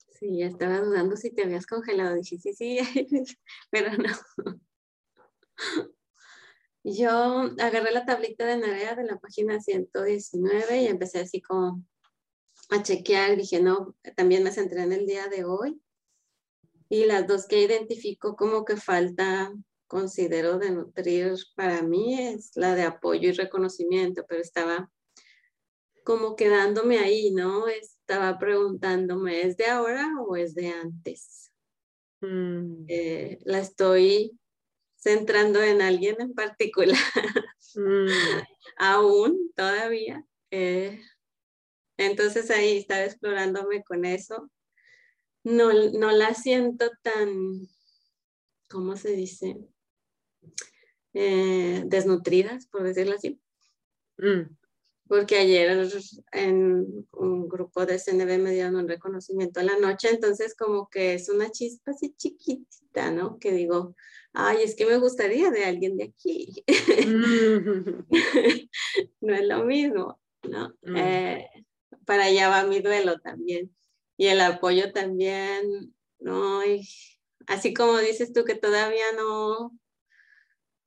Sí, 0.08 0.42
estaba 0.42 0.80
dudando 0.80 1.16
si 1.16 1.32
te 1.32 1.44
habías 1.44 1.68
congelado. 1.68 2.16
Dije, 2.16 2.40
sí, 2.40 2.54
sí, 2.54 2.80
pero 3.70 3.92
no. 3.98 4.10
Yo 6.84 7.10
agarré 7.60 7.92
la 7.92 8.06
tablita 8.06 8.46
de 8.48 8.58
Narea 8.58 8.96
de 8.96 9.04
la 9.04 9.20
página 9.20 9.60
119 9.60 10.82
y 10.82 10.88
empecé 10.88 11.20
así 11.20 11.40
como 11.40 11.86
a 12.70 12.82
chequear. 12.82 13.38
Dije, 13.38 13.62
no, 13.62 13.96
también 14.16 14.44
me 14.44 14.52
centré 14.52 14.82
en 14.82 14.94
el 14.94 15.06
día 15.06 15.28
de 15.28 15.46
hoy. 15.46 15.80
Y 16.90 17.06
las 17.06 17.28
dos 17.28 17.46
que 17.48 17.62
identifico 17.62 18.36
como 18.36 18.66
que 18.66 18.76
falta 18.76 19.54
considero 19.92 20.58
de 20.58 20.72
nutrir 20.72 21.36
para 21.54 21.82
mí 21.82 22.18
es 22.18 22.52
la 22.56 22.76
de 22.76 22.84
apoyo 22.84 23.28
y 23.28 23.34
reconocimiento, 23.34 24.24
pero 24.26 24.40
estaba 24.40 24.90
como 26.06 26.38
quedándome 26.38 26.98
ahí, 27.00 27.32
¿no? 27.32 27.68
Estaba 27.68 28.40
preguntándome, 28.40 29.42
¿es 29.42 29.58
de 29.58 29.66
ahora 29.66 30.10
o 30.26 30.38
es 30.38 30.56
de 30.56 30.70
antes? 30.70 31.52
Mm. 32.22 32.86
Eh, 32.88 33.40
la 33.44 33.60
estoy 33.60 34.40
centrando 34.96 35.62
en 35.62 35.82
alguien 35.82 36.16
en 36.22 36.34
particular, 36.36 36.98
mm. 37.76 38.06
aún 38.78 39.52
todavía. 39.58 40.26
Eh, 40.52 41.02
entonces 41.98 42.50
ahí 42.50 42.78
estaba 42.78 43.04
explorándome 43.04 43.84
con 43.84 44.06
eso. 44.06 44.50
No, 45.44 45.74
no 45.74 46.12
la 46.12 46.34
siento 46.34 46.90
tan, 47.04 47.68
¿cómo 48.70 48.96
se 48.96 49.12
dice? 49.18 49.58
Eh, 51.14 51.84
desnutridas, 51.86 52.68
por 52.68 52.84
decirlo 52.84 53.16
así. 53.16 53.40
Mm. 54.18 54.56
Porque 55.08 55.38
ayer 55.38 55.90
en 56.32 57.06
un 57.12 57.50
grupo 57.50 57.86
de 57.86 58.00
CNB 58.00 58.40
me 58.40 58.52
dieron 58.52 58.78
un 58.78 58.88
reconocimiento 58.88 59.60
a 59.60 59.64
la 59.64 59.78
noche, 59.78 60.10
entonces 60.10 60.56
como 60.56 60.90
que 60.90 61.16
es 61.16 61.28
una 61.28 61.52
chispa 61.52 61.92
así 61.92 62.14
chiquitita, 62.16 63.12
¿no? 63.12 63.38
Que 63.38 63.52
digo, 63.52 63.94
ay, 64.32 64.60
es 64.64 64.76
que 64.76 64.86
me 64.86 64.98
gustaría 64.98 65.52
de 65.52 65.66
alguien 65.66 65.98
de 65.98 66.06
aquí. 66.06 66.64
Mm. 67.06 68.06
no 69.22 69.36
es 69.36 69.48
lo 69.48 69.66
mismo, 69.66 70.22
¿no? 70.50 70.74
Mm. 70.82 70.96
Eh, 70.96 71.50
para 72.06 72.26
allá 72.26 72.48
va 72.48 72.64
mi 72.64 72.80
duelo 72.80 73.20
también. 73.20 73.76
Y 74.16 74.28
el 74.28 74.40
apoyo 74.40 74.94
también, 74.94 75.94
¿no? 76.20 76.62
así 77.48 77.74
como 77.74 77.98
dices 77.98 78.32
tú 78.32 78.46
que 78.46 78.56
todavía 78.56 79.12
no, 79.18 79.72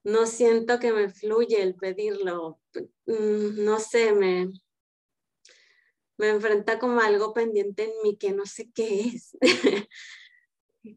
no 0.04 0.26
siento 0.26 0.78
que 0.78 0.92
me 0.92 1.08
fluye 1.08 1.62
el 1.62 1.74
pedirlo. 1.74 2.60
Mm, 3.06 3.64
no 3.64 3.80
sé, 3.80 4.12
me, 4.12 4.52
me 6.18 6.28
enfrenta 6.28 6.78
como 6.78 7.00
algo 7.00 7.32
pendiente 7.32 7.84
en 7.84 7.92
mí 8.02 8.16
que 8.16 8.32
no 8.32 8.46
sé 8.46 8.70
qué 8.72 9.00
es, 9.00 9.36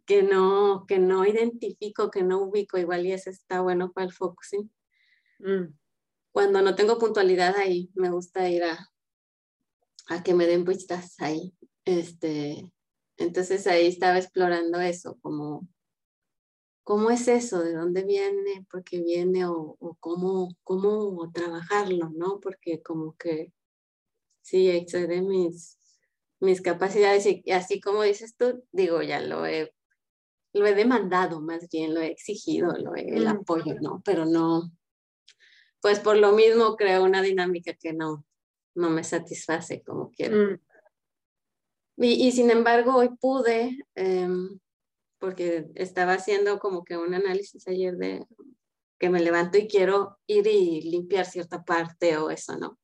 que, 0.05 0.23
no, 0.23 0.85
que 0.87 0.99
no 0.99 1.25
identifico, 1.25 2.11
que 2.11 2.21
no 2.23 2.41
ubico. 2.43 2.77
Igual 2.77 3.05
y 3.05 3.13
eso 3.13 3.29
está 3.29 3.61
bueno 3.61 3.91
para 3.93 4.05
el 4.05 4.13
focusing. 4.13 4.71
Mm. 5.39 5.73
Cuando 6.31 6.61
no 6.61 6.75
tengo 6.75 6.99
puntualidad 6.99 7.55
ahí, 7.55 7.89
me 7.95 8.11
gusta 8.11 8.49
ir 8.49 8.63
a, 8.65 8.91
a 10.09 10.21
que 10.21 10.33
me 10.33 10.45
den 10.45 10.65
vistas 10.65 11.15
ahí. 11.19 11.53
Este, 11.85 12.71
entonces 13.15 13.65
ahí 13.67 13.87
estaba 13.87 14.17
explorando 14.17 14.81
eso, 14.81 15.17
como 15.21 15.67
¿Cómo 16.87 17.11
es 17.11 17.27
eso? 17.27 17.59
¿De 17.59 17.73
dónde 17.73 18.05
viene? 18.05 18.65
¿Por 18.71 18.81
qué 18.81 19.01
viene? 19.01 19.45
¿O, 19.45 19.75
cómo, 19.99 20.55
cómo 20.63 21.29
trabajarlo? 21.33 22.13
¿no? 22.15 22.39
Porque 22.39 22.81
como 22.81 23.13
que 23.17 23.51
sí, 24.41 24.69
excede 24.69 25.21
mis, 25.21 25.77
mis 26.39 26.61
capacidades 26.61 27.25
y 27.25 27.51
así 27.51 27.81
como 27.81 28.03
dices 28.03 28.37
tú, 28.37 28.63
digo, 28.71 29.01
ya 29.01 29.19
lo 29.19 29.45
he, 29.45 29.75
lo 30.53 30.65
he 30.65 30.75
demandado 30.75 31.41
más 31.41 31.67
bien, 31.69 31.93
lo 31.93 31.99
he 31.99 32.07
exigido, 32.07 32.71
lo 32.77 32.95
he, 32.95 33.01
el 33.01 33.25
mm. 33.25 33.39
apoyo, 33.39 33.75
¿no? 33.81 34.01
Pero 34.05 34.25
no, 34.25 34.71
pues 35.81 35.99
por 35.99 36.15
lo 36.15 36.31
mismo 36.31 36.77
creo 36.77 37.03
una 37.03 37.21
dinámica 37.21 37.73
que 37.73 37.91
no, 37.91 38.25
no 38.75 38.89
me 38.89 39.03
satisface 39.03 39.83
como 39.83 40.09
quiero. 40.11 40.37
Mm. 40.37 40.59
Y, 41.97 42.27
y, 42.27 42.31
sin 42.31 42.49
embargo, 42.49 42.95
hoy 42.95 43.09
pude 43.19 43.77
em, 43.95 44.57
porque 45.19 45.67
estaba 45.75 46.13
haciendo 46.13 46.59
como 46.59 46.83
que 46.83 46.97
un 46.97 47.13
análisis 47.13 47.67
ayer 47.67 47.95
de 47.97 48.25
que 48.99 49.09
me 49.09 49.19
levanto 49.19 49.57
y 49.57 49.67
quiero 49.67 50.17
ir 50.27 50.47
y 50.47 50.81
limpiar 50.81 51.25
cierta 51.25 51.63
parte 51.63 52.17
o 52.17 52.29
eso, 52.29 52.57
¿no? 52.57 52.79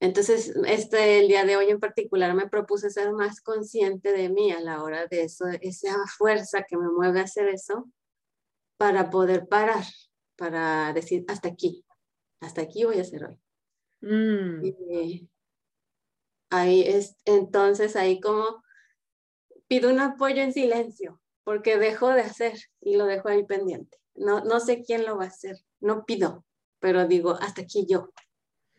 Entonces, 0.00 0.54
este, 0.66 1.18
el 1.18 1.28
día 1.28 1.44
de 1.44 1.56
hoy 1.56 1.70
en 1.70 1.80
particular 1.80 2.32
me 2.34 2.48
propuse 2.48 2.88
ser 2.88 3.12
más 3.12 3.40
consciente 3.40 4.12
de 4.12 4.28
mí 4.28 4.52
a 4.52 4.60
la 4.60 4.82
hora 4.82 5.06
de 5.06 5.24
eso, 5.24 5.46
esa 5.60 5.96
fuerza 6.16 6.64
que 6.68 6.76
me 6.76 6.88
mueve 6.88 7.18
a 7.18 7.24
hacer 7.24 7.48
eso, 7.48 7.90
para 8.76 9.10
poder 9.10 9.48
parar, 9.48 9.82
para 10.36 10.92
decir, 10.92 11.24
hasta 11.26 11.48
aquí, 11.48 11.84
hasta 12.40 12.62
aquí 12.62 12.84
voy 12.84 12.98
a 12.98 13.02
hacer 13.02 13.24
hoy. 13.24 13.40
Mm. 14.00 14.64
Y 14.64 15.28
ahí 16.50 16.82
es, 16.82 17.16
entonces 17.24 17.96
ahí 17.96 18.20
como 18.20 18.62
pido 19.66 19.90
un 19.90 19.98
apoyo 19.98 20.42
en 20.42 20.52
silencio, 20.52 21.20
porque 21.48 21.78
dejó 21.78 22.10
de 22.10 22.20
hacer 22.20 22.58
y 22.82 22.96
lo 22.96 23.06
dejó 23.06 23.30
ahí 23.30 23.42
pendiente. 23.42 23.96
No, 24.14 24.44
no 24.44 24.60
sé 24.60 24.82
quién 24.82 25.06
lo 25.06 25.16
va 25.16 25.24
a 25.24 25.28
hacer, 25.28 25.56
no 25.80 26.04
pido, 26.04 26.44
pero 26.78 27.08
digo, 27.08 27.38
hasta 27.40 27.62
aquí 27.62 27.86
yo. 27.88 28.12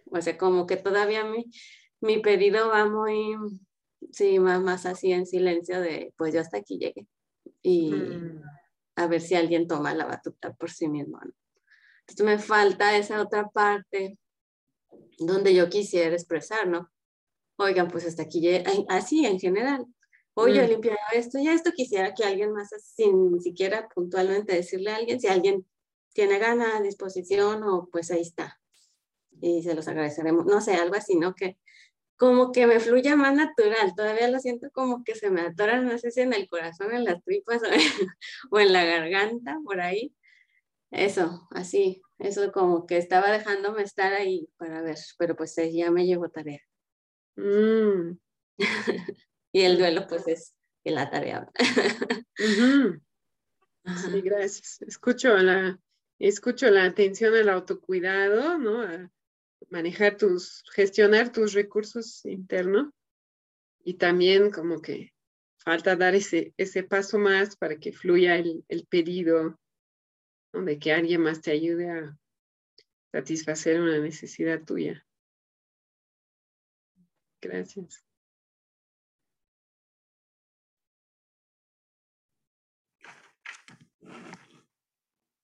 O 0.05 0.21
sea, 0.21 0.37
como 0.37 0.67
que 0.67 0.77
todavía 0.77 1.23
mi, 1.23 1.49
mi 1.99 2.19
pedido 2.19 2.69
va 2.69 2.85
muy, 2.85 3.35
sí, 4.11 4.37
más, 4.37 4.61
más 4.61 4.85
así 4.85 5.11
en 5.11 5.25
silencio 5.25 5.81
de, 5.81 6.13
pues 6.15 6.31
yo 6.31 6.41
hasta 6.41 6.57
aquí 6.57 6.77
llegué. 6.77 7.07
Y 7.63 7.91
mm. 7.91 8.43
a 8.97 9.07
ver 9.07 9.21
si 9.21 9.33
alguien 9.33 9.67
toma 9.67 9.95
la 9.95 10.05
batuta 10.05 10.53
por 10.53 10.69
sí 10.69 10.87
mismo. 10.87 11.19
Entonces 12.01 12.23
me 12.23 12.37
falta 12.37 12.95
esa 12.95 13.19
otra 13.19 13.49
parte 13.49 14.19
donde 15.17 15.55
yo 15.55 15.71
quisiera 15.71 16.13
expresar, 16.13 16.67
¿no? 16.67 16.91
Oigan, 17.57 17.87
pues 17.87 18.05
hasta 18.05 18.21
aquí 18.21 18.41
llegué, 18.41 18.63
así 18.89 19.25
en 19.25 19.39
general, 19.39 19.87
Hoy 20.41 20.53
yo 20.55 20.61
he 20.61 20.67
mm. 20.67 20.69
limpiado 20.69 20.97
esto, 21.13 21.37
ya 21.37 21.53
esto 21.53 21.73
quisiera 21.73 22.13
que 22.13 22.23
alguien 22.23 22.53
más, 22.53 22.69
sin 22.95 23.41
siquiera 23.41 23.89
puntualmente 23.89 24.55
decirle 24.55 24.91
a 24.91 24.95
alguien, 24.95 25.19
si 25.19 25.27
alguien 25.27 25.65
tiene 26.13 26.39
ganas, 26.39 26.81
disposición, 26.81 27.61
o 27.63 27.89
pues 27.91 28.09
ahí 28.09 28.21
está. 28.21 28.57
Y 29.41 29.63
se 29.63 29.75
los 29.75 29.89
agradeceremos. 29.89 30.45
No 30.45 30.61
sé, 30.61 30.75
algo 30.75 30.95
así, 30.95 31.17
¿no? 31.17 31.35
Que 31.35 31.57
como 32.15 32.53
que 32.53 32.67
me 32.67 32.79
fluya 32.79 33.17
más 33.17 33.35
natural. 33.35 33.93
Todavía 33.97 34.29
lo 34.29 34.39
siento 34.39 34.69
como 34.71 35.03
que 35.03 35.15
se 35.15 35.29
me 35.29 35.41
atoran, 35.41 35.85
no 35.85 35.97
sé 35.97 36.09
si 36.09 36.21
en 36.21 36.33
el 36.33 36.47
corazón, 36.47 36.93
en 36.93 37.03
las 37.03 37.21
tripas 37.23 37.61
o 38.51 38.59
en 38.59 38.71
la 38.71 38.85
garganta, 38.85 39.59
por 39.65 39.81
ahí. 39.81 40.15
Eso, 40.89 41.47
así, 41.51 42.01
eso 42.17 42.51
como 42.53 42.85
que 42.87 42.97
estaba 42.97 43.29
dejándome 43.29 43.83
estar 43.83 44.13
ahí 44.13 44.49
para 44.57 44.81
ver, 44.81 44.97
pero 45.17 45.35
pues 45.35 45.57
eh, 45.57 45.71
ya 45.73 45.91
me 45.91 46.05
llevo 46.05 46.29
tarea. 46.29 46.61
Mm. 47.35 48.17
y 49.51 49.61
el 49.61 49.77
duelo 49.77 50.05
pues 50.07 50.27
es 50.27 50.55
la 50.83 51.09
tarea. 51.09 51.49
Sí, 53.85 54.21
gracias. 54.21 54.81
Escucho 54.83 55.35
la, 55.37 55.79
escucho 56.19 56.69
la 56.69 56.83
atención 56.83 57.33
al 57.33 57.49
autocuidado, 57.49 58.57
¿no? 58.57 58.83
A 58.83 59.11
manejar 59.69 60.17
tus, 60.17 60.63
gestionar 60.73 61.31
tus 61.31 61.53
recursos 61.53 62.23
internos 62.25 62.89
y 63.83 63.95
también 63.95 64.51
como 64.51 64.81
que 64.81 65.13
falta 65.57 65.95
dar 65.95 66.13
ese, 66.13 66.53
ese 66.57 66.83
paso 66.83 67.17
más 67.17 67.55
para 67.55 67.77
que 67.77 67.91
fluya 67.91 68.35
el, 68.35 68.63
el 68.67 68.85
pedido 68.85 69.57
de 70.53 70.79
que 70.79 70.93
alguien 70.93 71.21
más 71.21 71.41
te 71.41 71.51
ayude 71.51 71.89
a 71.89 72.17
satisfacer 73.11 73.79
una 73.79 73.97
necesidad 73.99 74.63
tuya. 74.63 75.05
Gracias. 77.41 78.08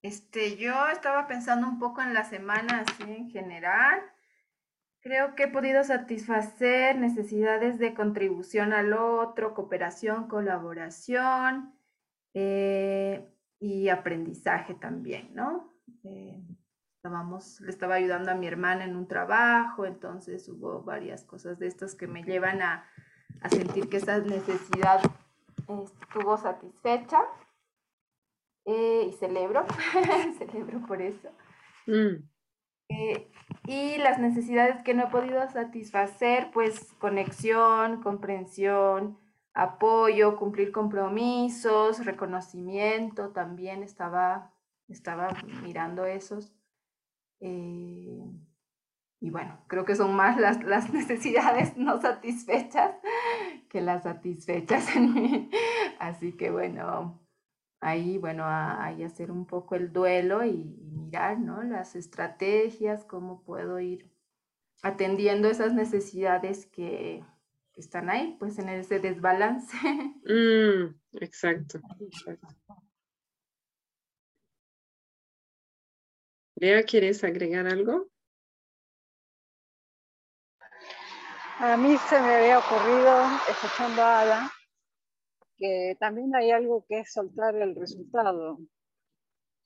Este, 0.06 0.56
yo 0.58 0.88
estaba 0.90 1.26
pensando 1.26 1.68
un 1.68 1.80
poco 1.80 2.00
en 2.04 2.14
la 2.14 2.24
semana 2.24 2.82
así 2.82 3.04
en 3.12 3.32
general. 3.32 4.00
Creo 5.02 5.34
que 5.34 5.44
he 5.44 5.48
podido 5.48 5.84
satisfacer 5.84 6.96
necesidades 6.98 7.80
de 7.80 7.96
contribución 7.96 8.72
al 8.72 8.94
otro, 8.94 9.56
cooperación, 9.56 10.28
colaboración. 10.28 11.74
Eh, 12.36 13.28
y 13.60 13.90
aprendizaje 13.90 14.76
también, 14.76 15.34
¿no? 15.34 15.74
Eh, 16.04 16.40
estábamos, 16.98 17.60
le 17.62 17.72
estaba 17.72 17.96
ayudando 17.96 18.30
a 18.30 18.36
mi 18.36 18.46
hermana 18.46 18.84
en 18.84 18.96
un 18.96 19.08
trabajo, 19.08 19.88
entonces 19.88 20.48
hubo 20.50 20.84
varias 20.84 21.24
cosas 21.24 21.58
de 21.58 21.66
estas 21.66 21.96
que 21.96 22.06
me 22.06 22.22
llevan 22.22 22.62
a, 22.62 22.86
a 23.42 23.50
sentir 23.50 23.90
que 23.90 23.98
esa 23.98 24.20
necesidad 24.20 25.00
estuvo 25.58 26.38
satisfecha 26.38 27.22
eh, 28.66 29.08
y 29.10 29.14
celebro, 29.14 29.66
celebro 30.38 30.86
por 30.86 31.02
eso. 31.02 31.30
Mm. 31.88 32.28
Eh, 32.90 33.32
y 33.68 33.98
las 33.98 34.20
necesidades 34.20 34.84
que 34.84 34.94
no 34.94 35.04
he 35.04 35.08
podido 35.08 35.48
satisfacer, 35.50 36.52
pues 36.54 36.94
conexión, 37.00 38.02
comprensión, 38.02 39.18
apoyo, 39.54 40.38
cumplir 40.38 40.72
compromisos, 40.72 42.06
reconocimiento, 42.06 43.30
también 43.30 43.84
estaba, 43.84 44.54
estaba 44.88 45.30
mirando 45.64 46.06
esos. 46.06 46.54
Eh, 47.40 48.24
y 49.20 49.30
bueno, 49.32 49.64
creo 49.68 49.86
que 49.86 49.96
son 49.96 50.16
más 50.16 50.40
las, 50.40 50.64
las, 50.64 50.90
necesidades 50.94 51.78
no 51.78 52.00
satisfechas 52.00 52.96
que 53.70 53.82
las 53.82 54.04
satisfechas 54.04 54.96
en 54.96 55.14
mí. 55.14 55.50
Así 56.00 56.34
que 56.34 56.52
bueno, 56.52 57.25
ahí, 57.80 58.18
bueno, 58.18 58.44
ahí 58.46 59.04
hacer 59.04 59.32
un 59.32 59.46
poco 59.46 59.76
el 59.76 59.94
duelo 59.94 60.44
y, 60.44 60.78
y 60.80 60.92
mirar, 60.92 61.40
¿no? 61.40 61.64
Las 61.64 61.96
estrategias, 61.96 63.06
cómo 63.06 63.42
puedo 63.44 63.80
ir 63.80 64.10
atendiendo 64.86 65.50
esas 65.50 65.74
necesidades 65.74 66.68
que, 66.68 67.24
están 67.76 68.10
ahí, 68.10 68.38
pues 68.40 68.58
en 68.60 68.70
ese 68.70 69.00
desbalance. 69.00 69.78
Mm, 70.28 70.96
exacto, 71.22 71.80
Lea, 76.56 76.82
¿quieres 76.84 77.24
agregar 77.24 77.68
algo? 77.68 78.10
A 81.60 81.78
mí 81.78 81.96
se 82.10 82.20
me 82.22 82.36
había 82.36 82.58
ocurrido, 82.58 83.24
escuchando 83.48 84.02
a 84.02 84.22
Ada, 84.22 84.52
que 85.58 85.96
también 86.00 86.36
hay 86.36 86.52
algo 86.52 86.86
que 86.88 87.00
es 87.00 87.14
soltar 87.14 87.56
el 87.56 87.76
resultado, 87.76 88.60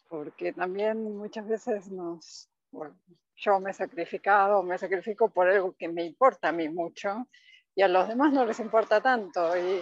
porque 0.08 0.54
también 0.54 1.18
muchas 1.18 1.48
veces 1.48 1.92
nos, 1.92 2.50
bueno, 2.72 3.00
yo 3.36 3.60
me 3.60 3.72
he 3.72 3.74
sacrificado, 3.74 4.64
me 4.64 4.78
sacrifico 4.78 5.30
por 5.30 5.48
algo 5.48 5.76
que 5.78 5.88
me 5.88 6.04
importa 6.04 6.50
a 6.50 6.52
mí 6.52 6.70
mucho, 6.70 7.28
y 7.76 7.82
a 7.82 7.88
los 7.88 8.08
demás 8.08 8.34
no 8.34 8.46
les 8.46 8.60
importa 8.60 9.02
tanto. 9.02 9.56
Y 9.58 9.82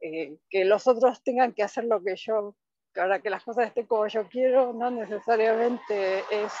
eh, 0.00 0.38
que 0.50 0.64
los 0.64 0.86
otros 0.86 1.22
tengan 1.22 1.54
que 1.54 1.62
hacer 1.62 1.84
lo 1.84 2.02
que 2.02 2.16
yo, 2.16 2.54
para 2.94 3.20
que 3.20 3.30
las 3.30 3.42
cosas 3.42 3.68
estén 3.68 3.86
como 3.86 4.06
yo 4.06 4.28
quiero, 4.28 4.72
no 4.72 4.90
necesariamente 4.90 6.18
es 6.30 6.52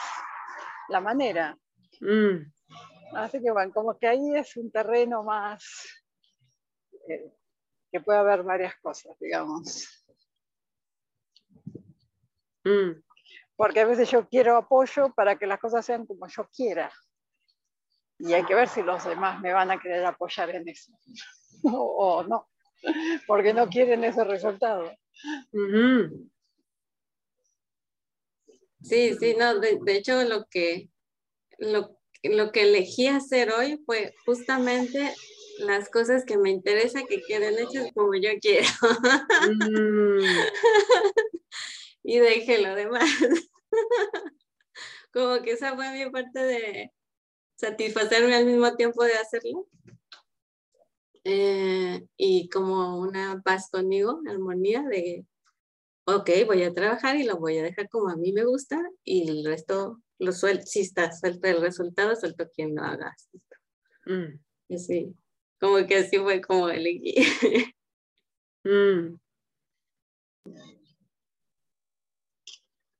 la 0.88 1.00
manera. 1.00 1.58
Mm. 2.00 2.50
Así 3.14 3.42
que 3.42 3.50
bueno, 3.50 3.72
como 3.72 3.98
que 3.98 4.08
ahí 4.08 4.34
es 4.34 4.56
un 4.56 4.70
terreno 4.72 5.22
más 5.22 6.04
eh, 7.08 7.30
que 7.94 8.00
puede 8.00 8.18
haber 8.18 8.42
varias 8.42 8.74
cosas, 8.80 9.16
digamos. 9.20 10.04
Mm. 12.64 13.00
Porque 13.54 13.78
a 13.78 13.86
veces 13.86 14.10
yo 14.10 14.28
quiero 14.28 14.56
apoyo 14.56 15.14
para 15.14 15.38
que 15.38 15.46
las 15.46 15.60
cosas 15.60 15.86
sean 15.86 16.04
como 16.04 16.26
yo 16.26 16.48
quiera 16.50 16.90
y 18.18 18.32
hay 18.32 18.44
que 18.46 18.56
ver 18.56 18.68
si 18.68 18.82
los 18.82 19.04
demás 19.04 19.40
me 19.40 19.52
van 19.52 19.70
a 19.70 19.78
querer 19.78 20.04
apoyar 20.04 20.50
en 20.50 20.68
eso 20.68 20.92
o, 21.62 22.24
no, 22.24 22.48
porque 23.28 23.54
no 23.54 23.68
quieren 23.68 24.02
ese 24.02 24.24
resultado. 24.24 24.90
Sí, 28.82 29.14
sí, 29.20 29.36
no, 29.38 29.60
de, 29.60 29.78
hecho 29.86 30.24
lo 30.24 30.46
que, 30.46 30.90
lo, 31.58 31.96
lo, 32.24 32.50
que 32.50 32.62
elegí 32.62 33.06
hacer 33.06 33.52
hoy 33.52 33.80
fue 33.86 34.16
justamente 34.26 35.14
las 35.58 35.88
cosas 35.90 36.24
que 36.24 36.38
me 36.38 36.50
interesan 36.50 37.06
que 37.06 37.22
queden 37.22 37.58
hechas 37.58 37.90
como 37.94 38.14
yo 38.14 38.30
quiero. 38.40 38.66
Mm. 39.70 40.24
y 42.02 42.18
dejé 42.18 42.60
lo 42.62 42.74
demás. 42.74 43.10
como 45.12 45.42
que 45.42 45.52
esa 45.52 45.74
fue 45.74 45.90
mi 45.92 46.10
parte 46.10 46.40
de, 46.40 46.92
satisfacerme 47.56 48.34
al 48.34 48.46
mismo 48.46 48.74
tiempo 48.76 49.04
de 49.04 49.14
hacerlo. 49.14 49.68
Eh, 51.24 52.06
y 52.16 52.48
como 52.50 52.98
una 52.98 53.40
paz 53.42 53.70
conmigo, 53.70 54.20
armonía 54.28 54.82
de, 54.82 55.24
ok, 56.04 56.30
voy 56.46 56.62
a 56.64 56.74
trabajar 56.74 57.16
y 57.16 57.24
lo 57.24 57.38
voy 57.38 57.58
a 57.58 57.62
dejar 57.62 57.88
como 57.88 58.10
a 58.10 58.16
mí 58.16 58.32
me 58.32 58.44
gusta 58.44 58.78
y 59.04 59.30
el 59.30 59.44
resto 59.44 60.02
lo 60.18 60.32
suelto, 60.32 60.66
si 60.66 60.80
está 60.80 61.10
suelto 61.12 61.48
el 61.48 61.60
resultado, 61.62 62.14
suelto 62.14 62.48
quien 62.54 62.74
lo 62.74 62.82
haga. 62.82 63.16
Mm. 64.06 64.38
Y 64.68 64.74
así, 64.74 65.14
como 65.64 65.86
que 65.86 65.96
así 65.96 66.18
fue 66.18 66.42
como 66.42 66.68
elegí. 66.68 67.14
mm. 68.64 69.16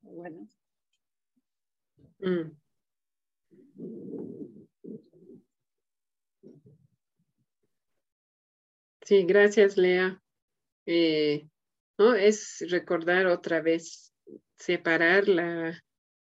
Bueno. 0.02 0.48
Mm. 2.20 2.56
Sí, 9.02 9.24
gracias, 9.24 9.76
Lea. 9.76 10.22
Eh, 10.86 11.46
¿no? 11.98 12.14
Es 12.14 12.64
recordar 12.70 13.26
otra 13.26 13.60
vez, 13.60 14.14
separar 14.56 15.28
la... 15.28 15.78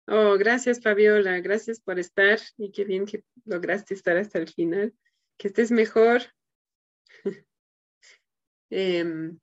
Oh, 0.07 0.37
gracias, 0.39 0.81
Fabiola. 0.81 1.39
Gracias 1.41 1.79
por 1.79 1.99
estar 1.99 2.39
y 2.57 2.71
qué 2.71 2.83
bien 2.83 3.05
que 3.05 3.23
lograste 3.45 3.93
estar 3.93 4.17
hasta 4.17 4.39
el 4.39 4.47
final. 4.47 4.95
Que 5.41 5.47
estés 5.47 5.71
mejor. 5.71 6.21
Em, 8.69 9.39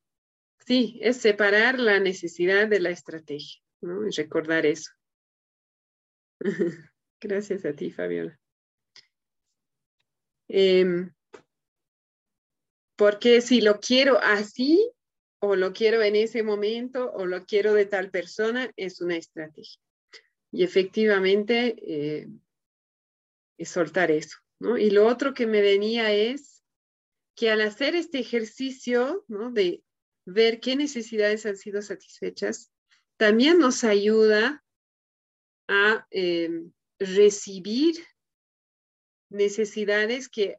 sí, 0.64 1.00
es 1.02 1.16
separar 1.16 1.80
la 1.80 1.98
necesidad 1.98 2.68
de 2.68 2.78
la 2.78 2.90
estrategia, 2.90 3.60
¿no? 3.80 4.06
Y 4.06 4.10
recordar 4.12 4.64
eso. 4.64 4.92
gracias 7.20 7.64
a 7.64 7.72
ti, 7.74 7.90
Fabiola. 7.90 8.38
Em, 10.46 11.12
porque 12.96 13.40
si 13.40 13.60
lo 13.60 13.80
quiero 13.80 14.20
así, 14.22 14.92
o 15.40 15.56
lo 15.56 15.72
quiero 15.72 16.00
en 16.02 16.14
ese 16.14 16.44
momento, 16.44 17.10
o 17.12 17.26
lo 17.26 17.44
quiero 17.44 17.74
de 17.74 17.86
tal 17.86 18.12
persona, 18.12 18.70
es 18.76 19.00
una 19.00 19.16
estrategia. 19.16 19.82
Y 20.52 20.62
efectivamente, 20.62 21.74
eh, 21.80 22.28
es 23.58 23.68
soltar 23.68 24.12
eso. 24.12 24.38
¿No? 24.60 24.76
Y 24.76 24.90
lo 24.90 25.06
otro 25.06 25.34
que 25.34 25.46
me 25.46 25.60
venía 25.60 26.12
es 26.12 26.62
que 27.34 27.50
al 27.50 27.60
hacer 27.60 27.94
este 27.94 28.18
ejercicio 28.18 29.24
de 29.28 29.84
ver 30.24 30.60
qué 30.60 30.76
necesidades 30.76 31.46
han 31.46 31.56
sido 31.56 31.82
satisfechas, 31.82 32.72
también 33.16 33.58
nos 33.58 33.84
ayuda 33.84 34.64
a 35.68 36.06
eh, 36.10 36.64
recibir 36.98 37.96
necesidades 39.30 40.28
que, 40.28 40.58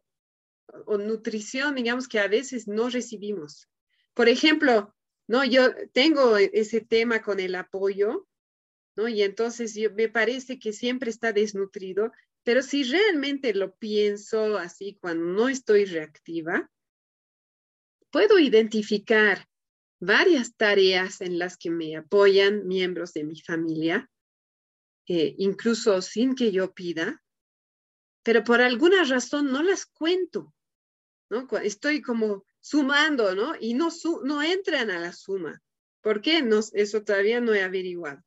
o 0.86 0.98
nutrición, 0.98 1.76
digamos, 1.76 2.08
que 2.08 2.20
a 2.20 2.28
veces 2.28 2.68
no 2.68 2.90
recibimos. 2.90 3.70
Por 4.14 4.30
ejemplo, 4.30 4.96
no, 5.28 5.44
yo 5.44 5.74
tengo 5.94 6.38
ese 6.38 6.82
tema 6.82 7.22
con 7.22 7.40
el 7.40 7.56
apoyo, 7.56 8.28
¿no? 8.96 9.08
Y 9.08 9.24
entonces 9.24 9.78
me 9.96 10.10
parece 10.10 10.60
que 10.60 10.74
siempre 10.74 11.10
está 11.10 11.34
desnutrido, 11.34 12.12
pero 12.50 12.64
si 12.64 12.82
realmente 12.82 13.54
lo 13.54 13.76
pienso 13.76 14.58
así 14.58 14.98
cuando 15.00 15.24
no 15.24 15.50
estoy 15.50 15.86
reactiva, 15.86 16.68
puedo 18.10 18.40
identificar 18.40 19.48
varias 20.00 20.56
tareas 20.56 21.22
en 21.22 21.38
las 21.38 21.58
que 21.58 21.70
me 21.70 21.96
apoyan 21.96 22.68
miembros 22.68 23.14
de 23.14 23.24
mi 23.24 23.40
familia, 23.40 24.10
eh, 25.08 25.36
incluso 25.38 26.02
sin 26.02 26.34
que 26.34 26.52
yo 26.52 26.74
pida, 26.74 27.24
pero 28.24 28.44
por 28.44 28.62
alguna 28.62 29.04
razón 29.04 29.52
no 29.52 29.62
las 29.62 29.86
cuento, 29.86 30.52
¿no? 31.30 31.48
Estoy 31.60 32.02
como 32.02 32.48
sumando, 32.62 33.36
¿no? 33.36 33.54
Y 33.60 33.76
no, 33.76 33.90
no 34.24 34.42
entran 34.42 34.90
a 34.90 34.98
la 34.98 35.14
suma. 35.14 35.62
¿Por 36.02 36.20
qué? 36.20 36.42
No, 36.42 36.62
eso 36.74 37.04
todavía 37.04 37.42
no 37.42 37.54
he 37.54 37.62
averiguado, 37.62 38.24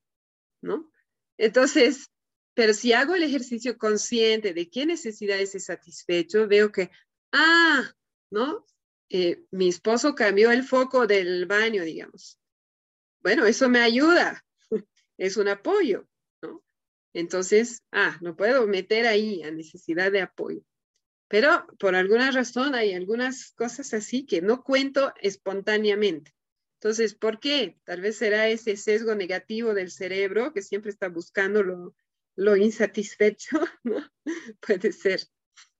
¿no? 0.60 0.92
Entonces, 1.38 2.11
pero 2.54 2.74
si 2.74 2.92
hago 2.92 3.14
el 3.14 3.22
ejercicio 3.22 3.78
consciente 3.78 4.52
de 4.52 4.68
qué 4.68 4.84
necesidades 4.86 5.54
he 5.54 5.60
satisfecho, 5.60 6.46
veo 6.46 6.70
que, 6.70 6.90
ah, 7.32 7.94
¿no? 8.30 8.66
Eh, 9.08 9.44
mi 9.50 9.68
esposo 9.68 10.14
cambió 10.14 10.50
el 10.50 10.62
foco 10.62 11.06
del 11.06 11.46
baño, 11.46 11.82
digamos. 11.82 12.38
Bueno, 13.20 13.46
eso 13.46 13.68
me 13.68 13.80
ayuda, 13.80 14.44
es 15.18 15.36
un 15.36 15.48
apoyo, 15.48 16.08
¿no? 16.42 16.62
Entonces, 17.14 17.82
ah, 17.92 18.18
no 18.20 18.36
puedo 18.36 18.66
meter 18.66 19.06
ahí 19.06 19.42
a 19.42 19.50
necesidad 19.50 20.12
de 20.12 20.22
apoyo. 20.22 20.62
Pero 21.28 21.66
por 21.78 21.94
alguna 21.94 22.30
razón 22.30 22.74
hay 22.74 22.92
algunas 22.92 23.52
cosas 23.52 23.94
así 23.94 24.26
que 24.26 24.42
no 24.42 24.62
cuento 24.62 25.14
espontáneamente. 25.22 26.34
Entonces, 26.74 27.14
¿por 27.14 27.40
qué? 27.40 27.78
Tal 27.84 28.02
vez 28.02 28.16
será 28.16 28.48
ese 28.48 28.76
sesgo 28.76 29.14
negativo 29.14 29.72
del 29.72 29.90
cerebro 29.90 30.52
que 30.52 30.60
siempre 30.60 30.90
está 30.90 31.08
buscando 31.08 31.62
lo, 31.62 31.94
lo 32.36 32.56
insatisfecho, 32.56 33.60
¿no? 33.84 34.10
Puede 34.60 34.92
ser. 34.92 35.20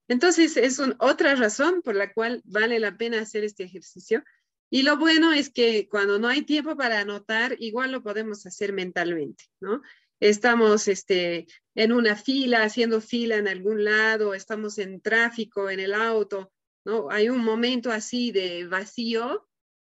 Entonces, 0.07 0.57
es 0.57 0.79
otra 0.99 1.35
razón 1.35 1.81
por 1.81 1.95
la 1.95 2.13
cual 2.13 2.41
vale 2.45 2.79
la 2.79 2.97
pena 2.97 3.21
hacer 3.21 3.43
este 3.43 3.63
ejercicio. 3.63 4.23
Y 4.69 4.81
lo 4.81 4.97
bueno 4.97 5.31
es 5.31 5.49
que 5.49 5.87
cuando 5.87 6.19
no 6.19 6.27
hay 6.27 6.41
tiempo 6.41 6.75
para 6.75 6.99
anotar, 6.99 7.55
igual 7.59 7.91
lo 7.91 8.01
podemos 8.01 8.45
hacer 8.45 8.73
mentalmente, 8.73 9.45
¿no? 9.59 9.81
Estamos 10.19 10.87
este, 10.87 11.47
en 11.75 11.91
una 11.91 12.15
fila, 12.15 12.63
haciendo 12.63 13.01
fila 13.01 13.37
en 13.37 13.47
algún 13.47 13.83
lado, 13.83 14.33
estamos 14.33 14.77
en 14.79 15.01
tráfico, 15.01 15.69
en 15.69 15.79
el 15.79 15.93
auto, 15.93 16.51
¿no? 16.85 17.09
Hay 17.11 17.29
un 17.29 17.43
momento 17.43 17.91
así 17.91 18.31
de 18.31 18.65
vacío 18.65 19.47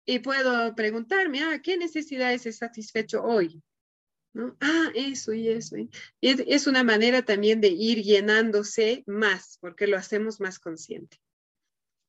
y 0.05 0.19
puedo 0.19 0.75
preguntarme, 0.75 1.43
ah, 1.43 1.61
¿qué 1.61 1.77
necesidades 1.77 2.45
es 2.45 2.57
satisfecho 2.57 3.23
hoy? 3.23 3.61
¿No? 4.33 4.57
Ah, 4.59 4.91
eso 4.95 5.33
y 5.33 5.49
eso. 5.49 5.77
Y 5.77 5.89
es, 6.21 6.67
una 6.67 6.83
manera 6.83 7.23
también 7.23 7.61
de 7.61 7.69
ir 7.69 8.03
llenándose 8.03 9.03
más, 9.05 9.57
porque 9.61 9.87
lo 9.87 9.97
hacemos 9.97 10.39
más 10.39 10.59
consciente. 10.59 11.17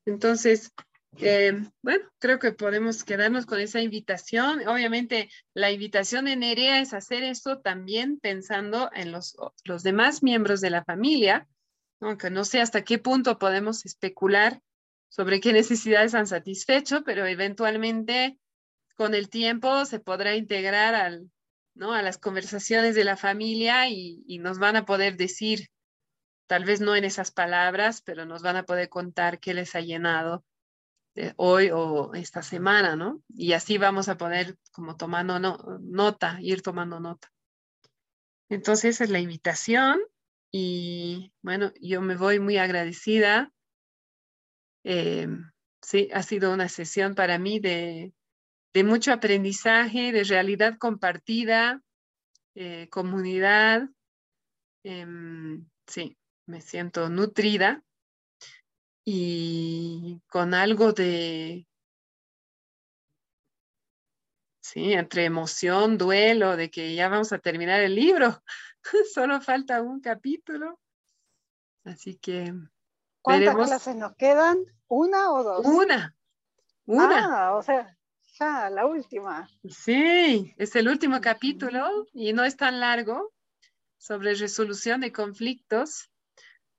Entonces, 0.06 0.72
eh, 1.18 1.52
bueno, 1.82 2.04
creo 2.18 2.38
que 2.38 2.52
podemos 2.52 3.04
quedarnos 3.04 3.46
con 3.46 3.60
esa 3.60 3.80
invitación. 3.80 4.66
Obviamente, 4.66 5.30
la 5.54 5.70
invitación 5.70 6.24
de 6.24 6.36
Nerea 6.36 6.80
es 6.80 6.92
hacer 6.92 7.22
esto 7.22 7.60
también 7.60 8.18
pensando 8.18 8.90
en 8.92 9.12
los, 9.12 9.36
los 9.64 9.82
demás 9.82 10.22
miembros 10.22 10.60
de 10.60 10.70
la 10.70 10.84
familia, 10.84 11.46
aunque 12.00 12.30
no 12.30 12.44
sé 12.44 12.60
hasta 12.60 12.84
qué 12.84 12.98
punto 12.98 13.38
podemos 13.38 13.86
especular 13.86 14.60
sobre 15.08 15.40
qué 15.40 15.52
necesidades 15.52 16.14
han 16.14 16.26
satisfecho, 16.26 17.04
pero 17.04 17.24
eventualmente 17.26 18.38
con 18.96 19.14
el 19.14 19.28
tiempo 19.28 19.84
se 19.84 20.00
podrá 20.00 20.34
integrar 20.34 20.94
al, 20.94 21.30
¿no? 21.74 21.92
a 21.92 22.02
las 22.02 22.18
conversaciones 22.18 22.94
de 22.94 23.04
la 23.04 23.16
familia 23.16 23.88
y, 23.88 24.38
nos 24.38 24.58
van 24.58 24.76
a 24.76 24.84
poder 24.84 25.16
decir, 25.16 25.68
tal 26.46 26.64
vez 26.64 26.80
no 26.80 26.96
en 26.96 27.04
esas 27.04 27.30
palabras, 27.30 28.02
pero 28.02 28.26
nos 28.26 28.42
van 28.42 28.56
a 28.56 28.64
poder 28.64 28.88
contar 28.88 29.40
qué 29.40 29.54
les 29.54 29.74
ha 29.74 29.80
llenado 29.80 30.44
hoy 31.36 31.70
o 31.72 32.12
esta 32.14 32.42
semana, 32.42 32.96
¿no? 32.96 33.22
Y 33.28 33.52
así 33.52 33.78
vamos 33.78 34.08
a 34.08 34.16
poder 34.16 34.56
como 34.72 34.96
tomando 34.96 35.38
nota, 35.80 36.38
ir 36.40 36.60
tomando 36.60 36.98
nota. 36.98 37.30
Entonces, 38.48 38.96
esa 38.96 39.04
es 39.04 39.10
la 39.10 39.20
invitación 39.20 40.00
y 40.50 41.32
bueno, 41.42 41.72
yo 41.80 42.00
me 42.00 42.16
voy 42.16 42.40
muy 42.40 42.58
agradecida. 42.58 43.52
Eh, 44.84 45.28
sí, 45.82 46.08
ha 46.12 46.22
sido 46.22 46.52
una 46.52 46.68
sesión 46.68 47.14
para 47.14 47.38
mí 47.38 47.60
de, 47.60 48.12
de 48.74 48.84
mucho 48.84 49.12
aprendizaje, 49.12 50.10
de 50.10 50.24
realidad 50.24 50.76
compartida, 50.78 51.80
eh, 52.56 52.88
comunidad. 52.90 53.88
Em, 54.82 55.64
sí, 55.86 56.18
me 56.46 56.60
siento 56.60 57.08
nutrida 57.08 57.82
y 59.04 60.20
con 60.26 60.54
algo 60.54 60.92
de, 60.92 61.68
sí, 64.60 64.92
entre 64.92 65.24
emoción, 65.24 65.96
duelo, 65.96 66.56
de 66.56 66.68
que 66.70 66.94
ya 66.96 67.08
vamos 67.08 67.32
a 67.32 67.38
terminar 67.38 67.80
el 67.80 67.94
libro. 67.94 68.42
Solo 69.14 69.40
falta 69.40 69.82
un 69.82 70.00
capítulo. 70.00 70.80
Así 71.84 72.16
que... 72.16 72.52
¿Cuántas 73.22 73.54
clases 73.54 73.96
nos 73.96 74.16
quedan? 74.16 74.58
¿Una 74.88 75.30
o 75.32 75.42
dos? 75.44 75.64
Una. 75.64 76.14
Una. 76.86 77.46
Ah, 77.46 77.56
o 77.56 77.62
sea, 77.62 77.96
ya, 78.38 78.70
la 78.70 78.86
última. 78.86 79.48
Sí, 79.68 80.52
es 80.56 80.76
el 80.76 80.88
último 80.88 81.20
capítulo 81.20 82.06
y 82.12 82.32
no 82.32 82.44
es 82.44 82.56
tan 82.56 82.80
largo 82.80 83.32
sobre 83.98 84.34
resolución 84.34 85.00
de 85.00 85.12
conflictos. 85.12 86.10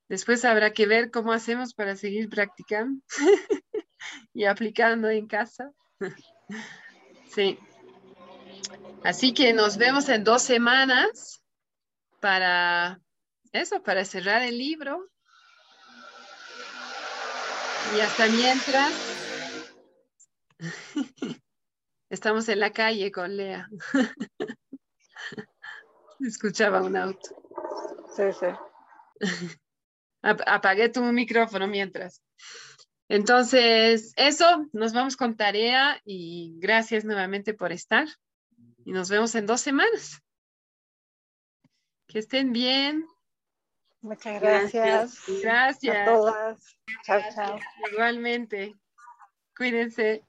Después 0.07 0.45
habrá 0.45 0.71
que 0.71 0.85
ver 0.85 1.09
cómo 1.11 1.31
hacemos 1.31 1.73
para 1.73 1.95
seguir 1.95 2.29
practicando 2.29 3.01
y 4.33 4.45
aplicando 4.45 5.09
en 5.09 5.27
casa. 5.27 5.71
sí. 7.29 7.57
Así 9.03 9.33
que 9.33 9.53
nos 9.53 9.77
vemos 9.77 10.09
en 10.09 10.23
dos 10.23 10.41
semanas 10.41 11.41
para 12.19 12.99
eso, 13.51 13.81
para 13.81 14.03
cerrar 14.05 14.41
el 14.41 14.57
libro. 14.57 15.09
Y 17.95 17.99
hasta 18.01 18.27
mientras. 18.27 18.93
Estamos 22.09 22.47
en 22.49 22.59
la 22.59 22.71
calle 22.71 23.11
con 23.11 23.35
Lea. 23.35 23.67
Escuchaba 26.19 26.81
un 26.81 26.95
auto. 26.95 27.35
Sí, 28.15 28.23
sí. 28.39 28.47
Apagué 30.21 30.89
tu 30.89 31.01
micrófono 31.03 31.67
mientras. 31.67 32.21
Entonces, 33.07 34.13
eso, 34.15 34.67
nos 34.73 34.93
vamos 34.93 35.15
con 35.17 35.37
tarea 35.37 36.01
y 36.03 36.55
gracias 36.57 37.05
nuevamente 37.05 37.53
por 37.53 37.71
estar. 37.71 38.07
Y 38.83 38.91
nos 38.91 39.09
vemos 39.09 39.35
en 39.35 39.45
dos 39.45 39.61
semanas. 39.61 40.21
Que 42.07 42.19
estén 42.19 42.53
bien. 42.53 43.05
Muchas 44.01 44.41
gracias. 44.41 45.23
Gracias. 45.41 46.07
A 46.07 46.11
todas. 46.11 46.77
Chao, 47.03 47.21
chao. 47.33 47.59
Igualmente. 47.91 48.75
Cuídense. 49.55 50.23